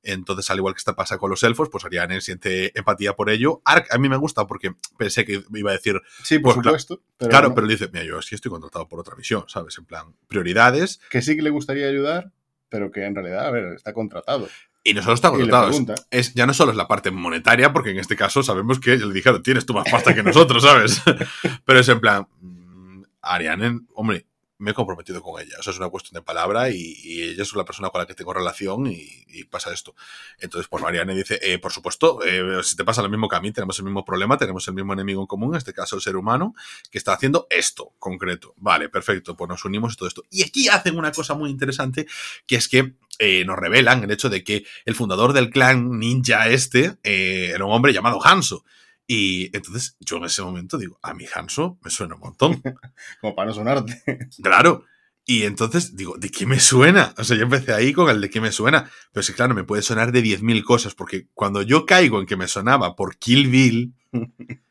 Entonces, 0.03 0.49
al 0.51 0.59
igual 0.59 0.75
que 0.75 0.79
está 0.79 0.95
pasa 0.95 1.19
con 1.19 1.31
los 1.31 1.43
elfos, 1.43 1.69
pues 1.71 1.85
Ariane 1.85 2.21
siente 2.21 2.77
empatía 2.79 3.15
por 3.15 3.29
ello. 3.31 3.61
Ark 3.65 3.87
a 3.91 3.99
mí 3.99 4.09
me 4.09 4.17
gusta 4.17 4.47
porque 4.47 4.73
pensé 4.97 5.25
que 5.25 5.43
iba 5.55 5.71
a 5.71 5.75
decir, 5.75 6.01
Sí, 6.23 6.39
por 6.39 6.55
Pues, 6.55 6.63
claro. 6.63 6.79
supuesto. 6.79 7.03
Pero 7.19 7.31
claro, 7.31 7.49
no. 7.49 7.55
pero 7.55 7.67
dice, 7.67 7.89
mira, 7.93 8.05
yo 8.05 8.23
sí 8.23 8.35
estoy 8.37 8.51
contratado 8.51 8.89
por 8.89 9.01
otra 9.01 9.17
misión, 9.17 9.45
¿sabes? 9.49 9.77
En 9.79 9.85
plan, 9.85 10.15
prioridades. 10.29 11.01
Que 11.11 11.23
sí 11.23 11.35
que 11.37 11.43
le 11.43 11.51
gustaría 11.51 11.89
ayudar, 11.89 12.31
pero 12.69 12.91
que 12.93 13.05
en 13.05 13.15
realidad, 13.15 13.47
a 13.47 13.51
ver, 13.51 13.65
está 13.75 13.93
contratado. 13.93 14.49
Y 14.85 14.95
no 14.95 15.03
solo 15.03 15.15
está 15.15 15.29
Y 15.29 15.33
le 15.33 15.39
contratado, 15.39 15.71
es, 15.71 15.77
pregunta. 15.77 15.95
es- 16.11 16.35
ya 16.35 16.47
no 16.47 16.55
solo 16.55 16.71
es 16.71 16.77
la 16.77 16.87
parte 16.87 17.11
monetaria, 17.11 17.73
porque 17.73 17.91
en 17.91 17.99
este 17.99 18.15
caso 18.15 18.45
sabemos 18.45 18.79
que 18.79 18.97
le 18.97 19.13
dijeron, 19.13 19.43
tienes 19.43 19.67
tú 19.67 19.75
más 19.75 19.91
pasta 19.91 20.15
que 20.15 20.23
nosotros, 20.23 20.63
¿sabes? 20.63 21.03
Pero 21.65 21.81
es 21.81 21.89
en 21.89 21.99
plan, 22.01 22.29
mm, 22.41 23.03
Ariane, 23.23 23.81
hombre, 23.95 24.27
me 24.59 24.71
he 24.71 24.75
comprometido 24.75 25.23
con 25.23 25.41
ella. 25.41 25.57
O 25.59 25.63
sea, 25.63 25.73
es 25.73 25.79
una 25.79 25.89
cuestión 25.89 26.15
de 26.15 26.23
palabra 26.23 26.71
y, 26.71 26.97
y 27.03 27.23
ella 27.23 27.43
es 27.43 27.55
la 27.55 27.65
persona 27.65 27.91
con 27.91 28.01
la 28.01 28.07
que 28.07 28.15
tengo 28.15 28.33
relación 28.33 28.87
y, 28.87 29.25
y 29.29 29.45
pasa 29.45 29.73
esto. 29.73 29.95
Entonces, 30.39 30.69
pues 30.69 30.83
Ariane 30.83 31.15
dice, 31.15 31.39
eh, 31.43 31.59
por 31.59 31.73
supuesto, 31.73 32.25
eh, 32.25 32.63
si 32.63 32.77
te 32.77 32.85
pasa 32.85 33.03
lo 33.03 33.09
mismo 33.09 33.29
que 33.29 33.37
a 33.37 33.41
mí, 33.41 33.53
tenemos 33.53 33.79
el 33.79 33.85
mismo 33.85 34.05
problema, 34.05 34.39
tenemos 34.39 34.67
el 34.69 34.75
mismo 34.75 34.93
enemigo 34.93 35.21
en 35.21 35.27
común, 35.27 35.51
en 35.55 35.59
este 35.59 35.73
caso 35.73 35.97
el 35.97 36.03
ser 36.03 36.17
humano, 36.17 36.55
que 36.91 36.99
está 36.99 37.13
haciendo 37.13 37.47
esto 37.51 37.93
concreto. 37.99 38.55
Vale, 38.57 38.89
perfecto, 38.89 39.37
pues 39.37 39.49
nos 39.49 39.65
unimos 39.65 39.93
y 39.93 39.97
todo 39.97 40.09
esto. 40.09 40.25
Y 40.31 40.43
aquí 40.43 40.69
hacen 40.69 40.97
una 40.97 41.13
cosa 41.13 41.35
muy 41.35 41.51
interesante, 41.51 42.07
que 42.47 42.57
es 42.57 42.69
que 42.69 42.95
eh, 43.19 43.45
nos 43.45 43.59
revelan 43.59 44.05
el 44.05 44.11
hecho 44.11 44.29
de 44.29 44.45
que 44.45 44.67
el 44.85 44.95
fundador 44.95 45.33
del 45.33 45.51
clan 45.51 45.99
ninja 45.99 46.49
este 46.49 46.97
eh, 47.03 47.53
era 47.55 47.65
un 47.65 47.73
hombre 47.73 47.93
llamado 47.93 48.25
Hanso. 48.25 48.65
Y 49.07 49.57
entonces 49.57 49.97
yo 50.01 50.17
en 50.17 50.25
ese 50.25 50.43
momento 50.43 50.79
digo, 50.79 50.99
a 51.03 51.15
mi 51.15 51.27
Hanso 51.33 51.79
me 51.83 51.91
suena 51.91 52.17
un 52.17 52.21
montón. 52.21 52.63
Como 53.21 53.35
para 53.35 53.49
no 53.49 53.55
sonarte. 53.55 54.03
Claro. 54.43 54.85
Y 55.29 55.43
entonces 55.43 55.97
digo, 55.97 56.17
¿de 56.17 56.31
qué 56.31 56.47
me 56.47 56.61
suena? 56.61 57.13
O 57.19 57.25
sea, 57.25 57.37
yo 57.37 57.43
empecé 57.43 57.73
ahí 57.73 57.93
con 57.93 58.09
el 58.09 58.21
de 58.21 58.31
qué 58.31 58.41
me 58.41 58.53
suena. 58.53 58.89
Pero 59.13 59.25
sí, 59.25 59.33
claro, 59.33 59.55
me 59.55 59.65
puede 59.65 59.83
sonar 59.83 60.13
de 60.13 60.23
10.000 60.23 60.63
cosas, 60.63 60.95
porque 60.95 61.27
cuando 61.35 61.63
yo 61.63 61.85
caigo 61.85 62.21
en 62.21 62.27
que 62.27 62.37
me 62.37 62.47
sonaba 62.47 62.95
por 62.95 63.17
Kill 63.17 63.49
Bill, 63.49 63.95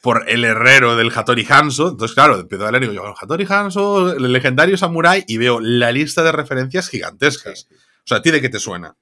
por 0.00 0.28
el 0.28 0.44
herrero 0.44 0.94
del 0.94 1.10
Hattori 1.12 1.44
Hanzo, 1.48 1.88
entonces 1.88 2.14
claro, 2.14 2.38
empiezo 2.38 2.64
a 2.64 2.70
leer 2.70 2.84
y 2.84 2.88
digo, 2.90 3.02
yo, 3.02 3.14
Hattori 3.20 3.46
Hanzo, 3.48 4.12
el 4.12 4.32
legendario 4.32 4.76
samurái, 4.76 5.24
y 5.26 5.38
veo 5.38 5.58
la 5.58 5.90
lista 5.90 6.22
de 6.22 6.30
referencias 6.30 6.88
gigantescas. 6.88 7.66
O 7.72 8.06
sea, 8.06 8.18
¿a 8.18 8.22
ti 8.22 8.30
de 8.30 8.40
qué 8.40 8.48
te 8.48 8.60
suena? 8.60 8.96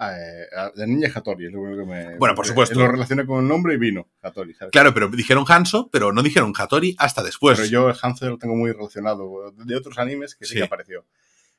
Ah, 0.00 0.14
eh, 0.16 0.46
de 0.76 0.86
Ninja 0.86 1.10
Hattori 1.18 1.46
es 1.46 1.52
lo 1.52 1.60
único 1.60 1.78
que 1.80 1.86
me. 1.90 2.16
Bueno, 2.18 2.34
por 2.36 2.46
supuesto. 2.46 2.78
Lo 2.78 2.86
relacioné 2.88 3.26
con 3.26 3.42
el 3.42 3.48
nombre 3.48 3.74
y 3.74 3.78
vino, 3.78 4.06
Hattori, 4.22 4.54
¿sabes? 4.54 4.70
Claro, 4.70 4.94
pero 4.94 5.08
dijeron 5.08 5.44
Hanzo, 5.48 5.88
pero 5.90 6.12
no 6.12 6.22
dijeron 6.22 6.52
Hattori 6.56 6.94
hasta 6.98 7.22
después. 7.24 7.58
Pero 7.58 7.68
yo 7.68 7.88
el 7.90 7.96
Hanzo 8.00 8.28
lo 8.28 8.38
tengo 8.38 8.54
muy 8.54 8.70
relacionado 8.70 9.50
de 9.52 9.76
otros 9.76 9.98
animes 9.98 10.36
que 10.36 10.44
sí, 10.44 10.52
Sí. 10.52 10.58
que 10.60 10.64
apareció. 10.66 11.04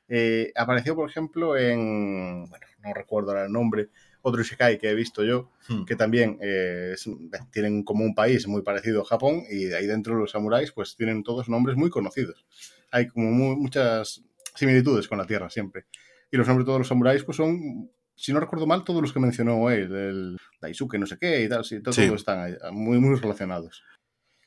Eh, 0.08 0.52
apareció, 0.56 0.96
por 0.96 1.08
ejemplo, 1.08 1.56
en. 1.56 2.46
Bueno, 2.48 2.66
no 2.82 2.94
recuerdo 2.94 3.30
ahora 3.30 3.44
el 3.44 3.52
nombre. 3.52 3.90
Otro 4.22 4.40
Isekai 4.42 4.78
que 4.78 4.90
he 4.90 4.94
visto 4.94 5.22
yo, 5.24 5.50
Hmm. 5.68 5.84
que 5.84 5.96
también 5.96 6.38
eh, 6.42 6.92
es- 6.94 7.08
tienen 7.52 7.84
como 7.84 8.04
un 8.04 8.14
país 8.14 8.46
muy 8.48 8.62
parecido 8.62 9.02
a 9.02 9.04
Japón 9.04 9.42
y 9.50 9.64
de 9.64 9.76
ahí 9.76 9.86
dentro 9.86 10.14
los 10.14 10.30
samuráis 10.32 10.72
pues 10.72 10.94
tienen 10.96 11.22
todos 11.22 11.48
nombres 11.48 11.76
muy 11.76 11.88
conocidos. 11.90 12.44
Hay 12.90 13.06
como 13.06 13.30
mu- 13.30 13.56
muchas 13.56 14.22
similitudes 14.54 15.08
con 15.08 15.16
la 15.18 15.26
Tierra 15.26 15.48
siempre. 15.48 15.84
Y 16.30 16.36
los 16.36 16.46
nombres 16.46 16.64
de 16.64 16.68
todos 16.68 16.80
los 16.80 16.88
samuráis 16.88 17.22
pues 17.24 17.36
son, 17.36 17.90
si 18.20 18.32
no 18.32 18.40
recuerdo 18.40 18.66
mal, 18.66 18.84
todos 18.84 19.00
los 19.02 19.12
que 19.12 19.20
mencionó 19.20 19.70
él, 19.70 19.94
el 19.94 20.36
Daisuke 20.60 20.98
no 20.98 21.06
sé 21.06 21.16
qué 21.18 21.42
y 21.44 21.48
tal, 21.48 21.64
sí, 21.64 21.80
to- 21.82 21.92
Sí. 21.92 22.06
todos 22.06 22.20
están 22.20 22.38
ahí, 22.40 22.54
muy, 22.72 22.98
muy 22.98 23.18
relacionados. 23.18 23.82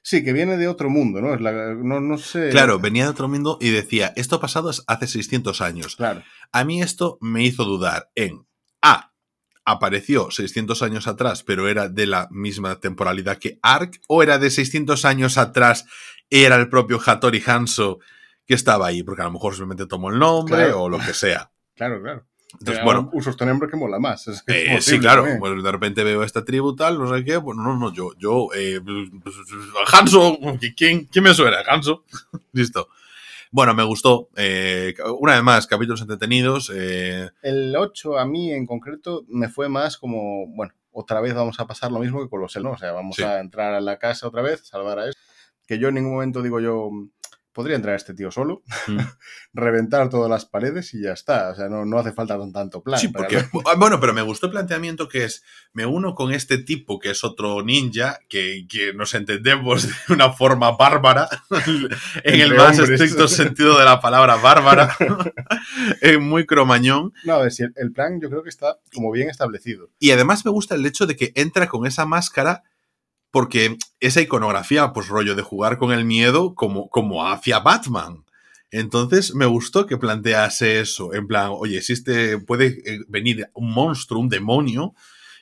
Sí, 0.05 0.23
que 0.23 0.33
viene 0.33 0.57
de 0.57 0.67
otro 0.67 0.89
mundo, 0.89 1.21
¿no? 1.21 1.33
Es 1.33 1.41
la- 1.41 1.73
no, 1.75 1.99
no 2.01 2.17
sé. 2.17 2.49
Claro, 2.49 2.77
venía 2.79 3.05
de 3.05 3.09
otro 3.11 3.27
mundo 3.29 3.57
y 3.61 3.69
decía, 3.71 4.11
esto 4.17 4.35
ha 4.35 4.41
pasado 4.41 4.69
hace 4.87 5.07
600 5.07 5.61
años. 5.61 5.95
Claro. 5.95 6.23
A 6.51 6.63
mí 6.65 6.81
esto 6.81 7.17
me 7.21 7.43
hizo 7.43 7.63
dudar 7.63 8.11
en 8.15 8.45
A. 8.81 9.11
Apareció 9.65 10.29
600 10.29 10.81
años 10.81 11.07
atrás, 11.07 11.41
pero 11.43 11.69
era 11.69 11.87
de 11.87 12.05
la 12.05 12.27
misma 12.31 12.81
temporalidad 12.81 13.37
que 13.37 13.59
Ark, 13.63 14.01
o 14.09 14.21
era 14.21 14.37
de 14.37 14.49
600 14.49 15.05
años 15.05 15.37
atrás, 15.37 15.85
era 16.29 16.57
el 16.57 16.67
propio 16.67 16.99
Hattori 17.03 17.41
Hanzo 17.45 17.99
que 18.45 18.55
estaba 18.55 18.87
ahí, 18.87 19.03
porque 19.03 19.21
a 19.21 19.25
lo 19.25 19.31
mejor 19.31 19.53
simplemente 19.53 19.85
tomó 19.87 20.09
el 20.09 20.19
nombre 20.19 20.57
Claro. 20.57 20.83
o 20.83 20.89
lo 20.89 20.97
que 20.99 21.13
sea. 21.13 21.49
Claro, 21.75 22.01
claro. 22.03 22.27
Entonces, 22.59 22.83
bueno, 22.83 23.09
uso 23.13 23.29
este 23.31 23.45
nombre 23.45 23.67
que 23.69 23.75
mola 23.77 23.99
más. 23.99 24.27
es- 24.27 24.43
es 24.47 24.55
eh, 24.55 24.77
sí, 24.81 24.99
claro, 24.99 25.23
también. 25.23 25.39
pues 25.39 25.63
de 25.63 25.71
repente 25.71 26.03
veo 26.03 26.23
esta 26.23 26.45
tribu 26.45 26.75
tal, 26.75 26.97
no 26.99 27.13
sé 27.13 27.23
qué, 27.25 27.39
pues 27.41 27.57
no, 27.57 27.77
no, 27.77 27.91
yo, 27.93 28.11
yo, 28.17 28.47
eh, 28.55 28.79
Hanzo, 29.91 30.37
¿quién, 30.75 31.05
¿quién 31.05 31.23
me 31.23 31.33
suena? 31.33 31.57
Hanzo, 31.67 32.03
listo. 32.53 32.87
Bueno, 33.51 33.73
me 33.75 33.83
gustó. 33.83 34.29
eh, 34.35 34.95
una 35.19 35.33
vez 35.35 35.43
más, 35.43 35.67
capítulos 35.67 36.01
entretenidos. 36.01 36.71
eh, 36.73 37.29
El 37.43 37.75
8 37.75 38.17
a 38.17 38.25
mí 38.25 38.51
en 38.51 38.65
concreto 38.65 39.25
me 39.27 39.47
fue 39.49 39.69
más 39.69 39.97
como, 39.97 40.47
bueno, 40.47 40.73
otra 40.91 41.21
vez 41.21 41.33
vamos 41.35 41.59
a 41.59 41.67
pasar 41.67 41.91
lo 41.91 41.99
mismo 41.99 42.21
que 42.23 42.29
con 42.29 42.41
los 42.41 42.55
El, 42.55 42.63
¿no? 42.63 42.71
O 42.71 42.77
sea, 42.77 42.91
vamos 42.93 43.15
Sí. 43.15 43.23
a 43.23 43.39
entrar 43.39 43.73
a 43.73 43.81
la 43.81 43.97
casa 43.99 44.27
otra 44.27 44.41
vez, 44.41 44.65
salvar 44.67 44.99
a 44.99 45.09
este. 45.09 45.19
Que 45.67 45.77
yo 45.79 45.87
en 45.89 45.95
ningún 45.95 46.13
momento 46.13 46.41
digo 46.41 46.59
yo, 46.59 46.89
podría 47.53 47.75
entrar 47.75 47.95
este 47.95 48.13
tío 48.13 48.31
solo, 48.31 48.63
Mm. 48.87 48.97
reventar 49.53 50.09
todas 50.09 50.29
las 50.29 50.45
paredes 50.45 50.93
y 50.93 51.03
ya 51.03 51.11
está. 51.13 51.49
O 51.51 51.55
sea, 51.55 51.69
no, 51.69 51.85
no 51.85 51.99
hace 51.99 52.11
falta 52.11 52.37
tan- 52.37 52.51
tanto 52.51 52.81
plan. 52.83 52.99
Sí, 52.99 53.07
porque. 53.09 53.43
Bueno, 53.77 53.99
pero 53.99 54.13
me 54.13 54.21
gustó 54.21 54.47
el 54.47 54.51
planteamiento 54.51 55.07
que 55.07 55.23
es. 55.25 55.43
Me 55.73 55.85
uno 55.85 56.15
con 56.15 56.31
este 56.33 56.57
tipo 56.57 56.99
que 56.99 57.11
es 57.11 57.23
otro 57.23 57.63
ninja, 57.63 58.19
que, 58.29 58.65
que 58.69 58.93
nos 58.93 59.13
entendemos 59.13 59.87
de 60.07 60.13
una 60.13 60.31
forma 60.33 60.71
bárbara, 60.71 61.27
en 62.23 62.41
el 62.41 62.55
más 62.55 62.77
hombres. 62.79 62.99
estricto 63.01 63.27
sentido 63.27 63.77
de 63.79 63.85
la 63.85 63.99
palabra 64.01 64.35
bárbara, 64.35 64.95
eh, 66.01 66.17
muy 66.17 66.45
cromañón. 66.45 67.13
No, 67.23 67.33
a 67.35 67.41
ver, 67.43 67.51
si 67.51 67.63
el, 67.63 67.73
el 67.75 67.91
plan 67.91 68.19
yo 68.21 68.29
creo 68.29 68.43
que 68.43 68.49
está 68.49 68.77
como 68.93 69.11
bien 69.11 69.29
establecido. 69.29 69.89
Y 69.99 70.11
además 70.11 70.45
me 70.45 70.51
gusta 70.51 70.75
el 70.75 70.85
hecho 70.85 71.05
de 71.05 71.15
que 71.15 71.31
entra 71.35 71.67
con 71.67 71.85
esa 71.85 72.05
máscara 72.05 72.63
porque 73.33 73.77
esa 73.99 74.21
iconografía, 74.21 74.93
pues 74.93 75.07
rollo 75.07 75.33
de 75.33 75.41
jugar 75.41 75.79
con 75.79 75.91
el 75.91 76.05
miedo 76.05 76.53
como, 76.53 76.87
como 76.91 77.27
hacia 77.27 77.57
Batman. 77.57 78.25
Entonces 78.69 79.33
me 79.33 79.47
gustó 79.47 79.87
que 79.87 79.97
plantease 79.97 80.79
eso, 80.79 81.15
en 81.15 81.25
plan, 81.25 81.49
oye, 81.51 81.79
existe, 81.79 82.37
puede 82.37 82.67
eh, 82.85 82.99
venir 83.07 83.49
un 83.55 83.73
monstruo, 83.73 84.21
un 84.21 84.29
demonio, 84.29 84.93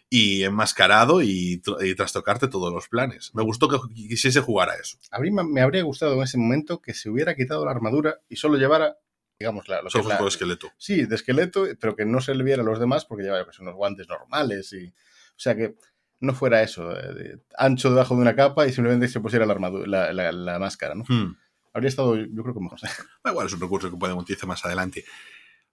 y 0.09 0.43
enmascarado 0.43 1.21
y, 1.21 1.61
y, 1.81 1.95
trastocarte 1.95 2.47
todos 2.47 2.71
los 2.71 2.87
planes. 2.87 3.31
Me 3.33 3.43
gustó 3.43 3.67
que 3.67 3.77
quisiese 3.93 4.39
jugar 4.39 4.69
a 4.69 4.75
eso. 4.75 4.97
A 5.11 5.19
mí 5.19 5.29
me 5.29 5.59
habría 5.59 5.83
gustado 5.83 6.13
en 6.15 6.23
ese 6.23 6.37
momento 6.37 6.81
que 6.81 6.93
se 6.93 7.09
hubiera 7.09 7.35
quitado 7.35 7.65
la 7.65 7.71
armadura 7.71 8.21
y 8.29 8.37
solo 8.37 8.57
llevara, 8.57 8.97
digamos, 9.37 9.67
la, 9.67 9.81
lo 9.81 9.89
que 9.89 9.99
es 9.99 10.05
la, 10.05 10.17
de 10.17 10.27
esqueleto. 10.27 10.71
Sí, 10.77 11.05
de 11.05 11.15
esqueleto, 11.15 11.65
pero 11.77 11.93
que 11.97 12.05
no 12.05 12.21
se 12.21 12.35
le 12.35 12.43
viera 12.45 12.61
a 12.61 12.65
los 12.65 12.79
demás 12.79 13.03
porque 13.03 13.23
llevaba 13.23 13.43
pues, 13.43 13.59
unos 13.59 13.75
guantes 13.75 14.07
normales 14.07 14.71
y... 14.71 14.87
O 14.87 15.43
sea 15.43 15.55
que 15.55 15.75
no 16.21 16.33
fuera 16.33 16.63
eso, 16.63 16.87
de, 16.89 17.39
ancho 17.57 17.89
debajo 17.89 18.15
de 18.15 18.21
una 18.21 18.35
capa 18.35 18.67
y 18.67 18.71
simplemente 18.71 19.07
se 19.07 19.19
pusiera 19.19 19.45
la 19.45 19.53
armadura, 19.53 19.85
la, 19.87 20.13
la, 20.13 20.31
la 20.31 20.59
máscara, 20.59 20.95
¿no? 20.95 21.03
Hmm. 21.07 21.35
Habría 21.73 21.89
estado, 21.89 22.15
yo 22.15 22.43
creo 22.43 22.53
que 22.53 22.59
mejor. 22.59 22.79
Igual 23.25 23.47
es 23.47 23.53
un 23.53 23.61
recurso 23.61 23.89
que 23.89 23.97
podemos 23.97 24.23
utilizar 24.23 24.47
más 24.47 24.63
adelante. 24.63 25.03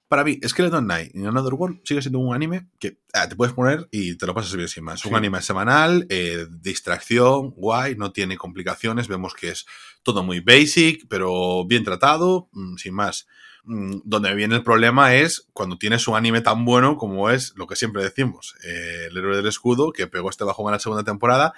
Para 0.09 0.25
mí, 0.25 0.41
Skeleton 0.43 0.85
Knight 0.85 1.15
in 1.15 1.27
Another 1.27 1.53
World 1.53 1.81
sigue 1.85 2.01
siendo 2.01 2.19
un 2.19 2.35
anime 2.35 2.69
que 2.79 2.99
ah, 3.13 3.29
te 3.29 3.37
puedes 3.37 3.53
poner 3.53 3.89
y 3.91 4.17
te 4.17 4.27
lo 4.27 4.35
pasas 4.35 4.57
bien 4.57 4.69
sin 4.69 4.85
más. 4.85 5.01
Sí. 5.01 5.09
Un 5.09 5.17
anime 5.17 5.43
semanal, 5.43 6.07
eh, 6.09 6.47
distracción, 6.51 7.51
guay, 7.51 7.95
no 7.97 8.11
tiene 8.11 8.39
complicaciones. 8.39 9.07
Vemos 9.07 9.35
que 9.35 9.51
es 9.51 9.67
todo 10.03 10.23
muy 10.23 10.41
basic, 10.41 11.07
pero 11.09 11.67
bien 11.67 11.85
tratado, 11.85 12.49
mmm, 12.53 12.77
sin 12.77 12.95
más. 12.95 13.27
Mm, 13.71 14.01
donde 14.05 14.35
viene 14.35 14.55
el 14.55 14.63
problema 14.63 15.15
es 15.15 15.47
cuando 15.53 15.77
tienes 15.77 16.09
un 16.09 16.17
anime 16.17 16.41
tan 16.41 16.65
bueno 16.65 16.97
como 16.97 17.29
es 17.29 17.53
lo 17.55 17.67
que 17.67 17.77
siempre 17.77 18.03
decimos, 18.03 18.55
eh, 18.65 19.09
El 19.11 19.17
héroe 19.19 19.37
del 19.37 19.47
escudo, 19.47 19.93
que 19.93 20.07
pegó 20.07 20.31
este 20.31 20.45
bajón 20.45 20.69
en 20.69 20.73
la 20.73 20.79
segunda 20.79 21.05
temporada, 21.05 21.53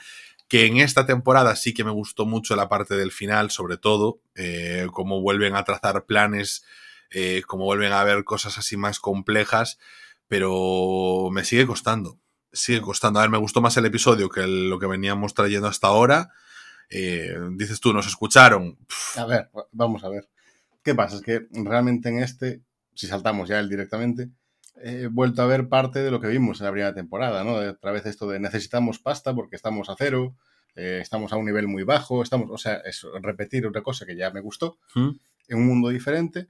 que 0.48 0.66
en 0.66 0.78
esta 0.78 1.06
temporada 1.06 1.54
sí 1.54 1.72
que 1.72 1.84
me 1.84 1.92
gustó 1.92 2.26
mucho 2.26 2.56
la 2.56 2.68
parte 2.68 2.96
del 2.96 3.12
final, 3.12 3.52
sobre 3.52 3.76
todo, 3.76 4.18
eh, 4.34 4.88
cómo 4.92 5.20
vuelven 5.20 5.54
a 5.54 5.62
trazar 5.62 6.04
planes 6.04 6.64
eh, 7.12 7.42
como 7.46 7.62
vuelven 7.64 7.92
a 7.92 8.02
ver 8.02 8.24
cosas 8.24 8.58
así 8.58 8.76
más 8.76 8.98
complejas, 8.98 9.78
pero 10.26 11.28
me 11.30 11.44
sigue 11.44 11.64
costando, 11.64 12.18
sigue 12.52 12.80
costando. 12.80 13.20
A 13.20 13.22
ver, 13.22 13.30
me 13.30 13.38
gustó 13.38 13.60
más 13.60 13.76
el 13.76 13.86
episodio 13.86 14.28
que 14.30 14.48
lo 14.48 14.80
que 14.80 14.86
veníamos 14.86 15.32
trayendo 15.32 15.68
hasta 15.68 15.86
ahora. 15.86 16.30
Dices 17.52 17.78
tú, 17.78 17.92
nos 17.92 18.08
escucharon. 18.08 18.76
A 19.16 19.26
ver, 19.26 19.48
vamos 19.70 20.02
a 20.02 20.08
ver. 20.08 20.28
¿Qué 20.82 20.94
pasa? 20.94 21.16
Es 21.16 21.22
que 21.22 21.46
realmente 21.50 22.08
en 22.08 22.22
este, 22.22 22.62
si 22.94 23.06
saltamos 23.06 23.48
ya 23.48 23.60
él 23.60 23.68
directamente, 23.68 24.30
he 24.82 25.08
vuelto 25.08 25.42
a 25.42 25.46
ver 25.46 25.68
parte 25.68 26.00
de 26.00 26.10
lo 26.10 26.20
que 26.20 26.28
vimos 26.28 26.60
en 26.60 26.66
la 26.66 26.72
primera 26.72 26.94
temporada, 26.94 27.44
¿no? 27.44 27.54
Otra 27.54 27.92
vez 27.92 28.06
esto 28.06 28.28
de 28.28 28.40
necesitamos 28.40 28.98
pasta 28.98 29.34
porque 29.34 29.56
estamos 29.56 29.90
a 29.90 29.94
cero, 29.98 30.34
eh, 30.76 31.00
estamos 31.02 31.32
a 31.32 31.36
un 31.36 31.44
nivel 31.44 31.68
muy 31.68 31.82
bajo, 31.82 32.22
estamos, 32.22 32.48
o 32.50 32.58
sea, 32.58 32.76
es 32.84 33.06
repetir 33.22 33.66
una 33.66 33.82
cosa 33.82 34.06
que 34.06 34.16
ya 34.16 34.30
me 34.30 34.40
gustó 34.40 34.78
¿Mm? 34.94 35.10
en 35.48 35.58
un 35.58 35.66
mundo 35.66 35.88
diferente 35.88 36.48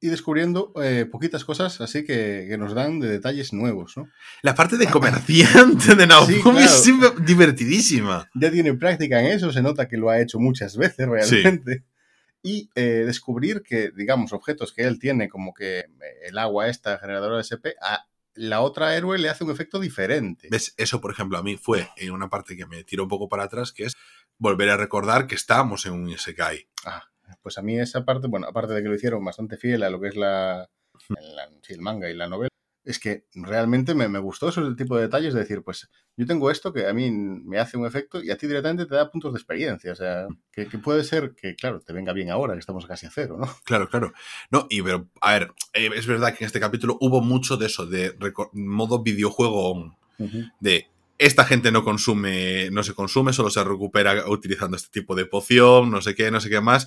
y 0.00 0.08
descubriendo 0.08 0.72
eh, 0.82 1.06
poquitas 1.10 1.44
cosas 1.44 1.80
así 1.80 2.04
que, 2.04 2.46
que, 2.48 2.58
nos 2.58 2.74
dan 2.74 3.00
de 3.00 3.08
detalles 3.08 3.52
nuevos, 3.52 3.96
¿no? 3.96 4.08
La 4.42 4.54
parte 4.54 4.76
de 4.76 4.86
comerciante 4.86 5.94
de 5.94 6.06
Naofumi 6.06 6.60
sí, 6.68 6.92
claro. 6.98 7.14
es 7.18 7.26
divertidísima. 7.26 8.30
Ya 8.34 8.50
tiene 8.50 8.74
práctica 8.74 9.20
en 9.20 9.26
eso, 9.26 9.52
se 9.52 9.62
nota 9.62 9.88
que 9.88 9.96
lo 9.96 10.10
ha 10.10 10.20
hecho 10.20 10.38
muchas 10.38 10.76
veces 10.76 11.08
realmente. 11.08 11.74
Sí. 11.74 11.95
Y 12.42 12.70
eh, 12.74 13.04
descubrir 13.04 13.62
que, 13.62 13.90
digamos, 13.90 14.32
objetos 14.32 14.72
que 14.72 14.82
él 14.82 14.98
tiene, 14.98 15.28
como 15.28 15.52
que 15.52 15.86
el 16.22 16.38
agua 16.38 16.68
esta 16.68 16.98
generadora 16.98 17.36
de 17.36 17.42
SP, 17.42 17.74
a 17.80 18.06
la 18.34 18.60
otra 18.60 18.94
héroe 18.94 19.18
le 19.18 19.28
hace 19.28 19.44
un 19.44 19.50
efecto 19.50 19.80
diferente. 19.80 20.48
¿Ves? 20.50 20.74
Eso, 20.76 21.00
por 21.00 21.10
ejemplo, 21.10 21.38
a 21.38 21.42
mí 21.42 21.56
fue 21.56 21.88
en 21.96 22.12
una 22.12 22.28
parte 22.28 22.56
que 22.56 22.66
me 22.66 22.84
tiró 22.84 23.04
un 23.04 23.08
poco 23.08 23.28
para 23.28 23.44
atrás, 23.44 23.72
que 23.72 23.84
es 23.84 23.94
volver 24.38 24.70
a 24.70 24.76
recordar 24.76 25.26
que 25.26 25.34
estábamos 25.34 25.86
en 25.86 25.94
un 25.94 26.08
Isekai. 26.08 26.68
Ah, 26.84 27.02
pues 27.42 27.58
a 27.58 27.62
mí 27.62 27.78
esa 27.78 28.04
parte, 28.04 28.28
bueno, 28.28 28.46
aparte 28.46 28.74
de 28.74 28.82
que 28.82 28.88
lo 28.88 28.94
hicieron 28.94 29.24
bastante 29.24 29.56
fiel 29.56 29.82
a 29.82 29.90
lo 29.90 30.00
que 30.00 30.08
es 30.08 30.16
la, 30.16 30.68
la 31.08 31.48
sí, 31.62 31.72
el 31.72 31.80
manga 31.80 32.08
y 32.10 32.14
la 32.14 32.28
novela, 32.28 32.50
es 32.86 33.00
que 33.00 33.24
realmente 33.34 33.94
me, 33.94 34.08
me, 34.08 34.20
gustó 34.20 34.48
eso, 34.48 34.60
el 34.60 34.76
tipo 34.76 34.96
de 34.96 35.02
detalles 35.02 35.34
de 35.34 35.40
decir, 35.40 35.62
pues 35.62 35.90
yo 36.16 36.24
tengo 36.24 36.52
esto 36.52 36.72
que 36.72 36.86
a 36.86 36.94
mí 36.94 37.10
me 37.10 37.58
hace 37.58 37.76
un 37.76 37.84
efecto 37.84 38.22
y 38.22 38.30
a 38.30 38.38
ti 38.38 38.46
directamente 38.46 38.86
te 38.86 38.94
da 38.94 39.10
puntos 39.10 39.32
de 39.32 39.38
experiencia. 39.38 39.92
O 39.92 39.96
sea, 39.96 40.28
que, 40.52 40.68
que 40.68 40.78
puede 40.78 41.02
ser 41.02 41.34
que, 41.34 41.56
claro, 41.56 41.80
te 41.80 41.92
venga 41.92 42.12
bien 42.12 42.30
ahora, 42.30 42.54
que 42.54 42.60
estamos 42.60 42.86
casi 42.86 43.06
a 43.06 43.10
cero, 43.10 43.36
¿no? 43.40 43.48
Claro, 43.64 43.88
claro. 43.88 44.12
No, 44.50 44.68
y 44.70 44.82
pero, 44.82 45.08
a 45.20 45.32
ver, 45.32 45.52
eh, 45.74 45.90
es 45.94 46.06
verdad 46.06 46.32
que 46.32 46.44
en 46.44 46.46
este 46.46 46.60
capítulo 46.60 46.96
hubo 47.00 47.20
mucho 47.20 47.56
de 47.56 47.66
eso, 47.66 47.86
de 47.86 48.14
modo 48.52 49.02
videojuego 49.02 49.72
on, 49.72 49.96
uh 50.18 50.24
-huh. 50.24 50.52
de 50.60 50.86
esta 51.18 51.44
gente 51.44 51.72
no 51.72 51.84
consume, 51.84 52.70
no 52.70 52.82
se 52.82 52.94
consume, 52.94 53.32
solo 53.32 53.50
se 53.50 53.62
recupera 53.64 54.28
utilizando 54.28 54.76
este 54.76 55.00
tipo 55.00 55.14
de 55.14 55.26
poción, 55.26 55.90
no 55.90 56.00
sé 56.00 56.14
qué, 56.14 56.30
no 56.30 56.40
sé 56.40 56.50
qué 56.50 56.60
más. 56.60 56.86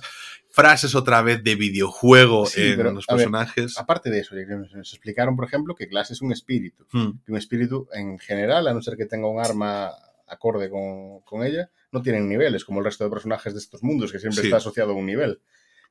Frases 0.50 0.94
otra 0.94 1.22
vez 1.22 1.42
de 1.44 1.54
videojuego 1.54 2.46
sí, 2.46 2.62
en 2.62 2.76
pero, 2.76 2.92
los 2.92 3.06
personajes. 3.06 3.74
Ver, 3.74 3.82
aparte 3.82 4.10
de 4.10 4.20
eso, 4.20 4.34
nos 4.34 4.92
explicaron, 4.92 5.36
por 5.36 5.46
ejemplo, 5.46 5.74
que 5.74 5.86
Glass 5.86 6.10
es 6.10 6.22
un 6.22 6.32
espíritu. 6.32 6.86
Hmm. 6.92 7.20
Un 7.26 7.36
espíritu, 7.36 7.88
en 7.92 8.18
general, 8.18 8.66
a 8.66 8.74
no 8.74 8.82
ser 8.82 8.96
que 8.96 9.06
tenga 9.06 9.28
un 9.28 9.40
arma 9.40 9.90
acorde 10.26 10.70
con, 10.70 11.20
con, 11.20 11.44
ella, 11.44 11.70
no 11.92 12.02
tienen 12.02 12.28
niveles, 12.28 12.64
como 12.64 12.80
el 12.80 12.84
resto 12.84 13.04
de 13.04 13.10
personajes 13.10 13.52
de 13.52 13.58
estos 13.58 13.82
mundos, 13.82 14.12
que 14.12 14.20
siempre 14.20 14.42
sí. 14.42 14.46
está 14.46 14.58
asociado 14.58 14.92
a 14.92 14.94
un 14.94 15.06
nivel. 15.06 15.40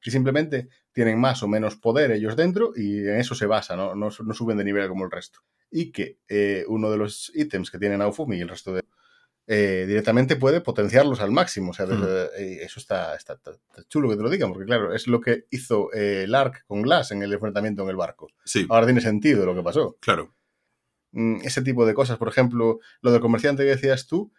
Que 0.01 0.11
simplemente 0.11 0.69
tienen 0.91 1.19
más 1.19 1.43
o 1.43 1.47
menos 1.47 1.75
poder 1.75 2.11
ellos 2.11 2.35
dentro 2.35 2.71
y 2.75 2.99
en 2.99 3.17
eso 3.17 3.35
se 3.35 3.45
basa, 3.45 3.75
no, 3.75 3.95
no, 3.95 4.09
no 4.09 4.33
suben 4.33 4.57
de 4.57 4.63
nivel 4.63 4.87
como 4.87 5.05
el 5.05 5.11
resto 5.11 5.41
y 5.71 5.91
que 5.91 6.19
eh, 6.27 6.65
uno 6.67 6.89
de 6.89 6.97
los 6.97 7.31
ítems 7.35 7.69
que 7.71 7.79
tiene 7.79 7.97
Naofumi 7.97 8.37
y 8.37 8.41
el 8.41 8.49
resto 8.49 8.73
de 8.73 8.83
eh, 9.51 9.85
directamente 9.87 10.35
puede 10.35 10.61
potenciarlos 10.61 11.21
al 11.21 11.31
máximo. 11.31 11.71
O 11.71 11.73
sea, 11.73 11.87
desde, 11.87 12.25
mm. 12.25 12.63
eso 12.63 12.79
está, 12.79 13.15
está, 13.15 13.33
está, 13.33 13.53
chulo 13.87 14.07
que 14.09 14.15
te 14.15 14.21
lo 14.21 14.29
digan, 14.29 14.51
porque 14.51 14.67
claro, 14.67 14.93
es 14.93 15.07
lo 15.07 15.21
que 15.21 15.45
hizo 15.49 15.91
eh, 15.93 16.25
Lark 16.27 16.65
con 16.67 16.83
Glass 16.83 17.11
en 17.11 17.23
el 17.23 17.33
enfrentamiento 17.33 17.81
en 17.83 17.89
el 17.89 17.95
barco. 17.95 18.27
Sí. 18.45 18.67
Ahora 18.69 18.85
tiene 18.85 19.01
sentido 19.01 19.45
lo 19.45 19.55
que 19.55 19.63
pasó. 19.63 19.97
Claro. 20.01 20.35
Mm, 21.13 21.37
ese 21.43 21.63
tipo 21.63 21.87
de 21.87 21.95
cosas, 21.95 22.19
por 22.19 22.27
ejemplo, 22.27 22.79
lo 23.01 23.11
del 23.11 23.21
comerciante 23.21 23.63
que 23.63 23.69
decías 23.69 24.05
tú, 24.05 24.31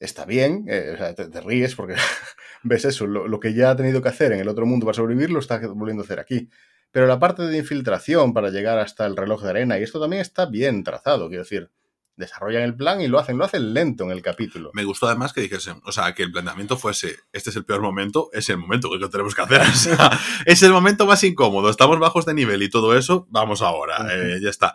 está 0.00 0.24
bien, 0.24 0.64
eh, 0.68 0.92
o 0.94 0.96
sea, 0.96 1.14
te, 1.14 1.28
te, 1.28 1.40
ríes 1.40 1.76
porque 1.76 1.94
ves 2.64 2.84
eso, 2.84 3.06
lo, 3.06 3.28
lo, 3.28 3.38
que 3.38 3.54
ya 3.54 3.70
ha 3.70 3.76
tenido 3.76 4.02
que 4.02 4.08
hacer 4.08 4.32
en 4.32 4.40
el 4.40 4.48
otro 4.48 4.66
mundo 4.66 4.86
para 4.86 4.96
sobrevivir 4.96 5.30
lo 5.30 5.38
está 5.38 5.58
volviendo 5.68 6.02
a 6.02 6.06
hacer 6.06 6.18
aquí. 6.18 6.48
Pero 6.90 7.06
la 7.06 7.20
parte 7.20 7.44
de 7.44 7.58
infiltración 7.58 8.34
para 8.34 8.50
llegar 8.50 8.78
hasta 8.78 9.06
el 9.06 9.16
reloj 9.16 9.42
de 9.44 9.50
arena, 9.50 9.78
y 9.78 9.84
esto 9.84 10.00
también 10.00 10.22
está 10.22 10.46
bien 10.46 10.82
trazado, 10.82 11.28
quiero 11.28 11.44
decir, 11.44 11.70
desarrollan 12.16 12.62
el 12.62 12.76
plan 12.76 13.00
y 13.00 13.08
lo 13.08 13.18
hacen, 13.18 13.38
lo 13.38 13.44
hacen 13.44 13.72
lento 13.72 14.04
en 14.04 14.10
el 14.10 14.22
capítulo. 14.22 14.70
Me 14.74 14.84
gustó 14.84 15.06
además 15.06 15.32
que 15.32 15.40
dijesen, 15.40 15.80
o 15.84 15.92
sea, 15.92 16.14
que 16.14 16.22
el 16.22 16.32
planteamiento 16.32 16.76
fuese, 16.76 17.16
este 17.32 17.50
es 17.50 17.56
el 17.56 17.64
peor 17.64 17.80
momento, 17.80 18.28
es 18.32 18.48
el 18.50 18.58
momento 18.58 18.90
que 18.90 19.08
tenemos 19.08 19.34
que 19.34 19.42
hacer. 19.42 19.60
O 19.70 19.74
sea, 19.74 20.10
es 20.46 20.62
el 20.62 20.72
momento 20.72 21.06
más 21.06 21.22
incómodo, 21.24 21.70
estamos 21.70 21.98
bajos 21.98 22.26
de 22.26 22.34
nivel 22.34 22.62
y 22.62 22.70
todo 22.70 22.96
eso, 22.96 23.26
vamos 23.30 23.62
ahora, 23.62 24.00
uh 24.00 24.04
-huh. 24.04 24.36
eh, 24.36 24.40
ya 24.42 24.50
está. 24.50 24.74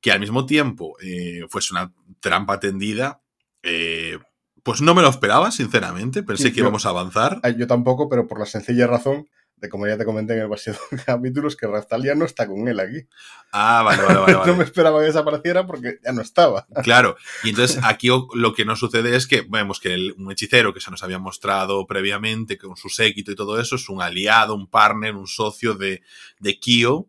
Que 0.00 0.12
al 0.12 0.20
mismo 0.20 0.44
tiempo 0.44 0.96
eh, 1.00 1.46
fuese 1.48 1.72
una 1.72 1.92
trampa 2.20 2.60
tendida, 2.60 3.22
eh, 3.62 4.18
pues 4.64 4.80
no 4.80 4.94
me 4.94 5.02
lo 5.02 5.08
esperaba, 5.08 5.52
sinceramente, 5.52 6.24
pensé 6.24 6.44
sí, 6.44 6.50
que 6.50 6.56
yo, 6.56 6.64
íbamos 6.64 6.86
a 6.86 6.88
avanzar. 6.88 7.40
Yo 7.56 7.66
tampoco, 7.66 8.08
pero 8.08 8.26
por 8.26 8.40
la 8.40 8.46
sencilla 8.46 8.88
razón 8.88 9.28
de 9.56 9.68
como 9.68 9.86
ya 9.86 9.96
te 9.96 10.04
comenté 10.04 10.34
en 10.34 10.40
el 10.40 10.48
paseo 10.48 10.74
de 10.90 10.98
capítulos, 11.04 11.56
que 11.56 11.66
Raftalia 11.66 12.14
no 12.14 12.24
está 12.24 12.46
con 12.46 12.66
él 12.66 12.80
aquí. 12.80 13.06
Ah, 13.52 13.82
vale, 13.84 14.02
vale, 14.02 14.20
vale. 14.20 14.32
no 14.46 14.56
me 14.56 14.64
esperaba 14.64 15.00
que 15.00 15.06
desapareciera 15.06 15.66
porque 15.66 15.98
ya 16.04 16.12
no 16.12 16.22
estaba. 16.22 16.66
Claro, 16.82 17.16
y 17.42 17.50
entonces 17.50 17.78
aquí 17.84 18.08
lo 18.34 18.54
que 18.54 18.64
nos 18.64 18.80
sucede 18.80 19.16
es 19.16 19.26
que 19.26 19.42
vemos 19.48 19.80
que 19.80 19.94
el, 19.94 20.14
un 20.18 20.32
hechicero 20.32 20.74
que 20.74 20.80
se 20.80 20.90
nos 20.90 21.02
había 21.02 21.18
mostrado 21.18 21.86
previamente 21.86 22.58
con 22.58 22.76
su 22.76 22.88
séquito 22.88 23.32
y 23.32 23.36
todo 23.36 23.60
eso 23.60 23.76
es 23.76 23.88
un 23.88 24.02
aliado, 24.02 24.54
un 24.54 24.68
partner, 24.68 25.14
un 25.14 25.26
socio 25.26 25.74
de, 25.74 26.02
de 26.40 26.58
Kyo 26.58 27.06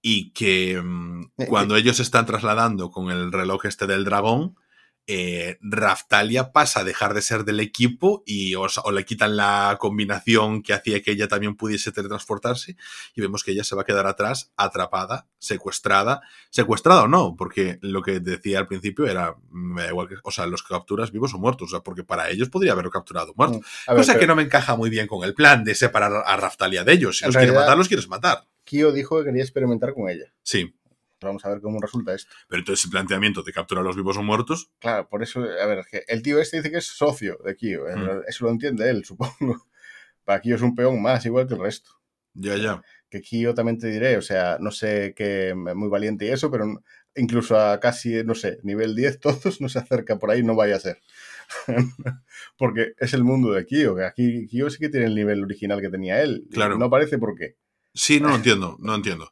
y 0.00 0.30
que 0.30 0.80
mmm, 0.80 1.30
cuando 1.48 1.76
ellos 1.76 1.96
se 1.96 2.02
están 2.02 2.24
trasladando 2.24 2.90
con 2.90 3.10
el 3.10 3.32
reloj 3.32 3.66
este 3.66 3.86
del 3.86 4.04
dragón, 4.04 4.56
eh, 5.10 5.56
Raftalia 5.62 6.52
pasa 6.52 6.80
a 6.80 6.84
dejar 6.84 7.14
de 7.14 7.22
ser 7.22 7.44
del 7.44 7.60
equipo 7.60 8.22
y 8.26 8.54
o, 8.56 8.66
o, 8.84 8.92
le 8.92 9.06
quitan 9.06 9.38
la 9.38 9.78
combinación 9.80 10.62
que 10.62 10.74
hacía 10.74 11.02
que 11.02 11.12
ella 11.12 11.28
también 11.28 11.56
pudiese 11.56 11.92
teletransportarse 11.92 12.76
y 13.14 13.20
vemos 13.22 13.42
que 13.42 13.52
ella 13.52 13.64
se 13.64 13.74
va 13.74 13.82
a 13.82 13.84
quedar 13.86 14.06
atrás, 14.06 14.52
atrapada, 14.58 15.26
secuestrada, 15.38 16.20
secuestrada 16.50 17.04
o 17.04 17.08
no, 17.08 17.36
porque 17.38 17.78
lo 17.80 18.02
que 18.02 18.20
decía 18.20 18.58
al 18.58 18.66
principio 18.66 19.06
era, 19.06 19.34
me 19.50 19.84
da 19.84 19.88
igual 19.88 20.08
que, 20.08 20.16
o 20.22 20.30
sea, 20.30 20.46
los 20.46 20.62
capturas 20.62 21.10
vivos 21.10 21.32
o 21.32 21.38
muertos, 21.38 21.68
o 21.68 21.70
sea, 21.70 21.80
porque 21.80 22.04
para 22.04 22.28
ellos 22.28 22.50
podría 22.50 22.72
haberlo 22.72 22.90
capturado 22.90 23.32
muerto. 23.34 23.60
Mm, 23.60 23.62
ver, 23.88 23.96
Cosa 23.96 24.12
pero... 24.12 24.20
que 24.20 24.26
no 24.26 24.36
me 24.36 24.42
encaja 24.42 24.76
muy 24.76 24.90
bien 24.90 25.06
con 25.06 25.24
el 25.24 25.32
plan 25.32 25.64
de 25.64 25.74
separar 25.74 26.22
a 26.26 26.36
Raftalia 26.36 26.84
de 26.84 26.92
ellos. 26.92 27.18
Si 27.18 27.24
los 27.24 27.34
realidad, 27.34 27.54
quieres 27.54 27.66
matar, 27.66 27.78
los 27.78 27.88
quieres 27.88 28.08
matar. 28.08 28.44
Kyo 28.64 28.92
dijo 28.92 29.18
que 29.18 29.24
quería 29.24 29.42
experimentar 29.42 29.94
con 29.94 30.10
ella. 30.10 30.34
Sí. 30.42 30.74
Vamos 31.20 31.44
a 31.44 31.48
ver 31.48 31.60
cómo 31.60 31.80
resulta 31.80 32.14
esto. 32.14 32.30
Pero 32.48 32.60
entonces 32.60 32.84
el 32.84 32.90
planteamiento 32.90 33.42
de 33.42 33.52
capturar 33.52 33.82
a 33.82 33.86
los 33.86 33.96
vivos 33.96 34.16
o 34.16 34.22
muertos. 34.22 34.70
Claro, 34.78 35.08
por 35.08 35.22
eso, 35.22 35.40
a 35.40 35.66
ver, 35.66 35.84
el 36.06 36.22
tío 36.22 36.40
este 36.40 36.58
dice 36.58 36.70
que 36.70 36.78
es 36.78 36.86
socio 36.86 37.38
de 37.44 37.56
Kyo. 37.56 37.84
Mm. 37.84 38.22
Eso 38.26 38.44
lo 38.44 38.50
entiende 38.50 38.88
él, 38.88 39.04
supongo. 39.04 39.66
Para 40.24 40.40
Kyo 40.40 40.56
es 40.56 40.62
un 40.62 40.74
peón 40.74 41.02
más, 41.02 41.24
igual 41.26 41.46
que 41.46 41.54
el 41.54 41.60
resto. 41.60 41.90
Ya, 42.34 42.56
ya. 42.56 42.82
Que 43.10 43.20
Kyo 43.20 43.54
también 43.54 43.78
te 43.78 43.88
diré, 43.88 44.16
o 44.16 44.22
sea, 44.22 44.58
no 44.60 44.70
sé 44.70 45.14
qué, 45.16 45.54
muy 45.54 45.88
valiente 45.88 46.26
y 46.26 46.28
eso, 46.28 46.50
pero 46.50 46.66
incluso 47.16 47.58
a 47.58 47.80
casi, 47.80 48.22
no 48.22 48.34
sé, 48.34 48.58
nivel 48.62 48.94
10 48.94 49.20
todos 49.20 49.60
no 49.60 49.68
se 49.68 49.78
acerca 49.78 50.18
por 50.18 50.30
ahí, 50.30 50.42
no 50.42 50.54
vaya 50.54 50.76
a 50.76 50.80
ser. 50.80 51.00
porque 52.58 52.92
es 52.98 53.14
el 53.14 53.24
mundo 53.24 53.52
de 53.52 53.64
Kyo, 53.64 53.96
que 53.96 54.04
aquí 54.04 54.46
Kyo 54.46 54.70
sí 54.70 54.78
que 54.78 54.88
tiene 54.88 55.06
el 55.06 55.14
nivel 55.14 55.42
original 55.42 55.80
que 55.80 55.88
tenía 55.88 56.22
él. 56.22 56.46
Claro. 56.52 56.78
No 56.78 56.86
aparece 56.86 57.18
por 57.18 57.34
qué. 57.34 57.56
Sí, 57.94 58.20
no 58.20 58.28
lo 58.28 58.36
entiendo, 58.36 58.76
no 58.80 58.94
entiendo. 58.94 59.30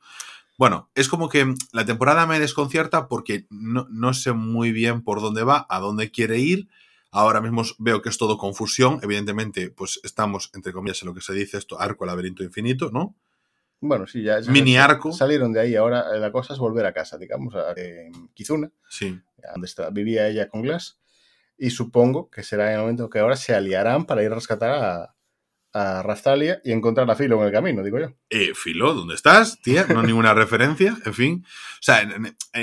Bueno, 0.59 0.89
es 0.95 1.09
como 1.09 1.29
que 1.29 1.55
la 1.73 1.85
temporada 1.85 2.27
me 2.27 2.41
desconcierta 2.41 3.09
porque 3.09 3.47
no, 3.51 3.87
no 3.91 4.15
sé 4.15 4.33
muy 4.33 4.73
bien 4.73 5.03
por 5.03 5.21
dónde 5.21 5.43
va, 5.45 5.67
a 5.69 5.81
dónde 5.81 6.11
quiere 6.11 6.39
ir. 6.39 6.69
Ahora 7.11 7.41
mismo 7.41 7.63
veo 7.79 8.03
que 8.03 8.09
es 8.09 8.19
todo 8.19 8.39
confusión. 8.39 8.99
Evidentemente, 9.03 9.71
pues 9.71 10.01
estamos, 10.03 10.51
entre 10.55 10.73
comillas, 10.73 11.01
en 11.03 11.09
lo 11.09 11.15
que 11.15 11.21
se 11.21 11.33
dice 11.35 11.59
esto, 11.59 11.81
arco 11.81 12.05
laberinto 12.07 12.43
infinito, 12.43 12.91
¿no? 12.91 13.15
Bueno, 13.81 14.07
sí, 14.07 14.23
ya, 14.23 14.41
ya 14.41 14.51
Mini 14.51 14.77
arco. 14.79 15.13
salieron 15.13 15.53
de 15.53 15.61
ahí. 15.61 15.77
Ahora 15.77 16.05
eh, 16.15 16.19
la 16.19 16.33
cosa 16.33 16.55
es 16.55 16.59
volver 16.59 16.87
a 16.87 16.93
casa, 16.93 17.19
digamos, 17.19 17.55
a 17.55 17.73
eh, 17.77 18.11
Kizuna, 18.35 18.71
Sí. 18.89 19.19
donde 19.53 19.67
está, 19.67 19.91
vivía 19.91 20.27
ella 20.29 20.49
con 20.49 20.63
Glass. 20.63 20.99
Y 21.59 21.71
supongo 21.71 22.31
que 22.31 22.43
será 22.43 22.69
en 22.69 22.75
el 22.77 22.81
momento 22.81 23.09
que 23.11 23.19
ahora 23.19 23.37
se 23.37 23.55
aliarán 23.55 24.05
para 24.07 24.23
ir 24.23 24.33
a 24.33 24.35
rescatar 24.35 24.71
a, 24.71 25.15
a 25.79 26.03
Raftalia 26.03 26.61
y 26.65 26.73
encontrar 26.73 27.11
a 27.11 27.15
Filo 27.17 27.39
en 27.41 27.47
el 27.47 27.53
camino, 27.53 27.83
digo 27.83 27.99
yo. 27.99 28.13
Eh, 28.31 28.53
Filo, 28.55 28.95
¿dónde 28.95 29.15
estás, 29.15 29.61
tía? 29.61 29.87
No 29.89 30.03
ninguna 30.03 30.33
referencia, 30.35 30.97
en 31.05 31.15
fin. 31.15 31.45
O 31.47 31.83
sea, 31.83 32.09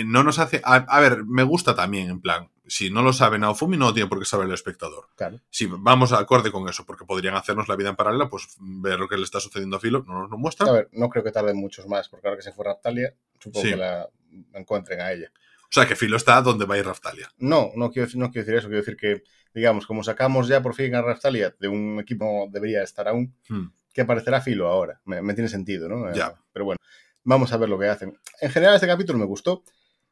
no 0.06 0.24
nos 0.24 0.40
hace... 0.40 0.62
A, 0.64 0.76
a 0.76 1.00
ver, 1.00 1.24
me 1.26 1.44
gusta 1.44 1.76
también, 1.76 2.10
en 2.10 2.22
plan, 2.22 2.50
si 2.66 2.90
no 2.90 3.02
lo 3.02 3.14
sabe 3.14 3.38
Naofumi, 3.38 3.78
no 3.78 3.88
lo 3.88 3.94
tiene 3.94 4.10
por 4.10 4.20
qué 4.20 4.26
saber 4.26 4.48
el 4.48 4.54
espectador. 4.54 5.10
Claro. 5.16 5.40
Si 5.50 5.66
vamos 5.68 6.12
a 6.14 6.20
acorde 6.20 6.52
con 6.52 6.68
eso, 6.70 6.86
porque 6.86 7.06
podrían 7.06 7.36
hacernos 7.36 7.68
la 7.68 7.76
vida 7.76 7.90
en 7.90 7.96
paralela, 7.96 8.30
pues 8.30 8.48
ver 8.60 9.00
lo 9.00 9.08
que 9.08 9.18
le 9.18 9.24
está 9.24 9.40
sucediendo 9.40 9.78
a 9.78 9.80
Filo, 9.80 10.04
no 10.08 10.22
nos 10.22 10.30
lo 10.32 10.38
muestra. 10.38 10.68
A 10.68 10.72
ver, 10.72 10.90
no 10.94 11.10
creo 11.10 11.24
que 11.24 11.32
tarden 11.32 11.58
muchos 11.58 11.88
más, 11.88 12.10
porque 12.10 12.28
ahora 12.28 12.38
que 12.38 12.44
se 12.44 12.52
fue 12.54 12.66
Raftalia, 12.66 13.14
supongo 13.40 13.66
Sí. 13.66 13.72
que 13.72 13.78
la 13.78 14.10
encuentren 14.54 15.02
a 15.02 15.12
ella. 15.12 15.32
O 15.74 15.76
sea, 15.76 15.88
que 15.88 15.96
Filo 15.96 16.18
está 16.18 16.40
donde 16.42 16.66
va 16.66 16.76
a 16.76 16.78
ir 16.78 16.86
Raftalia. 16.86 17.30
No, 17.40 17.72
no 17.76 17.90
quiero, 17.92 18.08
decir- 18.08 18.20
no 18.20 18.32
quiero 18.32 18.46
decir 18.46 18.60
eso. 18.60 18.68
Quiero 18.68 18.82
decir 18.82 18.96
que, 18.96 19.24
digamos, 19.56 19.88
como 19.88 20.04
sacamos 20.04 20.48
ya 20.48 20.62
por 20.62 20.76
fin 20.76 20.94
a 20.94 21.02
Raftalia 21.02 21.56
de 21.60 21.68
un 21.68 22.00
equipo 22.00 22.48
debería 22.52 22.84
estar 22.84 23.08
aún, 23.08 23.34
Hmm. 23.50 23.68
que 23.92 24.02
aparecerá 24.02 24.40
Filo 24.42 24.68
ahora. 24.68 25.02
Me, 25.06 25.22
me 25.24 25.34
tiene 25.34 25.50
sentido, 25.50 25.90
¿no? 25.90 26.10
Eh, 26.10 26.14
Ya. 26.16 26.36
Pero 26.52 26.66
bueno, 26.66 26.80
vamos 27.24 27.52
a 27.54 27.58
ver 27.58 27.70
lo 27.70 27.80
que 27.80 27.88
hacen. 27.88 28.16
En 28.40 28.52
general, 28.52 28.76
este 28.76 28.86
capítulo 28.88 29.18
me 29.18 29.26
gustó, 29.26 29.64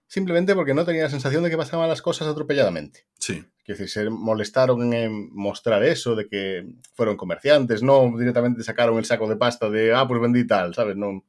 simplemente 0.07 0.55
porque 0.55 0.73
no 0.73 0.83
tenía 0.83 1.03
la 1.03 1.09
sensación 1.09 1.43
de 1.43 1.49
que 1.51 1.57
pasaban 1.57 1.87
las 1.89 2.01
cosas 2.01 2.27
atropelladamente. 2.27 3.05
Sí. 3.19 3.43
Quiero 3.63 3.79
decir, 3.79 3.89
se 3.89 4.09
molestaron 4.09 4.91
en 4.93 5.29
mostrar 5.33 5.83
eso, 5.83 6.15
de 6.15 6.27
que 6.27 6.65
fueron 6.95 7.15
comerciantes, 7.17 7.83
no 7.83 8.11
directamente 8.17 8.63
sacaron 8.63 8.97
el 8.97 9.05
saco 9.05 9.29
de 9.29 9.35
pasta 9.35 9.69
de, 9.69 9.93
ah, 9.93 10.07
pues 10.07 10.19
vendí 10.19 10.45
tal, 10.47 10.73
¿sabes? 10.73 10.95
No, 10.97 11.23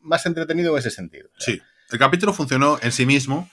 más 0.00 0.24
entretenido 0.26 0.72
en 0.72 0.78
ese 0.78 0.90
sentido. 0.90 1.28
Sí. 1.38 1.60
El 1.90 1.98
capítulo 1.98 2.32
funcionó 2.32 2.78
en 2.80 2.92
sí 2.92 3.04
mismo, 3.06 3.50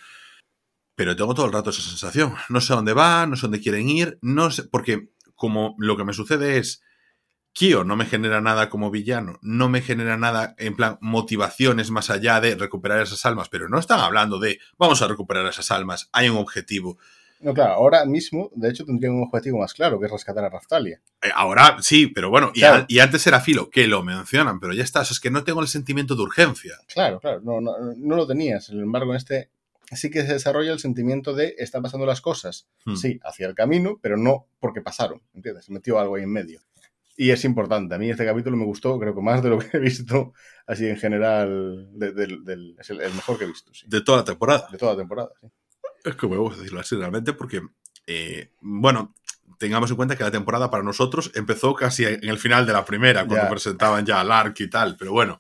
pero 0.96 1.16
tengo 1.16 1.34
todo 1.34 1.46
el 1.46 1.54
rato 1.54 1.70
esa 1.70 1.82
sensación. 1.82 2.34
No 2.50 2.62
sé 2.62 2.74
dónde 2.74 2.94
va, 2.94 3.26
no 3.28 3.36
sé 3.36 3.44
dónde 3.44 3.62
quieren 3.62 3.90
ir, 3.90 4.18
no 4.22 4.52
sé, 4.52 4.64
porque 4.64 5.10
como 5.36 5.76
lo 5.80 5.98
que 5.98 6.04
me 6.04 6.14
sucede 6.14 6.58
es, 6.58 6.84
Kyo 7.54 7.84
no 7.84 7.96
me 7.98 8.06
genera 8.06 8.40
nada 8.40 8.70
como 8.70 8.92
villano, 8.92 9.38
no 9.42 9.68
me 9.68 9.82
genera 9.82 10.16
nada 10.18 10.56
en 10.58 10.76
plan 10.76 10.98
motivaciones 11.02 11.92
más 11.92 12.10
allá 12.10 12.40
de 12.40 12.56
recuperar 12.56 13.02
esas 13.02 13.26
almas, 13.26 13.50
pero 13.50 13.68
no 13.68 13.78
están 13.80 14.00
hablando 14.00 14.40
de 14.40 14.60
vamos 14.78 15.02
a 15.02 15.08
recuperar 15.08 15.46
esas 15.48 15.70
almas, 15.72 16.10
hay 16.14 16.30
un 16.30 16.38
objetivo. 16.38 16.98
No, 17.42 17.54
claro, 17.56 17.74
ahora 17.74 18.06
mismo, 18.06 18.52
de 18.56 18.70
hecho, 18.70 18.86
tendrían 18.86 19.16
un 19.16 19.24
objetivo 19.24 19.58
más 19.58 19.74
claro, 19.74 20.00
que 20.00 20.06
es 20.06 20.12
rescatar 20.12 20.46
a 20.46 20.50
Raftalia. 20.50 21.02
Eh, 21.24 21.30
Ahora 21.34 21.78
sí, 21.82 22.06
pero 22.08 22.30
bueno, 22.30 22.52
y, 22.54 22.60
Claro. 22.60 22.84
a- 22.84 22.86
y 22.88 23.00
antes 23.00 23.26
era 23.26 23.42
Filo, 23.42 23.70
que 23.72 23.88
lo 23.88 24.04
mencionan, 24.04 24.60
pero 24.60 24.74
ya 24.74 24.84
está, 24.84 25.02
o 25.02 25.06
sea, 25.06 25.14
es 25.16 25.20
que 25.20 25.32
no 25.32 25.44
tengo 25.44 25.60
el 25.62 25.68
sentimiento 25.68 26.16
de 26.16 26.22
urgencia. 26.22 26.76
Claro, 26.94 27.20
claro, 27.20 27.42
no, 27.44 27.60
no, 27.60 27.74
no 27.98 28.16
lo 28.16 28.28
tenías. 28.28 28.66
Sin 28.68 28.80
embargo, 28.80 29.12
en 29.12 29.18
este 29.18 29.50
sí 29.98 30.10
que 30.10 30.22
se 30.26 30.34
desarrolla 30.34 30.72
el 30.72 30.80
sentimiento 30.80 31.34
de 31.34 31.56
están 31.58 31.82
pasando 31.82 32.06
las 32.06 32.22
cosas, 32.22 32.68
Hmm. 32.86 32.96
sí, 32.96 33.20
hacia 33.24 33.48
el 33.48 33.56
camino, 33.56 34.00
pero 34.02 34.18
no 34.18 34.48
porque 34.60 34.82
pasaron, 34.82 35.22
¿entiendes? 35.34 35.66
Se 35.66 35.74
metió 35.74 36.00
algo 36.00 36.16
ahí 36.16 36.24
en 36.24 36.32
medio. 36.32 36.62
Y 37.18 37.30
es 37.32 37.44
importante. 37.46 37.94
A 37.94 37.98
mí 38.00 38.10
este 38.10 38.26
capítulo 38.26 38.58
me 38.58 38.66
gustó, 38.66 38.98
creo 38.98 39.14
que 39.14 39.22
más 39.22 39.44
de 39.44 39.50
lo 39.50 39.60
que 39.60 39.78
he 39.78 39.80
visto, 39.80 40.34
así 40.66 40.88
en 40.88 40.98
general, 40.98 41.90
de- 41.94 42.76
es 42.80 42.90
el, 42.90 43.02
el 43.02 43.14
mejor 43.14 43.38
que 43.38 43.44
he 43.44 43.48
visto, 43.48 43.74
sí. 43.74 43.86
De 43.88 44.02
toda 44.02 44.20
la 44.20 44.24
temporada. 44.24 44.68
De 44.72 44.78
toda 44.78 44.94
la 44.94 44.98
temporada, 45.00 45.30
sí. 45.42 45.48
Es 46.04 46.16
que 46.16 46.28
me 46.28 46.38
gusta 46.38 46.58
decirlo 46.60 46.80
así 46.80 46.96
realmente 46.96 47.34
porque, 47.34 47.62
eh, 48.08 48.52
bueno, 48.62 49.14
tengamos 49.60 49.92
en 49.92 49.98
cuenta 49.98 50.16
que 50.16 50.24
la 50.24 50.32
temporada 50.32 50.72
para 50.72 50.82
nosotros 50.82 51.32
empezó 51.36 51.76
casi 51.76 52.06
en 52.06 52.28
el 52.28 52.40
final 52.40 52.66
de 52.66 52.74
la 52.74 52.84
primera, 52.86 53.26
cuando 53.28 53.44
Ya. 53.46 53.50
presentaban 53.50 54.04
ya 54.06 54.20
al 54.22 54.32
ARC 54.32 54.62
y 54.62 54.70
tal, 54.70 54.96
pero 54.98 55.12
bueno, 55.12 55.40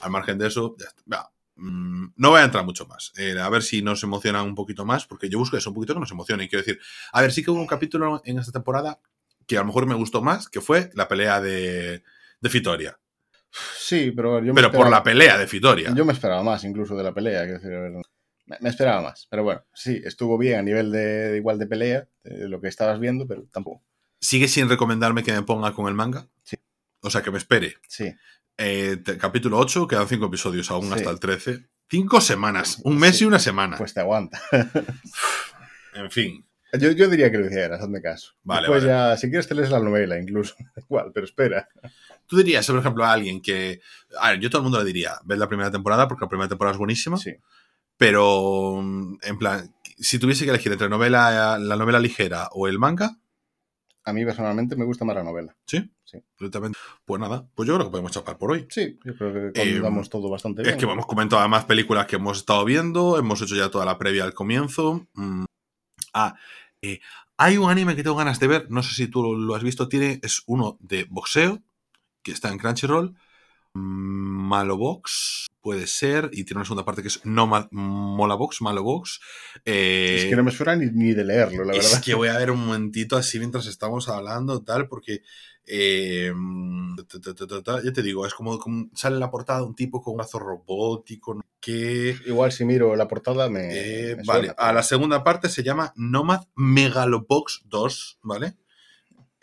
al 0.00 0.10
margen 0.10 0.38
de 0.38 0.48
eso, 0.48 0.74
ya 0.80 0.86
está. 0.86 1.30
Mm, 1.56 2.06
no 2.16 2.30
voy 2.30 2.40
a 2.40 2.44
entrar 2.44 2.64
mucho 2.64 2.86
más. 2.86 3.12
Eh, 3.16 3.38
a 3.38 3.48
ver 3.48 3.62
si 3.62 3.82
nos 3.82 4.02
emocionan 4.02 4.46
un 4.46 4.54
poquito 4.54 4.84
más, 4.84 5.06
porque 5.06 5.28
yo 5.28 5.38
busco 5.38 5.56
eso, 5.56 5.70
un 5.70 5.74
poquito 5.74 5.94
que 5.94 6.00
nos 6.00 6.10
emocionen. 6.10 6.48
Quiero 6.48 6.64
decir, 6.64 6.80
a 7.12 7.20
ver, 7.20 7.32
sí 7.32 7.42
que 7.42 7.50
hubo 7.50 7.60
un 7.60 7.66
capítulo 7.66 8.22
en 8.24 8.38
esta 8.38 8.52
temporada 8.52 9.00
que 9.46 9.56
a 9.56 9.60
lo 9.60 9.66
mejor 9.66 9.86
me 9.86 9.94
gustó 9.94 10.22
más, 10.22 10.48
que 10.48 10.60
fue 10.60 10.90
la 10.94 11.08
pelea 11.08 11.40
de, 11.40 12.02
de 12.40 12.48
Fitoria. 12.48 12.98
Sí, 13.76 14.12
pero 14.12 14.38
yo 14.38 14.54
me 14.54 14.62
Pero 14.62 14.72
por 14.72 14.88
la 14.88 15.02
pelea 15.02 15.36
de 15.36 15.46
Fitoria. 15.46 15.92
Yo 15.94 16.04
me 16.04 16.12
esperaba 16.12 16.42
más 16.42 16.64
incluso 16.64 16.96
de 16.96 17.02
la 17.02 17.12
pelea, 17.12 17.42
quiero 17.42 17.58
decir, 17.58 17.74
a 17.74 17.80
ver, 17.80 17.92
me, 18.46 18.56
me 18.60 18.68
esperaba 18.70 19.02
más. 19.02 19.26
Pero 19.30 19.44
bueno, 19.44 19.64
sí, 19.74 20.00
estuvo 20.04 20.38
bien 20.38 20.58
a 20.58 20.62
nivel 20.62 20.90
de, 20.90 21.30
de 21.30 21.36
igual 21.36 21.58
de 21.58 21.66
pelea, 21.66 22.08
de 22.22 22.48
lo 22.48 22.60
que 22.60 22.68
estabas 22.68 22.98
viendo, 22.98 23.26
pero 23.26 23.44
tampoco. 23.52 23.84
¿Sigue 24.20 24.48
sin 24.48 24.68
recomendarme 24.68 25.22
que 25.22 25.32
me 25.32 25.42
ponga 25.42 25.74
con 25.74 25.88
el 25.88 25.94
manga? 25.94 26.28
Sí. 26.44 26.56
O 27.00 27.10
sea, 27.10 27.22
que 27.22 27.32
me 27.32 27.38
espere. 27.38 27.74
Sí, 27.88 28.14
Eh, 28.58 29.02
capítulo 29.18 29.58
8, 29.58 29.86
quedan 29.86 30.08
5 30.08 30.26
episodios 30.26 30.70
aún 30.70 30.86
Sí. 30.88 30.94
hasta 30.94 31.10
el 31.10 31.18
13. 31.20 31.66
5 31.90 32.20
semanas, 32.20 32.80
un 32.84 32.98
mes 32.98 33.18
Sí. 33.18 33.24
y 33.24 33.26
una 33.26 33.38
semana. 33.38 33.76
pues 33.76 33.94
te 33.94 34.00
aguanta. 34.00 34.40
en 35.94 36.10
fin. 36.10 36.46
Yo, 36.78 36.90
yo 36.92 37.08
diría 37.08 37.30
que 37.30 37.36
lo 37.36 37.46
hicieras, 37.46 37.82
hazme 37.82 38.00
caso. 38.00 38.32
Vale, 38.44 38.62
Después 38.62 38.84
vale. 38.86 39.10
ya, 39.10 39.16
si 39.18 39.28
quieres 39.28 39.46
te 39.46 39.54
lees 39.54 39.70
la 39.70 39.78
novela 39.80 40.18
incluso, 40.18 40.54
igual, 40.76 41.10
pero 41.12 41.26
espera. 41.26 41.68
Tú 42.26 42.38
dirías, 42.38 42.66
por 42.66 42.78
ejemplo, 42.78 43.04
a 43.04 43.12
alguien 43.12 43.42
que. 43.42 43.80
A 44.18 44.30
ver, 44.30 44.40
yo 44.40 44.48
todo 44.48 44.60
el 44.60 44.64
mundo 44.64 44.78
le 44.78 44.84
diría, 44.86 45.12
ves 45.24 45.38
la 45.38 45.48
primera 45.48 45.70
temporada 45.70 46.08
porque 46.08 46.24
la 46.24 46.28
primera 46.30 46.48
temporada 46.48 46.72
es 46.72 46.78
buenísima. 46.78 47.18
Sí. 47.18 47.34
Pero, 47.98 48.80
mm, 48.82 49.18
en 49.22 49.38
plan, 49.38 49.74
si 49.98 50.18
tuviese 50.18 50.44
que 50.44 50.50
elegir 50.50 50.72
entre 50.72 50.88
novela, 50.88 51.58
la 51.58 51.76
novela 51.76 52.00
ligera 52.00 52.48
o 52.52 52.66
el 52.68 52.78
manga, 52.78 53.18
A 54.04 54.12
mí 54.12 54.24
personalmente 54.24 54.74
me 54.76 54.84
gusta 54.84 55.04
más 55.04 55.14
la 55.16 55.22
novela. 55.22 55.56
¿sí? 55.66 55.92
Sí. 56.04 56.18
Pues 57.04 57.20
nada, 57.20 57.48
pues 57.54 57.66
yo 57.66 57.74
creo 57.74 57.86
que 57.86 57.90
podemos 57.90 58.12
chapar 58.12 58.36
por 58.36 58.52
hoy. 58.52 58.66
Sí, 58.68 58.98
yo 59.04 59.16
creo 59.16 59.52
que 59.52 59.62
Eh, 59.62 59.74
contamos 59.74 60.10
todo 60.10 60.28
bastante 60.28 60.62
bien. 60.62 60.74
Es 60.74 60.78
que 60.78 60.90
hemos 60.90 61.06
comentado 61.06 61.40
además 61.40 61.64
películas 61.64 62.06
que 62.06 62.16
hemos 62.16 62.38
estado 62.38 62.64
viendo, 62.64 63.18
hemos 63.18 63.40
hecho 63.40 63.54
ya 63.54 63.70
toda 63.70 63.84
la 63.84 63.98
previa 63.98 64.24
al 64.24 64.34
comienzo. 64.34 65.06
Mm. 65.14 65.44
Ah, 66.12 66.34
eh, 66.82 67.00
hay 67.36 67.56
un 67.58 67.70
anime 67.70 67.96
que 67.96 68.02
tengo 68.02 68.16
ganas 68.16 68.38
de 68.40 68.46
ver, 68.46 68.70
no 68.70 68.82
sé 68.82 68.94
si 68.94 69.06
tú 69.06 69.34
lo 69.34 69.54
has 69.54 69.62
visto, 69.62 69.88
tiene, 69.88 70.20
es 70.22 70.42
uno 70.46 70.76
de 70.80 71.04
boxeo, 71.08 71.62
que 72.22 72.32
está 72.32 72.50
en 72.50 72.58
Crunchyroll. 72.58 73.16
Malobox, 73.74 75.46
puede 75.60 75.86
ser, 75.86 76.28
y 76.32 76.44
tiene 76.44 76.58
una 76.58 76.64
segunda 76.64 76.84
parte 76.84 77.02
que 77.02 77.08
es 77.08 77.24
No 77.24 77.46
Ma- 77.46 77.68
Molabox, 77.70 78.60
Malobox. 78.60 79.20
Eh, 79.64 80.16
Es 80.18 80.24
que 80.26 80.36
no 80.36 80.44
me 80.44 80.50
suena 80.50 80.76
ni, 80.76 80.86
ni 80.90 81.12
de 81.14 81.24
leerlo, 81.24 81.64
la 81.64 81.72
es 81.74 81.84
verdad. 81.90 82.02
que 82.04 82.14
voy 82.14 82.28
a 82.28 82.38
ver 82.38 82.50
un 82.50 82.64
momentito 82.66 83.16
así 83.16 83.38
mientras 83.38 83.66
estamos 83.66 84.08
hablando, 84.08 84.62
tal, 84.62 84.88
porque 84.88 85.22
eh, 85.66 86.32
ta, 87.08 87.18
ta, 87.20 87.34
ta, 87.34 87.46
ta, 87.46 87.62
ta, 87.62 87.82
ya 87.82 87.92
te 87.92 88.02
digo, 88.02 88.26
es 88.26 88.34
como, 88.34 88.58
como 88.58 88.90
sale 88.94 89.14
en 89.14 89.20
la 89.20 89.30
portada 89.30 89.62
un 89.62 89.74
tipo 89.74 90.02
con 90.02 90.12
un 90.12 90.16
brazo 90.18 90.38
robótico, 90.38 91.40
qué. 91.60 92.16
Igual 92.26 92.50
si 92.52 92.64
miro 92.64 92.96
la 92.96 93.06
portada 93.08 93.48
me. 93.48 93.68
Eh, 93.70 94.16
me 94.16 94.22
vale, 94.24 94.46
suena, 94.48 94.54
a 94.58 94.72
la 94.72 94.82
segunda 94.82 95.22
parte 95.24 95.48
se 95.48 95.62
llama 95.62 95.92
Nomad 95.96 96.42
Megalobox 96.56 97.62
2, 97.66 98.18
¿vale? 98.22 98.54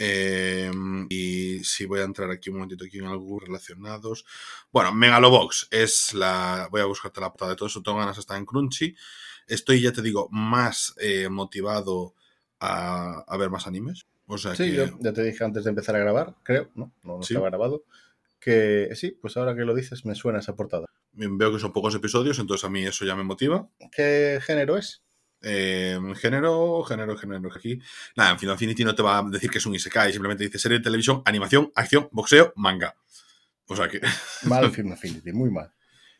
Eh, 0.02 0.72
y 1.10 1.62
si 1.66 1.86
voy 1.86 2.00
a 2.00 2.04
entrar 2.04 2.32
aquí 2.32 2.50
un 2.50 2.56
momentito 2.56 2.86
aquí 2.86 3.00
en 3.00 3.06
algunos 3.06 3.44
relacionados. 3.44 4.26
Bueno, 4.72 4.94
Megalobox 4.94 5.68
es 5.72 6.14
la. 6.14 6.70
Voy 6.72 6.80
a 6.82 6.86
buscarte 6.86 7.20
la 7.20 7.30
portada 7.30 7.52
de 7.52 7.58
todo 7.58 7.68
eso. 7.68 7.84
Tengo 7.84 7.98
ganas 8.00 8.16
de 8.16 8.22
estar 8.22 8.38
en 8.38 8.46
Crunchy. 8.46 8.96
Estoy, 9.46 9.82
ya 9.82 9.92
te 9.92 10.02
digo, 10.02 10.30
más 10.32 10.96
eh, 11.02 11.28
motivado 11.28 12.14
a, 12.62 13.26
a 13.28 13.38
ver 13.38 13.50
más 13.50 13.68
animes. 13.68 14.06
O 14.26 14.38
sea 14.38 14.56
Sí, 14.56 14.66
que. 14.70 14.74
yo 14.76 14.86
ya 15.02 15.12
te 15.12 15.24
dije 15.24 15.44
antes 15.44 15.66
de 15.66 15.72
empezar 15.72 15.96
a 15.96 16.00
grabar, 16.00 16.36
creo, 16.44 16.70
¿no? 16.76 16.94
No, 17.04 17.18
no 17.18 17.24
Sí. 17.24 17.34
estaba 17.34 17.50
grabado. 17.50 17.84
Que 18.40 18.90
sí, 18.96 19.18
pues 19.22 19.36
ahora 19.36 19.54
que 19.54 19.66
lo 19.66 19.76
dices 19.76 20.06
me 20.06 20.16
suena 20.16 20.40
esa 20.40 20.56
portada. 20.56 20.86
Veo 21.12 21.52
que 21.52 21.60
son 21.60 21.74
pocos 21.74 21.94
episodios, 21.96 22.40
entonces 22.40 22.64
a 22.64 22.70
mí 22.70 22.86
eso 22.86 23.04
ya 23.04 23.16
me 23.16 23.24
motiva. 23.24 23.68
¿Qué 23.92 24.40
género 24.42 24.78
es? 24.78 25.02
Eh, 25.42 25.98
género, 26.18 26.84
género, 26.84 27.18
género. 27.18 27.50
Aquí. 27.56 27.80
Nada, 28.16 28.32
en 28.32 28.40
Final 28.40 28.56
Infinity 28.56 28.84
no 28.84 28.96
te 28.96 29.04
va 29.04 29.20
a 29.20 29.24
decir 29.24 29.50
que 29.50 29.60
es 29.60 29.66
un 29.66 29.76
Isekai, 29.76 30.12
simplemente 30.12 30.44
dice 30.44 30.60
serie 30.60 30.80
de 30.80 30.84
televisión, 30.84 31.22
animación, 31.26 31.72
acción, 31.76 32.10
boxeo, 32.12 32.54
manga. 32.56 32.96
O 33.68 33.76
sea 33.76 33.88
que. 33.88 34.02
Mal 34.44 34.72
Film 34.72 34.92
Affinity, 34.92 35.32
muy 35.32 35.50
mal. 35.50 35.72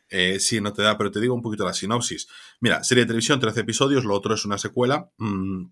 Eh, 0.08 0.40
sí, 0.40 0.60
no 0.60 0.72
te 0.72 0.82
da, 0.82 0.98
pero 0.98 1.10
te 1.10 1.20
digo 1.20 1.34
un 1.34 1.42
poquito 1.42 1.64
la 1.64 1.72
sinopsis. 1.72 2.28
Mira, 2.60 2.82
serie 2.82 3.04
de 3.04 3.08
televisión, 3.08 3.38
13 3.38 3.60
episodios, 3.60 4.04
lo 4.04 4.14
otro 4.14 4.34
es 4.34 4.44
una 4.44 4.58
secuela. 4.58 5.10
mm, 5.18 5.64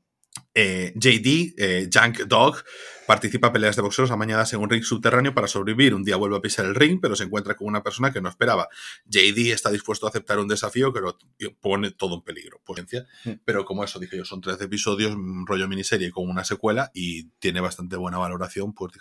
Eh, 0.61 0.93
JD, 0.97 1.55
eh, 1.57 1.89
Junk 1.93 2.27
Dog, 2.27 2.65
participa 3.07 3.47
en 3.47 3.53
peleas 3.53 3.77
de 3.77 3.83
boxeos 3.83 4.11
amañadas 4.11 4.53
en 4.55 4.61
un 4.61 4.69
ring 4.69 4.83
subterráneo 4.83 5.33
para 5.33 5.47
sobrevivir. 5.47 5.95
Un 5.95 6.03
día 6.03 6.17
vuelve 6.17 6.37
a 6.37 6.41
pisar 6.41 6.67
el 6.67 6.75
ring, 6.75 6.99
pero 7.01 7.15
se 7.15 7.23
encuentra 7.23 7.55
con 7.55 7.69
una 7.69 7.85
persona 7.85 8.13
que 8.13 8.21
no 8.21 8.29
esperaba. 8.29 8.67
JD 9.07 9.53
está 9.53 9.71
dispuesto 9.71 10.07
a 10.07 10.09
aceptar 10.09 10.41
un 10.41 10.49
desafío 10.49 10.93
que 10.93 10.99
lo 11.01 11.17
pone 11.61 11.93
todo 11.93 12.17
en 12.17 12.23
peligro. 12.23 12.61
Pues, 12.65 12.85
pero 13.45 13.65
como 13.65 13.85
eso 13.85 14.01
dije 14.01 14.17
yo, 14.17 14.25
son 14.25 14.41
13 14.41 14.65
episodios, 14.65 15.17
rollo 15.47 15.69
miniserie 15.69 16.11
con 16.11 16.29
una 16.29 16.43
secuela 16.43 16.91
y 16.93 17.29
tiene 17.39 17.61
bastante 17.61 17.95
buena 17.97 18.19
valoración, 18.19 18.75
pues 18.75 18.95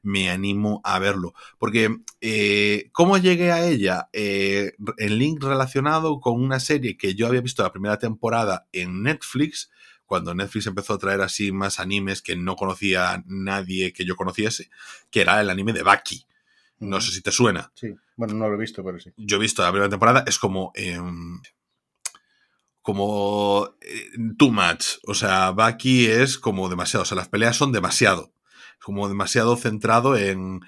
me 0.00 0.30
animo 0.30 0.80
a 0.82 0.98
verlo. 0.98 1.34
Porque, 1.58 1.94
eh, 2.22 2.88
¿cómo 2.92 3.18
llegué 3.18 3.52
a 3.52 3.66
ella? 3.66 4.08
Eh, 4.14 4.72
en 4.96 5.18
link 5.18 5.44
relacionado 5.44 6.20
con 6.20 6.42
una 6.42 6.58
serie 6.58 6.96
que 6.96 7.14
yo 7.14 7.26
había 7.26 7.42
visto 7.42 7.62
la 7.62 7.70
primera 7.70 7.98
temporada 7.98 8.66
en 8.72 9.02
Netflix, 9.02 9.70
cuando 10.12 10.34
Netflix 10.34 10.66
empezó 10.66 10.92
a 10.92 10.98
traer 10.98 11.22
así 11.22 11.52
más 11.52 11.80
animes 11.80 12.20
que 12.20 12.36
no 12.36 12.54
conocía 12.54 13.24
nadie 13.24 13.94
que 13.94 14.04
yo 14.04 14.14
conociese, 14.14 14.68
que 15.10 15.22
era 15.22 15.40
el 15.40 15.48
anime 15.48 15.72
de 15.72 15.82
Baki. 15.82 16.26
No 16.80 17.00
sé 17.00 17.12
si 17.12 17.22
te 17.22 17.32
suena. 17.32 17.72
Sí, 17.74 17.94
bueno, 18.14 18.34
no 18.34 18.46
lo 18.46 18.56
he 18.56 18.58
visto, 18.58 18.84
pero 18.84 19.00
sí. 19.00 19.10
Yo 19.16 19.38
he 19.38 19.40
visto 19.40 19.62
la 19.62 19.70
primera 19.70 19.88
temporada, 19.88 20.22
es 20.26 20.38
como... 20.38 20.70
Em, 20.74 21.40
como 22.82 23.74
eh, 23.80 24.10
too 24.36 24.52
much. 24.52 24.98
O 25.06 25.14
sea, 25.14 25.52
Baki 25.52 26.04
es 26.04 26.36
como 26.36 26.68
demasiado. 26.68 27.04
O 27.04 27.06
sea, 27.06 27.16
las 27.16 27.30
peleas 27.30 27.56
son 27.56 27.72
demasiado. 27.72 28.34
Como 28.82 29.08
demasiado 29.08 29.56
centrado 29.56 30.18
en, 30.18 30.60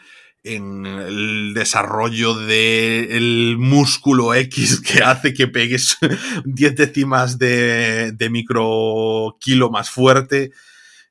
en 0.45 0.85
el 0.85 1.55
desarrollo 1.55 2.35
del 2.35 3.57
músculo 3.59 4.35
X 4.35 4.81
que 4.87 5.03
hace 5.03 5.33
que 5.33 5.49
pegues 5.49 5.97
10 6.45 6.77
décimas 6.77 7.39
de, 7.39 8.13
de 8.13 8.31
micro 8.31 9.37
kilo 9.41 9.71
más 9.71 9.91
fuerte. 9.91 10.53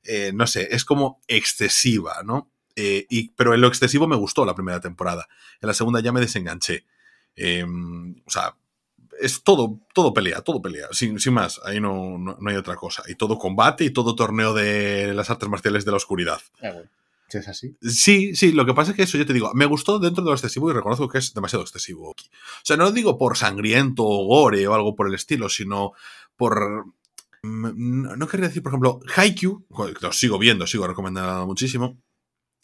Eh, 0.04 0.32
no 0.32 0.46
sé, 0.46 0.68
es 0.70 0.84
como 0.84 1.20
excesiva, 1.26 2.22
¿no? 2.24 2.50
Eh, 2.76 3.06
y, 3.08 3.30
pero 3.30 3.54
en 3.54 3.60
lo 3.60 3.68
excesivo 3.68 4.06
me 4.06 4.16
gustó 4.16 4.44
la 4.44 4.54
primera 4.54 4.80
temporada. 4.80 5.26
En 5.60 5.66
la 5.66 5.74
segunda 5.74 6.00
ya 6.00 6.12
me 6.12 6.20
desenganché. 6.20 6.84
Em, 7.36 8.14
o 8.24 8.30
sea, 8.30 8.54
es 9.20 9.42
todo, 9.42 9.80
todo 9.92 10.12
pelea, 10.12 10.42
todo 10.42 10.60
pelea, 10.60 10.88
sin, 10.92 11.18
sin 11.18 11.34
más, 11.34 11.60
ahí 11.64 11.80
no, 11.80 12.18
no, 12.18 12.50
hay 12.50 12.56
otra 12.56 12.76
cosa. 12.76 13.02
Y 13.08 13.14
todo 13.14 13.38
combate 13.38 13.84
y 13.84 13.90
todo 13.90 14.14
torneo 14.14 14.52
de 14.52 15.14
las 15.14 15.30
artes 15.30 15.48
marciales 15.48 15.84
de 15.84 15.90
la 15.90 15.96
oscuridad. 15.96 16.40
Ah, 16.62 16.70
bueno 16.72 16.90
es 17.38 17.48
así. 17.48 17.76
Sí, 17.82 18.34
sí, 18.34 18.52
lo 18.52 18.66
que 18.66 18.74
pasa 18.74 18.90
es 18.90 18.96
que 18.96 19.02
eso 19.04 19.18
yo 19.18 19.26
te 19.26 19.32
digo, 19.32 19.52
me 19.54 19.66
gustó 19.66 19.98
dentro 19.98 20.22
de 20.22 20.30
lo 20.30 20.34
excesivo 20.34 20.70
y 20.70 20.74
reconozco 20.74 21.08
que 21.08 21.18
es 21.18 21.34
demasiado 21.34 21.62
excesivo. 21.62 22.10
O 22.10 22.14
sea, 22.62 22.76
no 22.76 22.84
lo 22.84 22.92
digo 22.92 23.18
por 23.18 23.36
sangriento 23.36 24.04
o 24.04 24.26
gore 24.26 24.66
o 24.66 24.74
algo 24.74 24.94
por 24.94 25.08
el 25.08 25.14
estilo, 25.14 25.48
sino 25.48 25.92
por... 26.36 26.86
Mm, 27.42 28.18
no 28.18 28.28
querría 28.28 28.48
decir, 28.48 28.62
por 28.62 28.70
ejemplo, 28.70 29.00
Haikyuu, 29.14 29.66
que 29.68 30.06
lo 30.06 30.12
sigo 30.12 30.38
viendo, 30.38 30.66
sigo 30.66 30.86
recomendando 30.86 31.46
muchísimo, 31.46 31.98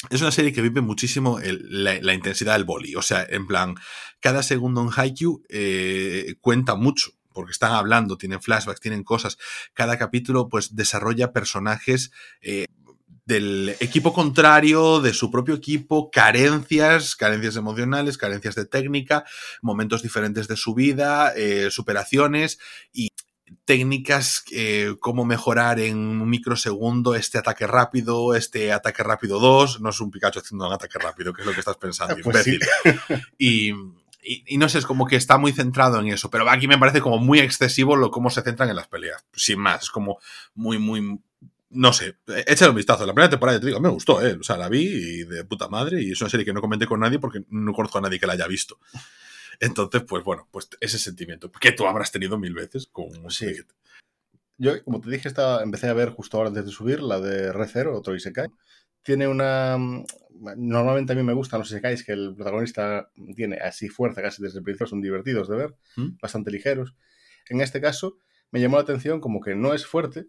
es 0.08 0.22
una 0.22 0.30
serie 0.30 0.52
que 0.52 0.62
vive 0.62 0.80
muchísimo 0.80 1.38
la, 1.42 2.14
intensidad 2.14 2.54
del 2.54 2.64
boli. 2.64 2.96
O 2.96 3.02
sea, 3.02 3.26
en 3.28 3.46
plan, 3.46 3.74
cada 4.18 4.42
segundo 4.42 4.80
en 4.80 4.88
Haikyuu 4.94 5.42
eh, 5.50 6.36
cuenta 6.40 6.74
mucho 6.74 7.12
porque 7.32 7.52
están 7.52 7.72
hablando, 7.72 8.18
tienen 8.18 8.42
flashbacks, 8.42 8.80
tienen 8.80 9.04
cosas. 9.04 9.38
Cada 9.72 9.98
capítulo, 9.98 10.48
pues, 10.48 10.74
desarrolla 10.74 11.32
personajes 11.32 12.10
eh, 12.40 12.66
del 13.30 13.76
equipo 13.78 14.12
contrario, 14.12 15.00
de 15.00 15.14
su 15.14 15.30
propio 15.30 15.54
equipo, 15.54 16.10
carencias, 16.10 17.14
carencias 17.14 17.54
emocionales, 17.54 18.18
carencias 18.18 18.56
de 18.56 18.66
técnica, 18.66 19.24
momentos 19.62 20.02
diferentes 20.02 20.48
de 20.48 20.56
su 20.56 20.74
vida, 20.74 21.32
eh, 21.36 21.70
superaciones 21.70 22.58
y 22.92 23.10
técnicas, 23.64 24.42
eh, 24.50 24.96
cómo 24.98 25.24
mejorar 25.24 25.78
en 25.78 25.96
un 25.96 26.28
microsegundo 26.28 27.14
este 27.14 27.38
ataque 27.38 27.68
rápido, 27.68 28.34
este 28.34 28.72
ataque 28.72 29.04
rápido 29.04 29.38
2, 29.38 29.80
no 29.80 29.90
es 29.90 30.00
un 30.00 30.10
Pikachu 30.10 30.40
haciendo 30.40 30.66
un 30.66 30.72
ataque 30.72 30.98
rápido, 30.98 31.32
que 31.32 31.42
es 31.42 31.46
lo 31.46 31.52
que 31.52 31.60
estás 31.60 31.76
pensando, 31.76 32.16
pues 32.24 32.46
y, 33.38 33.70
y, 34.22 34.58
no 34.58 34.68
sé, 34.68 34.78
es 34.78 34.86
como 34.86 35.06
que 35.06 35.16
está 35.16 35.38
muy 35.38 35.52
centrado 35.52 36.00
en 36.00 36.08
eso, 36.08 36.30
pero 36.30 36.50
aquí 36.50 36.66
me 36.66 36.78
parece 36.78 37.00
como 37.00 37.18
muy 37.18 37.38
excesivo 37.38 37.94
lo 37.94 38.10
cómo 38.10 38.28
se 38.28 38.42
centran 38.42 38.70
en 38.70 38.76
las 38.76 38.88
peleas, 38.88 39.24
sin 39.32 39.60
más, 39.60 39.84
es 39.84 39.90
como 39.90 40.18
muy, 40.54 40.78
muy, 40.78 41.20
no 41.70 41.92
sé, 41.92 42.16
échale 42.46 42.70
un 42.70 42.76
vistazo. 42.76 43.06
La 43.06 43.14
primera 43.14 43.30
temporada, 43.30 43.60
te 43.60 43.66
digo, 43.66 43.80
me 43.80 43.88
gustó, 43.88 44.24
¿eh? 44.24 44.36
O 44.38 44.42
sea, 44.42 44.56
la 44.56 44.68
vi 44.68 44.82
y 44.82 45.24
de 45.24 45.44
puta 45.44 45.68
madre 45.68 46.02
y 46.02 46.12
es 46.12 46.20
una 46.20 46.30
serie 46.30 46.44
que 46.44 46.52
no 46.52 46.60
comenté 46.60 46.86
con 46.86 47.00
nadie 47.00 47.18
porque 47.18 47.44
no 47.48 47.72
conozco 47.72 47.98
a 47.98 48.00
nadie 48.00 48.18
que 48.18 48.26
la 48.26 48.32
haya 48.32 48.46
visto. 48.48 48.78
Entonces, 49.60 50.02
pues 50.02 50.24
bueno, 50.24 50.48
pues 50.50 50.68
ese 50.80 50.98
sentimiento 50.98 51.50
que 51.52 51.72
tú 51.72 51.86
habrás 51.86 52.10
tenido 52.10 52.38
mil 52.38 52.54
veces 52.54 52.88
con 52.90 53.30
sí. 53.30 53.54
Yo, 54.58 54.82
como 54.84 55.00
te 55.00 55.10
dije, 55.10 55.28
estaba, 55.28 55.62
empecé 55.62 55.88
a 55.88 55.94
ver 55.94 56.10
justo 56.10 56.36
ahora 56.36 56.48
antes 56.48 56.66
de 56.66 56.70
subir 56.72 57.00
la 57.00 57.20
de 57.20 57.52
Re 57.52 57.68
Zero, 57.68 57.96
otro 57.96 58.14
Isekai. 58.14 58.48
Tiene 59.02 59.28
una... 59.28 59.78
Normalmente 60.56 61.12
a 61.12 61.16
mí 61.16 61.22
me 61.22 61.32
gustan 61.32 61.60
los 61.60 61.70
Isekais 61.70 62.04
que 62.04 62.12
el 62.12 62.34
protagonista 62.34 63.10
tiene 63.36 63.56
así 63.56 63.88
fuerza 63.88 64.22
casi 64.22 64.42
desde 64.42 64.58
el 64.58 64.64
principio, 64.64 64.86
son 64.86 65.00
divertidos 65.00 65.48
de 65.48 65.56
ver, 65.56 65.76
¿Mm? 65.96 66.18
bastante 66.20 66.50
ligeros. 66.50 66.94
En 67.48 67.60
este 67.60 67.80
caso, 67.80 68.18
me 68.50 68.60
llamó 68.60 68.76
la 68.76 68.82
atención 68.82 69.20
como 69.20 69.40
que 69.40 69.54
no 69.54 69.72
es 69.72 69.86
fuerte, 69.86 70.26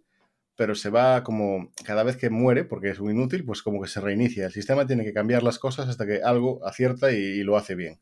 pero 0.62 0.76
se 0.76 0.91
va 0.91 1.24
como 1.24 1.72
cada 1.84 2.03
vez 2.03 2.18
que 2.18 2.30
muere, 2.30 2.64
porque 2.66 2.91
es 2.91 2.99
un 2.99 3.09
inútil, 3.09 3.43
pues 3.43 3.64
como 3.64 3.82
que 3.82 3.88
se 3.88 3.99
reinicia. 3.99 4.45
El 4.45 4.51
sistema 4.51 4.86
tiene 4.86 5.03
que 5.03 5.12
cambiar 5.12 5.41
las 5.41 5.57
cosas 5.57 5.89
hasta 5.89 6.05
que 6.05 6.22
algo 6.22 6.64
acierta 6.64 7.12
y, 7.12 7.41
lo 7.41 7.57
hace 7.57 7.74
bien. 7.74 7.99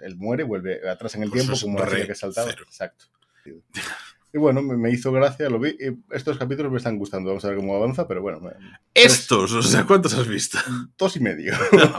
él 0.00 0.16
muere, 0.16 0.42
vuelve 0.42 0.88
atrás 0.88 1.16
en 1.16 1.24
el 1.24 1.28
pues 1.28 1.42
tiempo, 1.42 1.60
como 1.60 1.78
la 1.78 2.06
que 2.06 2.14
saltaba. 2.14 2.50
Exacto. 2.50 3.04
Y 4.38 4.40
bueno, 4.40 4.62
me, 4.62 4.92
hizo 4.92 5.10
gracia, 5.10 5.50
lo 5.50 5.58
vi. 5.58 5.70
Y 5.70 6.14
estos 6.14 6.38
capítulos 6.38 6.70
me 6.70 6.78
están 6.78 6.96
gustando. 6.96 7.30
Vamos 7.30 7.44
a 7.44 7.48
ver 7.48 7.56
cómo 7.56 7.74
avanza, 7.74 8.06
pero 8.06 8.22
bueno. 8.22 8.40
¿Estos? 8.94 9.52
O 9.52 9.62
sea, 9.62 9.84
¿cuántos 9.84 10.14
has 10.14 10.28
visto? 10.28 10.58
Dos 10.96 11.16
y 11.16 11.20
medio. 11.20 11.54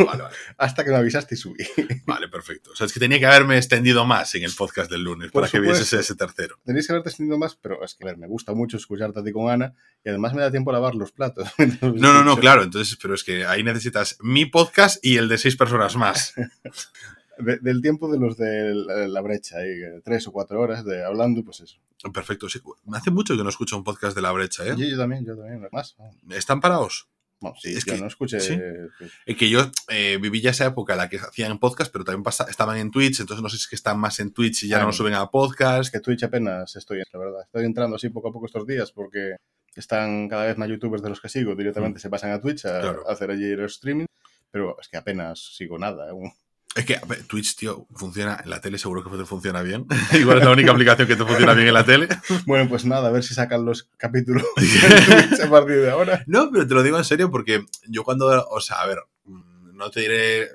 Hasta 0.58 0.86
que 0.86 0.92
me 0.92 0.96
avisaste 0.96 1.36
y 1.36 1.38
subí. 1.38 1.66
Vale, 2.06 2.30
perfecto. 2.30 2.72
O 2.72 2.76
sea, 2.78 2.86
es 2.86 2.94
que 2.94 3.00
tenía 3.02 3.20
que 3.20 3.26
haberme 3.26 3.58
extendido 3.58 4.06
más 4.06 4.34
en 4.36 4.44
el 4.44 4.54
podcast 4.58 4.90
del 4.90 5.04
lunes 5.04 5.34
para 5.34 5.50
que 5.50 5.60
vieses 5.60 5.92
ese 5.92 6.16
tercero. 6.16 6.62
Tenéis 6.64 6.88
que 6.88 6.94
haberte 6.94 7.10
extendido 7.10 7.38
más, 7.38 7.58
pero 7.58 7.84
es 7.84 7.94
que, 7.94 8.06
a 8.06 8.08
ver, 8.08 8.18
me 8.18 8.28
gusta 8.28 8.54
mucho 8.54 8.78
escucharte 8.78 9.20
a 9.20 9.24
ti 9.24 9.34
con 9.34 9.52
Ana 9.52 9.74
y 10.06 10.08
además 10.08 10.34
me 10.34 10.42
da 10.42 10.50
tiempo 10.50 10.70
a 10.70 10.74
lavar 10.76 10.96
los 10.96 11.12
platos. 11.12 11.50
no, 11.82 12.14
no, 12.14 12.24
no, 12.24 12.38
claro. 12.38 12.64
Entonces, 12.64 12.98
pero 13.02 13.16
es 13.16 13.26
que 13.26 13.46
ahí 13.46 13.64
necesitas 13.64 14.16
mi 14.22 14.46
podcast 14.46 15.06
y 15.06 15.18
el 15.18 15.28
de 15.28 15.38
seis 15.38 15.58
personas 15.58 15.98
más. 15.98 16.34
del 17.38 17.82
tiempo 17.82 18.10
de 18.10 18.18
los 18.18 18.38
de 18.38 18.74
la, 18.74 19.20
brecha, 19.20 19.58
tres 20.06 20.26
o 20.28 20.32
cuatro 20.32 20.62
horas 20.62 20.86
de 20.86 21.04
hablando, 21.04 21.44
pues 21.44 21.60
eso. 21.60 21.80
Perfecto, 22.14 22.48
sí. 22.48 22.62
Hace 22.94 23.12
mucho 23.12 23.36
que 23.36 23.44
no 23.44 23.50
escucho 23.50 23.78
un 23.78 23.84
podcast 23.84 24.16
de 24.16 24.22
la 24.22 24.32
brecha, 24.32 24.66
¿eh? 24.66 24.76
Yo, 24.78 24.98
también, 24.98 25.26
yo 25.26 25.36
también, 25.36 25.68
más. 25.72 25.96
¿Están 26.30 26.62
parados? 26.62 27.10
No, 27.42 27.54
sí, 27.58 27.74
es 27.74 27.86
que 27.86 27.98
no 27.98 28.08
escuché. 28.08 28.38
Es 29.26 29.36
que 29.38 29.50
yo 29.50 29.72
eh, 29.88 30.18
viví 30.22 30.42
ya 30.42 30.52
esa 30.52 30.66
época 30.66 30.94
en 30.94 31.00
la 31.00 31.10
que 31.10 31.18
hacían 31.18 31.58
podcast, 31.58 31.92
pero 31.92 32.04
también 32.04 32.24
estaban 32.50 32.78
en 32.78 32.92
Twitch, 32.92 33.22
entonces 33.22 33.42
no 33.42 33.50
sé 33.50 33.58
si 33.58 33.64
es 33.64 33.68
que 33.68 33.76
están 33.76 33.98
más 33.98 34.20
en 34.20 34.32
Twitch 34.32 34.64
y 34.64 34.68
ya 34.68 34.80
no 34.80 34.88
lo 34.88 34.94
suben 34.94 35.14
a 35.14 35.30
podcast. 35.30 35.82
Es 35.82 35.92
que 35.92 36.00
Twitch 36.00 36.24
apenas 36.24 36.76
estoy, 36.76 37.02
la 37.12 37.20
verdad. 37.20 37.42
Estoy 37.44 37.66
entrando 37.66 37.96
así 37.96 38.10
poco 38.10 38.30
a 38.30 38.32
poco 38.34 38.46
estos 38.46 38.68
días 38.68 38.92
porque 38.92 39.38
están 39.76 40.28
cada 40.28 40.46
vez 40.46 40.58
más 40.58 40.68
youtubers 40.68 41.02
de 41.02 41.10
los 41.10 41.22
que 41.22 41.30
sigo, 41.30 41.56
directamente 41.56 42.00
mm. 42.00 42.02
se 42.02 42.10
pasan 42.10 42.32
a 42.32 42.42
Twitch 42.42 42.66
a, 42.66 42.90
hacer 43.08 43.32
allí 43.32 43.46
el 43.46 43.64
streaming, 43.66 44.06
pero 44.52 44.78
es 44.80 44.90
que 44.90 44.98
apenas 44.98 45.56
sigo 45.56 45.78
nada. 45.78 46.10
¿eh? 46.10 46.34
Es 46.76 46.86
que 46.86 47.00
Twitch, 47.28 47.56
tío, 47.56 47.88
funciona 47.96 48.40
en 48.44 48.50
la 48.50 48.62
tele, 48.62 48.78
seguro 48.78 49.04
que 49.04 49.26
funciona 49.26 49.62
bien. 49.64 49.88
Igual 50.14 50.38
es 50.38 50.46
la 50.46 50.52
única 50.52 50.72
aplicación 50.72 51.08
que 51.08 51.16
te 51.16 51.26
funciona 51.26 51.54
bien 51.54 51.68
en 51.68 51.74
la 51.74 51.86
tele. 51.86 52.08
Bueno, 52.46 52.70
pues 52.70 52.86
nada, 52.86 53.10
a 53.10 53.12
ver 53.12 53.24
si 53.24 53.34
sacan 53.34 53.66
los 53.66 53.90
capítulos 53.98 54.44
a 55.44 55.50
partir 55.50 55.78
de 55.78 55.90
ahora. 55.90 56.24
No, 56.28 56.50
pero 56.52 56.68
te 56.68 56.74
lo 56.74 56.84
digo 56.84 56.98
en 56.98 57.04
serio 57.04 57.32
porque 57.32 57.66
yo 57.88 58.04
cuando, 58.04 58.48
o 58.50 58.62
sea, 58.62 58.82
a 58.82 58.88
ver, 58.88 59.00
no 59.26 59.90
te 59.90 60.02
diré, 60.02 60.44
eh, 60.44 60.50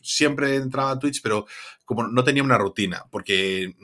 siempre 0.00 0.56
entraba 0.56 0.92
a 0.92 0.98
Twitch, 0.98 1.20
pero 1.22 1.46
como 1.84 2.06
no 2.08 2.24
tenía 2.24 2.42
una 2.42 2.58
rutina, 2.58 3.04
porque 3.10 3.74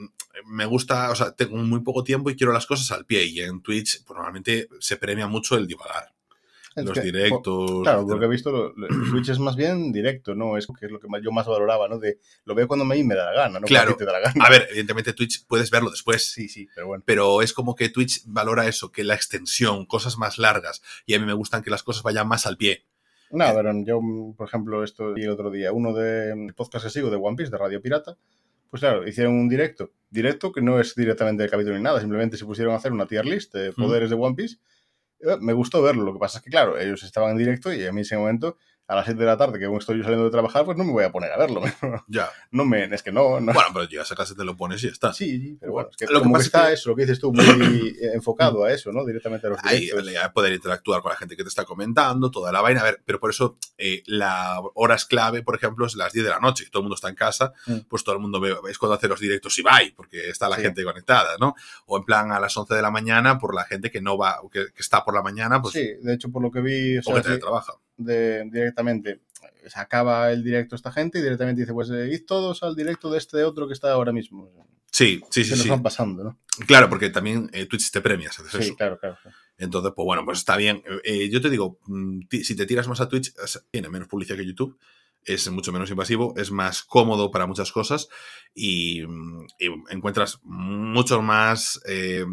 me 0.45 0.65
gusta, 0.65 1.11
o 1.11 1.15
sea, 1.15 1.31
tengo 1.31 1.55
muy 1.57 1.81
poco 1.81 2.03
tiempo 2.03 2.29
y 2.29 2.35
quiero 2.35 2.51
las 2.51 2.65
cosas 2.65 2.91
al 2.91 3.05
pie 3.05 3.25
y 3.25 3.41
en 3.41 3.61
Twitch 3.61 4.03
pues, 4.03 4.15
normalmente 4.15 4.67
se 4.79 4.97
premia 4.97 5.27
mucho 5.27 5.55
el 5.55 5.67
divagar 5.67 6.13
los 6.75 7.01
directos. 7.01 7.81
Claro, 7.83 8.05
porque 8.07 8.25
he 8.25 8.29
visto 8.29 8.51
lo, 8.51 8.87
Twitch 9.11 9.29
es 9.29 9.39
más 9.39 9.55
bien 9.55 9.91
directo, 9.91 10.35
¿no? 10.35 10.57
Es 10.57 10.67
que 10.67 10.85
es 10.85 10.91
lo 10.91 10.99
que 10.99 11.07
yo 11.21 11.31
más 11.31 11.47
valoraba, 11.47 11.87
¿no? 11.87 11.99
De 11.99 12.19
lo 12.45 12.55
veo 12.55 12.67
cuando 12.67 12.85
me, 12.85 13.03
me 13.03 13.15
da 13.15 13.31
la 13.31 13.43
gana, 13.43 13.59
¿no? 13.59 13.65
Claro. 13.65 13.95
Te 13.95 14.05
da 14.05 14.13
la 14.13 14.19
gana. 14.19 14.45
A 14.45 14.49
ver, 14.49 14.67
evidentemente 14.69 15.13
Twitch 15.13 15.45
puedes 15.47 15.71
verlo 15.71 15.89
después. 15.89 16.31
Sí, 16.31 16.47
sí, 16.47 16.67
pero 16.73 16.87
bueno. 16.87 17.03
Pero 17.05 17.41
es 17.41 17.53
como 17.53 17.75
que 17.75 17.89
Twitch 17.89 18.23
valora 18.25 18.67
eso, 18.67 18.91
que 18.91 19.03
la 19.03 19.15
extensión, 19.15 19.85
cosas 19.85 20.17
más 20.17 20.37
largas. 20.37 20.81
Y 21.05 21.13
a 21.15 21.19
mí 21.19 21.25
me 21.25 21.33
gustan 21.33 21.63
que 21.63 21.69
las 21.69 21.83
cosas 21.83 22.03
vayan 22.03 22.27
más 22.27 22.45
al 22.45 22.57
pie. 22.57 22.85
No, 23.31 23.45
eh. 23.45 23.51
pero 23.55 23.71
yo, 23.85 23.99
por 24.35 24.47
ejemplo, 24.47 24.83
esto 24.83 25.17
y 25.17 25.23
el 25.23 25.29
otro 25.29 25.51
día, 25.51 25.71
uno 25.71 25.93
de 25.93 26.53
podcast 26.55 26.85
que 26.85 26.91
sigo 26.91 27.09
de 27.09 27.17
One 27.17 27.35
Piece, 27.35 27.51
de 27.51 27.57
Radio 27.57 27.81
Pirata, 27.81 28.17
pues 28.69 28.81
claro, 28.81 29.07
hicieron 29.07 29.33
un 29.33 29.49
directo. 29.49 29.91
Directo 30.09 30.51
que 30.51 30.61
no 30.61 30.79
es 30.79 30.95
directamente 30.95 31.43
el 31.43 31.49
capítulo 31.49 31.75
ni 31.75 31.83
nada, 31.83 31.99
simplemente 31.99 32.37
se 32.37 32.45
pusieron 32.45 32.73
a 32.73 32.77
hacer 32.77 32.91
una 32.91 33.07
tier 33.07 33.25
list 33.25 33.53
de 33.53 33.73
poderes 33.73 34.09
de 34.09 34.15
One 34.15 34.35
Piece 34.35 34.57
me 35.39 35.53
gustó 35.53 35.81
verlo. 35.81 36.03
Lo 36.03 36.13
que 36.13 36.19
pasa 36.19 36.39
es 36.39 36.43
que, 36.43 36.49
claro, 36.49 36.77
ellos 36.79 37.03
estaban 37.03 37.31
en 37.31 37.37
directo 37.37 37.73
y 37.73 37.85
a 37.85 37.91
mí 37.91 37.99
en 37.99 38.05
ese 38.05 38.17
momento 38.17 38.57
a 38.89 38.95
las 38.95 39.05
7 39.05 39.19
de 39.19 39.25
la 39.27 39.37
tarde, 39.37 39.59
que 39.59 39.65
aún 39.65 39.77
estoy 39.77 39.97
yo 39.97 40.03
saliendo 40.03 40.25
de 40.25 40.31
trabajar, 40.31 40.65
pues 40.65 40.75
no 40.75 40.83
me 40.83 40.91
voy 40.91 41.03
a 41.03 41.11
poner 41.11 41.31
a 41.31 41.37
verlo. 41.37 41.61
Ya. 42.07 42.29
No 42.49 42.65
me, 42.65 42.85
es 42.85 43.03
que 43.03 43.11
no, 43.11 43.39
no. 43.39 43.53
Bueno, 43.53 43.69
pero 43.71 43.85
llegas 43.87 44.11
a 44.11 44.15
casa, 44.15 44.33
te 44.35 44.43
lo 44.43 44.57
pones 44.57 44.83
y 44.83 44.87
ya 44.87 44.91
está. 44.93 45.13
Sí, 45.13 45.39
sí, 45.39 45.57
pero 45.59 45.73
bueno, 45.73 45.89
es 45.91 45.95
que, 45.97 46.05
Lo 46.07 46.19
que 46.19 46.23
como 46.23 46.33
pasa 46.33 46.41
que 46.43 46.45
es 46.47 46.51
que- 46.51 46.57
está 46.57 46.71
eso, 46.73 46.89
lo 46.89 46.95
que 46.95 47.01
dices 47.03 47.19
tú, 47.19 47.31
muy 47.33 47.95
enfocado 48.13 48.63
a 48.63 48.73
eso, 48.73 48.91
¿no? 48.91 49.05
Directamente 49.05 49.45
a 49.47 49.51
los 49.51 49.59
Ahí 49.63 49.89
poder 50.33 50.53
interactuar 50.53 51.01
con 51.03 51.11
la 51.11 51.17
gente 51.17 51.37
que 51.37 51.43
te 51.43 51.49
está 51.49 51.65
comentando, 51.65 52.31
toda 52.31 52.51
la 52.51 52.61
vaina. 52.61 52.81
A 52.81 52.85
ver, 52.85 53.01
pero 53.05 53.19
por 53.19 53.29
eso 53.29 53.57
eh, 53.77 54.01
la 54.07 54.59
horas 54.73 55.05
clave, 55.05 55.43
por 55.43 55.55
ejemplo, 55.55 55.85
es 55.85 55.95
las 55.95 56.11
10 56.11 56.25
de 56.25 56.31
la 56.31 56.39
noche, 56.39 56.63
que 56.65 56.71
todo 56.71 56.81
el 56.81 56.85
mundo 56.85 56.95
está 56.95 57.09
en 57.09 57.15
casa, 57.15 57.53
Mm. 57.67 57.81
pues 57.87 58.03
todo 58.03 58.15
el 58.15 58.21
mundo 58.21 58.39
ve, 58.39 58.55
es 58.69 58.77
cuando 58.79 58.95
hace 58.95 59.07
los 59.07 59.19
directos 59.19 59.57
y 59.59 59.61
va, 59.61 59.79
porque 59.95 60.29
está 60.29 60.49
la 60.49 60.55
Sí. 60.55 60.63
gente 60.63 60.83
conectada, 60.83 61.37
¿no? 61.39 61.53
O 61.85 61.97
en 61.97 62.03
plan 62.05 62.31
a 62.31 62.39
las 62.39 62.57
11 62.57 62.73
de 62.73 62.81
la 62.81 62.89
mañana 62.91 63.37
por 63.37 63.53
la 63.53 63.65
gente 63.65 63.91
que 63.91 64.01
no 64.01 64.17
va, 64.17 64.39
que, 64.51 64.65
que 64.73 64.81
está 64.81 65.05
por 65.05 65.13
la 65.13 65.21
mañana, 65.21 65.61
pues, 65.61 65.73
sí, 65.73 65.87
de 66.01 66.13
hecho, 66.15 66.31
por 66.31 66.41
lo 66.41 66.49
que 66.51 66.61
vi, 66.61 66.97
o 66.97 67.01
o 67.01 67.03
sea, 67.03 67.21
que 67.21 67.33
sí. 67.35 67.39
De, 67.99 68.45
directamente 68.51 69.21
se 69.67 69.79
acaba 69.79 70.31
el 70.31 70.43
directo 70.43 70.75
esta 70.75 70.91
gente 70.91 71.19
y 71.19 71.21
directamente 71.21 71.61
dice, 71.61 71.73
pues 71.73 71.89
eh, 71.91 72.09
id 72.11 72.25
todos 72.25 72.63
al 72.63 72.75
directo 72.75 73.09
de 73.11 73.17
este 73.19 73.43
otro 73.43 73.67
que 73.67 73.73
está 73.73 73.91
ahora 73.91 74.11
mismo. 74.11 74.51
Sí, 74.91 75.21
sí, 75.29 75.43
sí, 75.43 75.51
Se 75.51 75.55
nos 75.55 75.63
sí. 75.63 75.69
van 75.69 75.83
pasando, 75.83 76.23
¿no? 76.23 76.39
Claro, 76.65 76.89
porque 76.89 77.09
también 77.09 77.49
eh, 77.53 77.67
Twitch 77.67 77.91
te 77.91 78.01
premia 78.01 78.31
si 78.31 78.41
haces 78.41 78.51
Sí, 78.53 78.67
eso. 78.69 78.75
claro, 78.75 78.99
claro. 78.99 79.17
Entonces, 79.57 79.91
pues 79.95 80.05
bueno, 80.05 80.25
pues 80.25 80.39
está 80.39 80.57
bien. 80.57 80.81
Eh, 81.03 81.29
yo 81.29 81.39
te 81.41 81.49
digo, 81.49 81.79
mm, 81.85 82.21
si 82.41 82.55
te 82.55 82.65
tiras 82.65 82.87
más 82.87 82.99
a 82.99 83.07
Twitch, 83.07 83.33
tiene 83.71 83.89
menos 83.89 84.07
publicidad 84.07 84.37
que 84.37 84.45
YouTube, 84.45 84.77
es 85.23 85.49
mucho 85.51 85.71
menos 85.71 85.91
invasivo, 85.91 86.33
es 86.37 86.49
más 86.51 86.81
cómodo 86.81 87.29
para 87.29 87.45
muchas 87.45 87.71
cosas 87.71 88.07
y, 88.53 89.03
mm, 89.05 89.47
y 89.59 89.67
encuentras 89.93 90.39
mucho 90.43 91.21
más... 91.21 91.79
eh, 91.85 92.25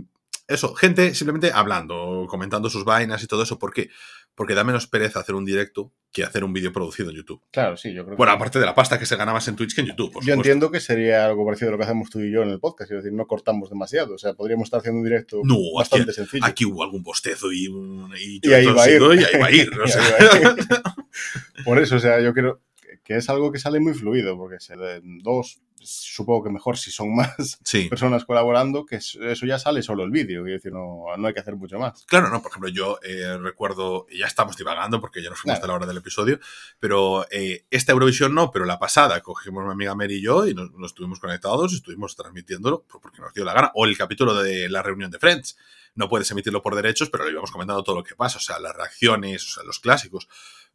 eso, 0.48 0.74
gente 0.76 1.12
simplemente 1.14 1.50
hablando, 1.52 2.26
comentando 2.28 2.70
sus 2.70 2.84
vainas 2.84 3.20
y 3.22 3.26
todo 3.26 3.42
eso. 3.42 3.58
¿Por 3.58 3.72
qué? 3.74 3.90
Porque 4.36 4.54
da 4.54 4.62
menos 4.62 4.86
pereza 4.86 5.18
hacer 5.18 5.34
un 5.34 5.44
directo 5.44 5.92
que 6.12 6.22
hacer 6.22 6.44
un 6.44 6.52
vídeo 6.52 6.72
producido 6.72 7.10
en 7.10 7.16
YouTube. 7.16 7.42
Claro, 7.50 7.76
sí, 7.76 7.92
yo 7.92 8.04
creo 8.04 8.14
que... 8.14 8.18
Bueno, 8.18 8.32
aparte 8.32 8.58
de 8.60 8.64
la 8.66 8.74
pasta 8.74 8.98
que 8.98 9.04
se 9.06 9.16
gana 9.16 9.32
más 9.32 9.48
en 9.48 9.56
Twitch 9.56 9.74
que 9.74 9.80
en 9.80 9.88
YouTube, 9.88 10.12
por 10.12 10.22
yo 10.22 10.32
supuesto. 10.32 10.40
entiendo 10.40 10.70
que 10.70 10.80
sería 10.80 11.26
algo 11.26 11.44
parecido 11.44 11.70
a 11.70 11.72
lo 11.72 11.78
que 11.78 11.84
hacemos 11.84 12.08
tú 12.10 12.20
y 12.20 12.30
yo 12.30 12.42
en 12.42 12.50
el 12.50 12.60
podcast, 12.60 12.90
es 12.92 12.98
decir, 13.02 13.12
no 13.12 13.26
cortamos 13.26 13.68
demasiado, 13.70 14.14
o 14.14 14.18
sea, 14.18 14.34
podríamos 14.34 14.66
estar 14.66 14.80
haciendo 14.80 14.98
un 15.00 15.04
directo 15.04 15.40
No, 15.44 15.56
bastante 15.74 16.10
aquí- 16.10 16.14
sencillo. 16.14 16.44
Aquí 16.46 16.64
hubo 16.64 16.82
algún 16.82 17.02
bostezo 17.02 17.50
y, 17.52 17.66
un- 17.68 18.12
y, 18.18 18.40
Y 18.46 18.52
ahí 18.52 18.66
va 18.66 18.84
a 18.84 18.90
ir. 18.90 19.00
y 19.20 19.24
ahí 19.24 19.40
va 19.40 19.46
a 19.46 19.50
ir. 19.52 19.70
o 19.78 19.84
Y 19.84 19.88
sea. 19.88 20.02
ahí 20.02 20.44
va 20.44 20.50
a 20.50 20.52
ir. 20.52 21.64
Por 21.64 21.78
eso, 21.78 21.96
o 21.96 21.98
sea, 21.98 22.20
yo 22.20 22.32
creo 22.34 22.60
que- 22.80 23.00
que 23.02 23.16
es 23.16 23.28
algo 23.30 23.50
que 23.52 23.58
sale 23.58 23.80
muy 23.80 23.94
fluido, 23.94 24.36
porque 24.36 24.60
se 24.60 24.76
den 24.76 25.18
dos, 25.22 25.60
supongo 25.82 26.44
que 26.44 26.50
mejor 26.50 26.76
si 26.78 26.90
son 26.90 27.14
más 27.16 27.58
Sí. 27.64 27.88
personas 27.88 28.24
colaborando, 28.24 28.84
que 28.86 28.96
es- 28.96 29.14
eso 29.20 29.46
ya 29.46 29.58
sale 29.58 29.82
solo 29.82 30.04
el 30.04 30.10
vídeo, 30.10 30.42
quiero 30.42 30.56
decir, 30.56 30.72
no, 30.72 31.04
no 31.16 31.28
hay 31.28 31.34
que 31.34 31.40
hacer 31.40 31.56
mucho 31.56 31.78
más. 31.78 32.04
Claro, 32.06 32.28
no, 32.30 32.42
por 32.42 32.50
ejemplo, 32.50 32.68
yo 32.70 32.98
eh, 33.02 33.36
recuerdo, 33.38 34.06
ya 34.16 34.26
estamos 34.26 34.56
divagando 34.56 35.00
porque 35.00 35.22
ya 35.22 35.30
nos 35.30 35.38
fuimos 35.40 35.58
Claro. 35.58 35.58
hasta 35.58 35.66
la 35.68 35.74
hora 35.74 35.86
del 35.86 35.98
episodio, 35.98 36.40
pero 36.80 37.26
eh, 37.30 37.66
esta 37.70 37.92
Eurovisión 37.92 38.34
no, 38.34 38.50
pero 38.50 38.64
la 38.64 38.78
pasada 38.78 39.20
cogimos 39.20 39.64
mi 39.64 39.72
amiga 39.72 39.94
Mary 39.94 40.16
y 40.16 40.22
yo 40.22 40.46
y 40.46 40.54
nos, 40.54 40.70
nos 40.72 40.90
estuvimos 40.92 41.20
conectados 41.20 41.72
y 41.72 41.76
estuvimos 41.76 42.16
transmitiéndolo 42.16 42.84
pues, 42.88 43.00
porque 43.02 43.20
nos 43.20 43.32
dio 43.34 43.44
la 43.44 43.52
gana. 43.54 43.70
O 43.74 43.84
el 43.86 43.96
capítulo 43.96 44.34
de 44.42 44.68
la 44.68 44.82
reunión 44.82 45.10
de 45.10 45.18
Friends. 45.18 45.56
No 45.94 46.10
puedes 46.10 46.30
emitirlo 46.30 46.60
por 46.62 46.74
derechos, 46.74 47.08
pero 47.08 47.24
lo 47.24 47.30
íbamos 47.30 47.50
comentando 47.50 47.82
todo 47.82 47.96
lo 47.96 48.02
que 48.04 48.14
pasa, 48.14 48.36
o 48.36 48.40
sea, 48.42 48.58
las 48.58 48.76
reacciones, 48.76 49.42
o 49.46 49.50
sea, 49.54 49.62
los 49.64 49.78
clásicos. 49.80 50.28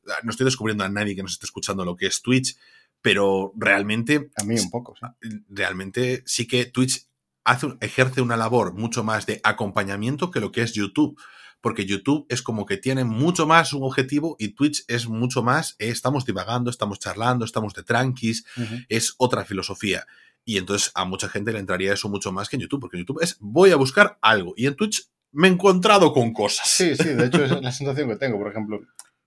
Ah, 0.07 0.15
No 0.23 0.31
estoy 0.31 0.45
descubriendo 0.45 0.83
a 0.83 0.89
nadie 0.89 1.15
que 1.15 1.21
nos 1.21 1.33
esté 1.33 1.45
escuchando 1.45 1.85
lo 1.85 1.95
que 1.95 2.07
es 2.07 2.23
Twitch, 2.23 2.57
pero 3.01 3.53
realmente 3.55 4.31
A 4.35 4.43
mí 4.43 4.59
un 4.59 4.69
poco, 4.69 4.95
sí. 4.95 5.29
realmente 5.49 6.23
sí 6.25 6.47
que 6.47 6.65
Twitch 6.65 7.07
hace, 7.43 7.67
ejerce 7.81 8.21
una 8.21 8.37
labor 8.37 8.73
mucho 8.73 9.03
más 9.03 9.25
de 9.25 9.39
acompañamiento 9.43 10.31
que 10.31 10.39
lo 10.39 10.51
que 10.51 10.61
es 10.61 10.73
YouTube. 10.73 11.19
Porque 11.61 11.85
YouTube 11.85 12.25
es 12.29 12.41
como 12.41 12.65
que 12.65 12.77
tiene 12.77 13.03
mucho 13.03 13.45
más 13.45 13.71
un 13.73 13.83
objetivo 13.83 14.35
y 14.39 14.55
Twitch 14.55 14.83
es 14.87 15.07
mucho 15.07 15.43
más, 15.43 15.75
eh, 15.77 15.89
estamos 15.89 16.25
divagando, 16.25 16.71
estamos 16.71 16.97
charlando, 16.97 17.45
estamos 17.45 17.75
de 17.75 17.83
tranquis, 17.83 18.45
es 18.89 19.13
otra 19.19 19.45
filosofía. 19.45 20.07
Y 20.43 20.57
entonces 20.57 20.91
a 20.95 21.05
mucha 21.05 21.29
gente 21.29 21.53
le 21.53 21.59
entraría 21.59 21.93
eso 21.93 22.09
mucho 22.09 22.31
más 22.31 22.49
que 22.49 22.55
en 22.55 22.63
YouTube, 22.63 22.79
porque 22.81 22.97
en 22.97 23.01
YouTube 23.03 23.21
es 23.21 23.37
voy 23.39 23.69
a 23.69 23.75
buscar 23.75 24.17
algo. 24.23 24.55
Y 24.57 24.65
en 24.65 24.75
Twitch 24.75 25.11
me 25.31 25.47
he 25.47 25.51
encontrado 25.51 26.13
con 26.13 26.33
cosas. 26.33 26.67
Sí, 26.67 26.95
sí, 26.95 27.09
de 27.09 27.27
hecho 27.27 27.43
es 27.43 27.51
la 27.61 27.71
sensación 27.71 28.09
que 28.09 28.15
tengo, 28.15 28.39
por 28.39 28.49
ejemplo, 28.49 28.79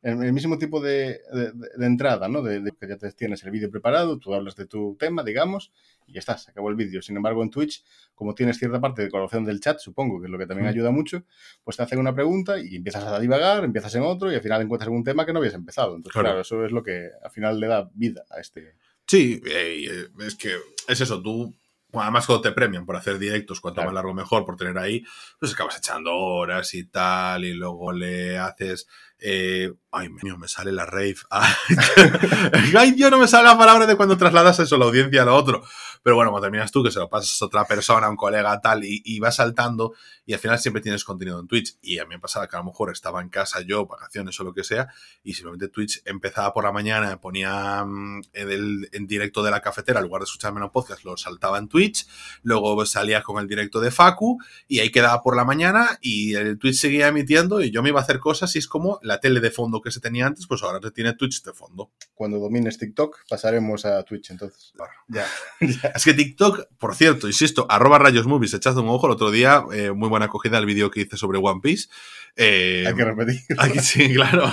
el, 0.04 0.22
el 0.22 0.32
mismo 0.32 0.56
tipo 0.58 0.80
de, 0.80 1.20
de- 1.32 1.52
de 1.76 1.86
entrada, 1.86 2.28
¿no? 2.28 2.42
De, 2.42 2.60
de 2.60 2.70
que 2.70 2.86
ya 2.86 2.96
tienes 3.10 3.42
el 3.42 3.50
vídeo 3.50 3.70
preparado, 3.70 4.18
tú 4.18 4.32
hablas 4.34 4.54
de 4.54 4.66
tu 4.66 4.96
tema, 4.98 5.24
digamos, 5.24 5.72
y 6.06 6.12
ya 6.12 6.20
está, 6.20 6.38
se 6.38 6.50
acabó 6.52 6.68
el 6.70 6.76
vídeo. 6.76 7.02
Sin 7.02 7.16
embargo, 7.16 7.42
en 7.42 7.50
Twitch, 7.50 7.82
como 8.14 8.34
tienes 8.34 8.58
cierta 8.58 8.80
parte 8.80 9.02
de 9.02 9.10
colaboración 9.10 9.44
del 9.44 9.58
chat, 9.60 9.78
supongo 9.80 10.20
que 10.20 10.26
es 10.26 10.30
lo 10.30 10.38
que 10.38 10.46
también 10.46 10.68
ayuda 10.68 10.90
mucho, 10.92 11.24
pues 11.64 11.76
te 11.76 11.82
hacen 11.82 11.98
una 11.98 12.14
pregunta 12.14 12.58
y 12.60 12.76
empiezas 12.76 13.04
a 13.04 13.18
divagar, 13.18 13.64
empiezas 13.64 13.94
en 13.96 14.02
otro 14.02 14.30
y 14.30 14.36
al 14.36 14.42
final 14.42 14.62
encuentras 14.62 14.90
un 14.90 15.02
tema 15.02 15.26
que 15.26 15.32
no 15.32 15.40
habías 15.40 15.54
empezado. 15.54 15.96
Entonces, 15.96 16.12
Claro. 16.12 16.28
claro, 16.28 16.40
eso 16.42 16.64
es 16.64 16.70
lo 16.72 16.82
que 16.84 17.08
al 17.22 17.30
final 17.32 17.58
le 17.58 17.66
da 17.66 17.90
vida 17.94 18.24
a 18.30 18.40
este... 18.40 18.76
Sí, 19.06 19.42
eh, 19.46 19.86
eh, 19.90 20.06
es 20.26 20.34
que 20.36 20.54
es 20.88 21.00
eso, 21.00 21.20
tú, 21.22 21.54
además 21.92 22.26
cuando 22.26 22.42
te 22.42 22.52
premian 22.52 22.84
por 22.86 22.96
hacer 22.96 23.18
directos, 23.18 23.60
cuanto 23.60 23.76
Claro. 23.76 23.88
más 23.90 23.94
largo 23.94 24.14
mejor, 24.14 24.44
por 24.46 24.56
tener 24.56 24.76
ahí, 24.78 25.04
pues 25.38 25.52
acabas 25.52 25.76
echando 25.78 26.12
horas 26.14 26.72
y 26.74 26.84
tal, 26.84 27.44
y 27.44 27.52
luego 27.52 27.92
le 27.92 28.38
haces, 28.38 28.86
eh, 29.26 29.72
ay, 29.90 30.10
mío, 30.10 30.36
me 30.36 30.48
sale 30.48 30.70
la 30.70 30.84
rave. 30.84 31.16
Ay, 31.30 31.54
ay, 32.76 32.90
Dios, 32.92 33.10
no 33.10 33.18
me 33.18 33.26
sale 33.26 33.44
la 33.48 33.56
palabra 33.56 33.86
de 33.86 33.96
cuando 33.96 34.18
trasladas 34.18 34.58
eso, 34.58 34.76
la 34.76 34.84
audiencia 34.84 35.22
a 35.22 35.24
lo 35.24 35.34
otro. 35.34 35.62
Pero 36.02 36.16
bueno, 36.16 36.30
cuando 36.30 36.44
terminas 36.44 36.70
tú, 36.70 36.84
que 36.84 36.90
se 36.90 36.98
lo 36.98 37.08
pasas 37.08 37.40
a 37.40 37.46
otra 37.46 37.64
persona, 37.64 38.06
a 38.06 38.10
un 38.10 38.16
colega, 38.16 38.60
tal, 38.60 38.84
y, 38.84 39.00
y 39.02 39.20
vas 39.20 39.36
saltando, 39.36 39.94
y 40.26 40.34
al 40.34 40.40
final 40.40 40.58
siempre 40.58 40.82
tienes 40.82 41.04
contenido 41.04 41.40
en 41.40 41.46
Twitch. 41.46 41.78
Y 41.80 41.98
a 41.98 42.04
mí 42.04 42.16
me 42.16 42.20
pasaba 42.20 42.46
que 42.48 42.56
a 42.56 42.58
lo 42.58 42.66
mejor 42.66 42.92
estaba 42.92 43.22
en 43.22 43.30
casa 43.30 43.62
yo, 43.62 43.86
vacaciones 43.86 44.38
o 44.40 44.44
lo 44.44 44.52
que 44.52 44.62
sea, 44.62 44.88
y 45.22 45.32
simplemente 45.32 45.68
Twitch 45.68 46.02
empezaba 46.04 46.52
por 46.52 46.64
la 46.64 46.72
mañana, 46.72 47.18
ponía 47.18 47.82
mm, 47.86 48.22
en, 48.34 49.06
directo 49.06 49.42
de 49.42 49.50
la 49.50 49.62
cafetera, 49.62 50.00
en 50.00 50.04
lugar 50.04 50.20
de 50.20 50.24
escucharme 50.24 50.58
en 50.58 50.64
un 50.64 50.70
podcast, 50.70 51.02
lo 51.04 51.16
saltaba 51.16 51.56
en 51.56 51.68
Twitch, 51.68 52.06
luego 52.42 52.84
salía 52.84 53.22
con 53.22 53.40
el 53.40 53.48
directo 53.48 53.80
de 53.80 53.90
Facu, 53.90 54.38
y 54.68 54.80
ahí 54.80 54.90
quedaba 54.90 55.22
por 55.22 55.34
la 55.34 55.46
mañana, 55.46 55.98
y 56.02 56.34
el 56.34 56.58
Twitch 56.58 56.76
seguía 56.76 57.08
emitiendo, 57.08 57.62
y 57.62 57.70
yo 57.70 57.82
me 57.82 57.88
iba 57.88 58.00
a 58.00 58.02
hacer 58.02 58.18
cosas, 58.18 58.54
y 58.56 58.58
es 58.58 58.68
como 58.68 58.98
tele 59.18 59.40
de 59.40 59.50
fondo 59.50 59.80
que 59.80 59.90
se 59.90 60.00
tenía 60.00 60.26
antes, 60.26 60.46
pues 60.46 60.62
ahora 60.62 60.80
se 60.82 60.90
tiene 60.90 61.14
Twitch 61.14 61.42
de 61.42 61.52
fondo. 61.52 61.90
Cuando 62.14 62.38
domines 62.38 62.78
TikTok, 62.78 63.20
pasaremos 63.28 63.84
a 63.84 64.02
Twitch, 64.02 64.30
entonces. 64.30 64.72
Ya, 65.08 65.26
ya. 65.60 65.88
Es 65.94 66.04
que 66.04 66.14
TikTok, 66.14 66.68
por 66.78 66.94
cierto, 66.94 67.26
insisto, 67.26 67.66
arroba 67.68 67.98
rayos 67.98 68.26
movies, 68.26 68.54
echad 68.54 68.76
un 68.78 68.88
ojo 68.88 69.06
el 69.06 69.12
otro 69.12 69.30
día, 69.30 69.64
eh, 69.72 69.92
muy 69.92 70.08
buena 70.08 70.26
acogida 70.26 70.58
el 70.58 70.66
vídeo 70.66 70.90
que 70.90 71.02
hice 71.02 71.16
sobre 71.16 71.38
One 71.38 71.60
Piece. 71.62 71.88
Eh, 72.36 72.84
Hay 72.86 72.94
que 72.94 73.04
repetir. 73.04 73.40
Aquí 73.58 73.78
sí, 73.78 74.12
claro. 74.14 74.52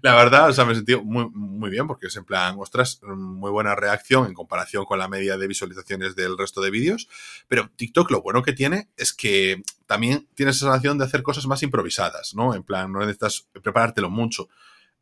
La 0.00 0.14
verdad, 0.14 0.48
o 0.48 0.52
sea, 0.52 0.64
me 0.64 0.72
he 0.72 0.76
sentido 0.76 1.02
muy, 1.02 1.28
muy 1.30 1.70
bien 1.70 1.86
porque 1.86 2.06
es 2.06 2.16
en 2.16 2.24
plan, 2.24 2.56
ostras, 2.58 3.00
muy 3.02 3.50
buena 3.50 3.74
reacción 3.74 4.26
en 4.26 4.34
comparación 4.34 4.84
con 4.84 4.98
la 4.98 5.08
media 5.08 5.36
de 5.36 5.46
visualizaciones 5.46 6.16
del 6.16 6.38
resto 6.38 6.60
de 6.62 6.70
vídeos. 6.70 7.08
Pero 7.48 7.70
TikTok 7.76 8.10
lo 8.10 8.22
bueno 8.22 8.42
que 8.42 8.52
tiene 8.52 8.88
es 8.96 9.12
que 9.12 9.62
también 9.86 10.28
tienes 10.34 10.56
esa 10.56 10.66
sensación 10.66 10.98
de 10.98 11.04
hacer 11.04 11.22
cosas 11.22 11.46
más 11.46 11.62
improvisadas, 11.62 12.34
¿no? 12.34 12.54
En 12.54 12.62
plan, 12.62 12.90
no 12.90 13.00
necesitas 13.00 13.46
preparártelo 13.62 14.08
mucho. 14.08 14.48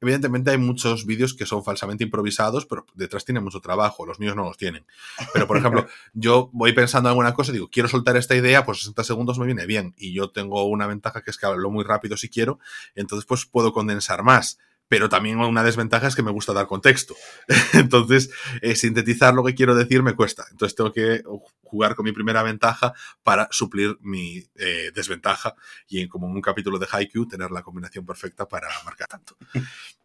Evidentemente 0.00 0.50
hay 0.50 0.58
muchos 0.58 1.04
vídeos 1.04 1.34
que 1.34 1.44
son 1.46 1.62
falsamente 1.62 2.04
improvisados, 2.04 2.66
pero 2.66 2.86
detrás 2.94 3.24
tiene 3.24 3.40
mucho 3.40 3.60
trabajo. 3.60 4.06
Los 4.06 4.18
míos 4.18 4.34
no 4.34 4.44
los 4.44 4.56
tienen. 4.56 4.86
Pero, 5.34 5.46
por 5.46 5.58
ejemplo, 5.58 5.86
yo 6.14 6.48
voy 6.52 6.72
pensando 6.72 7.08
en 7.08 7.10
alguna 7.10 7.34
cosa, 7.34 7.52
digo, 7.52 7.68
quiero 7.70 7.88
soltar 7.88 8.16
esta 8.16 8.34
idea, 8.34 8.64
pues 8.64 8.78
60 8.78 9.04
segundos 9.04 9.38
me 9.38 9.46
viene 9.46 9.66
bien. 9.66 9.94
Y 9.98 10.12
yo 10.12 10.30
tengo 10.30 10.64
una 10.64 10.86
ventaja 10.86 11.22
que 11.22 11.30
es 11.30 11.38
que 11.38 11.46
hablo 11.46 11.70
muy 11.70 11.84
rápido 11.84 12.16
si 12.16 12.28
quiero, 12.28 12.58
entonces 12.94 13.26
pues 13.26 13.44
puedo 13.44 13.72
condensar 13.72 14.22
más. 14.22 14.58
Pero 14.90 15.08
también 15.08 15.38
una 15.38 15.62
desventaja 15.62 16.08
es 16.08 16.16
que 16.16 16.24
me 16.24 16.32
gusta 16.32 16.52
dar 16.52 16.66
contexto. 16.66 17.14
Entonces, 17.74 18.30
eh, 18.60 18.74
sintetizar 18.74 19.32
lo 19.34 19.44
que 19.44 19.54
quiero 19.54 19.76
decir 19.76 20.02
me 20.02 20.16
cuesta. 20.16 20.44
Entonces 20.50 20.74
tengo 20.74 20.92
que 20.92 21.22
jugar 21.62 21.94
con 21.94 22.04
mi 22.04 22.10
primera 22.10 22.42
ventaja 22.42 22.92
para 23.22 23.46
suplir 23.52 23.96
mi 24.00 24.44
eh, 24.56 24.90
desventaja 24.92 25.54
y 25.88 26.08
como 26.08 26.26
en 26.26 26.32
un 26.32 26.42
capítulo 26.42 26.80
de 26.80 26.88
Haikyuu 26.90 27.28
tener 27.28 27.52
la 27.52 27.62
combinación 27.62 28.04
perfecta 28.04 28.48
para 28.48 28.68
marcar 28.84 29.06
tanto. 29.06 29.36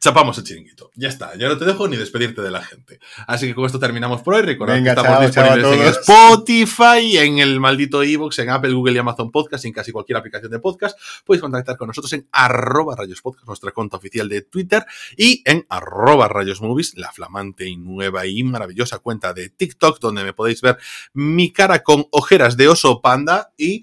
Chapamos 0.00 0.38
el 0.38 0.44
chiringuito. 0.44 0.90
Ya 0.94 1.08
está. 1.08 1.36
Ya 1.36 1.46
no 1.48 1.58
te 1.58 1.66
dejo 1.66 1.86
ni 1.86 1.98
despedirte 1.98 2.40
de 2.40 2.50
la 2.50 2.62
gente. 2.62 2.98
Así 3.26 3.46
que 3.46 3.54
con 3.54 3.66
esto 3.66 3.78
terminamos 3.78 4.22
por 4.22 4.32
hoy. 4.32 4.42
Recordad 4.42 4.76
Venga, 4.76 4.94
que 4.94 5.00
estamos 5.00 5.30
chao, 5.30 5.44
disponibles 5.44 5.96
en. 5.96 6.00
Spotify, 6.00 7.18
en 7.18 7.38
el 7.38 7.60
maldito 7.60 8.02
iVoox, 8.02 8.38
en 8.38 8.48
Apple, 8.48 8.72
Google 8.72 8.94
y 8.94 8.98
Amazon 8.98 9.30
Podcast, 9.30 9.62
y 9.64 9.68
en 9.68 9.74
casi 9.74 9.92
cualquier 9.92 10.16
aplicación 10.16 10.50
de 10.50 10.58
podcast. 10.58 10.98
Podéis 11.22 11.42
contactar 11.42 11.76
con 11.76 11.88
nosotros 11.88 12.10
en 12.14 12.26
arroba 12.32 12.96
rayos 12.96 13.20
podcast, 13.20 13.46
nuestra 13.46 13.72
cuenta 13.72 13.98
oficial 13.98 14.26
de 14.30 14.40
Twitter, 14.40 14.86
y 15.18 15.42
en 15.44 15.66
arroba 15.68 16.28
rayos 16.28 16.62
movies, 16.62 16.96
la 16.96 17.12
flamante 17.12 17.68
y 17.68 17.76
nueva 17.76 18.26
y 18.26 18.42
maravillosa 18.42 19.00
cuenta 19.00 19.34
de 19.34 19.50
TikTok, 19.50 20.00
donde 20.00 20.24
me 20.24 20.32
podéis 20.32 20.62
ver 20.62 20.78
mi 21.12 21.52
cara 21.52 21.82
con 21.82 22.06
ojeras 22.10 22.56
de 22.56 22.68
oso 22.68 23.02
panda 23.02 23.52
y 23.58 23.82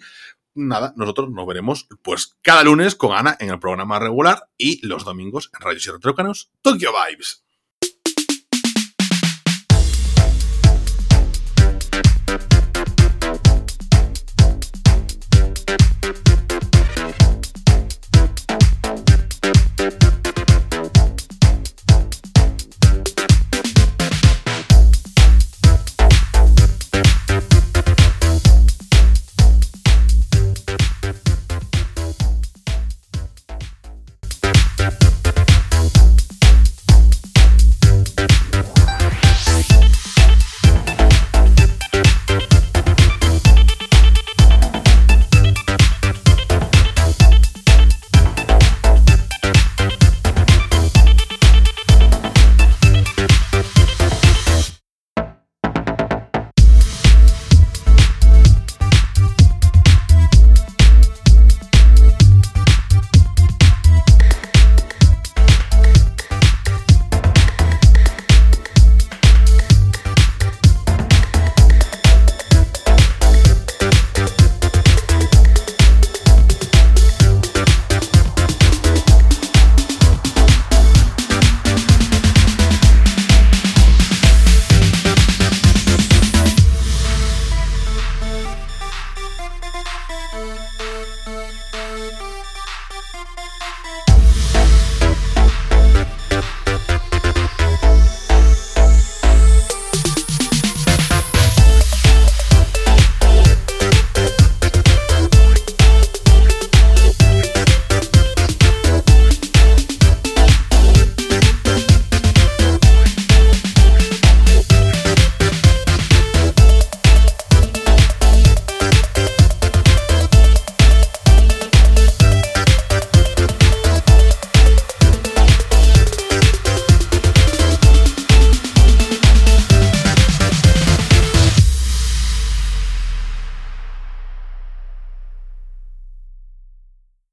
nada, 0.58 0.94
nosotros 0.98 1.30
nos 1.30 1.48
veremos 1.48 1.88
pues 2.02 2.38
cada 2.42 2.64
lunes 2.64 2.96
con 2.96 3.16
Ana 3.16 3.38
en 3.40 3.50
el 3.50 3.60
programa 3.60 4.00
regular 4.00 4.50
y 4.58 4.86
los 4.86 5.06
domingos 5.06 5.50
en 5.54 5.62
Rayos 5.62 5.88
y 5.88 5.92
Retrócanos 5.92 6.52
Tokyo 6.62 6.92
Vibes. 6.92 7.47